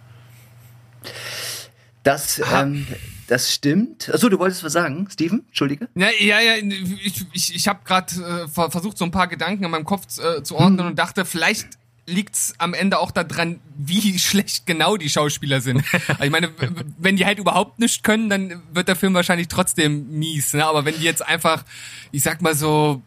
Das, 2.03 2.43
ähm, 2.53 2.87
das 3.29 3.53
stimmt. 3.53 4.11
Achso, 4.13 4.29
du 4.29 4.39
wolltest 4.39 4.65
was 4.65 4.73
sagen, 4.73 5.09
Steven? 5.11 5.45
Entschuldige. 5.49 5.89
Ja, 5.95 6.09
ja, 6.19 6.41
ja 6.41 6.55
ich, 6.57 7.25
ich, 7.33 7.55
ich 7.55 7.69
habe 7.69 7.81
gerade 7.85 8.13
äh, 8.15 8.49
ver- 8.49 8.71
versucht, 8.71 8.99
so 8.99 9.05
ein 9.05 9.11
paar 9.13 9.29
Gedanken 9.29 9.65
in 9.65 9.71
meinem 9.71 9.85
Kopf 9.85 10.19
äh, 10.19 10.43
zu 10.43 10.57
ordnen 10.57 10.87
und 10.87 10.99
dachte, 10.99 11.25
vielleicht 11.25 11.79
liegt's 12.07 12.55
am 12.59 12.73
Ende 12.73 12.99
auch 12.99 13.11
daran, 13.11 13.61
wie 13.77 14.19
schlecht 14.19 14.67
genau 14.67 14.97
die 14.97 15.09
Schauspieler 15.09 15.61
sind. 15.61 15.85
Also 16.09 16.23
ich 16.25 16.31
meine, 16.31 16.51
wenn 16.99 17.17
die 17.17 17.27
halt 17.27 17.39
überhaupt 17.39 17.79
nichts 17.79 18.03
können, 18.03 18.31
dann 18.31 18.63
wird 18.73 18.89
der 18.89 18.97
Film 18.97 19.15
wahrscheinlich 19.15 19.49
trotzdem 19.49 20.09
mies. 20.19 20.55
Ne? 20.55 20.65
Aber 20.65 20.85
wenn 20.85 20.95
die 20.95 21.05
jetzt 21.05 21.27
einfach, 21.27 21.65
ich 22.13 22.23
sag 22.23 22.43
mal 22.43 22.55
so, 22.55 23.03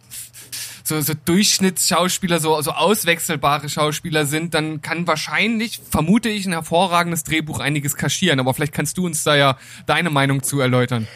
so, 0.83 0.99
so 1.01 1.13
Durchschnittsschauspieler, 1.13 2.39
so, 2.39 2.59
so 2.61 2.71
auswechselbare 2.71 3.69
Schauspieler 3.69 4.25
sind, 4.25 4.53
dann 4.53 4.81
kann 4.81 5.07
wahrscheinlich, 5.07 5.79
vermute 5.89 6.29
ich, 6.29 6.45
ein 6.45 6.53
hervorragendes 6.53 7.23
Drehbuch 7.23 7.59
einiges 7.59 7.95
kaschieren. 7.95 8.39
Aber 8.39 8.53
vielleicht 8.53 8.73
kannst 8.73 8.97
du 8.97 9.05
uns 9.05 9.23
da 9.23 9.35
ja 9.35 9.57
deine 9.85 10.09
Meinung 10.09 10.43
zu 10.43 10.59
erläutern. 10.59 11.07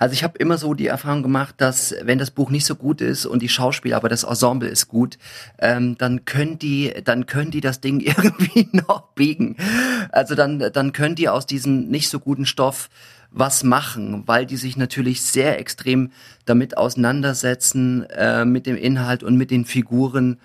Also 0.00 0.14
ich 0.14 0.24
habe 0.24 0.38
immer 0.38 0.56
so 0.56 0.72
die 0.72 0.86
Erfahrung 0.86 1.22
gemacht, 1.22 1.56
dass 1.58 1.94
wenn 2.02 2.16
das 2.16 2.30
Buch 2.30 2.48
nicht 2.48 2.64
so 2.64 2.74
gut 2.74 3.02
ist 3.02 3.26
und 3.26 3.42
die 3.42 3.50
Schauspieler, 3.50 3.98
aber 3.98 4.08
das 4.08 4.24
Ensemble 4.24 4.66
ist 4.66 4.88
gut, 4.88 5.18
ähm, 5.58 5.98
dann 5.98 6.24
können 6.24 6.58
die, 6.58 6.94
dann 7.04 7.26
können 7.26 7.50
die 7.50 7.60
das 7.60 7.82
Ding 7.82 8.00
irgendwie 8.00 8.66
noch 8.72 9.08
biegen. 9.08 9.56
Also 10.10 10.34
dann, 10.34 10.70
dann 10.72 10.92
können 10.92 11.16
die 11.16 11.28
aus 11.28 11.44
diesem 11.44 11.88
nicht 11.88 12.08
so 12.08 12.18
guten 12.18 12.46
Stoff 12.46 12.88
was 13.30 13.62
machen, 13.62 14.22
weil 14.24 14.46
die 14.46 14.56
sich 14.56 14.78
natürlich 14.78 15.20
sehr 15.20 15.58
extrem 15.58 16.12
damit 16.46 16.78
auseinandersetzen, 16.78 18.04
äh, 18.04 18.46
mit 18.46 18.64
dem 18.66 18.76
Inhalt 18.76 19.22
und 19.22 19.36
mit 19.36 19.50
den 19.50 19.66
Figuren. 19.66 20.40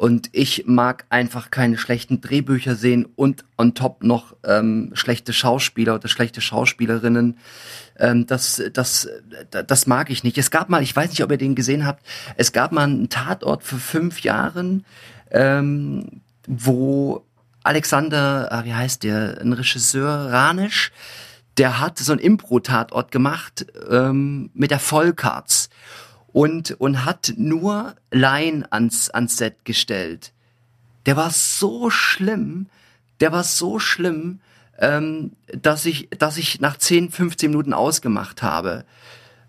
Und 0.00 0.30
ich 0.32 0.64
mag 0.66 1.04
einfach 1.10 1.50
keine 1.50 1.76
schlechten 1.76 2.22
Drehbücher 2.22 2.74
sehen 2.74 3.06
und 3.16 3.44
on 3.58 3.74
top 3.74 4.02
noch 4.02 4.34
ähm, 4.46 4.92
schlechte 4.94 5.34
Schauspieler 5.34 5.96
oder 5.96 6.08
schlechte 6.08 6.40
Schauspielerinnen. 6.40 7.36
Ähm, 7.98 8.24
das, 8.26 8.62
das, 8.72 9.10
das 9.50 9.86
mag 9.86 10.08
ich 10.08 10.24
nicht. 10.24 10.38
Es 10.38 10.50
gab 10.50 10.70
mal, 10.70 10.82
ich 10.82 10.96
weiß 10.96 11.10
nicht, 11.10 11.22
ob 11.22 11.30
ihr 11.30 11.36
den 11.36 11.54
gesehen 11.54 11.84
habt, 11.84 12.02
es 12.38 12.52
gab 12.52 12.72
mal 12.72 12.84
einen 12.84 13.10
Tatort 13.10 13.62
für 13.62 13.76
fünf 13.76 14.22
Jahren, 14.22 14.86
ähm, 15.32 16.22
wo 16.46 17.26
Alexander, 17.62 18.48
ah, 18.50 18.64
wie 18.64 18.72
heißt 18.72 19.02
der, 19.02 19.38
ein 19.42 19.52
Regisseur, 19.52 20.32
Ranisch, 20.32 20.92
der 21.58 21.78
hat 21.78 21.98
so 21.98 22.12
einen 22.12 22.22
Impro-Tatort 22.22 23.12
gemacht 23.12 23.66
ähm, 23.90 24.48
mit 24.54 24.70
der 24.70 24.78
Vollkarts 24.78 25.68
und, 26.32 26.72
und 26.72 27.04
hat 27.04 27.34
nur 27.36 27.94
Laien 28.10 28.66
ans, 28.70 29.10
ans 29.10 29.36
Set 29.36 29.64
gestellt. 29.64 30.32
Der 31.06 31.16
war 31.16 31.30
so 31.30 31.90
schlimm, 31.90 32.66
der 33.20 33.32
war 33.32 33.44
so 33.44 33.78
schlimm, 33.78 34.40
ähm, 34.78 35.32
dass 35.52 35.86
ich, 35.86 36.08
dass 36.10 36.36
ich 36.36 36.60
nach 36.60 36.76
10, 36.76 37.10
15 37.10 37.50
Minuten 37.50 37.72
ausgemacht 37.72 38.42
habe. 38.42 38.84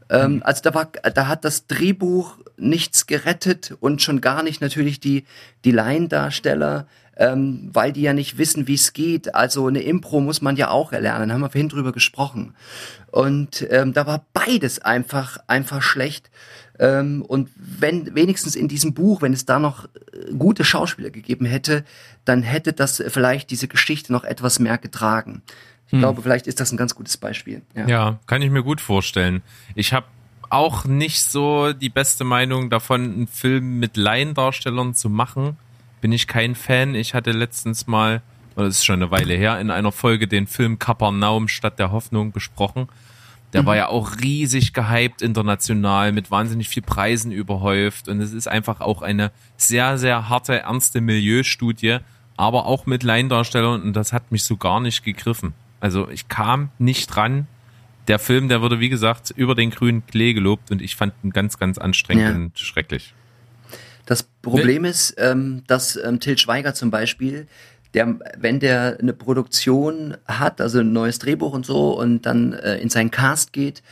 Ähm, 0.10 0.42
also 0.44 0.62
da 0.62 0.74
war, 0.74 0.86
da 0.86 1.28
hat 1.28 1.46
das 1.46 1.68
Drehbuch 1.68 2.38
nichts 2.58 3.08
gerettet 3.08 3.76
und 3.80 4.02
schon 4.02 4.22
gar 4.22 4.44
nicht 4.44 4.62
natürlich 4.62 5.00
die, 5.00 5.26
die 5.64 5.72
Laiendarsteller, 5.72 6.86
ähm, 7.18 7.70
weil 7.72 7.94
die 7.94 8.02
ja 8.02 8.14
nicht 8.14 8.38
wissen, 8.38 8.68
wie 8.68 8.76
es 8.76 8.94
geht. 8.94 9.34
Also 9.36 9.68
eine 9.68 9.82
Impro 9.82 10.20
muss 10.20 10.42
man 10.42 10.58
ja 10.58 10.70
auch 10.70 10.92
erlernen, 10.92 11.30
da 11.30 11.36
haben 11.36 11.42
wir 11.42 11.50
vorhin 11.50 11.70
drüber 11.70 11.92
gesprochen. 11.94 12.56
Und 13.12 13.66
ähm, 13.70 13.94
da 13.94 14.06
war 14.06 14.26
beides 14.34 14.80
einfach, 14.80 15.38
einfach 15.48 15.82
schlecht. 15.82 16.30
Ähm, 16.82 17.22
und 17.22 17.50
wenn 17.56 18.16
wenigstens 18.16 18.56
in 18.56 18.68
diesem 18.68 18.96
Buch, 18.96 19.22
wenn 19.22 19.34
es 19.34 19.46
da 19.46 19.60
noch 19.60 19.86
äh, 19.86 20.34
gute 20.38 20.66
Schauspieler 20.66 21.12
gegeben 21.12 21.46
hätte, 21.46 21.86
dann 22.26 22.42
hätte 22.42 22.74
das 22.74 23.02
vielleicht 23.08 23.52
diese 23.52 23.68
Geschichte 23.68 24.12
noch 24.12 24.24
etwas 24.24 24.58
mehr 24.60 24.80
getragen. 24.80 25.44
Ich 25.94 26.00
glaube, 26.00 26.22
vielleicht 26.22 26.48
ist 26.48 26.62
das 26.62 26.72
ein 26.72 26.78
ganz 26.78 26.96
gutes 26.96 27.18
Beispiel. 27.18 27.64
Ja. 27.76 27.86
Ja, 27.86 28.20
kann 28.26 28.42
ich 28.42 28.50
mir 28.50 28.64
gut 28.64 28.80
vorstellen. 28.80 29.42
Ich 29.76 29.92
habe 29.92 30.06
auch 30.50 30.86
nicht 30.86 31.22
so 31.22 31.74
die 31.74 31.90
beste 31.90 32.24
Meinung 32.24 32.70
davon, 32.70 33.14
einen 33.14 33.28
Film 33.28 33.80
mit 33.80 33.98
Laiendarstellern 33.98 34.96
zu 34.96 35.10
machen. 35.10 35.58
Bin 36.00 36.14
ich 36.14 36.28
kein 36.28 36.56
Fan. 36.56 36.96
Ich 36.96 37.14
hatte 37.14 37.32
letztens 37.32 37.88
mal, 37.88 38.22
oder 38.56 38.68
das 38.68 38.78
ist 38.78 38.86
schon 38.86 39.02
eine 39.02 39.12
Weile 39.12 39.34
her, 39.34 39.60
in 39.60 39.70
einer 39.70 39.92
Folge 39.92 40.30
den 40.30 40.48
Film 40.48 40.80
Kapernaum 40.80 41.50
statt 41.50 41.78
der 41.78 41.92
Hoffnung 41.92 42.32
besprochen. 42.32 42.88
Der 43.54 43.66
war 43.66 43.76
ja 43.76 43.88
auch 43.88 44.18
riesig 44.22 44.74
gehypt 44.74 45.22
international, 45.22 46.12
mit 46.14 46.32
wahnsinnig 46.32 46.70
viel 46.70 46.84
Preisen 46.84 47.32
überhäuft. 47.32 48.08
Und 48.08 48.22
es 48.22 48.32
ist 48.34 48.47
einfach 48.47 48.80
auch 48.80 49.02
eine 49.02 49.32
sehr, 49.58 49.97
sehr 49.97 50.30
harte, 50.30 50.60
ernste 50.60 51.02
Milieustudie, 51.02 51.97
aber 52.38 52.66
auch 52.66 52.86
mit 52.86 53.04
Laiendarstellern. 53.04 53.82
Und 53.82 53.93
das 53.93 54.14
hat 54.14 54.32
mich 54.32 54.43
so 54.45 54.58
gar 54.58 54.80
nicht 54.80 55.04
gegriffen. 55.04 55.54
Also 55.82 56.10
ich 56.10 56.28
kam 56.30 56.70
nicht 56.80 57.08
dran. 57.08 57.47
Der 58.08 58.20
Film, 58.20 58.49
der 58.49 58.62
wurde, 58.62 58.80
wie 58.80 58.89
gesagt, 58.89 59.32
über 59.36 59.54
den 59.54 59.70
grünen 59.70 60.06
Klee 60.06 60.34
gelobt 60.34 60.72
und 60.72 60.82
ich 60.82 60.95
fand 60.95 61.14
ihn 61.24 61.32
ganz, 61.32 61.58
ganz 61.60 61.78
anstrengend 61.78 62.30
Ja. 62.30 62.36
und 62.36 62.58
schrecklich. 62.60 63.14
Das 64.06 64.24
Problem 64.24 64.86
ist, 64.86 65.16
ähm, 65.18 65.64
dass 65.68 65.95
ähm, 65.95 66.20
Till 66.20 66.38
Schweiger 66.38 66.74
zum 66.74 66.89
Beispiel, 66.89 67.47
der, 67.94 68.20
wenn 68.38 68.60
der 68.60 68.98
eine 69.00 69.14
Produktion 69.14 70.18
hat, 70.26 70.62
also 70.62 70.80
ein 70.80 70.94
neues 70.94 71.20
Drehbuch 71.20 71.54
und 71.54 71.66
so, 71.66 71.98
und 72.00 72.26
dann 72.26 72.54
äh, 72.54 72.78
in 72.78 72.89
seinen 72.89 73.12
Cast 73.12 73.54
geht, 73.54 73.84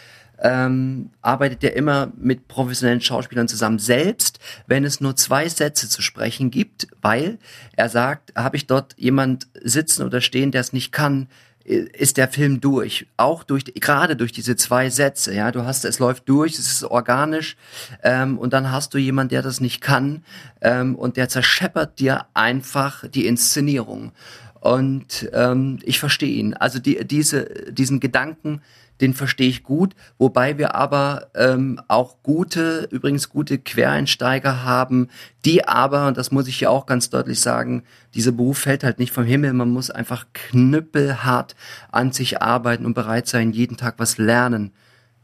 ähm, 0.42 1.10
arbeitet 1.22 1.64
er 1.64 1.76
immer 1.76 2.12
mit 2.18 2.48
professionellen 2.48 3.02
Schauspielern 3.02 3.48
zusammen. 3.48 3.80
Selbst 3.80 4.40
wenn 4.68 4.86
es 4.86 5.02
nur 5.02 5.16
zwei 5.16 5.50
Sätze 5.50 5.90
zu 5.90 6.02
sprechen 6.02 6.50
gibt, 6.52 6.88
weil 7.02 7.40
er 7.76 7.90
sagt, 7.90 8.34
habe 8.36 8.56
ich 8.56 8.68
dort 8.68 8.96
jemand 8.98 9.48
sitzen 9.62 10.04
oder 10.04 10.22
stehen, 10.22 10.52
der 10.52 10.62
es 10.62 10.74
nicht 10.74 10.92
kann, 10.92 11.28
ist 11.70 12.18
der 12.18 12.28
Film 12.28 12.62
durch. 12.62 13.08
Auch 13.16 13.44
durch, 13.44 13.64
gerade 13.66 14.16
durch 14.16 14.32
diese 14.32 14.56
zwei 14.56 14.90
Sätze, 14.90 15.34
ja. 15.36 15.52
Du 15.52 15.64
hast, 15.64 15.86
es 15.86 16.00
läuft 16.00 16.28
durch, 16.28 16.54
es 16.54 16.72
ist 16.72 16.84
organisch, 16.84 17.56
ähm, 18.04 18.38
und 18.38 18.54
dann 18.54 18.72
hast 18.72 18.94
du 18.94 18.98
jemand, 18.98 19.32
der 19.32 19.42
das 19.42 19.62
nicht 19.62 19.80
kann, 19.80 20.24
ähm, 20.62 20.96
und 20.96 21.16
der 21.16 21.30
zerscheppert 21.30 22.00
dir 22.00 22.26
einfach 22.34 23.08
die 23.08 23.28
Inszenierung. 23.28 24.12
Und 24.60 25.30
ähm, 25.32 25.80
ich 25.84 26.00
verstehe 26.00 26.34
ihn. 26.34 26.54
Also 26.54 26.80
die, 26.80 27.06
diese, 27.06 27.72
diesen 27.72 28.00
Gedanken, 28.00 28.62
den 29.02 29.14
verstehe 29.14 29.50
ich 29.50 29.64
gut, 29.64 29.96
wobei 30.18 30.58
wir 30.58 30.76
aber 30.76 31.28
ähm, 31.36 31.80
auch 31.88 32.18
gute, 32.24 32.88
übrigens 32.92 33.30
gute 33.30 33.58
Quereinsteiger 33.58 34.64
haben, 34.64 35.08
die 35.46 35.68
aber, 35.68 36.08
und 36.08 36.18
das 36.18 36.32
muss 36.32 36.48
ich 36.48 36.60
ja 36.62 36.70
auch 36.70 36.86
ganz 36.86 37.10
deutlich 37.10 37.40
sagen, 37.40 37.84
dieser 38.14 38.32
Beruf 38.32 38.60
fällt 38.60 38.84
halt 38.84 39.00
nicht 39.00 39.14
vom 39.14 39.24
Himmel, 39.24 39.54
man 39.54 39.70
muss 39.70 39.90
einfach 39.90 40.26
knüppelhart 40.34 41.56
an 41.92 42.12
sich 42.12 42.42
arbeiten 42.42 42.86
und 42.86 42.94
bereit 42.94 43.28
sein, 43.28 43.52
jeden 43.52 43.78
Tag 43.78 43.96
was 43.98 44.18
lernen 44.18 44.72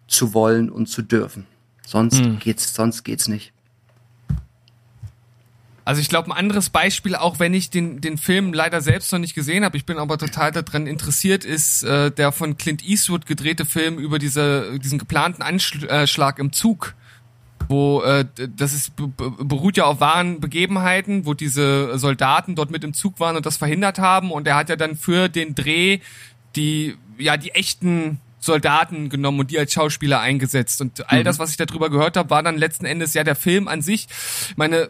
zu 0.07 0.34
wollen 0.34 0.69
und 0.69 0.88
zu 0.88 1.02
dürfen. 1.02 1.47
Sonst 1.85 2.22
geht's, 2.39 2.73
sonst 2.73 3.03
geht's 3.03 3.27
nicht. 3.27 3.55
Also 5.86 6.02
ich 6.02 6.10
glaube, 6.10 6.30
ein 6.30 6.38
anderes 6.38 6.70
Beispiel, 6.70 7.16
auch 7.16 7.40
wenn 7.40 7.53
ich 7.53 7.70
den, 7.70 8.02
den 8.02 8.18
Film 8.18 8.53
leider 8.53 8.82
selbst 8.82 9.12
noch 9.14 9.20
nicht 9.20 9.36
gesehen 9.36 9.64
habe, 9.64 9.78
ich 9.78 9.86
bin 9.86 9.98
aber 9.99 10.18
total 10.18 10.52
daran 10.52 10.88
interessiert, 10.88 11.45
ist 11.45 11.84
äh, 11.84 12.10
der 12.12 12.32
von 12.32 12.57
Clint 12.57 12.84
Eastwood 12.84 13.26
gedrehte 13.28 13.66
Film 13.66 13.99
über 13.99 14.18
diese, 14.20 14.80
diesen 14.80 14.98
geplanten 14.98 15.41
Anschlag 15.44 16.40
im 16.40 16.52
Zug. 16.52 16.95
wo 17.68 18.02
äh, 18.03 18.26
das 18.57 18.74
ist 18.74 18.95
be- 18.95 19.07
be- 19.07 19.32
beruht 19.45 19.78
ja 19.78 19.86
auf 19.86 19.99
wahren 19.99 20.40
Begebenheiten, 20.40 21.26
wo 21.26 21.34
diese 21.34 21.98
Soldaten 21.98 22.56
dort 22.56 22.70
mit 22.72 22.84
im 22.84 22.94
Zug 22.94 23.20
waren 23.20 23.36
und 23.38 23.45
das 23.45 23.57
verhindert 23.57 23.98
haben 23.99 24.32
und 24.32 24.48
er 24.48 24.56
hat 24.56 24.70
ja 24.70 24.76
dann 24.76 24.95
für 24.95 25.30
den 25.30 25.56
Dreh 25.56 25.99
die 26.56 26.95
ja 27.18 27.38
die 27.38 27.52
echten 27.52 28.20
Soldaten 28.40 29.10
genommen 29.10 29.40
und 29.40 29.52
die 29.52 29.57
als 29.57 29.74
Schauspieler 29.74 30.20
eingesetzt 30.20 30.80
und 30.82 31.10
all 31.12 31.24
das, 31.24 31.40
was 31.40 31.49
ich 31.52 31.57
darüber 31.57 31.90
gehört 31.90 32.18
habe, 32.18 32.30
war 32.30 32.44
dann 32.44 32.57
letzten 32.57 32.86
Endes 32.86 33.14
ja 33.16 33.24
der 33.24 33.36
Film 33.36 33.68
an 33.68 33.82
sich. 33.82 34.07
Ich 34.52 34.57
meine 34.57 34.78
äh, 34.78 34.88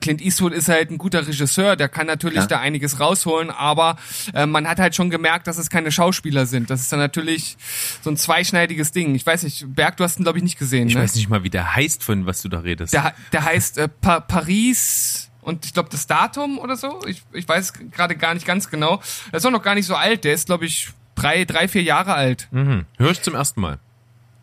Clint 0.00 0.22
Eastwood 0.22 0.52
ist 0.52 0.68
halt 0.68 0.90
ein 0.90 0.98
guter 0.98 1.26
Regisseur, 1.26 1.76
der 1.76 1.88
kann 1.88 2.06
natürlich 2.06 2.36
Klar. 2.36 2.48
da 2.48 2.60
einiges 2.60 2.98
rausholen, 2.98 3.50
aber 3.50 3.96
äh, 4.32 4.46
man 4.46 4.66
hat 4.66 4.78
halt 4.78 4.94
schon 4.94 5.10
gemerkt, 5.10 5.46
dass 5.46 5.58
es 5.58 5.68
keine 5.70 5.92
Schauspieler 5.92 6.46
sind. 6.46 6.70
Das 6.70 6.80
ist 6.80 6.90
dann 6.92 6.98
natürlich 6.98 7.56
so 8.02 8.10
ein 8.10 8.16
zweischneidiges 8.16 8.92
Ding. 8.92 9.14
Ich 9.14 9.26
weiß 9.26 9.42
nicht, 9.42 9.74
Berg, 9.74 9.98
du 9.98 10.04
hast 10.04 10.18
ihn 10.18 10.22
glaube 10.24 10.38
ich 10.38 10.44
nicht 10.44 10.58
gesehen. 10.58 10.88
Ich 10.88 10.94
ne? 10.94 11.02
weiß 11.02 11.14
nicht 11.14 11.28
mal, 11.28 11.44
wie 11.44 11.50
der 11.50 11.76
heißt, 11.76 12.02
von 12.02 12.26
was 12.26 12.42
du 12.42 12.48
da 12.48 12.60
redest. 12.60 12.94
Der, 12.94 13.14
der 13.32 13.44
heißt 13.44 13.78
äh, 13.78 13.88
pa 13.88 14.20
Paris 14.20 15.30
und 15.42 15.66
ich 15.66 15.74
glaube 15.74 15.88
das 15.90 16.06
Datum 16.06 16.58
oder 16.58 16.76
so. 16.76 17.00
Ich, 17.06 17.22
ich 17.32 17.46
weiß 17.46 17.74
gerade 17.90 18.16
gar 18.16 18.34
nicht 18.34 18.46
ganz 18.46 18.70
genau. 18.70 19.00
Der 19.30 19.38
ist 19.38 19.46
auch 19.46 19.50
noch 19.50 19.62
gar 19.62 19.74
nicht 19.74 19.86
so 19.86 19.94
alt. 19.94 20.24
Der 20.24 20.32
ist 20.32 20.46
glaube 20.46 20.64
ich 20.64 20.88
drei, 21.14 21.44
drei, 21.44 21.68
vier 21.68 21.82
Jahre 21.82 22.14
alt. 22.14 22.48
mhm. 22.50 22.86
Hör 22.96 23.10
ich 23.10 23.22
zum 23.22 23.34
ersten 23.34 23.60
Mal. 23.60 23.78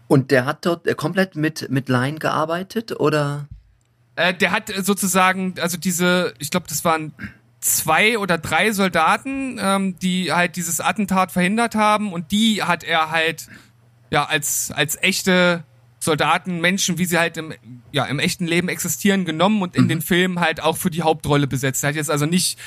Und 0.07 0.31
der 0.31 0.45
hat 0.45 0.65
dort 0.65 0.88
äh, 0.88 0.94
komplett 0.94 1.35
mit, 1.35 1.69
mit 1.69 1.89
Line 1.89 2.19
gearbeitet 2.19 2.99
oder? 2.99 3.48
Äh, 4.18 4.34
der 4.34 4.52
hat 4.52 4.76
äh, 4.76 4.84
sozusagen, 4.84 5.53
also 5.61 5.77
diese, 5.77 6.34
ich 6.39 6.49
glaube, 6.49 6.65
das 6.68 6.84
waren 6.84 7.14
zwei 7.60 8.18
oder 8.18 8.38
drei 8.39 8.72
Soldaten, 8.72 9.60
ähm, 9.61 9.99
die 9.99 10.34
halt 10.34 10.56
dieses 10.56 10.81
Attentat 10.81 11.31
verhindert 11.31 11.76
haben 11.76 12.11
und 12.11 12.31
die 12.31 12.64
hat 12.64 12.84
er 12.84 13.11
halt 13.11 13.48
ja 14.10 14.26
als 14.26 14.72
als 14.72 15.02
echte 15.02 15.64
Soldaten, 15.99 16.61
Menschen, 16.61 16.98
wie 16.98 17.06
sie 17.06 17.19
halt 17.19 17.38
im 17.38 17.53
ja 17.91 18.06
im 18.06 18.19
echten 18.19 18.48
Leben 18.48 18.69
existieren, 18.69 19.23
genommen 19.23 19.61
und 19.61 19.76
in 19.76 19.88
den 19.88 20.02
Film 20.02 20.39
halt 20.39 20.61
auch 20.61 20.77
für 20.77 20.89
die 20.89 21.03
Hauptrolle 21.03 21.45
besetzt. 21.45 21.84
Er 21.84 21.89
hat 21.89 21.95
jetzt 21.95 22.11
also 22.11 22.26
nicht 22.26 22.57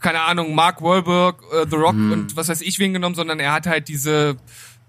keine 0.00 0.20
Ahnung 0.22 0.54
Mark 0.54 0.82
Wahlberg, 0.82 1.42
äh, 1.52 1.66
The 1.68 1.76
Rock 1.76 1.94
und 1.94 2.36
was 2.36 2.48
weiß 2.48 2.60
ich 2.60 2.78
wen 2.78 2.92
genommen, 2.92 3.14
sondern 3.14 3.40
er 3.40 3.52
hat 3.52 3.66
halt 3.66 3.88
diese 3.88 4.36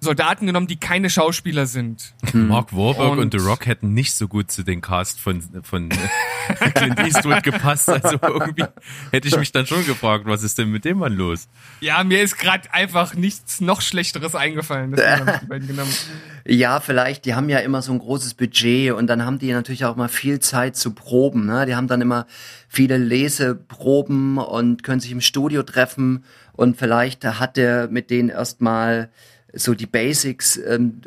Soldaten 0.03 0.45
genommen, 0.45 0.67
die 0.67 0.75
keine 0.75 1.09
Schauspieler 1.09 1.65
sind. 1.65 2.13
Mark 2.33 2.73
Wahlberg 2.73 3.13
und, 3.13 3.19
Und- 3.19 3.31
The 3.33 3.39
Rock 3.45 3.65
hätten 3.65 3.93
nicht 3.93 4.13
so 4.13 4.27
gut 4.27 4.51
zu 4.51 4.63
den 4.63 4.81
Cast 4.81 5.19
von, 5.19 5.41
von 5.63 5.89
Clint 6.75 6.99
Eastwood 6.99 7.41
gepasst. 7.43 7.89
Also 7.89 8.17
irgendwie 8.21 8.65
hätte 9.11 9.27
ich 9.27 9.37
mich 9.37 9.51
dann 9.51 9.65
schon 9.65 9.85
gefragt, 9.85 10.25
was 10.27 10.43
ist 10.43 10.57
denn 10.57 10.69
mit 10.69 10.85
dem 10.85 10.99
Mann 10.99 11.13
los? 11.13 11.47
Ja, 11.79 12.03
mir 12.03 12.21
ist 12.21 12.37
gerade 12.37 12.71
einfach 12.73 13.15
nichts 13.15 13.61
noch 13.61 13.81
Schlechteres 13.81 14.35
eingefallen. 14.35 14.95
Ja, 16.45 16.79
vielleicht, 16.81 17.25
die 17.25 17.35
haben 17.35 17.47
ja 17.49 17.59
immer 17.59 17.81
so 17.81 17.93
ein 17.93 17.99
großes 17.99 18.33
Budget 18.33 18.91
und 18.91 19.07
dann 19.07 19.25
haben 19.25 19.39
die 19.39 19.51
natürlich 19.53 19.85
auch 19.85 19.95
mal 19.95 20.09
viel 20.09 20.39
Zeit 20.39 20.75
zu 20.75 20.91
proben. 20.93 21.45
Ne? 21.45 21.65
Die 21.65 21.75
haben 21.75 21.87
dann 21.87 22.01
immer 22.01 22.27
viele 22.67 22.97
Leseproben 22.97 24.37
und 24.37 24.83
können 24.83 24.99
sich 24.99 25.11
im 25.11 25.21
Studio 25.21 25.63
treffen 25.63 26.25
und 26.51 26.77
vielleicht 26.77 27.23
hat 27.25 27.55
der 27.57 27.87
mit 27.89 28.09
denen 28.09 28.29
erstmal 28.29 29.09
so 29.53 29.75
die 29.75 29.85
Basics 29.85 30.57
ähm, 30.57 31.01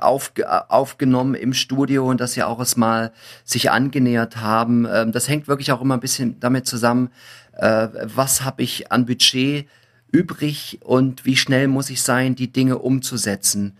auf, 0.00 0.32
aufgenommen 0.68 1.34
im 1.34 1.54
Studio 1.54 2.08
und 2.08 2.20
dass 2.20 2.32
sie 2.32 2.42
auch 2.42 2.58
erstmal 2.58 3.12
sich 3.44 3.70
angenähert 3.70 4.38
haben. 4.38 4.86
Ähm, 4.90 5.12
das 5.12 5.28
hängt 5.28 5.48
wirklich 5.48 5.72
auch 5.72 5.80
immer 5.80 5.94
ein 5.94 6.00
bisschen 6.00 6.40
damit 6.40 6.66
zusammen, 6.66 7.10
äh, 7.52 7.88
was 8.02 8.42
habe 8.42 8.62
ich 8.62 8.90
an 8.90 9.06
Budget 9.06 9.66
übrig 10.10 10.80
und 10.82 11.24
wie 11.24 11.36
schnell 11.36 11.68
muss 11.68 11.90
ich 11.90 12.02
sein, 12.02 12.34
die 12.34 12.52
Dinge 12.52 12.78
umzusetzen. 12.78 13.76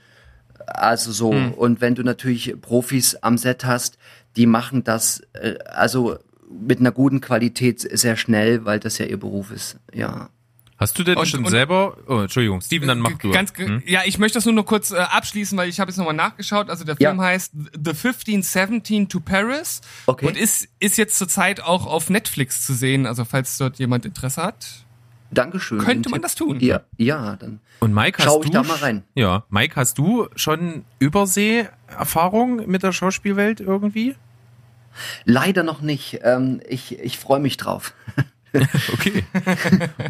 Also 0.66 1.12
so. 1.12 1.31
Und 1.31 1.81
wenn 1.81 1.95
du 1.95 2.03
natürlich 2.03 2.55
Profis 2.61 3.15
am 3.16 3.39
Set 3.39 3.65
hast, 3.65 3.99
die 4.37 4.47
machen 4.47 4.85
das 4.85 5.23
äh, 5.33 5.59
also 5.65 6.19
mit 6.51 6.81
einer 6.81 6.93
guten 6.93 7.20
Qualität 7.20 7.81
sehr 7.81 8.16
schnell, 8.16 8.65
weil 8.65 8.81
das 8.81 8.99
ja 8.99 9.07
ihr 9.07 9.19
Beruf 9.19 9.51
ist. 9.51 9.79
Ja. 9.93 10.31
Hast 10.79 10.97
du 10.99 11.03
denn 11.03 11.17
Und- 11.19 11.27
schon 11.27 11.45
und- 11.45 11.51
selber, 11.51 11.97
oh, 12.07 12.21
Entschuldigung, 12.21 12.61
Steven, 12.61 12.87
dann 12.87 13.01
mach 13.01 13.13
du. 13.19 13.31
Ganz, 13.33 13.53
Hm? 13.57 13.83
Ja, 13.85 14.03
ich 14.07 14.19
möchte 14.19 14.37
das 14.39 14.45
nur 14.45 14.55
noch 14.55 14.65
kurz 14.65 14.93
äh, 14.93 14.97
abschließen, 14.99 15.59
weil 15.59 15.69
ich 15.69 15.81
habe 15.81 15.91
jetzt 15.91 15.99
nochmal 15.99 16.15
nachgeschaut. 16.15 16.71
Also 16.71 16.85
der 16.85 16.97
Ja. 17.01 17.11
Film 17.11 17.21
heißt 17.21 17.53
The 17.75 17.91
1517 17.95 19.09
to 19.09 19.19
Paris 19.21 19.81
Okay. 20.07 20.27
und 20.27 20.37
ist, 20.37 20.69
ist 20.79 20.97
jetzt 20.97 21.19
zurzeit 21.19 21.61
auch 21.61 21.85
auf 21.87 22.11
Netflix 22.11 22.65
zu 22.65 22.75
sehen. 22.75 23.07
Also 23.07 23.25
falls 23.25 23.59
dort 23.59 23.79
jemand 23.81 24.05
Interesse 24.07 24.43
hat. 24.43 24.67
Dankeschön. 25.31 25.79
Könnte 25.79 26.09
man 26.09 26.19
Tipp. 26.21 26.23
das 26.23 26.35
tun? 26.37 26.59
Ja, 26.61 26.81
ja, 26.97 27.37
dann. 27.37 27.61
Und 27.81 27.93
Mike, 27.93 28.19
hast 28.19 28.25
Schau 28.25 28.39
du, 28.39 28.45
ich 28.47 28.51
da 28.51 28.63
mal 28.63 28.77
rein. 28.79 29.03
Ja, 29.15 29.45
Mike, 29.51 29.77
hast 29.77 29.99
du 29.99 30.29
schon 30.37 30.85
Übersee-Erfahrung 31.01 32.67
mit 32.69 32.83
der 32.83 32.93
Schauspielwelt 32.93 33.61
irgendwie? 33.61 34.15
Leider 35.25 35.63
noch 35.65 35.81
nicht. 35.81 36.21
Ähm, 36.23 36.61
ich 36.69 36.99
ich 36.99 37.19
freue 37.19 37.41
mich 37.41 37.57
drauf. 37.57 37.93
Okay. 38.93 39.24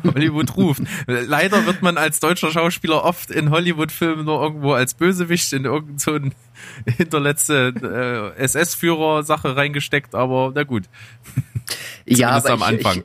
Hollywood 0.05 0.57
ruft. 0.57 0.83
Leider 1.07 1.67
wird 1.67 1.83
man 1.83 1.97
als 1.99 2.21
deutscher 2.21 2.51
Schauspieler 2.51 3.05
oft 3.05 3.31
in 3.31 3.51
Hollywood-Filmen 3.51 4.25
nur 4.25 4.43
irgendwo 4.43 4.73
als 4.73 4.95
Bösewicht 4.95 5.53
in 5.53 5.65
irgend 5.65 6.01
so 6.01 6.19
hinterletzte 6.87 8.35
äh, 8.37 8.41
SS-Führer-Sache 8.43 9.57
reingesteckt, 9.57 10.15
aber 10.15 10.53
na 10.55 10.65
gut. 10.65 10.85
ja, 12.07 12.41
Zumindest 12.41 12.51
am 12.51 12.63
Anfang. 12.63 13.03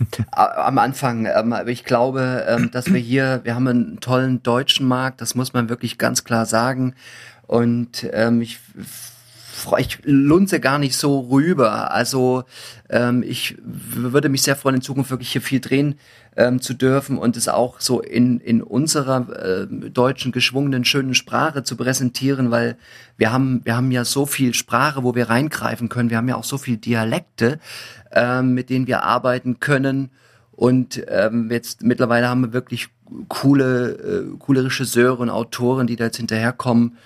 Ich, 0.00 0.20
a- 0.32 0.66
am 0.66 0.78
Anfang. 0.78 1.26
Ähm, 1.26 1.52
aber 1.52 1.68
ich 1.70 1.84
glaube, 1.84 2.44
ähm, 2.48 2.70
dass 2.70 2.92
wir 2.92 3.00
hier, 3.00 3.40
wir 3.44 3.54
haben 3.54 3.68
einen 3.68 4.00
tollen 4.00 4.42
deutschen 4.42 4.86
Markt, 4.86 5.20
das 5.20 5.34
muss 5.34 5.52
man 5.52 5.68
wirklich 5.68 5.98
ganz 5.98 6.24
klar 6.24 6.46
sagen. 6.46 6.94
Und 7.46 8.08
ähm, 8.12 8.40
ich, 8.42 8.58
ich 9.78 9.98
lunze 10.04 10.60
gar 10.60 10.78
nicht 10.78 10.96
so 10.96 11.20
rüber. 11.20 11.92
Also 11.92 12.44
ähm, 12.90 13.22
ich 13.22 13.56
würde 13.62 14.28
mich 14.28 14.42
sehr 14.42 14.56
freuen, 14.56 14.76
in 14.76 14.82
Zukunft 14.82 15.10
wirklich 15.10 15.32
hier 15.32 15.42
viel 15.42 15.60
drehen 15.60 15.96
ähm, 16.36 16.60
zu 16.60 16.74
dürfen 16.74 17.18
und 17.18 17.36
es 17.36 17.48
auch 17.48 17.80
so 17.80 18.00
in, 18.00 18.40
in 18.40 18.62
unserer 18.62 19.28
äh, 19.30 19.66
deutschen 19.66 20.32
geschwungenen, 20.32 20.84
schönen 20.84 21.14
Sprache 21.14 21.62
zu 21.62 21.76
präsentieren, 21.76 22.50
weil 22.50 22.76
wir 23.16 23.32
haben, 23.32 23.60
wir 23.64 23.76
haben 23.76 23.90
ja 23.90 24.04
so 24.04 24.26
viel 24.26 24.54
Sprache, 24.54 25.02
wo 25.02 25.14
wir 25.14 25.28
reingreifen 25.30 25.88
können. 25.88 26.10
Wir 26.10 26.16
haben 26.16 26.28
ja 26.28 26.36
auch 26.36 26.44
so 26.44 26.58
viel 26.58 26.76
Dialekte, 26.76 27.58
ähm, 28.12 28.54
mit 28.54 28.70
denen 28.70 28.86
wir 28.86 29.02
arbeiten 29.04 29.60
können. 29.60 30.10
Und 30.52 31.02
ähm, 31.08 31.50
jetzt 31.50 31.82
mittlerweile 31.82 32.28
haben 32.28 32.42
wir 32.42 32.52
wirklich 32.52 32.88
coole, 33.28 33.90
äh, 33.90 34.36
coole 34.38 34.64
Regisseure 34.64 35.18
und 35.18 35.30
Autoren, 35.30 35.86
die 35.86 35.96
da 35.96 36.04
jetzt 36.04 36.16
hinterherkommen. 36.16 36.96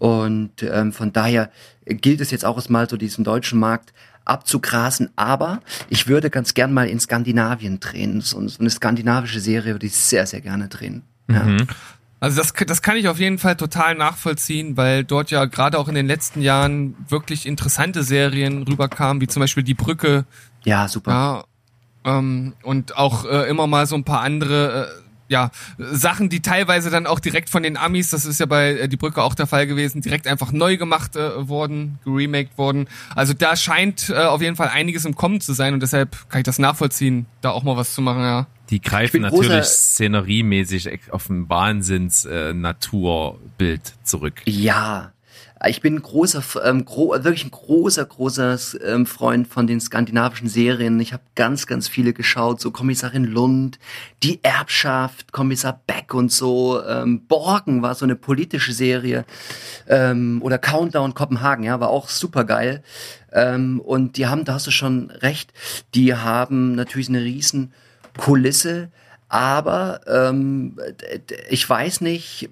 Und 0.00 0.62
ähm, 0.62 0.92
von 0.92 1.12
daher 1.12 1.50
gilt 1.86 2.20
es 2.20 2.32
jetzt 2.32 2.44
auch 2.44 2.56
erstmal 2.56 2.88
so 2.90 2.96
diesen 2.96 3.22
deutschen 3.22 3.60
Markt 3.60 3.92
abzugrasen. 4.24 5.10
Aber 5.14 5.60
ich 5.88 6.08
würde 6.08 6.30
ganz 6.30 6.54
gern 6.54 6.72
mal 6.72 6.88
in 6.88 6.98
Skandinavien 6.98 7.78
drehen. 7.78 8.20
So, 8.20 8.46
so 8.48 8.58
eine 8.58 8.70
skandinavische 8.70 9.38
Serie 9.38 9.74
würde 9.74 9.86
ich 9.86 9.94
sehr, 9.94 10.26
sehr 10.26 10.40
gerne 10.40 10.66
drehen. 10.66 11.02
Ja. 11.28 11.46
Also 12.18 12.36
das, 12.36 12.52
das 12.52 12.82
kann 12.82 12.96
ich 12.96 13.08
auf 13.08 13.18
jeden 13.18 13.38
Fall 13.38 13.56
total 13.56 13.94
nachvollziehen, 13.94 14.76
weil 14.76 15.04
dort 15.04 15.30
ja 15.30 15.44
gerade 15.44 15.78
auch 15.78 15.88
in 15.88 15.94
den 15.94 16.06
letzten 16.06 16.42
Jahren 16.42 16.94
wirklich 17.08 17.46
interessante 17.46 18.02
Serien 18.02 18.62
rüberkamen, 18.64 19.20
wie 19.22 19.26
zum 19.26 19.40
Beispiel 19.40 19.62
Die 19.62 19.74
Brücke, 19.74 20.26
ja, 20.64 20.88
super. 20.88 21.10
ja, 21.12 21.44
ähm, 22.04 22.54
und 22.62 22.96
auch 22.96 23.24
äh, 23.24 23.48
immer 23.48 23.66
mal 23.66 23.86
so 23.86 23.94
ein 23.94 24.04
paar 24.04 24.20
andere, 24.20 24.86
äh, 24.86 25.02
ja, 25.30 25.50
Sachen, 25.78 26.28
die 26.28 26.40
teilweise 26.40 26.90
dann 26.90 27.06
auch 27.06 27.20
direkt 27.20 27.50
von 27.50 27.62
den 27.62 27.76
Amis, 27.76 28.10
das 28.10 28.26
ist 28.26 28.40
ja 28.40 28.46
bei 28.46 28.72
äh, 28.72 28.88
Die 28.88 28.96
Brücke 28.96 29.22
auch 29.22 29.36
der 29.36 29.46
Fall 29.46 29.68
gewesen, 29.68 30.02
direkt 30.02 30.26
einfach 30.26 30.50
neu 30.50 30.76
gemacht 30.76 31.14
äh, 31.14 31.48
worden, 31.48 32.00
geremaked 32.04 32.58
worden. 32.58 32.88
Also 33.14 33.32
da 33.32 33.54
scheint 33.54 34.10
äh, 34.10 34.16
auf 34.16 34.42
jeden 34.42 34.56
Fall 34.56 34.66
einiges 34.68 35.04
im 35.04 35.14
Kommen 35.14 35.40
zu 35.40 35.52
sein 35.52 35.72
und 35.72 35.84
deshalb 35.84 36.28
kann 36.28 36.40
ich 36.40 36.44
das 36.44 36.58
nachvollziehen, 36.58 37.26
da 37.42 37.50
auch 37.50 37.62
mal 37.62 37.76
was 37.76 37.94
zu 37.94 38.02
machen, 38.02 38.22
ja. 38.22 38.48
Die 38.70 38.80
greifen 38.80 39.20
natürlich 39.22 39.64
szeneriemäßig 39.64 41.12
auf 41.12 41.30
ein 41.30 41.48
Wahnsinns-Naturbild 41.48 43.94
zurück. 44.04 44.42
Ja, 44.46 45.12
ich 45.66 45.82
bin 45.82 45.96
ein 45.96 46.02
großer, 46.02 46.42
ähm, 46.64 46.86
gro 46.86 47.10
wirklich 47.10 47.44
ein 47.44 47.50
großer, 47.50 48.04
großer 48.06 48.58
ähm, 48.82 49.04
Freund 49.04 49.46
von 49.46 49.66
den 49.66 49.78
skandinavischen 49.80 50.48
Serien. 50.48 50.98
Ich 51.00 51.12
habe 51.12 51.22
ganz, 51.34 51.66
ganz 51.66 51.86
viele 51.86 52.14
geschaut, 52.14 52.60
so 52.60 52.70
Kommissarin 52.70 53.24
Lund, 53.24 53.78
Die 54.22 54.42
Erbschaft, 54.42 55.32
Kommissar 55.32 55.80
Beck 55.86 56.14
und 56.14 56.32
so. 56.32 56.82
Ähm, 56.82 57.26
Borgen 57.26 57.82
war 57.82 57.94
so 57.94 58.06
eine 58.06 58.16
politische 58.16 58.72
Serie 58.72 59.26
ähm, 59.86 60.40
oder 60.42 60.56
Countdown 60.56 61.12
Kopenhagen, 61.12 61.64
ja, 61.64 61.78
war 61.78 61.90
auch 61.90 62.08
super 62.08 62.44
geil. 62.44 62.82
Ähm, 63.32 63.80
und 63.80 64.16
die 64.16 64.26
haben, 64.26 64.46
da 64.46 64.54
hast 64.54 64.66
du 64.66 64.70
schon 64.70 65.10
recht, 65.10 65.52
die 65.94 66.14
haben 66.14 66.74
natürlich 66.74 67.10
eine 67.10 67.22
riesen 67.22 67.74
Kulisse, 68.16 68.90
aber 69.28 70.00
ähm, 70.06 70.78
ich 71.50 71.68
weiß 71.68 72.00
nicht, 72.00 72.48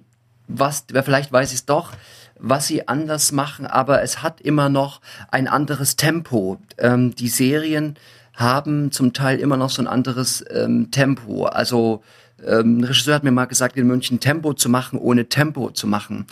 was, 0.47 0.85
vielleicht 0.91 1.33
weiß 1.33 1.51
ich 1.51 1.61
es 1.61 1.67
doch, 1.67 1.93
was 2.39 2.67
sie 2.67 2.89
anders 2.89 3.33
machen, 3.33 3.67
aber 3.67 4.03
es 4.03 4.23
hat 4.23 4.41
immer 4.41 4.69
noch 4.69 5.01
ein 5.31 5.49
anderes 5.49 5.97
Tempo. 5.97 6.59
Ähm, 6.79 7.15
die 7.15 7.29
Serien 7.29 7.97
haben 8.35 8.93
zum 8.93 9.13
Teil 9.13 9.41
immer 9.41 9.57
noch 9.57 9.71
so 9.71 9.83
ein 9.83 9.89
anderes 9.89 10.45
ähm, 10.51 10.91
Tempo. 10.91 11.47
Also 11.47 12.03
ähm, 12.47 12.79
ein 12.79 12.85
Regisseur 12.85 13.17
hat 13.17 13.25
mir 13.25 13.33
mal 13.33 13.47
gesagt, 13.47 13.77
in 13.77 13.87
München 13.87 14.21
Tempo 14.21 14.55
zu 14.55 14.69
machen, 14.69 14.99
ohne 14.99 15.29
Tempo 15.29 15.71
zu 15.71 15.87
machen. 15.87 16.27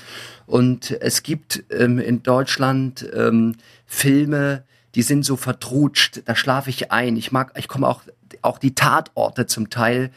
Und 0.47 0.93
es 1.01 1.23
gibt 1.23 1.65
ähm, 1.71 1.99
in 1.99 2.23
Deutschland 2.23 3.07
ähm, 3.15 3.57
Filme, 3.87 4.63
die 4.95 5.03
sind 5.03 5.25
so 5.25 5.37
vertrutscht, 5.37 6.23
da 6.25 6.37
schlafe 6.37 6.71
ich 6.71 6.93
ein. 6.93 7.17
Ich 7.17 7.33
mag, 7.33 7.53
ich 7.59 7.69
komme 7.69 7.89
auch, 7.89 8.03
auch 8.43 8.59
die 8.59 8.75
Tatorte 8.75 9.47
zum 9.47 9.69
Teil 9.69 10.11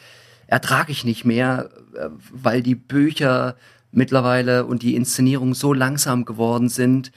ertrage 0.47 0.91
ich 0.91 1.03
nicht 1.03 1.25
mehr, 1.25 1.69
äh, 1.95 2.09
weil 2.31 2.61
die 2.61 2.75
Bücher 2.75 3.55
mittlerweile 3.91 4.65
und 4.65 4.83
die 4.83 4.95
Inszenierung 4.95 5.53
so 5.53 5.73
langsam 5.73 6.25
geworden 6.25 6.69
sind, 6.69 7.11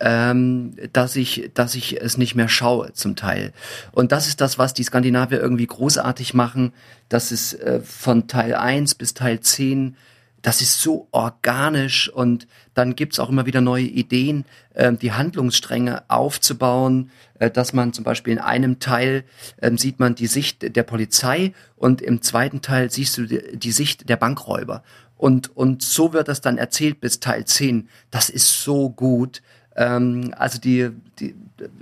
ähm, 0.00 0.74
dass 0.92 1.16
ich, 1.16 1.50
dass 1.54 1.74
ich 1.74 2.00
es 2.00 2.18
nicht 2.18 2.34
mehr 2.34 2.48
schaue 2.48 2.92
zum 2.92 3.14
Teil. 3.14 3.52
Und 3.92 4.12
das 4.12 4.26
ist 4.26 4.40
das, 4.40 4.58
was 4.58 4.74
die 4.74 4.82
Skandinavier 4.82 5.40
irgendwie 5.40 5.66
großartig 5.66 6.34
machen, 6.34 6.72
dass 7.08 7.30
es 7.30 7.54
äh, 7.54 7.80
von 7.80 8.26
Teil 8.26 8.54
1 8.54 8.96
bis 8.96 9.14
Teil 9.14 9.40
10 9.40 9.96
das 10.42 10.60
ist 10.60 10.80
so 10.80 11.06
organisch 11.12 12.08
und 12.08 12.48
dann 12.74 12.96
gibt's 12.96 13.20
auch 13.20 13.28
immer 13.30 13.46
wieder 13.46 13.60
neue 13.60 13.84
Ideen, 13.84 14.44
äh, 14.74 14.92
die 14.92 15.12
Handlungsstränge 15.12 16.02
aufzubauen, 16.08 17.10
äh, 17.38 17.50
dass 17.50 17.72
man 17.72 17.92
zum 17.92 18.04
Beispiel 18.04 18.32
in 18.32 18.38
einem 18.40 18.80
Teil 18.80 19.24
äh, 19.58 19.70
sieht 19.76 20.00
man 20.00 20.16
die 20.16 20.26
Sicht 20.26 20.76
der 20.76 20.82
Polizei 20.82 21.54
und 21.76 22.02
im 22.02 22.22
zweiten 22.22 22.60
Teil 22.60 22.90
siehst 22.90 23.16
du 23.16 23.26
die, 23.26 23.56
die 23.56 23.72
Sicht 23.72 24.08
der 24.08 24.16
Bankräuber. 24.16 24.82
Und, 25.22 25.56
und 25.56 25.82
so 25.82 26.12
wird 26.12 26.26
das 26.26 26.40
dann 26.40 26.58
erzählt 26.58 27.00
bis 27.00 27.20
Teil 27.20 27.44
10. 27.44 27.88
Das 28.10 28.28
ist 28.28 28.64
so 28.64 28.90
gut. 28.90 29.40
Ähm, 29.76 30.34
also 30.36 30.58
die, 30.58 30.90
die 31.20 31.36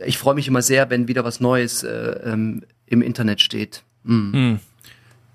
ich 0.04 0.18
freue 0.18 0.34
mich 0.34 0.46
immer 0.46 0.60
sehr, 0.60 0.90
wenn 0.90 1.08
wieder 1.08 1.24
was 1.24 1.40
Neues 1.40 1.82
äh, 1.82 2.20
ähm, 2.22 2.64
im 2.84 3.00
Internet 3.00 3.40
steht. 3.40 3.82
Mm. 4.04 4.32
Hm. 4.34 4.60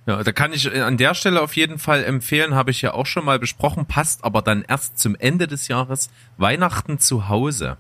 Ja, 0.05 0.21
da 0.23 0.31
kann 0.31 0.53
ich 0.53 0.71
an 0.71 0.97
der 0.97 1.15
Stelle 1.15 1.41
auf 1.41 1.55
jeden 1.55 1.79
Fall 1.79 2.03
empfehlen, 2.03 2.53
habe 2.53 2.69
ich 2.69 2.83
ja 2.83 2.93
auch 2.93 3.07
schon 3.07 3.25
mal 3.25 3.39
besprochen, 3.39 3.87
passt 3.87 4.23
aber 4.23 4.43
dann 4.43 4.63
erst 4.67 4.99
zum 4.99 5.15
Ende 5.15 5.47
des 5.47 5.67
Jahres 5.67 6.11
Weihnachten 6.37 6.99
zu 6.99 7.27
Hause. 7.27 7.77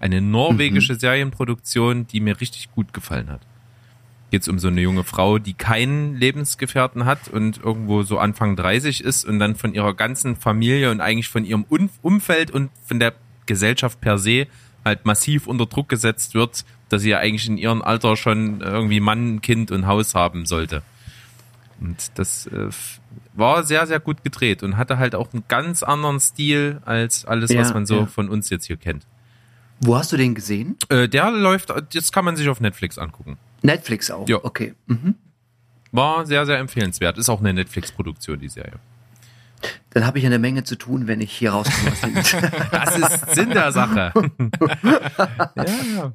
Eine 0.00 0.22
norwegische 0.22 0.94
mhm. 0.94 0.98
Serienproduktion, 0.98 2.06
die 2.06 2.20
mir 2.20 2.40
richtig 2.40 2.72
gut 2.74 2.94
gefallen 2.94 3.28
hat. 3.28 3.42
Geht 4.30 4.42
es 4.42 4.48
um 4.48 4.58
so 4.58 4.68
eine 4.68 4.80
junge 4.80 5.04
Frau, 5.04 5.38
die 5.38 5.54
keinen 5.54 6.16
Lebensgefährten 6.16 7.06
hat 7.06 7.28
und 7.28 7.58
irgendwo 7.58 8.02
so 8.02 8.18
Anfang 8.18 8.56
30 8.56 9.02
ist 9.02 9.24
und 9.24 9.38
dann 9.38 9.56
von 9.56 9.72
ihrer 9.72 9.94
ganzen 9.94 10.36
Familie 10.36 10.90
und 10.90 11.00
eigentlich 11.00 11.28
von 11.28 11.44
ihrem 11.44 11.64
Umfeld 12.02 12.50
und 12.50 12.70
von 12.84 12.98
der 12.98 13.14
Gesellschaft 13.46 14.00
per 14.00 14.18
se 14.18 14.46
halt 14.84 15.06
massiv 15.06 15.46
unter 15.46 15.66
Druck 15.66 15.88
gesetzt 15.88 16.34
wird, 16.34 16.64
dass 16.88 17.02
sie 17.02 17.10
ja 17.10 17.18
eigentlich 17.18 17.48
in 17.48 17.58
ihrem 17.58 17.82
Alter 17.82 18.16
schon 18.16 18.60
irgendwie 18.60 19.00
Mann, 19.00 19.40
Kind 19.40 19.70
und 19.70 19.86
Haus 19.86 20.14
haben 20.14 20.46
sollte. 20.46 20.82
Und 21.80 22.10
das 22.16 22.46
äh, 22.48 22.68
war 23.34 23.62
sehr, 23.62 23.86
sehr 23.86 24.00
gut 24.00 24.24
gedreht 24.24 24.62
und 24.62 24.76
hatte 24.76 24.98
halt 24.98 25.14
auch 25.14 25.32
einen 25.32 25.44
ganz 25.48 25.82
anderen 25.82 26.18
Stil 26.20 26.80
als 26.84 27.24
alles, 27.24 27.52
ja, 27.52 27.60
was 27.60 27.72
man 27.72 27.86
so 27.86 28.00
ja. 28.00 28.06
von 28.06 28.28
uns 28.28 28.50
jetzt 28.50 28.66
hier 28.66 28.76
kennt. 28.76 29.06
Wo 29.80 29.96
hast 29.96 30.12
du 30.12 30.16
den 30.16 30.34
gesehen? 30.34 30.76
Äh, 30.88 31.08
der 31.08 31.30
läuft, 31.30 31.72
jetzt 31.92 32.12
kann 32.12 32.24
man 32.24 32.36
sich 32.36 32.48
auf 32.48 32.60
Netflix 32.60 32.98
angucken. 32.98 33.38
Netflix 33.62 34.10
auch? 34.10 34.28
Ja. 34.28 34.38
Okay. 34.42 34.74
Mhm. 34.86 35.14
War 35.92 36.26
sehr, 36.26 36.44
sehr 36.46 36.58
empfehlenswert. 36.58 37.18
Ist 37.18 37.28
auch 37.28 37.40
eine 37.40 37.54
Netflix-Produktion, 37.54 38.38
die 38.38 38.48
Serie. 38.48 38.78
Dann 39.90 40.06
habe 40.06 40.18
ich 40.18 40.26
eine 40.26 40.38
Menge 40.38 40.64
zu 40.64 40.76
tun, 40.76 41.06
wenn 41.06 41.20
ich 41.20 41.32
hier 41.32 41.50
rauskomme. 41.50 41.92
das 42.70 42.96
ist 42.96 43.34
Sinn 43.34 43.50
der 43.50 43.72
Sache. 43.72 44.12
ja, 45.56 45.64
ja. 45.96 46.12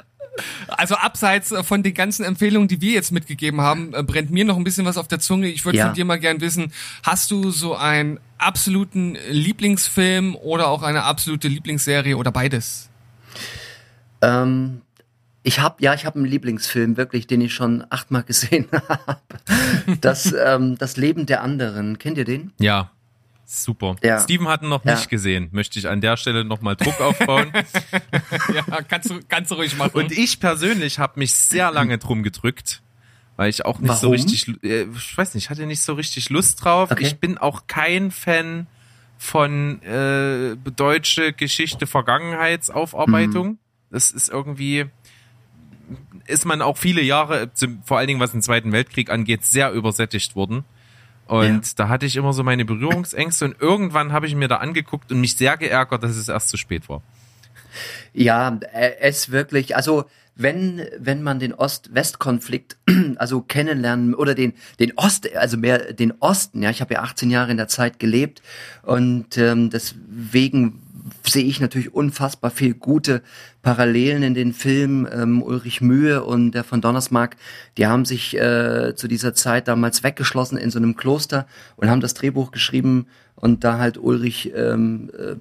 Also 0.67 0.95
abseits 0.95 1.53
von 1.63 1.83
den 1.83 1.93
ganzen 1.93 2.23
Empfehlungen, 2.25 2.67
die 2.67 2.81
wir 2.81 2.93
jetzt 2.93 3.11
mitgegeben 3.11 3.61
haben, 3.61 3.93
äh, 3.93 4.01
brennt 4.03 4.31
mir 4.31 4.45
noch 4.45 4.57
ein 4.57 4.63
bisschen 4.63 4.85
was 4.85 4.97
auf 4.97 5.07
der 5.07 5.19
Zunge. 5.19 5.47
Ich 5.47 5.63
würde 5.65 5.77
ja. 5.77 5.85
von 5.87 5.93
dir 5.93 6.05
mal 6.05 6.19
gern 6.19 6.41
wissen, 6.41 6.71
hast 7.03 7.29
du 7.29 7.51
so 7.51 7.75
einen 7.75 8.19
absoluten 8.39 9.17
Lieblingsfilm 9.29 10.35
oder 10.35 10.69
auch 10.69 10.81
eine 10.81 11.03
absolute 11.03 11.47
Lieblingsserie 11.47 12.17
oder 12.17 12.31
beides? 12.31 12.89
Ähm, 14.21 14.81
ich 15.43 15.59
habe 15.59 15.75
ja, 15.79 15.93
ich 15.93 16.05
habe 16.05 16.17
einen 16.17 16.25
Lieblingsfilm 16.25 16.97
wirklich, 16.97 17.27
den 17.27 17.41
ich 17.41 17.53
schon 17.53 17.85
achtmal 17.89 18.23
gesehen 18.27 18.67
habe. 18.71 19.21
Das, 20.01 20.33
ähm, 20.33 20.77
das 20.77 20.97
Leben 20.97 21.25
der 21.25 21.43
anderen. 21.43 21.99
Kennt 21.99 22.17
ihr 22.17 22.25
den? 22.25 22.53
Ja. 22.59 22.89
Super. 23.45 23.97
Ja. 24.01 24.19
Steven 24.19 24.47
hat 24.47 24.63
ihn 24.63 24.69
noch 24.69 24.83
nicht 24.83 25.03
ja. 25.03 25.09
gesehen. 25.09 25.49
Möchte 25.51 25.77
ich 25.77 25.87
an 25.87 26.01
der 26.01 26.17
Stelle 26.17 26.43
nochmal 26.43 26.75
Druck 26.75 26.99
aufbauen. 27.01 27.51
ja, 28.53 28.63
kannst 28.87 29.11
du, 29.11 29.19
kannst 29.27 29.51
du 29.51 29.55
ruhig 29.55 29.77
machen. 29.77 29.91
Und 29.93 30.11
ich 30.11 30.39
persönlich 30.39 30.97
habe 30.97 31.19
mich 31.19 31.33
sehr 31.33 31.69
lange 31.69 31.97
drum 31.99 32.23
gedrückt, 32.23 32.81
weil 33.35 33.49
ich 33.49 33.65
auch 33.65 33.79
nicht 33.79 33.89
Warum? 33.89 34.01
so 34.01 34.09
richtig, 34.09 34.47
äh, 34.63 34.83
ich 34.83 35.17
weiß 35.17 35.35
nicht, 35.35 35.49
hatte 35.51 35.67
nicht 35.67 35.81
so 35.81 35.93
richtig 35.93 36.29
Lust 36.29 36.63
drauf. 36.63 36.89
Okay. 36.89 37.03
Ich 37.03 37.19
bin 37.19 37.37
auch 37.37 37.67
kein 37.67 38.09
Fan 38.09 38.65
von 39.17 39.81
äh, 39.83 40.55
deutsche 40.75 41.33
Geschichte 41.33 41.85
Vergangenheitsaufarbeitung. 41.85 43.47
Mhm. 43.47 43.57
Das 43.91 44.11
ist 44.11 44.29
irgendwie 44.29 44.85
ist 46.27 46.45
man 46.45 46.61
auch 46.61 46.77
viele 46.77 47.01
Jahre, 47.01 47.51
vor 47.83 47.97
allen 47.97 48.07
Dingen 48.07 48.19
was 48.19 48.31
den 48.31 48.41
Zweiten 48.41 48.71
Weltkrieg 48.71 49.09
angeht, 49.09 49.45
sehr 49.45 49.71
übersättigt 49.71 50.35
worden. 50.35 50.63
Und 51.25 51.65
ja. 51.65 51.71
da 51.77 51.89
hatte 51.89 52.05
ich 52.05 52.15
immer 52.15 52.33
so 52.33 52.43
meine 52.43 52.65
Berührungsängste 52.65 53.45
und 53.45 53.55
irgendwann 53.59 54.11
habe 54.11 54.27
ich 54.27 54.35
mir 54.35 54.47
da 54.47 54.57
angeguckt 54.57 55.11
und 55.11 55.21
mich 55.21 55.35
sehr 55.37 55.57
geärgert, 55.57 56.03
dass 56.03 56.15
es 56.15 56.27
erst 56.27 56.49
zu 56.49 56.57
spät 56.57 56.89
war. 56.89 57.01
Ja, 58.13 58.59
äh, 58.73 58.91
es 58.99 59.31
wirklich, 59.31 59.75
also 59.75 60.05
wenn 60.35 60.85
wenn 60.97 61.21
man 61.21 61.39
den 61.39 61.53
Ost-West-Konflikt 61.53 62.77
also 63.17 63.41
kennenlernen 63.41 64.15
oder 64.15 64.33
den 64.35 64.53
den 64.79 64.97
Ost 64.97 65.33
also 65.35 65.57
mehr 65.57 65.93
den 65.93 66.13
Osten 66.19 66.63
ja 66.63 66.71
ich 66.71 66.81
habe 66.81 66.95
ja 66.95 67.01
18 67.01 67.29
Jahre 67.29 67.51
in 67.51 67.57
der 67.57 67.67
Zeit 67.67 67.99
gelebt 67.99 68.41
und 68.81 69.37
ähm, 69.37 69.69
deswegen 69.69 70.82
sehe 71.23 71.43
ich 71.43 71.59
natürlich 71.59 71.93
unfassbar 71.93 72.51
viel 72.51 72.73
gute 72.73 73.21
Parallelen 73.61 74.23
in 74.23 74.33
den 74.33 74.53
Filmen. 74.53 75.07
Ähm, 75.11 75.41
Ulrich 75.41 75.81
Mühe 75.81 76.23
und 76.23 76.51
der 76.51 76.63
von 76.63 76.81
Donnersmarck, 76.81 77.35
die 77.77 77.87
haben 77.87 78.05
sich 78.05 78.37
äh, 78.37 78.93
zu 78.95 79.07
dieser 79.07 79.33
Zeit 79.33 79.67
damals 79.67 80.03
weggeschlossen 80.03 80.57
in 80.57 80.71
so 80.71 80.79
einem 80.79 80.95
Kloster 80.95 81.45
und 81.75 81.89
haben 81.89 82.01
das 82.01 82.13
Drehbuch 82.13 82.51
geschrieben 82.51 83.07
und 83.35 83.63
da 83.63 83.77
halt 83.77 83.97
Ulrich 83.97 84.53
ähm, 84.55 85.09
äh, 85.17 85.35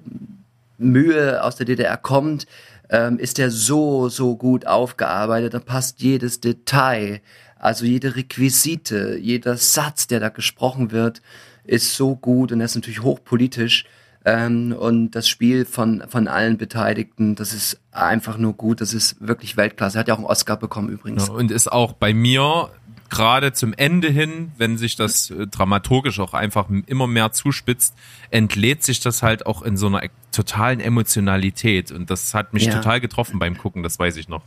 Mühe 0.77 1.43
aus 1.43 1.55
der 1.55 1.65
DDR 1.65 1.97
kommt, 1.97 2.47
ähm, 2.89 3.19
ist 3.19 3.37
der 3.37 3.49
so, 3.49 4.09
so 4.09 4.35
gut 4.35 4.67
aufgearbeitet. 4.67 5.53
Da 5.53 5.59
passt 5.59 6.01
jedes 6.01 6.39
Detail, 6.39 7.21
also 7.57 7.85
jede 7.85 8.15
Requisite, 8.15 9.17
jeder 9.17 9.57
Satz, 9.57 10.07
der 10.07 10.19
da 10.19 10.29
gesprochen 10.29 10.91
wird, 10.91 11.21
ist 11.63 11.95
so 11.95 12.15
gut 12.15 12.51
und 12.51 12.59
er 12.59 12.65
ist 12.65 12.75
natürlich 12.75 13.03
hochpolitisch. 13.03 13.85
Ähm, 14.25 14.71
und 14.71 15.11
das 15.11 15.27
Spiel 15.27 15.65
von, 15.65 16.03
von 16.07 16.27
allen 16.27 16.57
Beteiligten, 16.57 17.35
das 17.35 17.53
ist 17.53 17.79
einfach 17.91 18.37
nur 18.37 18.53
gut. 18.53 18.79
Das 18.79 18.93
ist 18.93 19.17
wirklich 19.19 19.57
Weltklasse. 19.57 19.97
Er 19.97 19.99
hat 20.01 20.07
ja 20.07 20.13
auch 20.13 20.19
einen 20.19 20.27
Oscar 20.27 20.57
bekommen 20.57 20.89
übrigens. 20.89 21.27
Ja, 21.27 21.33
und 21.33 21.51
ist 21.51 21.71
auch 21.71 21.93
bei 21.93 22.13
mir 22.13 22.69
gerade 23.09 23.53
zum 23.53 23.73
Ende 23.73 24.09
hin, 24.09 24.51
wenn 24.57 24.77
sich 24.77 24.95
das 24.95 25.29
äh, 25.29 25.45
dramaturgisch 25.47 26.19
auch 26.19 26.33
einfach 26.33 26.67
immer 26.87 27.05
mehr 27.05 27.31
zuspitzt, 27.31 27.93
entlädt 28.31 28.83
sich 28.83 29.01
das 29.01 29.21
halt 29.21 29.45
auch 29.45 29.61
in 29.61 29.77
so 29.77 29.87
einer 29.87 30.01
totalen 30.31 30.79
Emotionalität. 30.79 31.91
Und 31.91 32.09
das 32.09 32.33
hat 32.33 32.53
mich 32.53 32.65
ja. 32.65 32.73
total 32.73 33.01
getroffen 33.01 33.39
beim 33.39 33.57
Gucken, 33.57 33.83
das 33.83 33.99
weiß 33.99 34.17
ich 34.17 34.29
noch. 34.29 34.41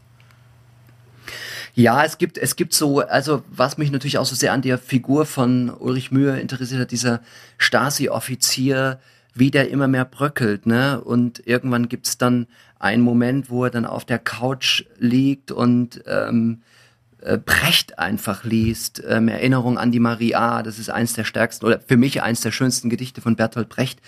Ja, 1.75 2.05
es 2.05 2.17
gibt, 2.17 2.39
es 2.39 2.57
gibt 2.57 2.73
so, 2.73 3.01
also 3.01 3.43
was 3.51 3.77
mich 3.77 3.91
natürlich 3.91 4.17
auch 4.17 4.25
so 4.25 4.35
sehr 4.35 4.55
an 4.55 4.63
der 4.63 4.79
Figur 4.79 5.27
von 5.27 5.69
Ulrich 5.71 6.11
Mühe 6.11 6.41
interessiert 6.41 6.81
hat, 6.81 6.91
dieser 6.91 7.21
Stasi-Offizier, 7.59 8.99
wie 9.37 9.51
der 9.51 9.71
immer 9.71 9.89
mehr 9.89 10.05
bröckelt, 10.05 10.67
ne? 10.67 11.01
Und 11.01 11.47
irgendwann 11.47 11.89
gibt's 11.89 12.19
dann 12.19 12.47
einen 12.79 13.03
Moment, 13.03 13.51
wo 13.51 13.65
er 13.65 13.71
dann 13.71 13.87
auf 13.87 14.05
der 14.05 14.19
Couch 14.19 14.85
liegt 14.99 15.51
und 15.51 16.03
ähm, 16.07 16.63
äh, 17.21 17.39
Brecht 17.39 17.99
einfach 17.99 18.45
liest. 18.45 19.03
Ähm, 19.07 19.29
Erinnerung 19.29 19.79
an 19.79 19.91
die 19.91 20.01
Maria, 20.01 20.63
das 20.63 20.79
ist 20.79 20.91
eins 20.91 21.15
der 21.15 21.25
stärksten 21.25 21.67
oder 21.67 21.81
für 21.81 21.97
mich 21.97 22.23
eins 22.23 22.41
der 22.41 22.53
schönsten 22.53 22.89
Gedichte 22.89 23.21
von 23.21 23.37
Bertolt 23.37 23.69
Brecht. 23.69 24.01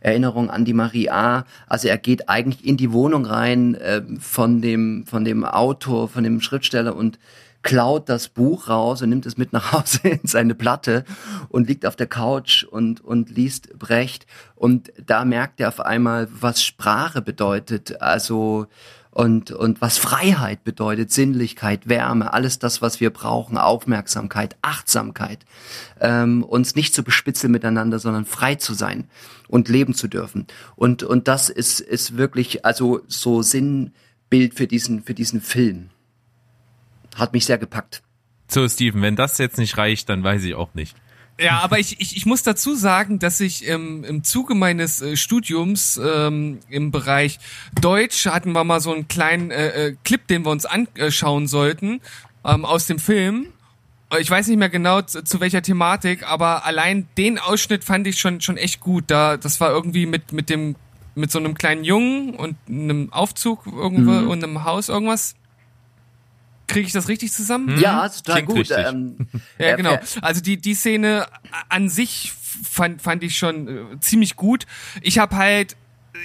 Erinnerung 0.00 0.50
an 0.50 0.64
die 0.64 0.74
Maria. 0.74 1.46
Also 1.66 1.88
er 1.88 1.98
geht 1.98 2.28
eigentlich 2.28 2.64
in 2.64 2.76
die 2.76 2.92
Wohnung 2.92 3.24
rein 3.24 3.74
äh, 3.76 4.02
von 4.20 4.60
dem 4.60 5.04
von 5.06 5.24
dem 5.24 5.44
Autor, 5.44 6.08
von 6.08 6.22
dem 6.22 6.40
Schriftsteller 6.40 6.94
und 6.94 7.18
klaut 7.66 8.08
das 8.08 8.28
Buch 8.28 8.68
raus 8.68 9.02
und 9.02 9.08
nimmt 9.08 9.26
es 9.26 9.36
mit 9.36 9.52
nach 9.52 9.72
Hause 9.72 9.98
in 10.08 10.20
seine 10.22 10.54
Platte 10.54 11.04
und 11.48 11.66
liegt 11.66 11.84
auf 11.84 11.96
der 11.96 12.06
Couch 12.06 12.62
und, 12.62 13.00
und 13.02 13.28
liest 13.28 13.76
Brecht. 13.76 14.26
Und 14.54 14.92
da 15.04 15.24
merkt 15.24 15.60
er 15.60 15.68
auf 15.68 15.80
einmal, 15.80 16.28
was 16.30 16.62
Sprache 16.62 17.20
bedeutet. 17.22 18.00
Also, 18.00 18.68
und, 19.10 19.50
und 19.50 19.80
was 19.80 19.98
Freiheit 19.98 20.62
bedeutet, 20.62 21.10
Sinnlichkeit, 21.10 21.88
Wärme, 21.88 22.32
alles 22.32 22.60
das, 22.60 22.82
was 22.82 23.00
wir 23.00 23.10
brauchen, 23.10 23.58
Aufmerksamkeit, 23.58 24.56
Achtsamkeit, 24.62 25.40
ähm, 26.00 26.44
uns 26.44 26.76
nicht 26.76 26.94
zu 26.94 27.02
bespitzeln 27.02 27.50
miteinander, 27.50 27.98
sondern 27.98 28.26
frei 28.26 28.54
zu 28.54 28.74
sein 28.74 29.08
und 29.48 29.68
leben 29.68 29.94
zu 29.94 30.06
dürfen. 30.06 30.46
Und, 30.76 31.02
und 31.02 31.26
das 31.26 31.48
ist, 31.48 31.80
ist 31.80 32.16
wirklich, 32.16 32.64
also 32.64 33.00
so 33.08 33.42
Sinnbild 33.42 34.54
für 34.54 34.68
diesen, 34.68 35.02
für 35.02 35.14
diesen 35.14 35.40
Film 35.40 35.90
hat 37.16 37.32
mich 37.32 37.44
sehr 37.46 37.58
gepackt. 37.58 38.02
So, 38.48 38.68
Steven, 38.68 39.02
wenn 39.02 39.16
das 39.16 39.38
jetzt 39.38 39.58
nicht 39.58 39.76
reicht, 39.76 40.08
dann 40.08 40.22
weiß 40.22 40.44
ich 40.44 40.54
auch 40.54 40.74
nicht. 40.74 40.96
Ja, 41.38 41.58
aber 41.60 41.78
ich, 41.78 42.00
ich, 42.00 42.16
ich 42.16 42.24
muss 42.24 42.42
dazu 42.42 42.74
sagen, 42.74 43.18
dass 43.18 43.40
ich 43.40 43.68
ähm, 43.68 44.04
im 44.04 44.24
Zuge 44.24 44.54
meines 44.54 45.02
äh, 45.02 45.16
Studiums 45.16 46.00
ähm, 46.02 46.60
im 46.70 46.90
Bereich 46.90 47.38
Deutsch 47.80 48.24
hatten 48.26 48.52
wir 48.52 48.64
mal 48.64 48.80
so 48.80 48.94
einen 48.94 49.06
kleinen 49.08 49.50
äh, 49.50 49.88
äh, 49.88 49.96
Clip, 50.04 50.26
den 50.28 50.46
wir 50.46 50.50
uns 50.50 50.64
anschauen 50.64 51.46
sollten 51.46 52.00
ähm, 52.44 52.64
aus 52.64 52.86
dem 52.86 52.98
Film. 52.98 53.48
Ich 54.18 54.30
weiß 54.30 54.46
nicht 54.46 54.56
mehr 54.56 54.70
genau 54.70 55.02
zu, 55.02 55.24
zu 55.24 55.40
welcher 55.40 55.60
Thematik, 55.60 56.22
aber 56.26 56.64
allein 56.64 57.06
den 57.18 57.38
Ausschnitt 57.38 57.84
fand 57.84 58.06
ich 58.06 58.18
schon 58.18 58.40
schon 58.40 58.56
echt 58.56 58.80
gut. 58.80 59.04
Da 59.08 59.36
das 59.36 59.60
war 59.60 59.70
irgendwie 59.70 60.06
mit 60.06 60.32
mit 60.32 60.48
dem 60.48 60.76
mit 61.16 61.30
so 61.30 61.38
einem 61.38 61.54
kleinen 61.54 61.82
Jungen 61.84 62.34
und 62.34 62.56
einem 62.68 63.12
Aufzug 63.12 63.66
irgendwo 63.66 64.12
Mhm. 64.12 64.28
und 64.28 64.42
einem 64.44 64.64
Haus 64.64 64.88
irgendwas. 64.88 65.34
Kriege 66.66 66.86
ich 66.86 66.92
das 66.92 67.08
richtig 67.08 67.32
zusammen? 67.32 67.78
Ja, 67.80 68.06
ist 68.06 68.24
total 68.26 68.44
Klingt 68.44 68.68
gut. 68.68 68.76
Ähm, 68.76 69.16
Ja, 69.58 69.66
er- 69.66 69.76
genau. 69.76 69.92
er- 69.92 70.02
Also 70.22 70.40
die 70.40 70.56
die 70.56 70.74
Szene 70.74 71.26
an 71.68 71.88
sich 71.88 72.32
fand 72.70 73.02
fand 73.02 73.22
ich 73.22 73.36
schon 73.36 73.68
äh, 73.68 74.00
ziemlich 74.00 74.36
gut. 74.36 74.66
Ich 75.02 75.18
habe 75.18 75.36
halt 75.36 75.76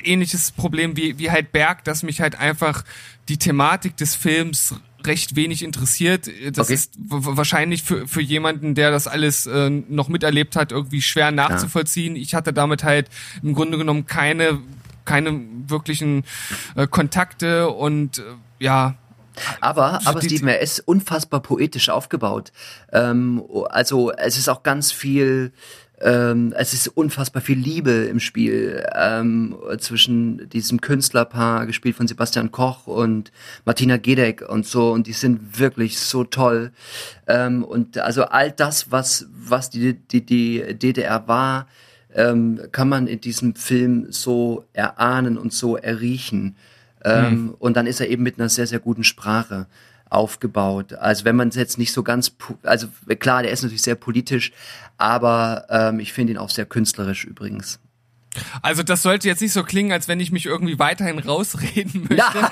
ähnliches 0.04 0.52
Problem 0.52 0.96
wie 0.98 1.20
wie 1.20 1.30
halt 1.32 1.52
Berg, 1.52 1.84
dass 1.84 2.02
mich 2.04 2.22
halt 2.22 2.40
einfach 2.40 2.84
die 3.30 3.38
Thematik 3.38 3.98
des 3.98 4.16
Films 4.16 4.76
recht 5.06 5.36
wenig 5.36 5.64
interessiert. 5.64 6.30
Das 6.56 6.68
Okay. 6.68 6.76
ist 6.76 6.94
wahrscheinlich 7.00 7.84
für 7.84 8.08
für 8.08 8.22
jemanden, 8.22 8.76
der 8.76 8.92
das 8.92 9.08
alles 9.08 9.48
äh, 9.48 9.70
noch 9.70 10.10
miterlebt 10.10 10.56
hat, 10.56 10.72
irgendwie 10.72 11.02
schwer 11.02 11.32
nachzuvollziehen. 11.32 12.16
Ich 12.16 12.36
hatte 12.36 12.54
damit 12.54 12.84
halt 12.84 13.10
im 13.44 13.54
Grunde 13.54 13.78
genommen 13.78 14.06
keine 14.06 14.60
keine 15.04 15.42
wirklichen 15.68 16.24
äh, 16.76 16.86
Kontakte 16.88 17.70
und 17.70 18.20
äh, 18.20 18.24
ja, 18.60 18.96
Aber, 19.60 20.00
aber 20.06 20.20
die- 20.20 20.28
Steven, 20.28 20.48
er 20.50 20.60
ist 20.62 20.80
unfassbar 20.80 21.42
poetisch 21.42 21.90
aufgebaut. 21.90 22.52
Ähm, 22.92 23.44
also 23.70 24.12
es 24.12 24.38
ist 24.38 24.50
auch 24.50 24.64
ganz 24.64 24.92
viel, 24.92 25.52
ähm, 26.02 26.54
es 26.58 26.74
ist 26.74 26.88
unfassbar 26.88 27.42
viel 27.42 27.58
Liebe 27.60 27.92
im 27.92 28.20
Spiel 28.20 28.84
ähm, 28.96 29.56
zwischen 29.80 30.50
diesem 30.50 30.82
Künstlerpaar, 30.82 31.66
gespielt 31.68 31.96
von 31.96 32.08
Sebastian 32.08 32.52
Koch 32.52 32.88
und 32.88 33.32
Martina 33.66 33.98
Gedeck 33.98 34.42
und 34.48 34.66
so. 34.66 34.92
Und 34.92 35.08
die 35.08 35.14
sind 35.14 35.60
wirklich 35.60 36.00
so 36.00 36.24
toll. 36.24 36.72
Ähm, 37.28 37.64
und 37.64 37.98
also 38.00 38.24
all 38.24 38.52
das, 38.52 38.92
was, 38.92 39.28
was 39.32 39.70
die, 39.70 39.94
die, 39.94 40.26
die 40.26 40.76
DDR 40.78 41.28
war, 41.28 41.68
ähm, 42.14 42.60
kann 42.72 42.90
man 42.90 43.08
in 43.08 43.22
diesem 43.22 43.56
Film 43.56 44.08
so 44.12 44.66
erahnen 44.74 45.38
und 45.38 45.54
so 45.54 45.78
erriechen. 45.78 46.56
Ähm, 47.04 47.56
Und 47.60 47.76
dann 47.78 47.88
ist 47.88 48.00
er 48.00 48.10
eben 48.10 48.24
mit 48.24 48.40
einer 48.40 48.50
sehr, 48.50 48.68
sehr 48.68 48.80
guten 48.80 49.04
Sprache 49.04 49.68
aufgebaut. 50.10 50.94
Also 50.94 51.26
wenn 51.26 51.36
man 51.36 51.50
es 51.50 51.56
jetzt 51.56 51.78
nicht 51.78 51.94
so 51.94 52.04
ganz, 52.04 52.32
also 52.64 52.88
klar, 53.20 53.44
der 53.44 53.52
ist 53.52 53.64
natürlich 53.64 53.82
sehr 53.82 53.96
politisch, 53.96 54.52
aber 54.98 55.66
ähm, 55.70 56.00
ich 56.00 56.14
finde 56.14 56.34
ihn 56.34 56.38
auch 56.38 56.50
sehr 56.50 56.66
künstlerisch 56.66 57.26
übrigens. 57.26 57.80
Also 58.62 58.84
das 58.84 59.02
sollte 59.02 59.28
jetzt 59.28 59.42
nicht 59.42 59.52
so 59.52 59.64
klingen, 59.64 59.92
als 59.92 60.08
wenn 60.08 60.20
ich 60.20 60.32
mich 60.32 60.46
irgendwie 60.46 60.80
weiterhin 60.80 61.20
rausreden 61.20 62.08
möchte. 62.10 62.52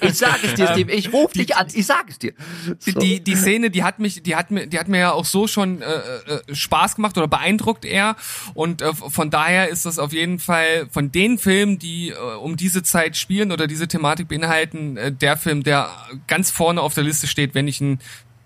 Ich 0.00 0.14
sag 0.14 0.42
es 0.42 0.54
dir, 0.54 0.68
Steve, 0.68 0.90
ich 0.92 1.12
rufe 1.12 1.34
dich 1.34 1.56
an, 1.56 1.66
ich 1.72 1.84
sag 1.84 2.08
es 2.08 2.18
dir. 2.18 2.32
So. 2.78 2.98
Die 2.98 3.22
die 3.22 3.34
Szene, 3.34 3.70
die 3.70 3.84
hat 3.84 3.98
mich, 3.98 4.22
die 4.22 4.34
hat 4.34 4.50
mir, 4.50 4.66
die 4.66 4.78
hat 4.78 4.88
mir 4.88 4.98
ja 4.98 5.12
auch 5.12 5.26
so 5.26 5.46
schon 5.46 5.82
äh, 5.82 5.86
äh, 5.86 6.54
Spaß 6.54 6.96
gemacht 6.96 7.18
oder 7.18 7.28
beeindruckt 7.28 7.84
eher 7.84 8.16
und 8.54 8.80
äh, 8.80 8.94
von 8.94 9.30
daher 9.30 9.68
ist 9.68 9.84
das 9.84 9.98
auf 9.98 10.12
jeden 10.12 10.38
Fall 10.38 10.88
von 10.90 11.12
den 11.12 11.38
Filmen, 11.38 11.78
die 11.78 12.10
äh, 12.10 12.14
um 12.14 12.56
diese 12.56 12.82
Zeit 12.82 13.16
spielen 13.16 13.52
oder 13.52 13.66
diese 13.66 13.88
Thematik 13.88 14.28
beinhalten, 14.28 14.96
äh, 14.96 15.12
der 15.12 15.36
Film, 15.36 15.62
der 15.64 15.90
ganz 16.26 16.50
vorne 16.50 16.80
auf 16.80 16.94
der 16.94 17.04
Liste 17.04 17.26
steht, 17.26 17.54
wenn 17.54 17.68
ich 17.68 17.80
ihn, 17.80 17.98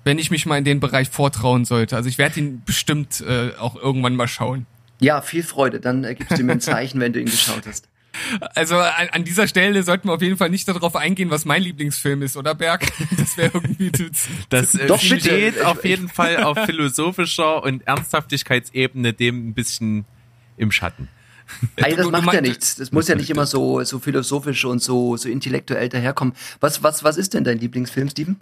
wenn 0.04 0.18
ich 0.18 0.30
mich 0.30 0.46
mal 0.46 0.58
in 0.58 0.64
den 0.64 0.80
Bereich 0.80 1.08
vortrauen 1.08 1.64
sollte. 1.64 1.96
Also 1.96 2.08
ich 2.08 2.18
werde 2.18 2.40
ihn 2.40 2.62
bestimmt 2.64 3.20
äh, 3.20 3.50
auch 3.58 3.76
irgendwann 3.76 4.16
mal 4.16 4.28
schauen. 4.28 4.66
Ja, 5.00 5.22
viel 5.22 5.42
Freude, 5.42 5.80
dann 5.80 6.04
äh, 6.04 6.14
gibst 6.14 6.38
du 6.38 6.42
mir 6.44 6.52
ein 6.52 6.60
Zeichen, 6.60 7.00
wenn 7.00 7.12
du 7.12 7.20
ihn 7.20 7.26
geschaut 7.26 7.66
hast. 7.66 7.88
Also 8.54 8.76
an, 8.76 9.08
an 9.12 9.24
dieser 9.24 9.46
Stelle 9.46 9.82
sollten 9.82 10.08
wir 10.08 10.14
auf 10.14 10.22
jeden 10.22 10.36
Fall 10.36 10.50
nicht 10.50 10.68
darauf 10.68 10.96
eingehen, 10.96 11.30
was 11.30 11.44
mein 11.44 11.62
Lieblingsfilm 11.62 12.22
ist, 12.22 12.36
oder 12.36 12.54
Berg? 12.54 12.86
Das 13.16 13.36
wäre 13.36 13.50
irgendwie 13.54 13.92
zu, 13.92 14.10
Das 14.48 14.74
äh, 14.74 14.86
Doch, 14.86 15.00
steht 15.00 15.62
auf 15.64 15.84
jeden 15.84 16.08
Fall 16.08 16.42
auf 16.42 16.58
philosophischer 16.58 17.62
und 17.62 17.86
Ernsthaftigkeitsebene 17.86 19.12
dem 19.12 19.48
ein 19.48 19.54
bisschen 19.54 20.04
im 20.56 20.72
Schatten. 20.72 21.08
Ey, 21.76 21.96
das 21.96 22.06
du 22.06 22.12
macht 22.12 22.32
ja 22.32 22.40
nichts. 22.40 22.76
Das 22.76 22.92
muss 22.92 23.08
ja 23.08 23.14
nicht 23.14 23.30
immer 23.30 23.46
so, 23.46 23.82
so 23.84 23.98
philosophisch 23.98 24.64
und 24.64 24.80
so, 24.82 25.16
so 25.16 25.28
intellektuell 25.28 25.88
daherkommen. 25.88 26.34
Was, 26.60 26.82
was, 26.82 27.02
was 27.04 27.16
ist 27.16 27.34
denn 27.34 27.44
dein 27.44 27.58
Lieblingsfilm, 27.58 28.08
Steven? 28.08 28.40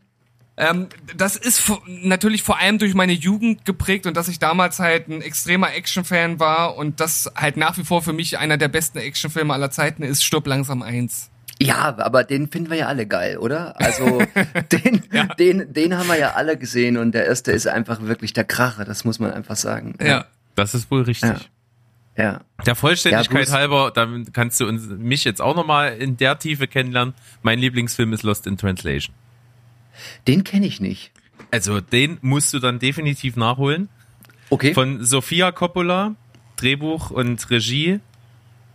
Ähm, 0.59 0.89
das 1.17 1.37
ist 1.37 1.71
natürlich 1.87 2.43
vor 2.43 2.59
allem 2.59 2.79
durch 2.79 2.95
meine 2.95 3.13
Jugend 3.13 3.65
geprägt 3.65 4.07
und 4.07 4.17
dass 4.17 4.27
ich 4.27 4.41
damals 4.41 4.81
halt 4.81 5.09
ein 5.09 5.23
extremer 5.23 5.73
Actionfan 5.73 6.41
war 6.41 6.77
und 6.77 6.99
das 6.99 7.31
halt 7.37 7.57
nach 7.57 7.79
wie 7.79 7.85
vor 7.85 8.03
für 8.03 8.13
mich 8.13 8.39
einer 8.39 8.57
der 8.57 8.67
besten 8.67 8.99
Actionfilme 8.99 9.55
aller 9.55 9.71
Zeiten 9.71 10.03
ist 10.03 10.25
Stirb 10.25 10.49
langsam 10.49 10.83
eins. 10.83 11.31
Ja, 11.61 11.97
aber 11.99 12.25
den 12.25 12.49
finden 12.49 12.71
wir 12.71 12.77
ja 12.77 12.87
alle 12.87 13.07
geil, 13.07 13.39
oder? 13.39 13.81
Also 13.81 14.21
den, 14.73 15.03
den, 15.39 15.73
den 15.73 15.97
haben 15.97 16.09
wir 16.09 16.19
ja 16.19 16.33
alle 16.35 16.57
gesehen 16.57 16.97
und 16.97 17.13
der 17.13 17.27
erste 17.27 17.53
ist 17.53 17.69
einfach 17.69 18.03
wirklich 18.03 18.33
der 18.33 18.45
Kracher, 18.45 18.85
das 18.85 19.05
muss 19.05 19.21
man 19.21 19.33
einfach 19.33 19.57
sagen. 19.57 19.95
Ja. 20.03 20.27
Das 20.57 20.75
ist 20.75 20.91
wohl 20.91 21.03
richtig. 21.03 21.31
Ja. 21.31 21.39
Ja. 22.17 22.41
Der 22.67 22.75
Vollständigkeit 22.75 23.47
Ja, 23.47 23.55
halber, 23.55 23.93
damit 23.95 24.35
kannst 24.35 24.59
du 24.59 24.67
uns, 24.67 24.89
mich 24.89 25.23
jetzt 25.23 25.41
auch 25.41 25.55
nochmal 25.55 25.97
in 25.99 26.17
der 26.17 26.37
Tiefe 26.37 26.67
kennenlernen. 26.67 27.15
Mein 27.43 27.61
Lieblingsfilm 27.61 28.13
ist 28.13 28.25
Lost 28.25 28.49
in 28.49 28.57
Translation. 28.57 29.15
Den 30.27 30.45
kenne 30.45 30.67
ich 30.67 30.81
nicht. 30.81 31.11
Also 31.51 31.81
den 31.81 32.19
musst 32.21 32.53
du 32.55 32.59
dann 32.59 32.79
definitiv 32.79 33.37
nachholen. 33.37 33.89
Okay. 34.51 34.75
Von 34.75 35.05
Sofia 35.05 35.53
Coppola, 35.53 36.15
Drehbuch 36.57 37.11
und 37.11 37.51
Regie. 37.51 38.01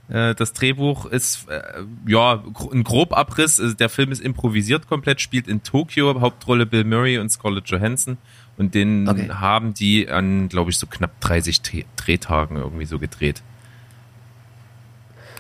Äh, 0.10 0.36
Das 0.36 0.54
Drehbuch 0.54 1.06
ist 1.06 1.48
äh, 1.50 1.62
ja 2.08 2.44
ein 2.72 2.84
Grobabriss. 2.84 3.60
Also 3.60 3.74
Der 3.76 3.90
Film 3.90 4.12
ist 4.12 4.22
improvisiert 4.22 4.88
komplett, 4.88 5.22
spielt 5.22 5.48
in 5.48 5.64
Tokio, 5.64 6.20
Hauptrolle 6.22 6.66
Bill 6.66 6.84
Murray 6.84 7.18
und 7.18 7.30
Scarlett 7.30 7.68
Johansson. 7.70 8.18
Und 8.58 8.76
den 8.76 9.08
Okay. 9.10 9.30
haben 9.30 9.74
die 9.74 10.10
an, 10.10 10.48
glaube 10.48 10.70
ich, 10.70 10.78
so 10.78 10.86
knapp 10.86 11.20
30 11.22 11.62
Dreh- 11.62 11.86
Drehtagen 11.96 12.58
irgendwie 12.58 12.86
so 12.86 13.00
gedreht. 13.00 13.42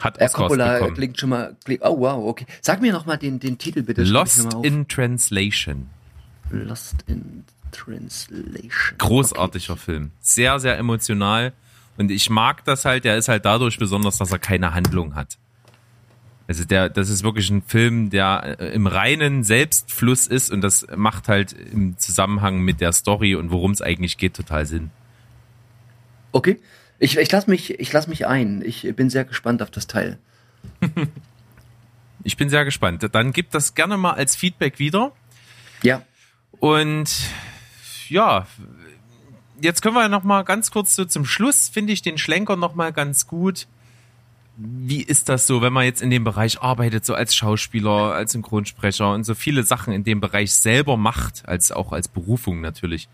Hat 0.04 0.16
Oscars 0.16 0.34
Coppola 0.34 0.74
bekommen. 0.74 0.94
klingt 0.96 1.20
schon 1.20 1.30
mal, 1.30 1.56
klingt, 1.64 1.82
oh 1.84 1.98
wow, 2.00 2.26
okay. 2.28 2.46
Sag 2.62 2.82
mir 2.82 2.92
noch 2.92 3.06
mal 3.06 3.18
den, 3.18 3.40
den 3.40 3.58
Titel 3.58 3.84
bitte. 3.84 4.04
Lost 4.04 4.54
in 4.62 4.88
Translation. 4.88 5.90
Lost 6.50 6.98
in 7.08 7.46
Translation. 7.72 8.98
Großartiger 8.98 9.78
Film. 9.78 10.12
Sehr, 10.20 10.60
sehr 10.60 10.78
emotional. 10.78 11.54
Und 11.98 12.12
ich 12.12 12.30
mag 12.30 12.66
das 12.66 12.84
halt, 12.84 13.06
der 13.06 13.18
ist 13.18 13.30
halt 13.30 13.46
dadurch 13.46 13.78
besonders, 13.78 14.18
dass 14.18 14.32
er 14.32 14.40
keine 14.40 14.74
Handlung 14.74 15.16
hat. 15.16 15.38
Also 16.48 16.66
der, 16.66 16.90
das 16.90 17.10
ist 17.10 17.24
wirklich 17.24 17.50
ein 17.50 17.62
Film, 17.62 18.10
der 18.10 18.58
äh, 18.60 18.74
im 18.74 18.88
reinen 18.88 19.44
Selbstfluss 19.44 20.28
ist 20.28 20.52
und 20.52 20.60
das 20.60 20.86
macht 20.96 21.30
halt 21.30 21.54
im 21.54 21.98
Zusammenhang 21.98 22.60
mit 22.60 22.82
der 22.82 22.92
Story 22.92 23.36
und 23.36 23.52
worum 23.52 23.72
es 23.72 23.82
eigentlich 23.82 24.18
geht 24.18 24.34
total 24.34 24.66
Sinn. 24.66 24.92
Okay. 26.34 26.60
Ich, 27.00 27.18
ich 27.18 27.32
lass 27.32 27.48
mich, 27.48 27.80
ich 27.80 27.92
lass 27.92 28.08
mich 28.08 28.28
ein. 28.28 28.62
Ich 28.66 28.96
bin 28.96 29.10
sehr 29.10 29.26
gespannt 29.26 29.62
auf 29.62 29.72
das 29.72 29.88
Teil. 29.88 30.20
Ich 32.24 32.38
bin 32.38 32.50
sehr 32.50 32.64
gespannt. 32.64 33.08
Dann 33.12 33.34
gib 33.34 33.52
das 33.52 33.76
gerne 33.76 33.98
mal 33.98 34.14
als 34.14 34.36
Feedback 34.36 34.80
wieder. 34.80 35.12
Ja. 35.82 36.02
Und 36.60 37.10
ja, 38.08 38.48
jetzt 39.62 39.82
können 39.82 39.96
wir 39.96 40.08
noch 40.08 40.24
mal 40.24 40.44
ganz 40.44 40.72
kurz 40.72 40.96
so 40.96 41.06
zum 41.06 41.26
Schluss, 41.26 41.70
finde 41.70 41.94
ich 41.94 42.02
den 42.02 42.18
Schlenker 42.18 42.56
noch 42.56 42.76
mal 42.76 42.94
ganz 42.94 43.28
gut. 43.28 43.68
Wie 44.56 45.02
ist 45.02 45.30
das 45.30 45.48
so, 45.48 45.62
wenn 45.62 45.74
man 45.74 45.86
jetzt 45.86 46.02
in 46.02 46.12
dem 46.12 46.24
Bereich 46.24 46.62
arbeitet, 46.62 47.06
so 47.06 47.16
als 47.16 47.36
Schauspieler, 47.36 48.14
als 48.14 48.34
Synchronsprecher 48.34 49.12
und 49.12 49.24
so 49.24 49.34
viele 49.34 49.64
Sachen 49.64 49.94
in 49.94 50.04
dem 50.04 50.22
Bereich 50.22 50.54
selber 50.54 50.96
macht, 50.96 51.48
als 51.48 51.72
auch 51.72 51.92
als 51.92 52.08
Berufung 52.08 52.62
natürlich. 52.62 53.10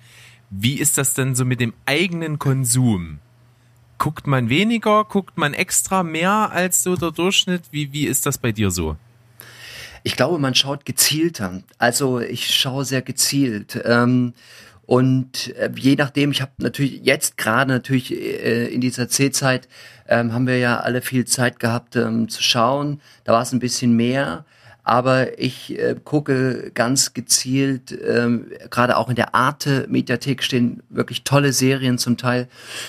Wie 0.49 0.75
ist 0.75 0.97
das 0.97 1.13
denn 1.13 1.35
so 1.35 1.45
mit 1.45 1.61
dem 1.61 1.73
eigenen 1.85 2.39
Konsum? 2.39 3.19
Guckt 3.99 4.25
man 4.25 4.49
weniger, 4.49 5.03
guckt 5.03 5.37
man 5.37 5.53
extra 5.53 6.03
mehr 6.03 6.51
als 6.51 6.81
so 6.81 6.95
der 6.95 7.11
Durchschnitt? 7.11 7.63
Wie, 7.71 7.93
wie 7.93 8.07
ist 8.07 8.25
das 8.25 8.37
bei 8.37 8.51
dir 8.51 8.71
so? 8.71 8.95
Ich 10.03 10.15
glaube, 10.15 10.39
man 10.39 10.55
schaut 10.55 10.85
gezielter. 10.85 11.61
Also 11.77 12.19
ich 12.19 12.47
schaue 12.47 12.85
sehr 12.85 13.01
gezielt. 13.01 13.79
Ähm, 13.85 14.33
und 14.85 15.53
äh, 15.57 15.69
je 15.75 15.95
nachdem, 15.95 16.31
ich 16.31 16.41
habe 16.41 16.53
natürlich 16.57 17.01
jetzt 17.03 17.37
gerade 17.37 17.73
natürlich 17.73 18.11
äh, 18.11 18.67
in 18.73 18.81
dieser 18.81 19.09
C-Zeit 19.09 19.67
ähm, 20.07 20.33
haben 20.33 20.47
wir 20.47 20.57
ja 20.57 20.79
alle 20.79 21.01
viel 21.01 21.25
Zeit 21.25 21.59
gehabt 21.59 21.95
ähm, 21.95 22.29
zu 22.29 22.41
schauen. 22.41 23.01
Da 23.25 23.33
war 23.33 23.41
es 23.41 23.51
ein 23.51 23.59
bisschen 23.59 23.95
mehr. 23.95 24.45
Aber 24.89 25.37
ich 25.37 25.77
äh, 25.77 25.95
gucke 26.03 26.71
ganz 26.73 27.13
gezielt, 27.13 27.95
ähm, 28.03 28.47
gerade 28.71 28.97
auch 28.97 29.07
in 29.07 29.15
der 29.15 29.35
Arte-Mediathek 29.35 30.41
stehen 30.41 30.81
wirklich 30.89 31.23
tolle 31.23 31.53
Serien 31.53 31.99
zum 31.99 32.17
Teil. 32.17 32.47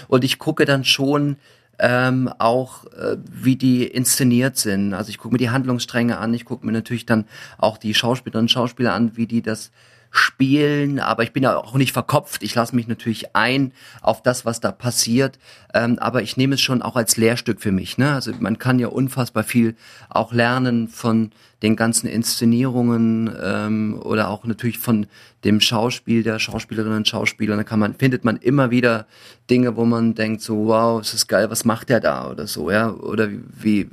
Und 0.08 0.24
ich 0.24 0.38
gucke 0.38 0.64
dann 0.64 0.82
schon, 0.84 1.36
ähm, 1.78 2.30
auch 2.38 2.86
äh, 2.86 3.18
wie 3.30 3.56
die 3.56 3.84
inszeniert 3.84 4.56
sind. 4.56 4.94
Also 4.94 5.10
ich 5.10 5.18
gucke 5.18 5.34
mir 5.34 5.38
die 5.38 5.50
Handlungsstränge 5.50 6.16
an, 6.16 6.32
ich 6.32 6.46
gucke 6.46 6.64
mir 6.64 6.72
natürlich 6.72 7.04
dann 7.04 7.26
auch 7.58 7.76
die 7.76 7.92
Schauspielerinnen 7.92 8.44
und 8.44 8.50
Schauspieler 8.50 8.94
an, 8.94 9.18
wie 9.18 9.26
die 9.26 9.42
das 9.42 9.70
spielen, 10.10 10.98
aber 10.98 11.22
ich 11.22 11.32
bin 11.32 11.44
ja 11.44 11.56
auch 11.56 11.74
nicht 11.74 11.92
verkopft. 11.92 12.42
Ich 12.42 12.54
lasse 12.54 12.74
mich 12.74 12.88
natürlich 12.88 13.36
ein 13.36 13.72
auf 14.02 14.22
das, 14.22 14.44
was 14.44 14.60
da 14.60 14.72
passiert, 14.72 15.38
ähm, 15.72 15.98
aber 16.00 16.22
ich 16.22 16.36
nehme 16.36 16.54
es 16.54 16.60
schon 16.60 16.82
auch 16.82 16.96
als 16.96 17.16
Lehrstück 17.16 17.60
für 17.60 17.70
mich. 17.70 17.96
Ne? 17.96 18.12
Also 18.12 18.32
man 18.40 18.58
kann 18.58 18.78
ja 18.78 18.88
unfassbar 18.88 19.44
viel 19.44 19.76
auch 20.08 20.32
lernen 20.32 20.88
von 20.88 21.30
den 21.62 21.76
ganzen 21.76 22.08
Inszenierungen 22.08 23.30
ähm, 23.40 24.00
oder 24.02 24.30
auch 24.30 24.44
natürlich 24.44 24.78
von 24.78 25.06
dem 25.44 25.60
Schauspiel 25.60 26.22
der 26.22 26.38
Schauspielerinnen 26.38 26.98
und 26.98 27.08
Schauspieler. 27.08 27.56
Da 27.56 27.64
kann 27.64 27.78
man 27.78 27.94
findet 27.94 28.24
man 28.24 28.36
immer 28.36 28.70
wieder 28.70 29.06
Dinge, 29.48 29.76
wo 29.76 29.84
man 29.84 30.14
denkt 30.14 30.42
so, 30.42 30.66
wow, 30.66 31.00
ist 31.00 31.28
geil, 31.28 31.50
was 31.50 31.64
macht 31.64 31.88
der 31.88 32.00
da 32.00 32.30
oder 32.30 32.46
so, 32.46 32.70
ja, 32.70 32.90
oder 32.90 33.28
wie 33.30 33.88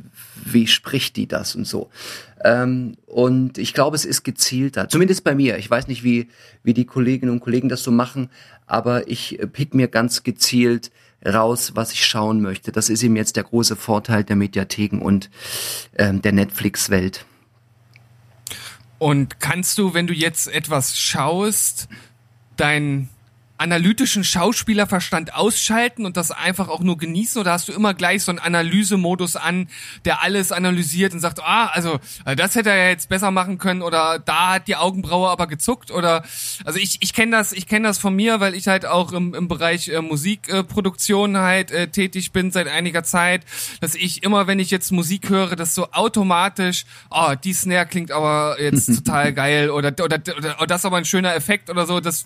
wie 0.46 0.68
spricht 0.68 1.16
die 1.16 1.28
das 1.28 1.56
und 1.56 1.66
so. 1.66 1.90
Ähm, 2.44 2.98
und 3.06 3.58
ich 3.58 3.74
glaube, 3.74 3.96
es 3.96 4.06
ist 4.06 4.24
gezielter, 4.24 4.90
zumindest 4.90 5.24
bei 5.24 5.36
mir. 5.36 5.58
Ich 5.58 5.70
weiß 5.70 5.88
nicht, 5.88 6.04
wie, 6.04 6.30
wie 6.64 6.74
die 6.74 6.86
Kolleginnen 6.86 7.32
und 7.32 7.40
Kollegen 7.40 7.70
das 7.70 7.84
so 7.84 7.92
machen, 7.92 8.30
aber 8.66 9.08
ich 9.08 9.40
äh, 9.40 9.48
pick 9.48 9.74
mir 9.74 9.88
ganz 9.88 10.24
gezielt 10.24 10.92
raus, 11.26 11.72
was 11.76 11.92
ich 11.92 12.06
schauen 12.06 12.42
möchte. 12.42 12.72
Das 12.72 12.90
ist 12.90 13.04
eben 13.04 13.16
jetzt 13.16 13.36
der 13.36 13.44
große 13.44 13.76
Vorteil 13.76 14.24
der 14.24 14.36
Mediatheken 14.36 15.00
und 15.00 15.30
ähm, 15.98 16.22
der 16.22 16.32
Netflix-Welt. 16.32 17.26
Und 19.00 19.40
kannst 19.40 19.78
du, 19.78 19.94
wenn 19.94 20.08
du 20.08 20.14
jetzt 20.14 20.48
etwas 20.48 20.98
schaust, 20.98 21.88
dein 22.56 23.10
analytischen 23.58 24.24
Schauspielerverstand 24.24 25.34
ausschalten 25.34 26.06
und 26.06 26.18
das 26.18 26.32
einfach 26.32 26.70
auch 26.70 26.82
nur 26.82 26.98
genießen? 26.98 27.42
Oder 27.42 27.54
hast 27.54 27.68
du 27.68 27.74
immer 27.74 27.94
gleich 27.94 28.24
so 28.24 28.32
einen 28.32 28.40
Analysemodus 28.40 29.36
an, 29.36 29.68
der 30.06 30.22
alles 30.22 30.52
analysiert 30.52 31.14
und 31.14 31.20
sagt, 31.20 31.42
ah, 31.42 31.68
also 31.68 32.00
äh, 32.26 32.36
das 32.36 32.56
hätte 32.56 32.70
er 32.70 32.90
jetzt 32.90 33.10
besser 33.10 33.32
machen 33.32 33.58
können 33.58 33.82
oder 33.82 34.20
da 34.20 34.54
hat 34.54 34.68
die 34.68 34.76
Augenbraue 34.76 35.30
aber 35.30 35.48
gezuckt? 35.48 35.92
Oder 35.92 36.24
also 36.66 36.80
ich 36.80 36.98
ich 37.02 37.14
kenne 37.14 37.32
das 37.32 37.52
ich 37.52 37.68
kenne 37.68 37.88
das 37.88 37.98
von 37.98 38.16
mir, 38.16 38.40
weil 38.40 38.54
ich 38.54 38.68
halt 38.68 38.86
auch 38.86 39.12
im, 39.12 39.34
im 39.34 39.48
Bereich 39.48 39.90
äh, 39.90 40.02
Musikproduktion 40.02 41.36
äh, 41.36 41.40
halt 41.40 41.72
äh, 41.72 41.88
tätig 41.88 42.32
bin 42.32 42.52
seit 42.52 42.68
einiger 42.68 43.04
Zeit, 43.04 43.44
dass 43.82 43.96
ich 43.96 44.24
immer 44.24 44.48
wenn 44.48 44.60
ich 44.60 44.72
jetzt 44.72 44.92
Musik 44.92 45.30
höre, 45.30 45.56
das 45.56 45.74
so 45.74 45.92
automatisch, 45.92 46.86
oh, 47.10 47.34
die 47.44 47.54
Snare 47.54 47.88
klingt 47.88 48.12
aber 48.12 48.58
jetzt 48.60 48.86
total 49.06 49.34
geil 49.34 49.70
oder 49.72 49.88
oder, 50.04 50.20
oder, 50.38 50.58
oder 50.58 50.68
das 50.68 50.82
ist 50.82 50.86
aber 50.86 50.98
ein 50.98 51.06
schöner 51.06 51.34
Effekt 51.36 51.70
oder 51.70 51.86
so, 51.86 52.00
das 52.00 52.26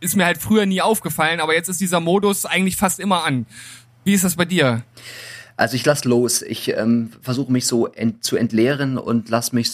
ist 0.00 0.16
mir 0.16 0.24
halt 0.24 0.38
früher 0.38 0.66
nie 0.66 0.80
aufgefallen, 0.80 1.40
aber 1.40 1.54
jetzt 1.54 1.68
ist 1.68 1.80
dieser 1.80 2.00
Modus 2.00 2.46
eigentlich 2.46 2.76
fast 2.76 3.00
immer 3.00 3.24
an. 3.24 3.46
Wie 4.04 4.14
ist 4.14 4.24
das 4.24 4.36
bei 4.36 4.44
dir? 4.44 4.82
Also 5.60 5.76
ich 5.76 5.84
lass 5.84 6.06
los. 6.06 6.40
Ich 6.40 6.68
ähm, 6.74 7.12
versuche 7.20 7.52
mich 7.52 7.66
so 7.66 7.86
ent 7.86 8.24
zu 8.24 8.38
entleeren 8.38 8.96
und 8.96 9.28
lass 9.28 9.52
mich 9.52 9.70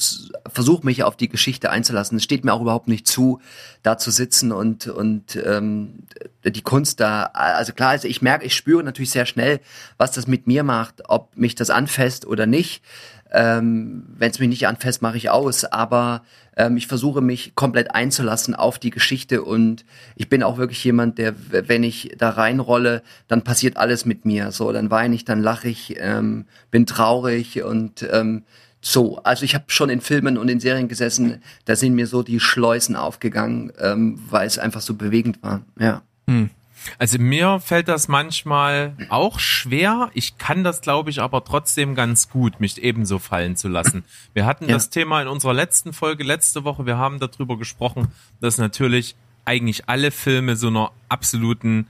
versuche 0.52 0.84
mich 0.84 1.04
auf 1.04 1.16
die 1.16 1.28
Geschichte 1.28 1.70
einzulassen. 1.70 2.16
Es 2.16 2.24
steht 2.24 2.44
mir 2.44 2.52
auch 2.54 2.60
überhaupt 2.60 2.88
nicht 2.88 3.06
zu, 3.06 3.40
da 3.84 3.96
zu 3.96 4.10
sitzen 4.10 4.50
und 4.50 4.88
und 4.88 5.36
ähm, 5.46 6.00
die 6.44 6.62
Kunst 6.62 6.98
da. 6.98 7.30
Also 7.34 7.72
klar, 7.72 7.90
also 7.90 8.08
ich 8.08 8.20
merke, 8.20 8.44
ich 8.44 8.56
spüre 8.56 8.82
natürlich 8.82 9.12
sehr 9.12 9.26
schnell, 9.26 9.60
was 9.96 10.10
das 10.10 10.26
mit 10.26 10.48
mir 10.48 10.64
macht, 10.64 11.04
ob 11.08 11.36
mich 11.36 11.54
das 11.54 11.70
anfasst 11.70 12.26
oder 12.26 12.46
nicht. 12.46 12.82
Ähm, 13.30 14.06
Wenn 14.18 14.32
es 14.32 14.40
mich 14.40 14.48
nicht 14.48 14.66
anfasst, 14.66 15.02
mache 15.02 15.18
ich 15.18 15.30
aus. 15.30 15.64
Aber 15.64 16.22
ähm, 16.56 16.76
ich 16.76 16.86
versuche 16.86 17.20
mich 17.20 17.54
komplett 17.54 17.94
einzulassen 17.94 18.54
auf 18.54 18.78
die 18.78 18.90
Geschichte 18.90 19.42
und 19.42 19.84
ich 20.16 20.28
bin 20.28 20.42
auch 20.42 20.56
wirklich 20.56 20.82
jemand, 20.82 21.18
der, 21.18 21.34
wenn 21.50 21.82
ich 21.82 22.14
da 22.18 22.30
reinrolle, 22.30 23.02
dann 23.28 23.42
passiert 23.42 23.76
alles 23.76 24.04
mit 24.06 24.24
mir. 24.24 24.50
So, 24.50 24.72
dann 24.72 24.90
weine 24.90 25.14
ich, 25.14 25.24
dann 25.24 25.40
lache 25.42 25.68
ich, 25.68 25.96
ähm, 25.98 26.46
bin 26.70 26.86
traurig 26.86 27.62
und 27.62 28.06
ähm, 28.10 28.44
so, 28.80 29.18
also 29.18 29.44
ich 29.44 29.54
habe 29.54 29.64
schon 29.68 29.90
in 29.90 30.00
Filmen 30.00 30.38
und 30.38 30.48
in 30.48 30.60
Serien 30.60 30.88
gesessen, 30.88 31.42
da 31.64 31.76
sind 31.76 31.94
mir 31.94 32.06
so 32.06 32.22
die 32.22 32.40
Schleusen 32.40 32.96
aufgegangen, 32.96 33.72
ähm, 33.80 34.18
weil 34.30 34.46
es 34.46 34.58
einfach 34.58 34.80
so 34.80 34.94
bewegend 34.94 35.42
war. 35.42 35.62
Ja. 35.78 36.02
Hm. 36.28 36.50
Also 36.98 37.18
mir 37.18 37.60
fällt 37.60 37.88
das 37.88 38.08
manchmal 38.08 38.96
auch 39.08 39.38
schwer. 39.38 40.10
Ich 40.14 40.38
kann 40.38 40.64
das, 40.64 40.80
glaube 40.80 41.10
ich, 41.10 41.20
aber 41.20 41.44
trotzdem 41.44 41.94
ganz 41.94 42.28
gut, 42.28 42.60
mich 42.60 42.82
ebenso 42.82 43.18
fallen 43.18 43.56
zu 43.56 43.68
lassen. 43.68 44.04
Wir 44.34 44.46
hatten 44.46 44.66
ja. 44.66 44.74
das 44.74 44.90
Thema 44.90 45.22
in 45.22 45.28
unserer 45.28 45.54
letzten 45.54 45.92
Folge 45.92 46.24
letzte 46.24 46.64
Woche. 46.64 46.86
Wir 46.86 46.98
haben 46.98 47.18
darüber 47.18 47.58
gesprochen, 47.58 48.08
dass 48.40 48.58
natürlich 48.58 49.16
eigentlich 49.44 49.88
alle 49.88 50.10
Filme 50.10 50.56
so 50.56 50.68
einer 50.68 50.90
absoluten 51.08 51.86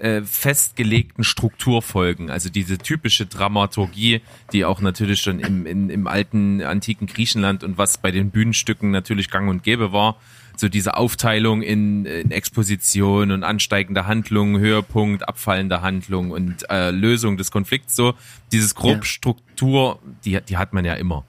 äh, 0.00 0.22
festgelegten 0.22 1.24
Struktur 1.24 1.82
folgen. 1.82 2.30
Also 2.30 2.48
diese 2.48 2.78
typische 2.78 3.26
Dramaturgie, 3.26 4.22
die 4.52 4.64
auch 4.64 4.80
natürlich 4.80 5.20
schon 5.20 5.40
im, 5.40 5.66
in, 5.66 5.90
im 5.90 6.06
alten 6.06 6.62
antiken 6.62 7.06
Griechenland 7.06 7.64
und 7.64 7.78
was 7.78 7.98
bei 7.98 8.10
den 8.10 8.30
Bühnenstücken 8.30 8.90
natürlich 8.90 9.30
gang 9.30 9.48
und 9.48 9.62
gäbe 9.62 9.92
war, 9.92 10.16
so 10.56 10.68
diese 10.68 10.96
Aufteilung 10.96 11.62
in, 11.62 12.04
in 12.04 12.30
Exposition 12.30 13.30
und 13.30 13.44
ansteigende 13.44 14.06
Handlung, 14.06 14.58
Höhepunkt, 14.58 15.28
abfallende 15.28 15.80
Handlung 15.82 16.30
und 16.30 16.68
äh, 16.70 16.90
Lösung 16.90 17.36
des 17.36 17.50
Konflikts 17.50 17.96
so, 17.96 18.14
dieses 18.52 18.74
Grobstruktur, 18.74 20.00
die, 20.24 20.38
die 20.48 20.56
hat 20.56 20.72
man 20.72 20.84
ja 20.84 20.94
immer. 20.94 21.24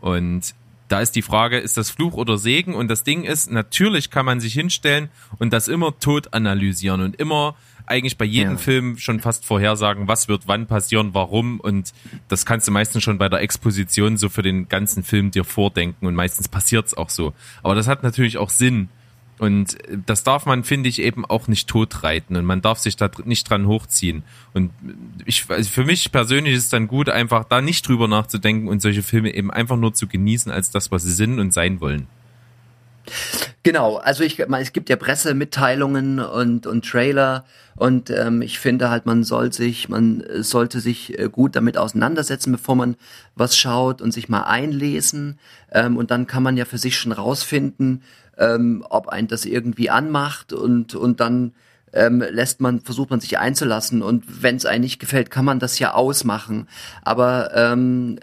Und 0.00 0.54
da 0.88 1.00
ist 1.00 1.14
die 1.14 1.22
Frage, 1.22 1.58
ist 1.58 1.76
das 1.76 1.90
Fluch 1.90 2.14
oder 2.14 2.36
Segen? 2.36 2.74
Und 2.74 2.88
das 2.88 3.04
Ding 3.04 3.22
ist, 3.22 3.50
natürlich 3.50 4.10
kann 4.10 4.26
man 4.26 4.40
sich 4.40 4.54
hinstellen 4.54 5.08
und 5.38 5.52
das 5.52 5.68
immer 5.68 5.98
tot 6.00 6.34
analysieren 6.34 7.00
und 7.00 7.16
immer 7.16 7.54
eigentlich 7.90 8.16
bei 8.16 8.24
jedem 8.24 8.52
ja. 8.52 8.58
Film 8.58 8.96
schon 8.98 9.20
fast 9.20 9.44
vorhersagen, 9.44 10.08
was 10.08 10.28
wird 10.28 10.42
wann 10.46 10.66
passieren, 10.66 11.10
warum 11.12 11.60
und 11.60 11.92
das 12.28 12.46
kannst 12.46 12.68
du 12.68 12.72
meistens 12.72 13.02
schon 13.02 13.18
bei 13.18 13.28
der 13.28 13.40
Exposition 13.40 14.16
so 14.16 14.28
für 14.28 14.42
den 14.42 14.68
ganzen 14.68 15.02
Film 15.02 15.30
dir 15.30 15.44
vordenken 15.44 16.06
und 16.06 16.14
meistens 16.14 16.48
passiert's 16.48 16.94
auch 16.94 17.10
so. 17.10 17.34
Aber 17.62 17.74
das 17.74 17.88
hat 17.88 18.02
natürlich 18.02 18.38
auch 18.38 18.50
Sinn 18.50 18.88
und 19.40 19.78
das 20.04 20.22
darf 20.22 20.44
man, 20.44 20.64
finde 20.64 20.90
ich, 20.90 21.00
eben 21.00 21.24
auch 21.24 21.48
nicht 21.48 21.66
totreiten 21.66 22.36
und 22.36 22.44
man 22.44 22.60
darf 22.60 22.78
sich 22.78 22.96
da 22.96 23.10
nicht 23.24 23.48
dran 23.48 23.66
hochziehen. 23.66 24.22
Und 24.52 24.70
ich, 25.24 25.46
also 25.48 25.70
für 25.70 25.84
mich 25.84 26.12
persönlich 26.12 26.52
ist 26.52 26.64
es 26.64 26.68
dann 26.68 26.88
gut, 26.88 27.08
einfach 27.08 27.44
da 27.44 27.62
nicht 27.62 27.88
drüber 27.88 28.06
nachzudenken 28.06 28.68
und 28.68 28.82
solche 28.82 29.02
Filme 29.02 29.34
eben 29.34 29.50
einfach 29.50 29.76
nur 29.76 29.94
zu 29.94 30.06
genießen 30.06 30.52
als 30.52 30.70
das, 30.70 30.90
was 30.90 31.04
sie 31.04 31.12
sind 31.12 31.40
und 31.40 31.54
sein 31.54 31.80
wollen. 31.80 32.06
Genau, 33.62 33.96
also 33.96 34.24
ich 34.24 34.38
meine, 34.48 34.62
es 34.62 34.72
gibt 34.72 34.88
ja 34.88 34.96
Pressemitteilungen 34.96 36.18
und, 36.18 36.66
und 36.66 36.84
Trailer 36.88 37.44
und 37.76 38.10
ähm, 38.10 38.42
ich 38.42 38.58
finde 38.58 38.90
halt, 38.90 39.06
man 39.06 39.24
soll 39.24 39.52
sich, 39.52 39.88
man 39.88 40.22
sollte 40.40 40.80
sich 40.80 41.18
äh, 41.18 41.28
gut 41.30 41.56
damit 41.56 41.78
auseinandersetzen, 41.78 42.52
bevor 42.52 42.76
man 42.76 42.96
was 43.36 43.56
schaut 43.56 44.02
und 44.02 44.12
sich 44.12 44.28
mal 44.28 44.42
einlesen. 44.42 45.38
Ähm, 45.72 45.96
und 45.96 46.10
dann 46.10 46.26
kann 46.26 46.42
man 46.42 46.56
ja 46.56 46.64
für 46.64 46.78
sich 46.78 46.98
schon 46.98 47.12
rausfinden, 47.12 48.02
ähm, 48.38 48.84
ob 48.88 49.08
ein 49.08 49.28
das 49.28 49.44
irgendwie 49.44 49.90
anmacht 49.90 50.52
und, 50.52 50.94
und 50.94 51.20
dann 51.20 51.52
ähm, 51.92 52.20
lässt 52.30 52.60
man, 52.60 52.80
versucht 52.80 53.10
man 53.10 53.20
sich 53.20 53.38
einzulassen 53.38 54.02
und 54.02 54.42
wenn 54.42 54.56
es 54.56 54.66
einem 54.66 54.82
nicht 54.82 54.98
gefällt, 54.98 55.30
kann 55.30 55.44
man 55.44 55.58
das 55.58 55.78
ja 55.78 55.94
ausmachen. 55.94 56.68
Aber 57.02 57.50
ähm, 57.54 58.18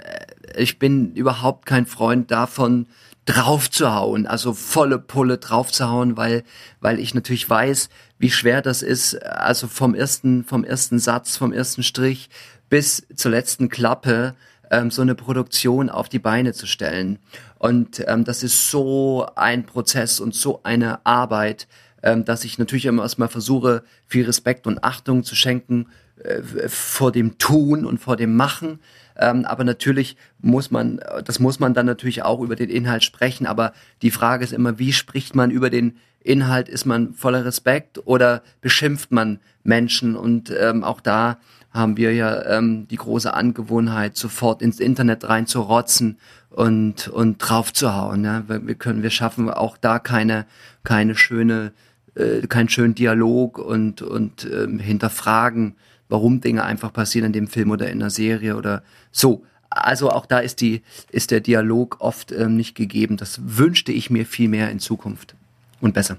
ich 0.56 0.80
bin 0.80 1.14
überhaupt 1.14 1.66
kein 1.66 1.86
Freund 1.86 2.32
davon, 2.32 2.88
draufzuhauen, 3.28 4.26
also 4.26 4.54
volle 4.54 5.00
Pulle 5.00 5.38
draufzuhauen, 5.38 6.16
weil, 6.16 6.44
weil 6.80 7.00
ich 7.00 7.14
natürlich 7.14 7.48
weiß, 7.48 7.90
wie 8.18 8.32
schwer 8.32 8.62
das 8.62 8.82
ist, 8.82 9.22
also 9.22 9.68
vom 9.68 9.94
ersten, 9.94 10.46
vom 10.46 10.64
ersten 10.64 10.98
Satz, 10.98 11.36
vom 11.36 11.52
ersten 11.52 11.84
Strich 11.84 12.30
bis 12.70 13.06
zur 13.16 13.32
letzten 13.32 13.70
Klappe 13.70 14.34
ähm, 14.72 14.92
so 14.92 15.02
eine 15.02 15.14
Produktion 15.14 15.90
auf 15.90 16.08
die 16.08 16.20
Beine 16.20 16.54
zu 16.54 16.68
stellen. 16.68 17.20
Und 17.60 18.04
ähm, 18.08 18.24
das 18.24 18.44
ist 18.44 18.72
so 18.72 19.28
ein 19.36 19.66
Prozess 19.66 20.22
und 20.22 20.34
so 20.34 20.62
eine 20.64 21.06
Arbeit, 21.06 21.68
ähm, 22.04 22.24
dass 22.24 22.46
ich 22.46 22.58
natürlich 22.58 22.86
immer 22.86 23.04
erstmal 23.04 23.30
versuche, 23.30 23.84
viel 24.08 24.26
Respekt 24.26 24.68
und 24.68 24.84
Achtung 24.86 25.24
zu 25.24 25.36
schenken 25.36 25.88
äh, 26.24 26.42
vor 26.70 27.12
dem 27.12 27.38
Tun 27.38 27.86
und 27.86 27.98
vor 27.98 28.16
dem 28.16 28.38
Machen. 28.38 28.80
Ähm, 29.18 29.46
aber 29.46 29.64
natürlich 29.64 30.18
muss 30.40 30.72
man, 30.72 31.00
das 31.26 31.40
muss 31.40 31.60
man 31.60 31.74
dann 31.74 31.86
natürlich 31.86 32.24
auch 32.24 32.42
über 32.42 32.56
den 32.56 32.70
Inhalt 32.70 33.04
sprechen. 33.04 33.48
Aber 33.48 33.74
die 34.02 34.12
Frage 34.12 34.44
ist 34.44 34.54
immer, 34.54 34.80
wie 34.80 34.94
spricht 34.94 35.36
man 35.36 35.52
über 35.52 35.70
den 35.70 35.98
Inhalt? 36.20 36.70
Ist 36.70 36.86
man 36.86 37.14
voller 37.14 37.46
Respekt 37.46 38.00
oder 38.06 38.44
beschimpft 38.62 39.12
man 39.12 39.40
Menschen? 39.64 40.16
Und 40.16 40.54
ähm, 40.58 40.84
auch 40.84 41.02
da 41.02 41.38
haben 41.72 41.98
wir 41.98 42.14
ja 42.14 42.58
ähm, 42.58 42.88
die 42.90 42.96
große 42.96 43.34
Angewohnheit, 43.34 44.18
sofort 44.18 44.62
ins 44.62 44.80
Internet 44.80 45.28
reinzurotzen 45.28 46.18
und 46.50 47.08
und 47.08 47.38
draufzuhauen. 47.38 48.24
Ja? 48.24 48.44
Wir 48.48 48.76
können, 48.76 49.04
wir 49.04 49.10
schaffen 49.10 49.50
auch 49.50 49.78
da 49.78 50.00
keine 50.00 50.46
keine 50.84 51.16
schöne, 51.16 51.74
äh, 52.16 52.46
keinen 52.48 52.70
schönen 52.70 52.96
Dialog 52.96 53.58
und 53.60 54.02
und 54.02 54.48
ähm, 54.52 54.80
hinterfragen 54.80 55.76
warum 56.10 56.42
Dinge 56.42 56.64
einfach 56.64 56.94
passieren 56.94 57.28
in 57.28 57.34
dem 57.34 57.48
Film 57.48 57.72
oder 57.72 57.90
in 57.90 58.00
der 58.00 58.10
Serie 58.10 58.56
oder 58.56 58.84
so. 59.12 59.44
Also 59.70 60.10
auch 60.10 60.26
da 60.26 60.40
ist 60.40 60.62
die, 60.62 60.82
ist 61.12 61.32
der 61.32 61.42
Dialog 61.42 61.98
oft 62.00 62.32
ähm, 62.32 62.56
nicht 62.56 62.76
gegeben. 62.76 63.18
Das 63.18 63.40
wünschte 63.44 63.92
ich 63.92 64.10
mir 64.10 64.26
viel 64.26 64.48
mehr 64.48 64.72
in 64.72 64.80
Zukunft 64.80 65.36
und 65.82 65.94
besser. 65.94 66.18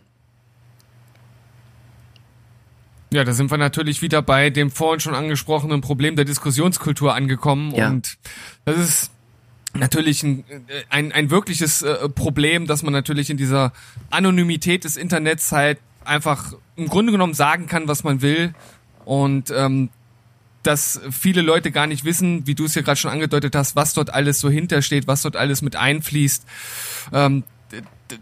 Ja, 3.11 3.25
da 3.25 3.33
sind 3.33 3.51
wir 3.51 3.57
natürlich 3.57 4.03
wieder 4.03 4.21
bei 4.21 4.51
dem 4.51 4.71
vorhin 4.71 5.01
schon 5.01 5.15
angesprochenen 5.15 5.81
Problem 5.81 6.15
der 6.15 6.27
Diskussionskultur 6.27 7.15
angekommen 7.15 7.75
ja. 7.75 7.89
und 7.89 8.19
das 8.67 8.77
ist 8.77 9.11
natürlich 9.73 10.23
ein, 10.23 10.45
äh, 10.49 10.83
ein, 10.91 11.13
ein 11.13 11.31
wirkliches 11.31 11.83
äh, 11.83 12.09
Problem, 12.11 12.67
dass 12.67 12.83
man 12.83 12.93
natürlich 12.93 13.31
in 13.31 13.39
dieser 13.39 13.73
Anonymität 14.11 14.85
des 14.85 14.99
Internets 14.99 15.53
halt 15.53 15.79
einfach 16.05 16.53
im 16.77 16.89
Grunde 16.89 17.13
genommen 17.13 17.35
sagen 17.35 17.67
kann, 17.67 17.89
was 17.89 18.05
man 18.05 18.21
will 18.21 18.55
und 19.09 19.51
ähm, 19.51 19.89
dass 20.63 21.01
viele 21.11 21.41
Leute 21.41 21.71
gar 21.71 21.87
nicht 21.87 22.05
wissen, 22.05 22.47
wie 22.47 22.55
du 22.55 22.67
es 22.67 22.75
ja 22.75 22.83
gerade 22.83 22.97
schon 23.01 23.11
angedeutet 23.11 23.55
hast, 23.57 23.75
was 23.75 23.95
dort 23.95 24.11
alles 24.11 24.39
so 24.41 24.51
hintersteht, 24.51 25.07
was 25.07 25.23
dort 25.23 25.35
alles 25.37 25.63
mit 25.63 25.77
einfließt. 25.77 26.45
Ähm, 27.15 27.45
d- 27.73 27.81
d- 28.11 28.19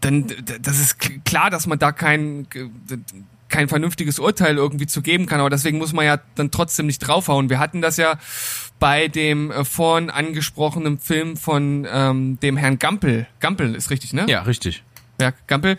dann 0.00 0.26
d- 0.28 0.36
das 0.62 0.78
ist 0.80 0.96
klar, 1.24 1.50
dass 1.50 1.66
man 1.66 1.78
da 1.78 1.92
kein 1.92 2.46
kein 3.48 3.68
vernünftiges 3.68 4.18
Urteil 4.18 4.56
irgendwie 4.56 4.86
zu 4.86 5.02
geben 5.02 5.26
kann, 5.26 5.40
aber 5.40 5.50
deswegen 5.50 5.76
muss 5.76 5.92
man 5.92 6.06
ja 6.06 6.18
dann 6.36 6.50
trotzdem 6.50 6.86
nicht 6.86 7.00
draufhauen. 7.00 7.50
Wir 7.50 7.58
hatten 7.58 7.82
das 7.82 7.98
ja 7.98 8.18
bei 8.78 9.08
dem 9.08 9.50
äh, 9.50 9.64
vorhin 9.66 10.08
angesprochenen 10.08 10.98
Film 10.98 11.36
von 11.36 11.86
ähm, 11.92 12.38
dem 12.40 12.56
Herrn 12.56 12.78
Gampel. 12.78 13.26
Gampel 13.40 13.74
ist 13.74 13.90
richtig, 13.90 14.14
ne? 14.14 14.24
Ja, 14.28 14.42
richtig. 14.42 14.82
Berg 15.22 15.46
Gampel. 15.46 15.76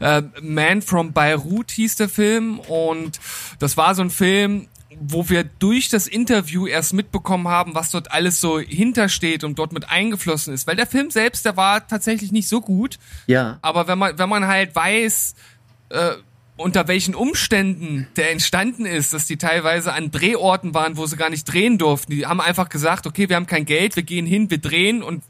Äh, 0.00 0.22
Man 0.40 0.80
from 0.80 1.12
Beirut 1.12 1.70
hieß 1.72 1.96
der 1.96 2.08
Film 2.08 2.58
und 2.58 3.20
das 3.58 3.76
war 3.76 3.94
so 3.94 4.00
ein 4.00 4.08
Film, 4.08 4.68
wo 4.98 5.28
wir 5.28 5.44
durch 5.44 5.90
das 5.90 6.06
Interview 6.06 6.66
erst 6.66 6.94
mitbekommen 6.94 7.48
haben, 7.48 7.74
was 7.74 7.90
dort 7.90 8.10
alles 8.12 8.40
so 8.40 8.58
hintersteht 8.58 9.44
und 9.44 9.58
dort 9.58 9.74
mit 9.74 9.90
eingeflossen 9.90 10.54
ist. 10.54 10.66
Weil 10.66 10.76
der 10.76 10.86
Film 10.86 11.10
selbst, 11.10 11.44
der 11.44 11.58
war 11.58 11.86
tatsächlich 11.86 12.32
nicht 12.32 12.48
so 12.48 12.62
gut. 12.62 12.98
Ja. 13.26 13.58
Aber 13.60 13.88
wenn 13.88 13.98
man, 13.98 14.18
wenn 14.18 14.28
man 14.30 14.46
halt 14.46 14.74
weiß, 14.74 15.34
äh, 15.90 16.12
unter 16.56 16.88
welchen 16.88 17.14
Umständen 17.14 18.08
der 18.16 18.32
entstanden 18.32 18.86
ist, 18.86 19.12
dass 19.12 19.26
die 19.26 19.36
teilweise 19.36 19.92
an 19.92 20.10
Drehorten 20.10 20.72
waren, 20.72 20.96
wo 20.96 21.04
sie 21.04 21.16
gar 21.16 21.28
nicht 21.28 21.44
drehen 21.44 21.76
durften. 21.76 22.10
Die 22.10 22.26
haben 22.26 22.40
einfach 22.40 22.70
gesagt, 22.70 23.06
okay, 23.06 23.28
wir 23.28 23.36
haben 23.36 23.46
kein 23.46 23.66
Geld, 23.66 23.96
wir 23.96 24.02
gehen 24.02 24.24
hin, 24.24 24.50
wir 24.50 24.58
drehen 24.58 25.02
und 25.02 25.22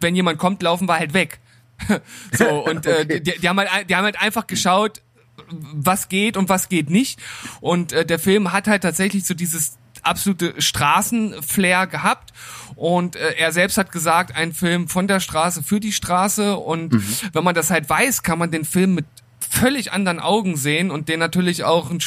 wenn 0.00 0.16
jemand 0.16 0.38
kommt, 0.38 0.62
laufen 0.62 0.88
wir 0.88 0.98
halt 0.98 1.12
weg. 1.12 1.38
so, 2.32 2.64
und 2.64 2.86
äh, 2.86 3.02
Okay. 3.02 3.20
die, 3.20 3.38
die, 3.40 3.48
haben 3.48 3.58
halt, 3.58 3.90
die 3.90 3.96
haben 3.96 4.04
halt 4.04 4.20
einfach 4.20 4.46
geschaut, 4.46 5.02
was 5.48 6.08
geht 6.08 6.36
und 6.36 6.48
was 6.48 6.68
geht 6.68 6.90
nicht. 6.90 7.18
Und 7.60 7.92
äh, 7.92 8.04
der 8.04 8.18
Film 8.18 8.52
hat 8.52 8.66
halt 8.68 8.82
tatsächlich 8.82 9.24
so 9.24 9.34
dieses 9.34 9.78
absolute 10.02 10.60
Straßenflair 10.60 11.86
gehabt. 11.86 12.32
Und 12.76 13.16
äh, 13.16 13.34
er 13.36 13.52
selbst 13.52 13.78
hat 13.78 13.92
gesagt, 13.92 14.36
ein 14.36 14.52
Film 14.52 14.88
von 14.88 15.06
der 15.06 15.20
Straße 15.20 15.62
für 15.62 15.80
die 15.80 15.92
Straße. 15.92 16.56
Und 16.56 16.92
wenn 17.34 17.44
man 17.44 17.54
das 17.54 17.70
halt 17.70 17.88
weiß, 17.88 18.22
kann 18.22 18.38
man 18.38 18.50
den 18.50 18.64
Film 18.64 18.94
mit 18.94 19.06
völlig 19.40 19.92
anderen 19.92 20.20
Augen 20.20 20.56
sehen 20.56 20.90
und 20.90 21.08
den 21.08 21.18
natürlich 21.18 21.64
auch 21.64 21.90
ein, 21.90 22.02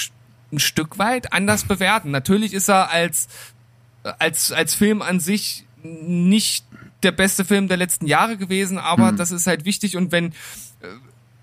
ein 0.52 0.60
Stück 0.60 0.98
weit 0.98 1.34
anders 1.34 1.64
bewerten. 1.66 2.12
Natürlich 2.12 2.54
ist 2.54 2.70
er 2.70 2.90
als 2.92 3.28
als 4.20 4.52
als 4.52 4.76
Film 4.76 5.02
an 5.02 5.20
sich 5.20 5.66
nicht 5.82 6.66
der 7.06 7.12
beste 7.12 7.46
Film 7.46 7.68
der 7.68 7.78
letzten 7.78 8.08
Jahre 8.08 8.36
gewesen, 8.38 8.78
aber 8.78 9.12
das 9.12 9.32
ist 9.32 9.48
halt 9.48 9.64
wichtig 9.64 9.96
und 9.96 10.12
wenn 10.12 10.28
äh, 10.82 10.88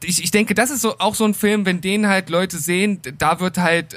ich, 0.04 0.22
ich 0.22 0.30
denke, 0.32 0.54
das 0.54 0.70
ist 0.70 0.82
so 0.82 0.98
auch 0.98 1.14
so 1.14 1.24
ein 1.24 1.32
Film, 1.34 1.64
wenn 1.64 1.80
den 1.80 2.08
halt 2.08 2.28
Leute 2.28 2.58
sehen, 2.58 3.00
da 3.18 3.38
wird 3.40 3.58
halt 3.58 3.96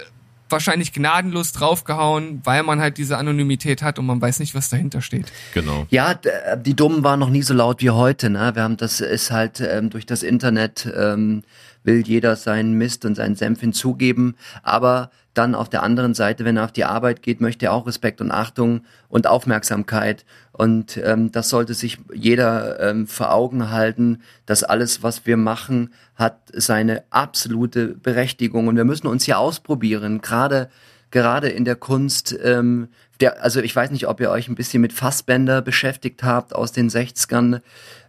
wahrscheinlich 0.50 0.94
gnadenlos 0.94 1.52
draufgehauen, 1.52 2.42
weil 2.44 2.64
man 2.64 2.80
halt 2.80 2.98
diese 2.98 3.18
Anonymität 3.18 3.82
hat 3.82 3.98
und 3.98 4.06
man 4.06 4.22
weiß 4.22 4.40
nicht, 4.40 4.54
was 4.54 4.70
dahinter 4.70 5.02
steht. 5.02 5.32
Genau. 5.54 5.88
Ja, 5.90 6.12
äh, 6.12 6.58
die 6.62 6.76
Dummen 6.76 7.04
waren 7.04 7.20
noch 7.20 7.30
nie 7.30 7.42
so 7.42 7.54
laut 7.54 7.82
wie 7.82 7.90
heute. 7.90 8.30
Ne? 8.30 8.52
Wir 8.54 8.64
haben 8.64 8.78
das 8.78 9.02
ist 9.02 9.32
halt 9.32 9.60
ähm, 9.62 9.90
durch 9.90 10.06
das 10.06 10.24
Internet 10.24 10.92
ähm, 10.96 11.44
will 11.84 12.04
jeder 12.06 12.36
seinen 12.36 12.74
Mist 12.74 13.06
und 13.06 13.16
seinen 13.16 13.36
Senf 13.36 13.60
hinzugeben, 13.60 14.36
aber 14.64 15.12
dann 15.38 15.56
auf 15.56 15.70
der 15.70 15.84
anderen 15.84 16.14
Seite, 16.14 16.46
wenn 16.46 16.58
er 16.58 16.66
auf 16.66 16.72
die 16.72 16.86
Arbeit 16.86 17.22
geht, 17.22 17.42
möchte 17.42 17.68
er 17.68 17.74
auch 17.74 17.86
Respekt 17.86 18.22
und 18.22 18.32
Achtung 18.32 18.82
und 19.10 19.28
Aufmerksamkeit. 19.28 20.26
Und 20.52 20.98
ähm, 20.98 21.32
das 21.32 21.50
sollte 21.50 21.74
sich 21.74 22.00
jeder 22.14 22.80
ähm, 22.80 23.08
vor 23.08 23.32
Augen 23.32 23.72
halten, 23.72 24.22
dass 24.46 24.64
alles, 24.64 25.04
was 25.04 25.26
wir 25.26 25.38
machen, 25.38 25.94
hat 26.16 26.40
seine 26.54 27.04
absolute 27.10 27.90
Berechtigung. 27.90 28.68
Und 28.68 28.78
wir 28.78 28.86
müssen 28.86 29.08
uns 29.08 29.26
hier 29.26 29.40
ausprobieren, 29.40 30.22
gerade 30.22 30.70
gerade 31.12 31.48
in 31.48 31.64
der 31.64 31.78
Kunst, 31.78 32.38
ähm, 32.44 32.90
der, 33.22 33.42
also 33.42 33.62
ich 33.62 33.74
weiß 33.74 33.92
nicht, 33.92 34.08
ob 34.08 34.20
ihr 34.20 34.30
euch 34.30 34.50
ein 34.50 34.56
bisschen 34.56 34.82
mit 34.82 34.92
Fassbänder 34.92 35.62
beschäftigt 35.62 36.24
habt 36.24 36.54
aus 36.54 36.74
den 36.74 36.90
60ern, 36.90 37.62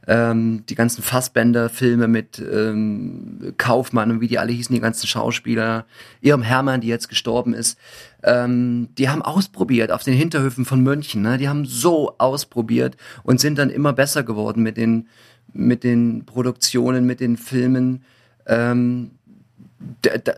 ähm, 0.07 0.65
die 0.69 0.75
ganzen 0.75 1.03
Fassbänder-Filme 1.03 2.09
mit 2.09 2.39
ähm, 2.39 3.55
Kaufmann 3.57 4.11
und 4.11 4.21
wie 4.21 4.29
die 4.29 4.39
alle 4.39 4.53
hießen, 4.53 4.75
die 4.75 4.81
ganzen 4.81 5.07
Schauspieler, 5.07 5.87
Irm 6.21 6.43
Hermann, 6.43 6.81
die 6.81 6.89
jetzt 6.89 7.09
gestorben 7.09 7.55
ist, 7.55 7.79
ähm, 8.23 8.89
die 8.99 9.09
haben 9.09 9.23
ausprobiert 9.23 9.91
auf 9.91 10.05
den 10.05 10.15
Hinterhöfen 10.15 10.65
von 10.65 10.81
München, 10.81 11.23
ne? 11.23 11.39
die 11.39 11.49
haben 11.49 11.65
so 11.65 12.15
ausprobiert 12.19 12.97
und 13.25 13.41
sind 13.41 13.59
dann 13.59 13.71
immer 13.71 13.93
besser 13.93 14.23
geworden 14.23 14.63
mit 14.63 14.77
den, 14.77 15.09
mit 15.53 15.83
den 15.85 16.25
Produktionen, 16.25 17.05
mit 17.07 17.21
den 17.21 17.37
Filmen, 17.37 18.05
ähm, 18.47 19.11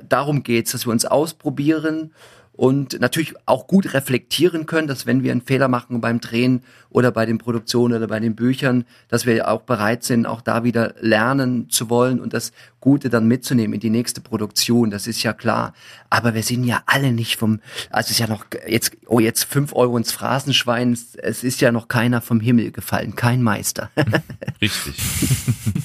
darum 0.08 0.42
geht's, 0.42 0.72
dass 0.72 0.86
wir 0.86 0.92
uns 0.92 1.04
ausprobieren 1.04 2.12
und 2.58 3.00
natürlich 3.00 3.34
auch 3.46 3.68
gut 3.68 3.94
reflektieren 3.94 4.66
können, 4.66 4.88
dass 4.88 5.06
wenn 5.06 5.22
wir 5.22 5.30
einen 5.30 5.42
Fehler 5.42 5.68
machen 5.68 6.00
beim 6.00 6.18
Drehen 6.20 6.64
oder 6.90 7.12
bei 7.12 7.24
den 7.24 7.38
Produktionen 7.38 7.94
oder 7.94 8.08
bei 8.08 8.18
den 8.18 8.34
Büchern, 8.34 8.84
dass 9.06 9.26
wir 9.26 9.46
auch 9.48 9.62
bereit 9.62 10.02
sind, 10.02 10.26
auch 10.26 10.40
da 10.40 10.64
wieder 10.64 10.96
lernen 11.00 11.70
zu 11.70 11.88
wollen 11.88 12.18
und 12.18 12.32
das 12.34 12.50
Gute 12.80 13.10
dann 13.10 13.28
mitzunehmen 13.28 13.74
in 13.74 13.80
die 13.80 13.90
nächste 13.90 14.20
Produktion. 14.20 14.90
Das 14.90 15.06
ist 15.06 15.22
ja 15.22 15.32
klar. 15.34 15.72
Aber 16.10 16.34
wir 16.34 16.42
sind 16.42 16.64
ja 16.64 16.82
alle 16.86 17.12
nicht 17.12 17.36
vom, 17.36 17.60
also 17.90 18.06
es 18.06 18.10
ist 18.10 18.18
ja 18.18 18.26
noch 18.26 18.44
jetzt, 18.66 18.90
oh 19.06 19.20
jetzt 19.20 19.44
fünf 19.44 19.72
Euro 19.72 19.96
ins 19.96 20.10
Phrasenschwein. 20.10 20.94
Es- 21.22 21.44
ist 21.44 21.60
ja 21.60 21.70
noch 21.70 21.86
keiner 21.86 22.20
vom 22.20 22.40
Himmel 22.40 22.72
gefallen, 22.72 23.14
kein 23.14 23.40
Meister. 23.40 23.88
Richtig. 24.60 24.96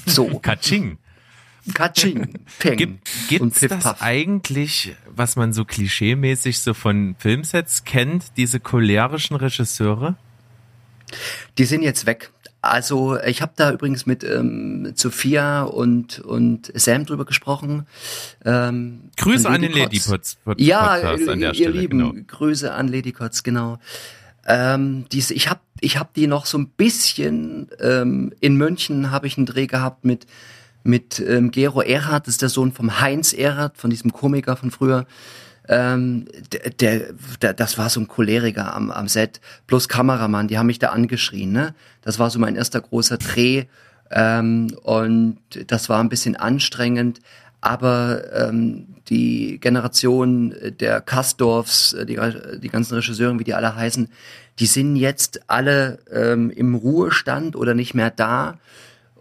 so, 0.07 0.25
Katsching. 0.39 0.97
Katsching, 1.73 2.39
Peng 2.59 2.77
Gibt, 2.77 2.91
und 2.93 3.29
gibt's 3.29 3.59
Piff 3.59 3.69
das 3.69 4.01
eigentlich, 4.01 4.95
was 5.07 5.35
man 5.35 5.53
so 5.53 5.63
klischeemäßig 5.65 6.59
so 6.59 6.73
von 6.73 7.15
Filmsets 7.19 7.83
kennt, 7.85 8.35
diese 8.37 8.59
cholerischen 8.59 9.35
Regisseure? 9.35 10.15
Die 11.57 11.65
sind 11.65 11.83
jetzt 11.83 12.05
weg. 12.05 12.31
Also 12.61 13.19
ich 13.19 13.41
habe 13.41 13.51
da 13.57 13.71
übrigens 13.71 14.05
mit 14.05 14.23
ähm, 14.23 14.93
Sophia 14.95 15.63
und 15.63 16.19
und 16.19 16.71
Sam 16.75 17.05
drüber 17.05 17.25
gesprochen. 17.25 17.85
Ähm, 18.45 19.09
Grüße 19.17 19.43
von 19.43 19.55
an 19.55 19.61
den 19.61 19.71
Lady 19.71 19.83
Lady 19.83 19.99
Kotz. 19.99 20.09
Pods 20.09 20.35
Pod 20.35 20.61
Ja, 20.61 20.95
Podcast 20.95 21.29
an 21.29 21.39
der 21.41 21.49
ihr 21.49 21.55
Stelle. 21.55 21.79
Lieben, 21.79 21.99
Genau. 21.99 22.13
Grüße 22.27 22.73
an 22.73 22.87
Lady 22.87 23.11
Kotz, 23.11 23.43
genau. 23.43 23.79
Ähm, 24.47 25.05
diese, 25.11 25.33
ich 25.33 25.49
habe 25.49 25.59
ich 25.81 25.97
hab 25.97 26.13
die 26.13 26.27
noch 26.27 26.45
so 26.45 26.57
ein 26.57 26.69
bisschen 26.69 27.67
ähm, 27.81 28.33
in 28.39 28.55
München 28.55 29.11
habe 29.11 29.27
ich 29.27 29.35
einen 29.37 29.45
Dreh 29.45 29.67
gehabt 29.67 30.05
mit 30.05 30.25
mit 30.83 31.19
ähm, 31.19 31.51
Gero 31.51 31.81
Erhardt, 31.81 32.27
das 32.27 32.35
ist 32.35 32.41
der 32.41 32.49
Sohn 32.49 32.71
vom 32.71 32.99
Heinz 32.99 33.33
Erhardt, 33.33 33.77
von 33.77 33.89
diesem 33.89 34.11
Komiker 34.13 34.55
von 34.55 34.71
früher. 34.71 35.05
Ähm, 35.69 36.25
der, 36.51 36.69
der, 36.71 37.13
der, 37.41 37.53
das 37.53 37.77
war 37.77 37.89
so 37.89 38.01
ein 38.01 38.07
Choleriker 38.09 38.75
am, 38.75 38.91
am 38.91 39.07
Set, 39.07 39.39
plus 39.65 39.87
Kameramann, 39.87 40.49
die 40.49 40.57
haben 40.57 40.67
mich 40.67 40.79
da 40.79 40.89
angeschrien, 40.89 41.53
ne? 41.53 41.73
Das 42.01 42.19
war 42.19 42.29
so 42.29 42.37
mein 42.37 42.57
erster 42.57 42.81
großer 42.81 43.17
Dreh 43.17 43.65
ähm, 44.11 44.75
und 44.83 45.37
das 45.67 45.87
war 45.87 46.01
ein 46.01 46.09
bisschen 46.09 46.35
anstrengend, 46.35 47.21
aber 47.61 48.23
ähm, 48.33 48.87
die 49.07 49.57
Generation 49.59 50.53
der 50.81 50.99
Kastorfs, 50.99 51.93
äh, 51.93 52.05
die, 52.05 52.19
die 52.59 52.69
ganzen 52.69 52.95
Regisseure, 52.95 53.39
wie 53.39 53.45
die 53.45 53.53
alle 53.53 53.73
heißen, 53.73 54.09
die 54.59 54.65
sind 54.65 54.97
jetzt 54.97 55.49
alle 55.49 55.99
ähm, 56.11 56.51
im 56.51 56.75
Ruhestand 56.75 57.55
oder 57.55 57.73
nicht 57.73 57.93
mehr 57.93 58.11
da. 58.11 58.59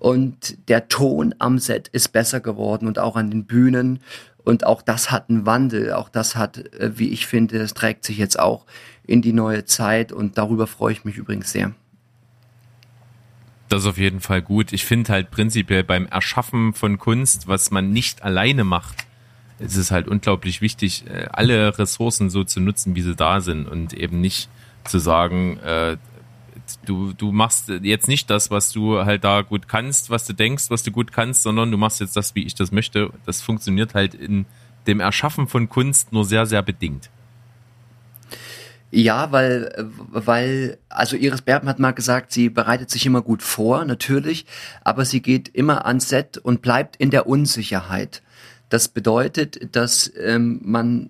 Und 0.02 0.68
der 0.68 0.88
Ton 0.88 1.32
am 1.38 1.60
Set 1.60 1.86
ist 1.86 2.08
besser 2.08 2.40
geworden 2.40 2.88
und 2.88 2.98
auch 2.98 3.14
an 3.14 3.30
den 3.30 3.44
Bühnen. 3.44 4.00
Und 4.42 4.66
auch 4.66 4.82
das 4.82 5.12
hat 5.12 5.30
einen 5.30 5.46
Wandel. 5.46 5.92
Auch 5.92 6.08
das 6.08 6.34
hat, 6.34 6.58
äh, 6.74 6.98
wie 6.98 7.10
ich 7.10 7.28
finde, 7.28 7.58
es 7.58 7.72
trägt 7.72 8.04
sich 8.04 8.18
jetzt 8.18 8.36
auch 8.36 8.66
in 9.06 9.22
die 9.22 9.32
neue 9.32 9.64
Zeit. 9.64 10.10
Und 10.10 10.38
darüber 10.38 10.66
freue 10.66 10.92
ich 10.92 11.04
mich 11.04 11.18
übrigens 11.18 11.52
sehr. 11.52 11.72
Das 13.68 13.82
ist 13.82 13.86
auf 13.86 13.96
jeden 13.96 14.18
Fall 14.18 14.42
gut. 14.42 14.72
Ich 14.72 14.84
finde 14.84 15.12
halt 15.12 15.30
prinzipiell 15.30 15.84
beim 15.84 16.06
Erschaffen 16.06 16.72
von 16.72 16.98
Kunst, 16.98 17.46
was 17.46 17.70
man 17.70 17.92
nicht 17.92 18.24
alleine 18.24 18.64
macht, 18.64 19.06
ist 19.60 19.76
es 19.76 19.92
halt 19.92 20.08
unglaublich 20.08 20.60
wichtig, 20.60 21.04
äh, 21.06 21.28
alle 21.30 21.78
Ressourcen 21.78 22.28
so 22.28 22.42
zu 22.42 22.58
nutzen, 22.58 22.96
wie 22.96 23.02
sie 23.02 23.14
da 23.14 23.40
sind 23.40 23.68
und 23.68 23.94
eben 23.94 24.20
nicht 24.20 24.48
zu 24.82 24.98
sagen, 24.98 25.60
äh, 25.60 25.96
du, 26.86 27.12
du 27.12 27.32
machst 27.32 27.68
jetzt 27.68 28.08
nicht 28.08 28.30
das, 28.30 28.50
was 28.50 28.72
du 28.72 29.04
halt 29.04 29.24
da 29.24 29.42
gut 29.42 29.68
kannst, 29.68 30.10
was 30.10 30.26
du 30.26 30.32
denkst, 30.32 30.70
was 30.70 30.82
du 30.82 30.90
gut 30.90 31.12
kannst, 31.12 31.42
sondern 31.42 31.70
du 31.70 31.76
machst 31.76 32.00
jetzt 32.00 32.16
das, 32.16 32.34
wie 32.34 32.44
ich 32.44 32.54
das 32.54 32.72
möchte. 32.72 33.10
Das 33.26 33.40
funktioniert 33.40 33.94
halt 33.94 34.14
in 34.14 34.46
dem 34.86 35.00
Erschaffen 35.00 35.46
von 35.48 35.68
Kunst 35.68 36.12
nur 36.12 36.24
sehr, 36.24 36.46
sehr 36.46 36.62
bedingt. 36.62 37.10
Ja, 38.94 39.32
weil, 39.32 39.72
weil, 40.10 40.76
also 40.90 41.16
Iris 41.16 41.40
Berben 41.40 41.66
hat 41.66 41.78
mal 41.78 41.92
gesagt, 41.92 42.30
sie 42.30 42.50
bereitet 42.50 42.90
sich 42.90 43.06
immer 43.06 43.22
gut 43.22 43.42
vor, 43.42 43.86
natürlich, 43.86 44.44
aber 44.84 45.06
sie 45.06 45.22
geht 45.22 45.48
immer 45.48 45.86
ans 45.86 46.10
Set 46.10 46.36
und 46.36 46.60
bleibt 46.60 46.96
in 46.96 47.10
der 47.10 47.26
Unsicherheit. 47.26 48.22
Das 48.68 48.88
bedeutet, 48.88 49.74
dass 49.74 50.12
ähm, 50.22 50.60
man, 50.62 51.08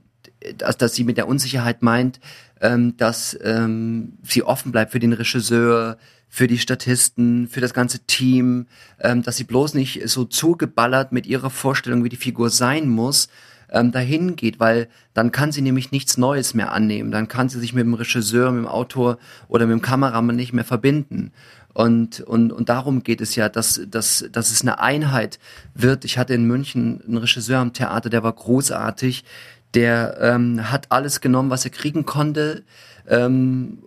dass, 0.59 0.79
dass 0.79 0.95
sie 0.95 1.03
mit 1.03 1.17
der 1.17 1.27
Unsicherheit 1.27 1.83
meint, 1.83 2.21
ähm, 2.63 2.97
dass 2.97 3.37
ähm, 3.43 4.15
sie 4.23 4.45
offen 4.45 4.73
bleibt 4.73 4.93
für 4.93 5.01
den 5.01 5.13
Regisseur, 5.13 5.99
für 6.29 6.47
die 6.47 6.59
Statisten, 6.59 7.49
für 7.49 7.61
das 7.61 7.75
ganze 7.75 8.07
Team, 8.07 8.67
ähm, 9.01 9.23
dass 9.23 9.37
sie 9.37 9.45
bloß 9.45 9.75
nicht 9.75 10.09
so 10.09 10.25
zugeballert 10.25 11.13
mit 11.13 11.27
ihrer 11.27 11.51
Vorstellung, 11.51 12.05
wie 12.05 12.09
die 12.09 12.17
Figur 12.17 12.49
sein 12.49 12.89
muss, 12.89 13.29
ähm, 13.69 13.91
dahin 13.91 14.37
geht, 14.37 14.61
weil 14.61 14.89
dann 15.13 15.33
kann 15.33 15.51
sie 15.51 15.61
nämlich 15.61 15.91
nichts 15.91 16.17
Neues 16.17 16.55
mehr 16.55 16.73
annehmen. 16.73 17.11
Dann 17.11 17.29
kann 17.29 17.49
sie 17.49 17.59
sich 17.59 17.75
mit 17.75 17.85
dem 17.85 17.95
Regisseur, 17.95 18.53
mit 18.53 18.65
dem 18.65 18.69
Autor 18.69 19.19
oder 19.49 19.67
mit 19.67 19.73
dem 19.73 19.83
Kameramann 19.83 20.37
nicht 20.37 20.53
mehr 20.53 20.65
verbinden. 20.65 21.33
Und, 21.75 22.21
und, 22.21 22.53
und 22.53 22.69
darum 22.69 23.03
geht 23.03 23.21
es 23.21 23.35
ja, 23.35 23.49
dass, 23.49 23.81
dass, 23.89 24.27
dass 24.31 24.51
es 24.51 24.63
eine 24.63 24.79
Einheit 24.79 25.39
wird. 25.75 26.05
Ich 26.05 26.17
hatte 26.17 26.35
in 26.35 26.45
München 26.45 27.03
einen 27.07 27.17
Regisseur 27.17 27.59
am 27.59 27.73
Theater, 27.73 28.09
der 28.09 28.23
war 28.23 28.33
großartig. 28.33 29.25
Der 29.75 30.19
ähm, 30.21 30.71
hat 30.71 30.91
alles 30.91 31.21
genommen, 31.21 31.51
was 31.51 31.65
er 31.65 31.71
kriegen 31.71 32.05
konnte. 32.05 32.65
Ähm, 33.09 33.79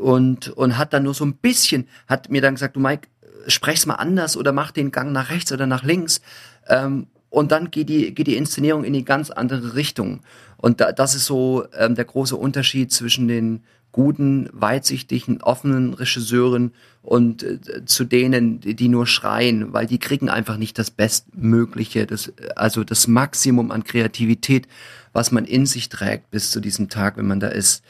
und, 0.00 0.48
und 0.50 0.78
hat 0.78 0.92
dann 0.92 1.04
nur 1.04 1.14
so 1.14 1.24
ein 1.24 1.34
bisschen, 1.34 1.88
hat 2.06 2.30
mir 2.30 2.40
dann 2.40 2.54
gesagt, 2.54 2.76
du 2.76 2.80
Mike, 2.80 3.08
sprech's 3.46 3.86
mal 3.86 3.94
anders 3.94 4.36
oder 4.36 4.52
mach 4.52 4.70
den 4.70 4.90
Gang 4.90 5.12
nach 5.12 5.30
rechts 5.30 5.52
oder 5.52 5.66
nach 5.66 5.82
links. 5.82 6.20
Ähm, 6.68 7.06
und 7.30 7.52
dann 7.52 7.70
geht 7.70 7.88
die, 7.88 8.14
geht 8.14 8.26
die 8.26 8.36
Inszenierung 8.36 8.84
in 8.84 8.92
die 8.92 9.04
ganz 9.04 9.30
andere 9.30 9.74
Richtung. 9.74 10.20
Und 10.56 10.80
da, 10.80 10.92
das 10.92 11.14
ist 11.14 11.26
so 11.26 11.64
ähm, 11.76 11.94
der 11.94 12.04
große 12.04 12.36
Unterschied 12.36 12.92
zwischen 12.92 13.28
den 13.28 13.62
guten, 13.92 14.48
weitsichtigen, 14.52 15.42
offenen 15.42 15.94
Regisseuren 15.94 16.72
und 17.02 17.42
äh, 17.42 17.84
zu 17.84 18.04
denen, 18.04 18.60
die, 18.60 18.74
die 18.74 18.88
nur 18.88 19.06
schreien, 19.06 19.72
weil 19.72 19.86
die 19.86 19.98
kriegen 19.98 20.28
einfach 20.28 20.56
nicht 20.56 20.78
das 20.78 20.90
Bestmögliche, 20.90 22.06
das, 22.06 22.32
also 22.54 22.84
das 22.84 23.08
Maximum 23.08 23.70
an 23.70 23.84
Kreativität, 23.84 24.68
was 25.12 25.32
man 25.32 25.44
in 25.44 25.66
sich 25.66 25.88
trägt 25.88 26.30
bis 26.30 26.50
zu 26.50 26.60
diesem 26.60 26.88
Tag, 26.88 27.16
wenn 27.16 27.26
man 27.26 27.40
da 27.40 27.48
ist. 27.48 27.82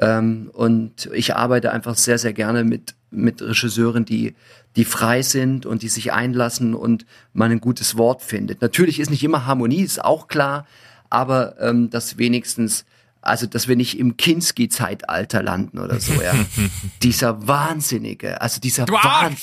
Ähm, 0.00 0.50
und 0.52 1.10
ich 1.12 1.34
arbeite 1.34 1.72
einfach 1.72 1.96
sehr, 1.96 2.18
sehr 2.18 2.32
gerne 2.32 2.64
mit, 2.64 2.94
mit 3.10 3.42
Regisseuren, 3.42 4.04
die, 4.04 4.34
die 4.76 4.84
frei 4.84 5.22
sind 5.22 5.66
und 5.66 5.82
die 5.82 5.88
sich 5.88 6.12
einlassen 6.12 6.74
und 6.74 7.04
man 7.32 7.50
ein 7.50 7.60
gutes 7.60 7.96
Wort 7.96 8.22
findet. 8.22 8.62
Natürlich 8.62 9.00
ist 9.00 9.10
nicht 9.10 9.24
immer 9.24 9.46
Harmonie, 9.46 9.82
ist 9.82 10.04
auch 10.04 10.28
klar, 10.28 10.66
aber 11.10 11.60
ähm, 11.60 11.90
das 11.90 12.16
wenigstens, 12.18 12.84
also 13.22 13.46
dass 13.46 13.66
wir 13.66 13.74
nicht 13.74 13.98
im 13.98 14.16
Kinski-Zeitalter 14.16 15.42
landen 15.42 15.78
oder 15.80 15.98
so, 15.98 16.12
ja. 16.22 16.32
dieser 17.02 17.48
Wahnsinnige, 17.48 18.40
also 18.40 18.60
dieser 18.60 18.84
Du 18.84 18.92
Wahn 18.92 19.36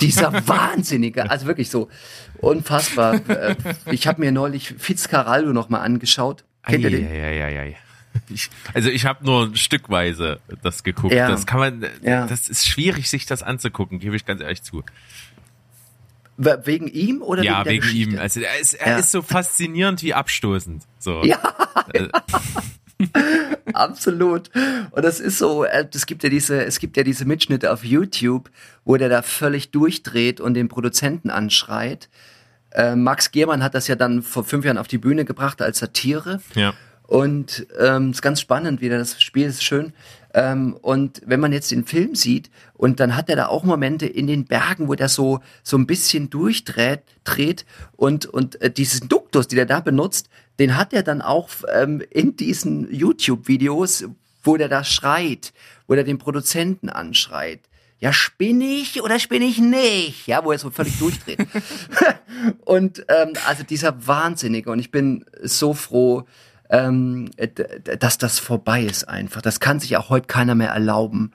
dieser 0.00 0.32
Wahnsinnige, 0.48 1.30
also 1.30 1.46
wirklich 1.46 1.68
so 1.68 1.88
unfassbar. 2.38 3.20
Äh, 3.28 3.54
Ich 3.90 4.06
habe 4.06 4.20
mir 4.20 4.32
neulich 4.32 4.74
Fitzcarraldo 4.78 5.52
noch 5.52 5.68
mal 5.68 5.80
angeschaut. 5.80 6.44
Kennt 6.66 6.84
ihr 6.84 6.90
den? 6.90 7.06
Eieieiei. 7.06 7.76
Ich, 8.28 8.50
also 8.74 8.88
ich 8.90 9.06
habe 9.06 9.24
nur 9.24 9.54
stückweise 9.56 10.40
das 10.62 10.82
geguckt. 10.82 11.14
Ja. 11.14 11.28
Das 11.30 11.46
kann 11.46 11.60
man, 11.60 11.86
Ja. 12.02 12.26
das 12.26 12.48
ist 12.48 12.66
schwierig, 12.66 13.08
sich 13.08 13.24
das 13.26 13.42
anzugucken, 13.42 13.98
gebe 14.00 14.16
ich 14.16 14.24
ganz 14.26 14.40
ehrlich 14.40 14.62
zu. 14.62 14.82
We- 16.36 16.60
Wegen 16.64 16.88
ihm 16.88 17.22
oder 17.22 17.42
ja, 17.42 17.64
wegen 17.64 17.82
der 17.82 17.90
wegen 17.92 18.12
ihm. 18.14 18.18
Also 18.18 18.40
er 18.40 18.58
ist, 18.58 18.74
er 18.74 18.92
Ja. 18.92 18.98
ist 18.98 19.10
so 19.12 19.22
faszinierend 19.22 20.02
wie 20.02 20.14
abstoßend. 20.14 20.82
So. 20.98 21.22
Ja. 21.24 21.38
Äh, 21.92 22.08
Absolut. 23.72 24.50
Und 24.90 25.04
das 25.04 25.20
ist 25.20 25.38
so, 25.38 25.64
äh, 25.64 25.86
es 25.92 26.06
gibt 26.06 26.22
ja 26.22 26.28
diese, 26.30 26.64
es 26.64 26.78
gibt 26.80 26.96
ja 26.96 27.02
diese 27.02 27.24
Mitschnitte 27.24 27.72
auf 27.72 27.84
YouTube, 27.84 28.50
wo 28.84 28.96
der 28.96 29.08
da 29.08 29.22
völlig 29.22 29.70
durchdreht 29.70 30.40
und 30.40 30.54
den 30.54 30.68
Produzenten 30.68 31.30
anschreit. 31.30 32.08
Äh, 32.72 32.94
Max 32.96 33.30
Gehmann 33.30 33.62
hat 33.62 33.74
das 33.74 33.88
ja 33.88 33.96
dann 33.96 34.22
vor 34.22 34.44
fünf 34.44 34.64
Jahren 34.64 34.78
auf 34.78 34.88
die 34.88 34.98
Bühne 34.98 35.24
gebracht 35.24 35.62
als 35.62 35.78
Satire. 35.78 36.40
ja. 36.54 36.74
Und 37.06 37.66
ähm, 37.76 38.12
ist 38.12 38.22
ganz 38.22 38.40
spannend 38.40 38.80
wieder, 38.80 38.96
das 38.96 39.20
Spiel 39.20 39.48
ist 39.48 39.64
schön. 39.64 39.92
Ähm, 40.32 40.76
und 40.80 41.22
wenn 41.26 41.40
man 41.40 41.52
jetzt 41.52 41.72
den 41.72 41.84
Film 41.84 42.14
sieht, 42.14 42.52
und 42.74 43.00
dann 43.00 43.16
hat 43.16 43.28
er 43.28 43.34
da 43.34 43.46
auch 43.48 43.64
Momente 43.64 44.06
in 44.06 44.28
den 44.28 44.44
Bergen, 44.44 44.86
wo 44.86 44.94
der 44.94 45.08
so 45.08 45.40
so 45.64 45.76
ein 45.76 45.88
bisschen 45.88 46.30
durchdreht 46.30 47.02
dreht 47.24 47.64
und 47.96 48.26
und 48.26 48.62
äh, 48.62 48.70
diesen 48.70 49.08
Duktus, 49.08 49.48
die 49.48 49.56
der 49.56 49.66
da 49.66 49.80
benutzt, 49.80 50.28
den 50.60 50.76
hat 50.76 50.92
er 50.92 51.02
dann 51.02 51.20
auch 51.20 51.48
ähm, 51.74 52.00
in 52.10 52.36
diesen 52.36 52.92
YouTube-Videos, 52.94 54.04
wo 54.44 54.56
der 54.56 54.68
da 54.68 54.84
schreit, 54.84 55.52
wo 55.88 55.96
der 55.96 56.04
den 56.04 56.18
Produzenten 56.18 56.90
anschreit. 56.90 57.60
Ja, 58.00 58.14
spinne 58.14 58.64
ich 58.64 59.02
oder 59.02 59.18
spinne 59.18 59.44
ich 59.44 59.58
nicht? 59.58 60.26
Ja, 60.26 60.42
wo 60.42 60.52
er 60.52 60.58
so 60.58 60.70
völlig 60.70 60.98
durchdreht. 60.98 61.46
und 62.64 63.04
ähm, 63.08 63.34
also 63.46 63.62
dieser 63.62 64.06
Wahnsinnige 64.06 64.70
und 64.70 64.78
ich 64.78 64.90
bin 64.90 65.24
so 65.42 65.74
froh, 65.74 66.24
ähm, 66.70 67.30
dass 67.98 68.16
das 68.16 68.38
vorbei 68.38 68.82
ist 68.82 69.08
einfach. 69.08 69.42
Das 69.42 69.60
kann 69.60 69.80
sich 69.80 69.96
auch 69.96 70.08
heute 70.08 70.26
keiner 70.26 70.54
mehr 70.54 70.70
erlauben, 70.70 71.32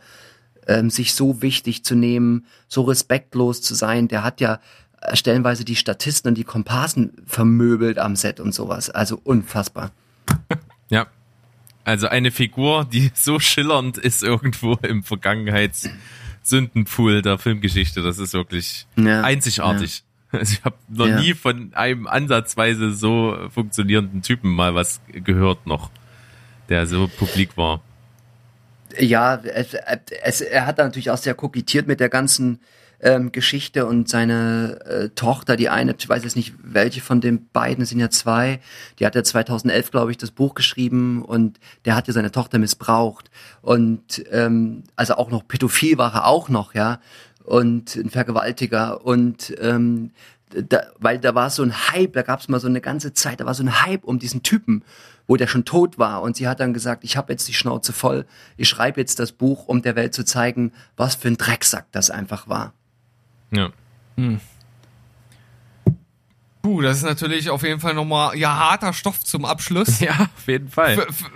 ähm, 0.67 0.89
sich 0.89 1.13
so 1.13 1.41
wichtig 1.43 1.83
zu 1.83 1.93
nehmen, 1.93 2.45
so 2.67 2.81
respektlos 2.81 3.61
zu 3.61 3.75
sein. 3.75 4.07
Der 4.07 4.23
hat 4.23 4.41
ja 4.41 4.59
äh, 5.01 5.15
stellenweise 5.15 5.65
die 5.65 5.75
Statisten 5.75 6.29
und 6.29 6.35
die 6.35 6.43
Komparsen 6.45 7.13
vermöbelt 7.27 7.99
am 7.99 8.15
Set 8.15 8.39
und 8.39 8.53
sowas. 8.53 8.89
Also 8.89 9.19
unfassbar. 9.23 9.91
Ja. 10.87 11.07
Also 11.83 12.07
eine 12.07 12.29
Figur, 12.29 12.85
die 12.85 13.11
so 13.15 13.39
schillernd 13.39 13.97
ist 13.97 14.21
irgendwo 14.21 14.75
im 14.83 15.03
Vergangenheitssündenpool 16.45 17.21
der 17.21 17.37
Filmgeschichte. 17.37 18.01
Das 18.01 18.19
ist 18.19 18.33
wirklich 18.33 18.85
Ja, 18.95 19.21
einzigartig. 19.21 20.03
Also 20.31 20.53
ich 20.53 20.65
habe 20.65 20.75
noch 20.89 21.07
Ja. 21.07 21.21
nie 21.21 21.33
von 21.33 21.73
einem 21.75 22.07
ansatzweise 22.07 22.91
so 22.91 23.37
funktionierenden 23.53 24.21
Typen 24.21 24.49
mal 24.49 24.75
was 24.75 24.99
gehört 25.07 25.65
noch, 25.65 25.91
der 26.67 26.87
so 26.87 27.07
publik 27.07 27.55
war. 27.55 27.81
Ja, 28.99 29.35
es, 29.35 29.75
es, 30.23 30.41
er 30.41 30.65
hat 30.65 30.79
natürlich 30.79 31.09
auch 31.09 31.17
sehr 31.17 31.35
kokettiert 31.35 31.87
mit 31.87 32.01
der 32.01 32.09
ganzen 32.09 32.59
ähm, 33.05 33.31
Geschichte 33.31 33.85
und 33.85 34.09
seine 34.09 34.79
äh, 34.85 35.09
Tochter, 35.09 35.55
die 35.55 35.69
eine, 35.69 35.93
ich 35.97 36.09
weiß 36.09 36.23
jetzt 36.23 36.35
nicht, 36.35 36.55
welche 36.63 37.01
von 37.01 37.21
den 37.21 37.47
beiden, 37.49 37.83
es 37.83 37.89
sind 37.89 37.99
ja 37.99 38.09
zwei, 38.09 38.59
die 38.97 39.05
hat 39.05 39.13
ja 39.13 39.23
2011, 39.23 39.91
glaube 39.91 40.09
ich, 40.09 40.17
das 40.17 40.31
Buch 40.31 40.55
geschrieben 40.55 41.21
und 41.23 41.59
der 41.85 41.95
hat 41.95 42.07
ja 42.07 42.13
seine 42.13 42.31
Tochter 42.31 42.57
missbraucht 42.57 43.29
und 43.61 44.25
ähm, 44.31 44.83
also 44.95 45.15
auch 45.15 45.29
noch 45.29 45.47
pädophil 45.47 45.99
war 45.99 46.15
er 46.15 46.25
auch 46.25 46.49
noch, 46.49 46.73
ja, 46.73 46.99
und 47.43 47.95
ein 47.95 48.09
Vergewaltiger 48.09 49.05
und 49.05 49.53
ähm, 49.61 50.09
da, 50.49 50.87
weil 50.97 51.19
da 51.19 51.35
war 51.35 51.51
so 51.51 51.61
ein 51.61 51.91
Hype, 51.91 52.13
da 52.13 52.23
gab 52.23 52.39
es 52.39 52.47
mal 52.47 52.59
so 52.59 52.67
eine 52.67 52.81
ganze 52.81 53.13
Zeit, 53.13 53.39
da 53.39 53.45
war 53.45 53.53
so 53.53 53.61
ein 53.61 53.85
Hype 53.85 54.03
um 54.03 54.17
diesen 54.17 54.41
Typen, 54.41 54.83
wo 55.27 55.35
der 55.35 55.47
schon 55.47 55.65
tot 55.65 55.99
war. 55.99 56.21
Und 56.21 56.37
sie 56.37 56.47
hat 56.47 56.59
dann 56.59 56.73
gesagt, 56.73 57.03
ich 57.03 57.17
habe 57.17 57.33
jetzt 57.33 57.47
die 57.47 57.53
Schnauze 57.53 57.93
voll, 57.93 58.25
ich 58.55 58.69
schreibe 58.69 59.01
jetzt 59.01 59.19
das 59.19 59.31
Buch, 59.31 59.67
um 59.67 59.81
der 59.81 59.95
Welt 59.95 60.13
zu 60.13 60.23
zeigen, 60.23 60.71
was 60.97 61.15
für 61.15 61.27
ein 61.27 61.37
Drecksack 61.37 61.87
das 61.91 62.09
einfach 62.09 62.47
war. 62.47 62.73
Ja. 63.55 63.69
Puh, 66.61 66.81
das 66.81 66.97
ist 66.97 67.03
natürlich 67.03 67.49
auf 67.51 67.61
jeden 67.61 67.79
Fall 67.79 67.93
nochmal, 67.93 68.35
ja, 68.37 68.55
harter 68.57 68.91
Stoff 68.93 69.23
zum 69.23 69.45
Abschluss. 69.45 69.99
Ja, 70.05 70.29
auf 70.35 70.47
jeden 70.47 70.69
Fall. 70.69 70.97
F- 70.97 71.29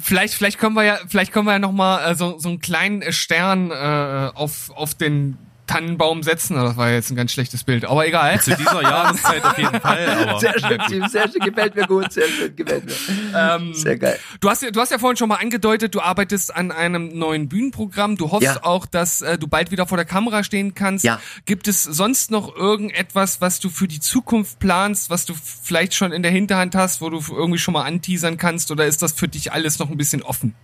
Vielleicht, 0.00 0.34
vielleicht 0.34 0.58
können 0.58 0.74
wir 0.76 0.84
ja, 0.84 0.98
vielleicht 1.08 1.32
können 1.32 1.46
wir 1.46 1.52
ja 1.52 1.58
noch 1.58 1.72
mal 1.72 2.12
äh, 2.12 2.14
so, 2.14 2.38
so 2.38 2.48
einen 2.50 2.60
kleinen 2.60 3.12
Stern 3.12 3.70
äh, 3.72 4.30
auf 4.34 4.70
auf 4.76 4.94
den 4.94 5.38
Tannenbaum 5.66 6.22
setzen. 6.22 6.54
Das 6.56 6.76
war 6.76 6.90
jetzt 6.90 7.10
ein 7.10 7.16
ganz 7.16 7.32
schlechtes 7.32 7.64
Bild, 7.64 7.84
aber 7.84 8.06
egal. 8.06 8.40
Zu 8.40 8.56
dieser 8.56 8.82
Jahreszeit 8.82 9.44
auf 9.44 9.58
jeden 9.58 9.80
Fall. 9.80 10.06
Aber 10.28 10.40
Sehr 10.40 10.58
schön, 10.58 10.78
Team, 10.88 11.08
sehr 11.08 11.30
schön, 11.30 11.40
gefällt 11.40 11.74
mir 11.74 11.86
gut, 11.86 12.12
sehr 12.12 12.28
schön, 12.28 12.54
gefällt 12.54 12.84
mir. 12.86 12.92
Ähm, 13.34 13.74
Sehr 13.74 13.98
geil. 13.98 14.18
Du 14.40 14.48
hast 14.48 14.62
ja, 14.62 14.70
du 14.70 14.80
hast 14.80 14.90
ja 14.92 14.98
vorhin 14.98 15.16
schon 15.16 15.28
mal 15.28 15.36
angedeutet, 15.36 15.94
du 15.94 16.00
arbeitest 16.00 16.54
an 16.54 16.70
einem 16.70 17.16
neuen 17.18 17.48
Bühnenprogramm. 17.48 18.16
Du 18.16 18.30
hoffst 18.30 18.44
Ja. 18.46 18.62
auch, 18.64 18.86
dass 18.86 19.22
äh, 19.22 19.38
du 19.38 19.48
bald 19.48 19.70
wieder 19.70 19.86
vor 19.86 19.96
der 19.96 20.04
Kamera 20.04 20.44
stehen 20.44 20.74
kannst. 20.74 21.04
Ja. 21.04 21.20
Gibt 21.44 21.68
es 21.68 21.82
sonst 21.82 22.30
noch 22.30 22.54
irgendetwas, 22.54 23.40
was 23.40 23.60
du 23.60 23.68
für 23.68 23.88
die 23.88 24.00
Zukunft 24.00 24.58
planst, 24.58 25.10
was 25.10 25.24
du 25.26 25.34
vielleicht 25.62 25.94
schon 25.94 26.12
in 26.12 26.22
der 26.22 26.30
Hinterhand 26.32 26.74
hast, 26.74 27.00
wo 27.00 27.10
du 27.10 27.20
irgendwie 27.30 27.58
schon 27.58 27.74
mal 27.74 27.82
anteasern 27.84 28.36
kannst, 28.36 28.70
oder 28.70 28.86
ist 28.86 29.02
das 29.02 29.12
für 29.12 29.28
dich 29.28 29.52
alles 29.52 29.78
noch 29.78 29.90
ein 29.90 29.96
bisschen 29.96 30.22
offen? 30.22 30.54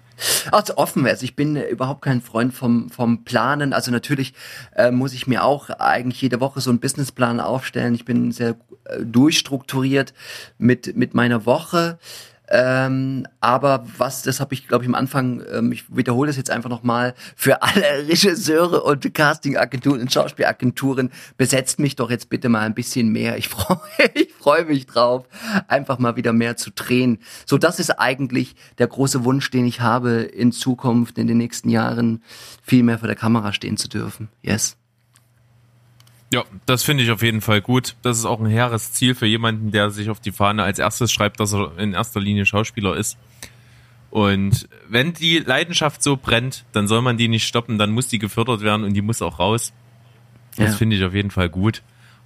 Also 0.51 0.77
offen 0.77 1.05
wär's. 1.05 1.23
Ich 1.23 1.37
bin 1.37 1.57
äh, 1.57 1.67
überhaupt 1.67 2.03
kein 2.03 2.21
Freund 2.21 2.55
vom, 2.55 2.91
vom 2.91 3.25
Planen. 3.25 3.73
Also 3.73 3.91
natürlich 3.91 4.35
äh, 4.75 4.91
muss 4.91 5.13
ich 5.15 5.27
mir 5.27 5.45
auch 5.45 5.71
eigentlich 5.71 6.21
jede 6.23 6.41
Woche 6.41 6.61
so 6.61 6.71
einen 6.71 6.81
Businessplan 6.81 7.41
aufstellen. 7.41 7.95
Ich 7.95 8.05
bin 8.05 8.33
sehr 8.33 8.57
äh, 8.85 9.05
durchstrukturiert 9.05 10.15
mit, 10.59 10.97
mit 10.97 11.15
meiner 11.15 11.47
Woche. 11.47 11.99
Ähm, 12.55 13.27
aber 13.41 13.87
was, 13.97 14.21
das 14.23 14.39
habe 14.39 14.53
ich, 14.53 14.69
glaube 14.69 14.85
ich, 14.85 14.89
am 14.89 14.95
Anfang, 14.95 15.43
ähm, 15.51 15.73
ich 15.73 15.85
wiederhole 15.89 16.27
das 16.27 16.37
jetzt 16.37 16.51
einfach 16.51 16.69
nochmal, 16.69 17.15
für 17.35 17.63
alle 17.63 17.83
Regisseure 18.09 18.83
und 18.83 19.15
Castingagenturen 19.15 20.03
und 20.03 20.13
Schauspielagenturen, 20.13 21.11
besetzt 21.39 21.79
mich 21.79 21.97
doch 21.97 22.11
jetzt 22.11 22.29
bitte 22.29 22.51
mal 22.51 22.61
ein 22.61 22.75
bisschen 22.75 23.09
mehr. 23.09 23.39
Ich 23.39 23.49
freue 23.49 23.79
ich 24.13 24.35
freu 24.35 24.65
mich 24.67 24.87
drauf, 24.87 25.27
einfach 25.67 25.99
mal 25.99 26.17
wieder 26.17 26.35
mehr 26.35 26.59
zu 26.59 26.71
drehen. 26.71 27.21
So, 27.47 27.57
das 27.57 27.81
ist 27.81 27.91
eigentlich 27.91 28.55
der 28.77 28.87
große 28.87 29.25
Wunsch, 29.25 29.51
den 29.51 29.65
ich 29.65 29.81
habe, 29.81 30.21
in 30.21 30.53
Zukunft, 30.53 31.17
in 31.17 31.27
den 31.27 31.39
nächsten 31.39 31.71
Jahren, 31.71 32.23
viel 32.63 32.83
mehr 32.83 32.99
vor 32.99 33.09
der 33.09 33.17
Kamera 33.17 33.55
stehen 33.55 33.79
zu 33.79 33.89
dürfen. 33.89 34.29
Yes. 34.43 34.77
Ja, 36.33 36.45
das 36.67 36.83
finde 36.83 37.05
ich 37.05 37.11
auf 37.11 37.23
jeden 37.23 37.41
Fall 37.41 37.61
gut. 37.61 37.95
Das 38.03 38.19
ist 38.19 38.25
auch 38.25 38.41
ein 38.41 38.47
hehres 38.47 38.93
Ziel 38.93 39.15
für 39.15 39.27
jemanden, 39.27 39.71
der 39.71 39.91
sich 39.91 40.09
auf 40.11 40.19
die 40.19 40.33
Fahne 40.33 40.63
als 40.63 40.79
erstes 40.79 41.13
schreibt, 41.13 41.39
dass 41.41 41.53
er 41.53 41.77
in 41.79 41.93
erster 41.93 42.21
Linie 42.21 42.47
Schauspieler 42.47 42.97
ist. 42.97 43.19
Und 44.11 44.69
wenn 44.89 45.15
die 45.15 45.39
Leidenschaft 45.39 46.03
so 46.03 46.17
brennt, 46.17 46.65
dann 46.73 46.87
soll 46.87 47.01
man 47.03 47.17
die 47.17 47.29
nicht 47.29 47.47
stoppen, 47.47 47.79
dann 47.79 47.91
muss 47.93 48.09
die 48.09 48.19
gefördert 48.19 48.61
werden 48.61 48.85
und 48.85 48.93
die 48.95 49.01
muss 49.03 49.23
auch 49.23 49.39
raus. 49.39 49.73
Das 50.57 50.73
Ja. 50.73 50.77
finde 50.77 50.97
ich 50.97 51.05
auf 51.05 51.15
jeden 51.15 51.31
Fall 51.31 51.49
gut. 51.49 51.83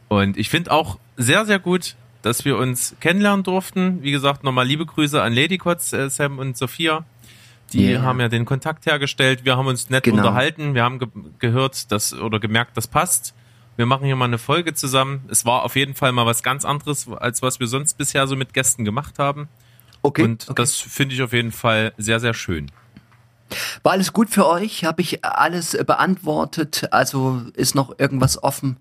Und 0.08 0.36
ich 0.36 0.48
finde 0.48 0.72
auch 0.72 0.98
sehr, 1.16 1.44
sehr 1.46 1.58
gut, 1.60 1.94
dass 2.22 2.44
wir 2.44 2.56
uns 2.58 2.96
kennenlernen 3.00 3.44
durften. 3.44 4.02
Wie 4.02 4.10
gesagt, 4.10 4.42
nochmal 4.42 4.66
liebe 4.66 4.84
Grüße 4.84 5.20
an 5.22 5.32
Lady 5.32 5.58
Kotz, 5.58 5.92
äh, 5.92 6.10
Sam 6.10 6.38
und 6.38 6.56
Sophia. 6.56 7.04
Die 7.72 7.90
Ja. 7.92 8.02
haben 8.02 8.20
ja 8.20 8.28
den 8.28 8.44
Kontakt 8.44 8.86
hergestellt. 8.86 9.44
Wir 9.44 9.56
haben 9.56 9.66
uns 9.66 9.90
nett 9.90 10.04
Genau. 10.04 10.18
unterhalten. 10.18 10.74
Wir 10.74 10.82
haben 10.84 10.98
ge 10.98 11.08
gehört, 11.38 11.90
dass 11.92 12.12
oder 12.14 12.38
gemerkt, 12.40 12.76
das 12.76 12.86
passt. 12.88 13.34
Wir 13.76 13.86
machen 13.86 14.06
hier 14.06 14.16
mal 14.16 14.24
eine 14.24 14.38
Folge 14.38 14.74
zusammen. 14.74 15.24
Es 15.28 15.44
war 15.44 15.62
auf 15.62 15.76
jeden 15.76 15.94
Fall 15.94 16.12
mal 16.12 16.26
was 16.26 16.42
ganz 16.42 16.64
anderes, 16.64 17.08
als 17.08 17.42
was 17.42 17.60
wir 17.60 17.66
sonst 17.66 17.98
bisher 17.98 18.26
so 18.26 18.34
mit 18.34 18.54
Gästen 18.54 18.84
gemacht 18.84 19.18
haben. 19.18 19.48
Okay. 20.02 20.22
Und 20.22 20.48
okay. 20.48 20.54
das 20.54 20.76
finde 20.76 21.14
ich 21.14 21.22
auf 21.22 21.32
jeden 21.32 21.52
Fall 21.52 21.92
sehr, 21.98 22.20
sehr 22.20 22.34
schön. 22.34 22.70
War 23.82 23.92
alles 23.92 24.12
gut 24.12 24.30
für 24.30 24.46
euch? 24.46 24.84
Habe 24.84 25.02
ich 25.02 25.24
alles 25.24 25.74
äh, 25.74 25.84
beantwortet? 25.84 26.88
Also 26.90 27.42
ist 27.54 27.74
noch 27.74 27.98
irgendwas 27.98 28.42
offen? 28.42 28.78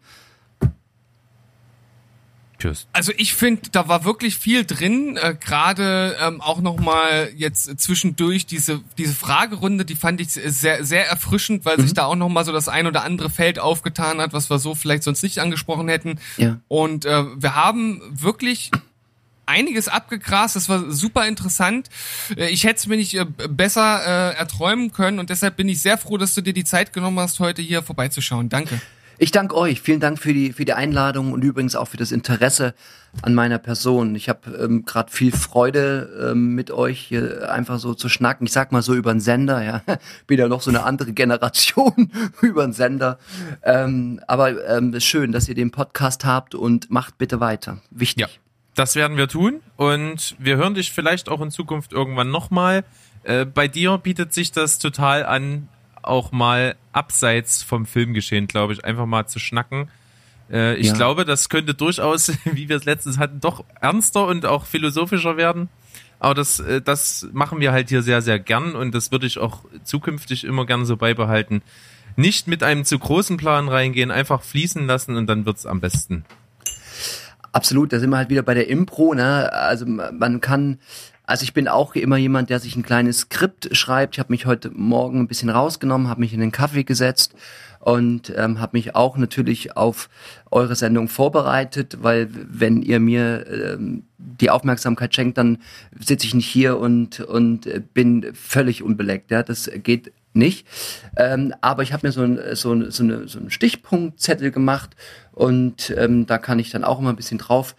Tschüss. 2.59 2.87
Also 2.93 3.11
ich 3.17 3.33
finde, 3.33 3.69
da 3.71 3.87
war 3.87 4.05
wirklich 4.05 4.37
viel 4.37 4.65
drin. 4.65 5.17
Äh, 5.17 5.35
Gerade 5.39 6.15
ähm, 6.21 6.41
auch 6.41 6.61
noch 6.61 6.79
mal 6.79 7.29
jetzt 7.35 7.79
zwischendurch 7.79 8.45
diese 8.45 8.81
diese 8.97 9.13
Fragerunde, 9.13 9.83
die 9.85 9.95
fand 9.95 10.21
ich 10.21 10.29
sehr 10.31 10.83
sehr 10.85 11.07
erfrischend, 11.07 11.65
weil 11.65 11.79
sich 11.81 11.93
da 11.93 12.05
auch 12.05 12.15
noch 12.15 12.29
mal 12.29 12.45
so 12.45 12.51
das 12.51 12.69
ein 12.69 12.87
oder 12.87 13.03
andere 13.03 13.29
Feld 13.29 13.59
aufgetan 13.59 14.21
hat, 14.21 14.33
was 14.33 14.49
wir 14.49 14.59
so 14.59 14.73
vielleicht 14.75 15.03
sonst 15.03 15.21
nicht 15.23 15.39
angesprochen 15.39 15.87
hätten. 15.89 16.19
Ja. 16.37 16.59
Und 16.67 17.05
äh, 17.05 17.23
wir 17.35 17.55
haben 17.55 18.01
wirklich 18.09 18.71
einiges 19.45 19.87
abgegrast. 19.87 20.55
Das 20.55 20.69
war 20.69 20.91
super 20.91 21.27
interessant. 21.27 21.89
Äh, 22.35 22.49
Ich 22.49 22.63
hätte 22.63 22.77
es 22.77 22.87
mir 22.87 22.97
nicht 22.97 23.15
äh, 23.15 23.25
besser 23.49 24.31
äh, 24.33 24.37
erträumen 24.37 24.91
können 24.91 25.19
und 25.19 25.29
deshalb 25.29 25.57
bin 25.57 25.69
ich 25.69 25.81
sehr 25.81 25.97
froh, 25.97 26.17
dass 26.17 26.33
du 26.33 26.41
dir 26.41 26.53
die 26.53 26.63
Zeit 26.63 26.93
genommen 26.93 27.19
hast, 27.19 27.39
heute 27.39 27.61
hier 27.61 27.83
vorbeizuschauen. 27.83 28.49
Danke. 28.49 28.81
Ich 29.17 29.31
danke 29.31 29.55
euch. 29.55 29.81
Vielen 29.81 29.99
Dank 29.99 30.19
für 30.19 30.33
die 30.33 30.53
für 30.53 30.65
die 30.65 30.73
Einladung 30.73 31.31
und 31.31 31.43
übrigens 31.43 31.75
auch 31.75 31.87
für 31.87 31.97
das 31.97 32.11
Interesse 32.11 32.73
an 33.21 33.33
meiner 33.33 33.59
Person. 33.59 34.15
Ich 34.15 34.27
habe 34.27 34.51
ähm, 34.57 34.85
gerade 34.85 35.11
viel 35.11 35.31
Freude 35.31 36.31
ähm, 36.31 36.55
mit 36.55 36.71
euch 36.71 36.99
hier 36.99 37.51
einfach 37.51 37.79
so 37.79 37.93
zu 37.93 38.09
schnacken. 38.09 38.45
Ich 38.45 38.53
sag 38.53 38.71
mal 38.71 38.81
so 38.81 38.93
über 38.93 39.13
den 39.13 39.21
Sender, 39.21 39.63
ja. 39.63 39.81
Bin 40.27 40.39
ja 40.39 40.47
noch 40.47 40.61
so 40.61 40.69
eine 40.69 40.83
andere 40.83 41.13
Generation 41.13 42.11
über 42.41 42.63
den 42.65 42.73
Sender. 42.73 43.17
Ähm, 43.63 44.19
aber 44.27 44.67
ähm, 44.67 44.93
ist 44.93 45.05
schön, 45.05 45.31
dass 45.31 45.47
ihr 45.47 45.55
den 45.55 45.71
Podcast 45.71 46.25
habt 46.25 46.55
und 46.55 46.91
macht 46.91 47.17
bitte 47.17 47.39
weiter. 47.39 47.77
Wichtig. 47.91 48.21
Ja, 48.21 48.27
das 48.75 48.95
werden 48.95 49.17
wir 49.17 49.27
tun 49.27 49.61
und 49.77 50.35
wir 50.39 50.57
hören 50.57 50.73
dich 50.73 50.91
vielleicht 50.91 51.29
auch 51.29 51.41
in 51.41 51.51
Zukunft 51.51 51.93
irgendwann 51.93 52.29
nochmal. 52.29 52.83
Äh, 53.23 53.45
bei 53.45 53.67
dir 53.67 53.97
bietet 53.97 54.33
sich 54.33 54.51
das 54.51 54.77
total 54.77 55.25
an, 55.25 55.69
auch 56.07 56.31
mal 56.31 56.75
abseits 56.93 57.63
vom 57.63 57.85
Filmgeschehen, 57.85 58.47
glaube 58.47 58.73
ich, 58.73 58.83
einfach 58.85 59.05
mal 59.05 59.27
zu 59.27 59.39
schnacken. 59.39 59.89
Äh, 60.51 60.75
ich 60.75 60.87
Ja. 60.87 60.93
glaube, 60.93 61.25
das 61.25 61.49
könnte 61.49 61.73
durchaus, 61.73 62.31
wie 62.45 62.69
wir 62.69 62.75
es 62.77 62.85
letztens 62.85 63.17
hatten, 63.17 63.39
doch 63.39 63.63
ernster 63.81 64.27
und 64.27 64.45
auch 64.45 64.65
philosophischer 64.65 65.37
werden. 65.37 65.69
Aber 66.19 66.33
das, 66.33 66.59
äh, 66.59 66.81
das 66.81 67.27
machen 67.33 67.59
wir 67.59 67.71
halt 67.71 67.89
hier 67.89 68.01
sehr, 68.01 68.21
sehr 68.21 68.39
gern 68.39 68.75
und 68.75 68.93
das 68.95 69.11
würde 69.11 69.27
ich 69.27 69.37
auch 69.39 69.63
zukünftig 69.83 70.43
immer 70.45 70.65
gern 70.65 70.85
so 70.85 70.97
beibehalten. 70.97 71.61
Nicht 72.15 72.47
mit 72.47 72.63
einem 72.63 72.85
zu 72.85 72.97
großen 72.97 73.35
Plan 73.37 73.67
reingehen, 73.67 74.09
einfach 74.11 74.41
fließen 74.41 74.87
lassen 74.87 75.17
und 75.17 75.27
dann 75.27 75.45
wird's 75.45 75.65
am 75.65 75.81
besten. 75.81 76.23
Absolut, 77.51 77.93
da 77.93 77.99
sind 77.99 78.09
wir 78.09 78.17
halt 78.17 78.29
wieder 78.29 78.41
bei 78.43 78.53
der 78.53 78.67
Impro, 78.67 79.13
ne? 79.13 79.51
Also 79.53 79.85
man 79.85 80.41
kann, 80.41 80.79
also 81.27 81.43
ich 81.43 81.53
bin 81.53 81.67
auch 81.67 81.95
immer 81.95 82.17
jemand, 82.17 82.49
der 82.49 82.59
sich 82.59 82.75
ein 82.75 82.83
kleines 82.83 83.19
Skript 83.21 83.75
schreibt. 83.75 84.15
Ich 84.15 84.19
habe 84.19 84.33
mich 84.33 84.45
heute 84.45 84.69
Morgen 84.71 85.19
ein 85.19 85.27
bisschen 85.27 85.49
rausgenommen, 85.49 86.07
habe 86.07 86.21
mich 86.21 86.33
in 86.33 86.39
den 86.39 86.51
Kaffee 86.51 86.83
gesetzt 86.83 87.33
und 87.79 88.33
ähm, 88.35 88.59
habe 88.59 88.77
mich 88.77 88.95
auch 88.95 89.15
natürlich 89.17 89.77
auf 89.77 90.09
eure 90.49 90.75
Sendung 90.75 91.07
vorbereitet, 91.07 91.99
weil 92.01 92.29
wenn 92.31 92.81
ihr 92.81 92.99
mir 92.99 93.45
ähm, 93.47 94.03
die 94.17 94.49
Aufmerksamkeit 94.49 95.13
schenkt, 95.13 95.37
dann 95.37 95.59
sitze 95.99 96.25
ich 96.25 96.33
nicht 96.33 96.47
hier 96.47 96.79
und 96.79 97.19
und 97.19 97.67
äh, 97.67 97.81
bin 97.93 98.33
völlig 98.33 98.81
unbeleckt. 98.81 99.31
Ja, 99.31 99.43
das 99.43 99.69
geht 99.83 100.11
nicht. 100.33 100.67
Ähm, 101.15 101.53
aber 101.61 101.83
ich 101.83 101.93
habe 101.93 102.07
mir 102.07 102.11
so, 102.11 102.21
ein, 102.21 102.39
so, 102.53 102.73
ein, 102.73 102.91
so, 102.91 103.03
eine, 103.03 103.27
so 103.27 103.39
einen 103.39 103.51
Stichpunktzettel 103.51 104.51
gemacht 104.51 104.95
und 105.31 105.93
ähm, 105.97 106.25
da 106.25 106.37
kann 106.37 106.59
ich 106.59 106.71
dann 106.71 106.83
auch 106.83 106.99
immer 106.99 107.11
ein 107.11 107.15
bisschen 107.15 107.37
drauf 107.37 107.75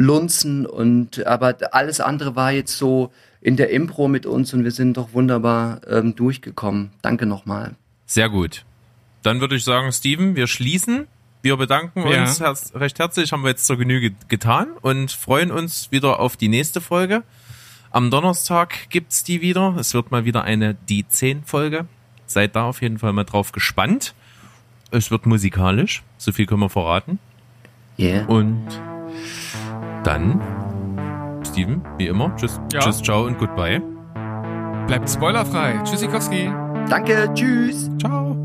lunzen 0.00 0.64
und 0.66 1.26
aber 1.26 1.56
alles 1.72 2.00
andere 2.00 2.34
war 2.34 2.52
jetzt 2.52 2.76
so 2.78 3.12
in 3.42 3.56
der 3.56 3.70
Impro 3.70 4.08
mit 4.08 4.24
uns 4.26 4.52
und 4.54 4.64
wir 4.64 4.70
sind 4.70 4.96
doch 4.96 5.12
wunderbar 5.12 5.82
ähm, 5.88 6.16
durchgekommen. 6.16 6.90
Danke 7.02 7.26
nochmal. 7.26 7.74
Sehr 8.06 8.28
gut. 8.30 8.64
Dann 9.22 9.40
würde 9.40 9.56
ich 9.56 9.64
sagen, 9.64 9.92
Steven, 9.92 10.36
wir 10.36 10.46
schließen. 10.46 11.06
Wir 11.42 11.56
bedanken 11.56 12.06
Ja. 12.06 12.22
uns 12.22 12.40
herz 12.40 12.72
recht 12.74 12.98
herzlich, 12.98 13.32
haben 13.32 13.42
wir 13.42 13.50
jetzt 13.50 13.66
zur 13.66 13.76
Genüge 13.76 14.12
getan 14.28 14.68
und 14.80 15.10
freuen 15.12 15.50
uns 15.50 15.90
wieder 15.90 16.18
auf 16.18 16.36
die 16.36 16.48
nächste 16.48 16.80
Folge. 16.80 17.22
Am 17.90 18.10
Donnerstag 18.10 18.88
gibt's 18.90 19.24
die 19.24 19.40
wieder. 19.40 19.74
Es 19.78 19.92
wird 19.94 20.10
mal 20.10 20.24
wieder 20.24 20.44
eine 20.44 20.74
Die 20.88 21.06
10 21.06 21.44
Folge. 21.44 21.86
Seid 22.26 22.56
da 22.56 22.64
auf 22.64 22.80
jeden 22.82 22.98
Fall 22.98 23.12
mal 23.12 23.24
drauf 23.24 23.52
gespannt. 23.52 24.14
Es 24.90 25.10
wird 25.10 25.26
musikalisch, 25.26 26.02
so 26.18 26.32
viel 26.32 26.46
können 26.46 26.60
wir 26.60 26.68
verraten. 26.70 27.18
Yeah. 27.98 28.26
Und 28.26 28.66
dann, 30.04 30.40
Steven, 31.46 31.82
wie 31.98 32.06
immer, 32.08 32.34
tschüss, 32.36 32.60
Ja. 32.72 32.80
tschüss, 32.80 33.02
ciao 33.02 33.24
und 33.24 33.38
goodbye. 33.38 33.82
Bleibt 34.86 35.08
spoilerfrei. 35.08 35.78
Tschüssikowski. 35.84 36.50
Danke, 36.88 37.30
tschüss. 37.34 37.90
Ciao. 37.98 38.36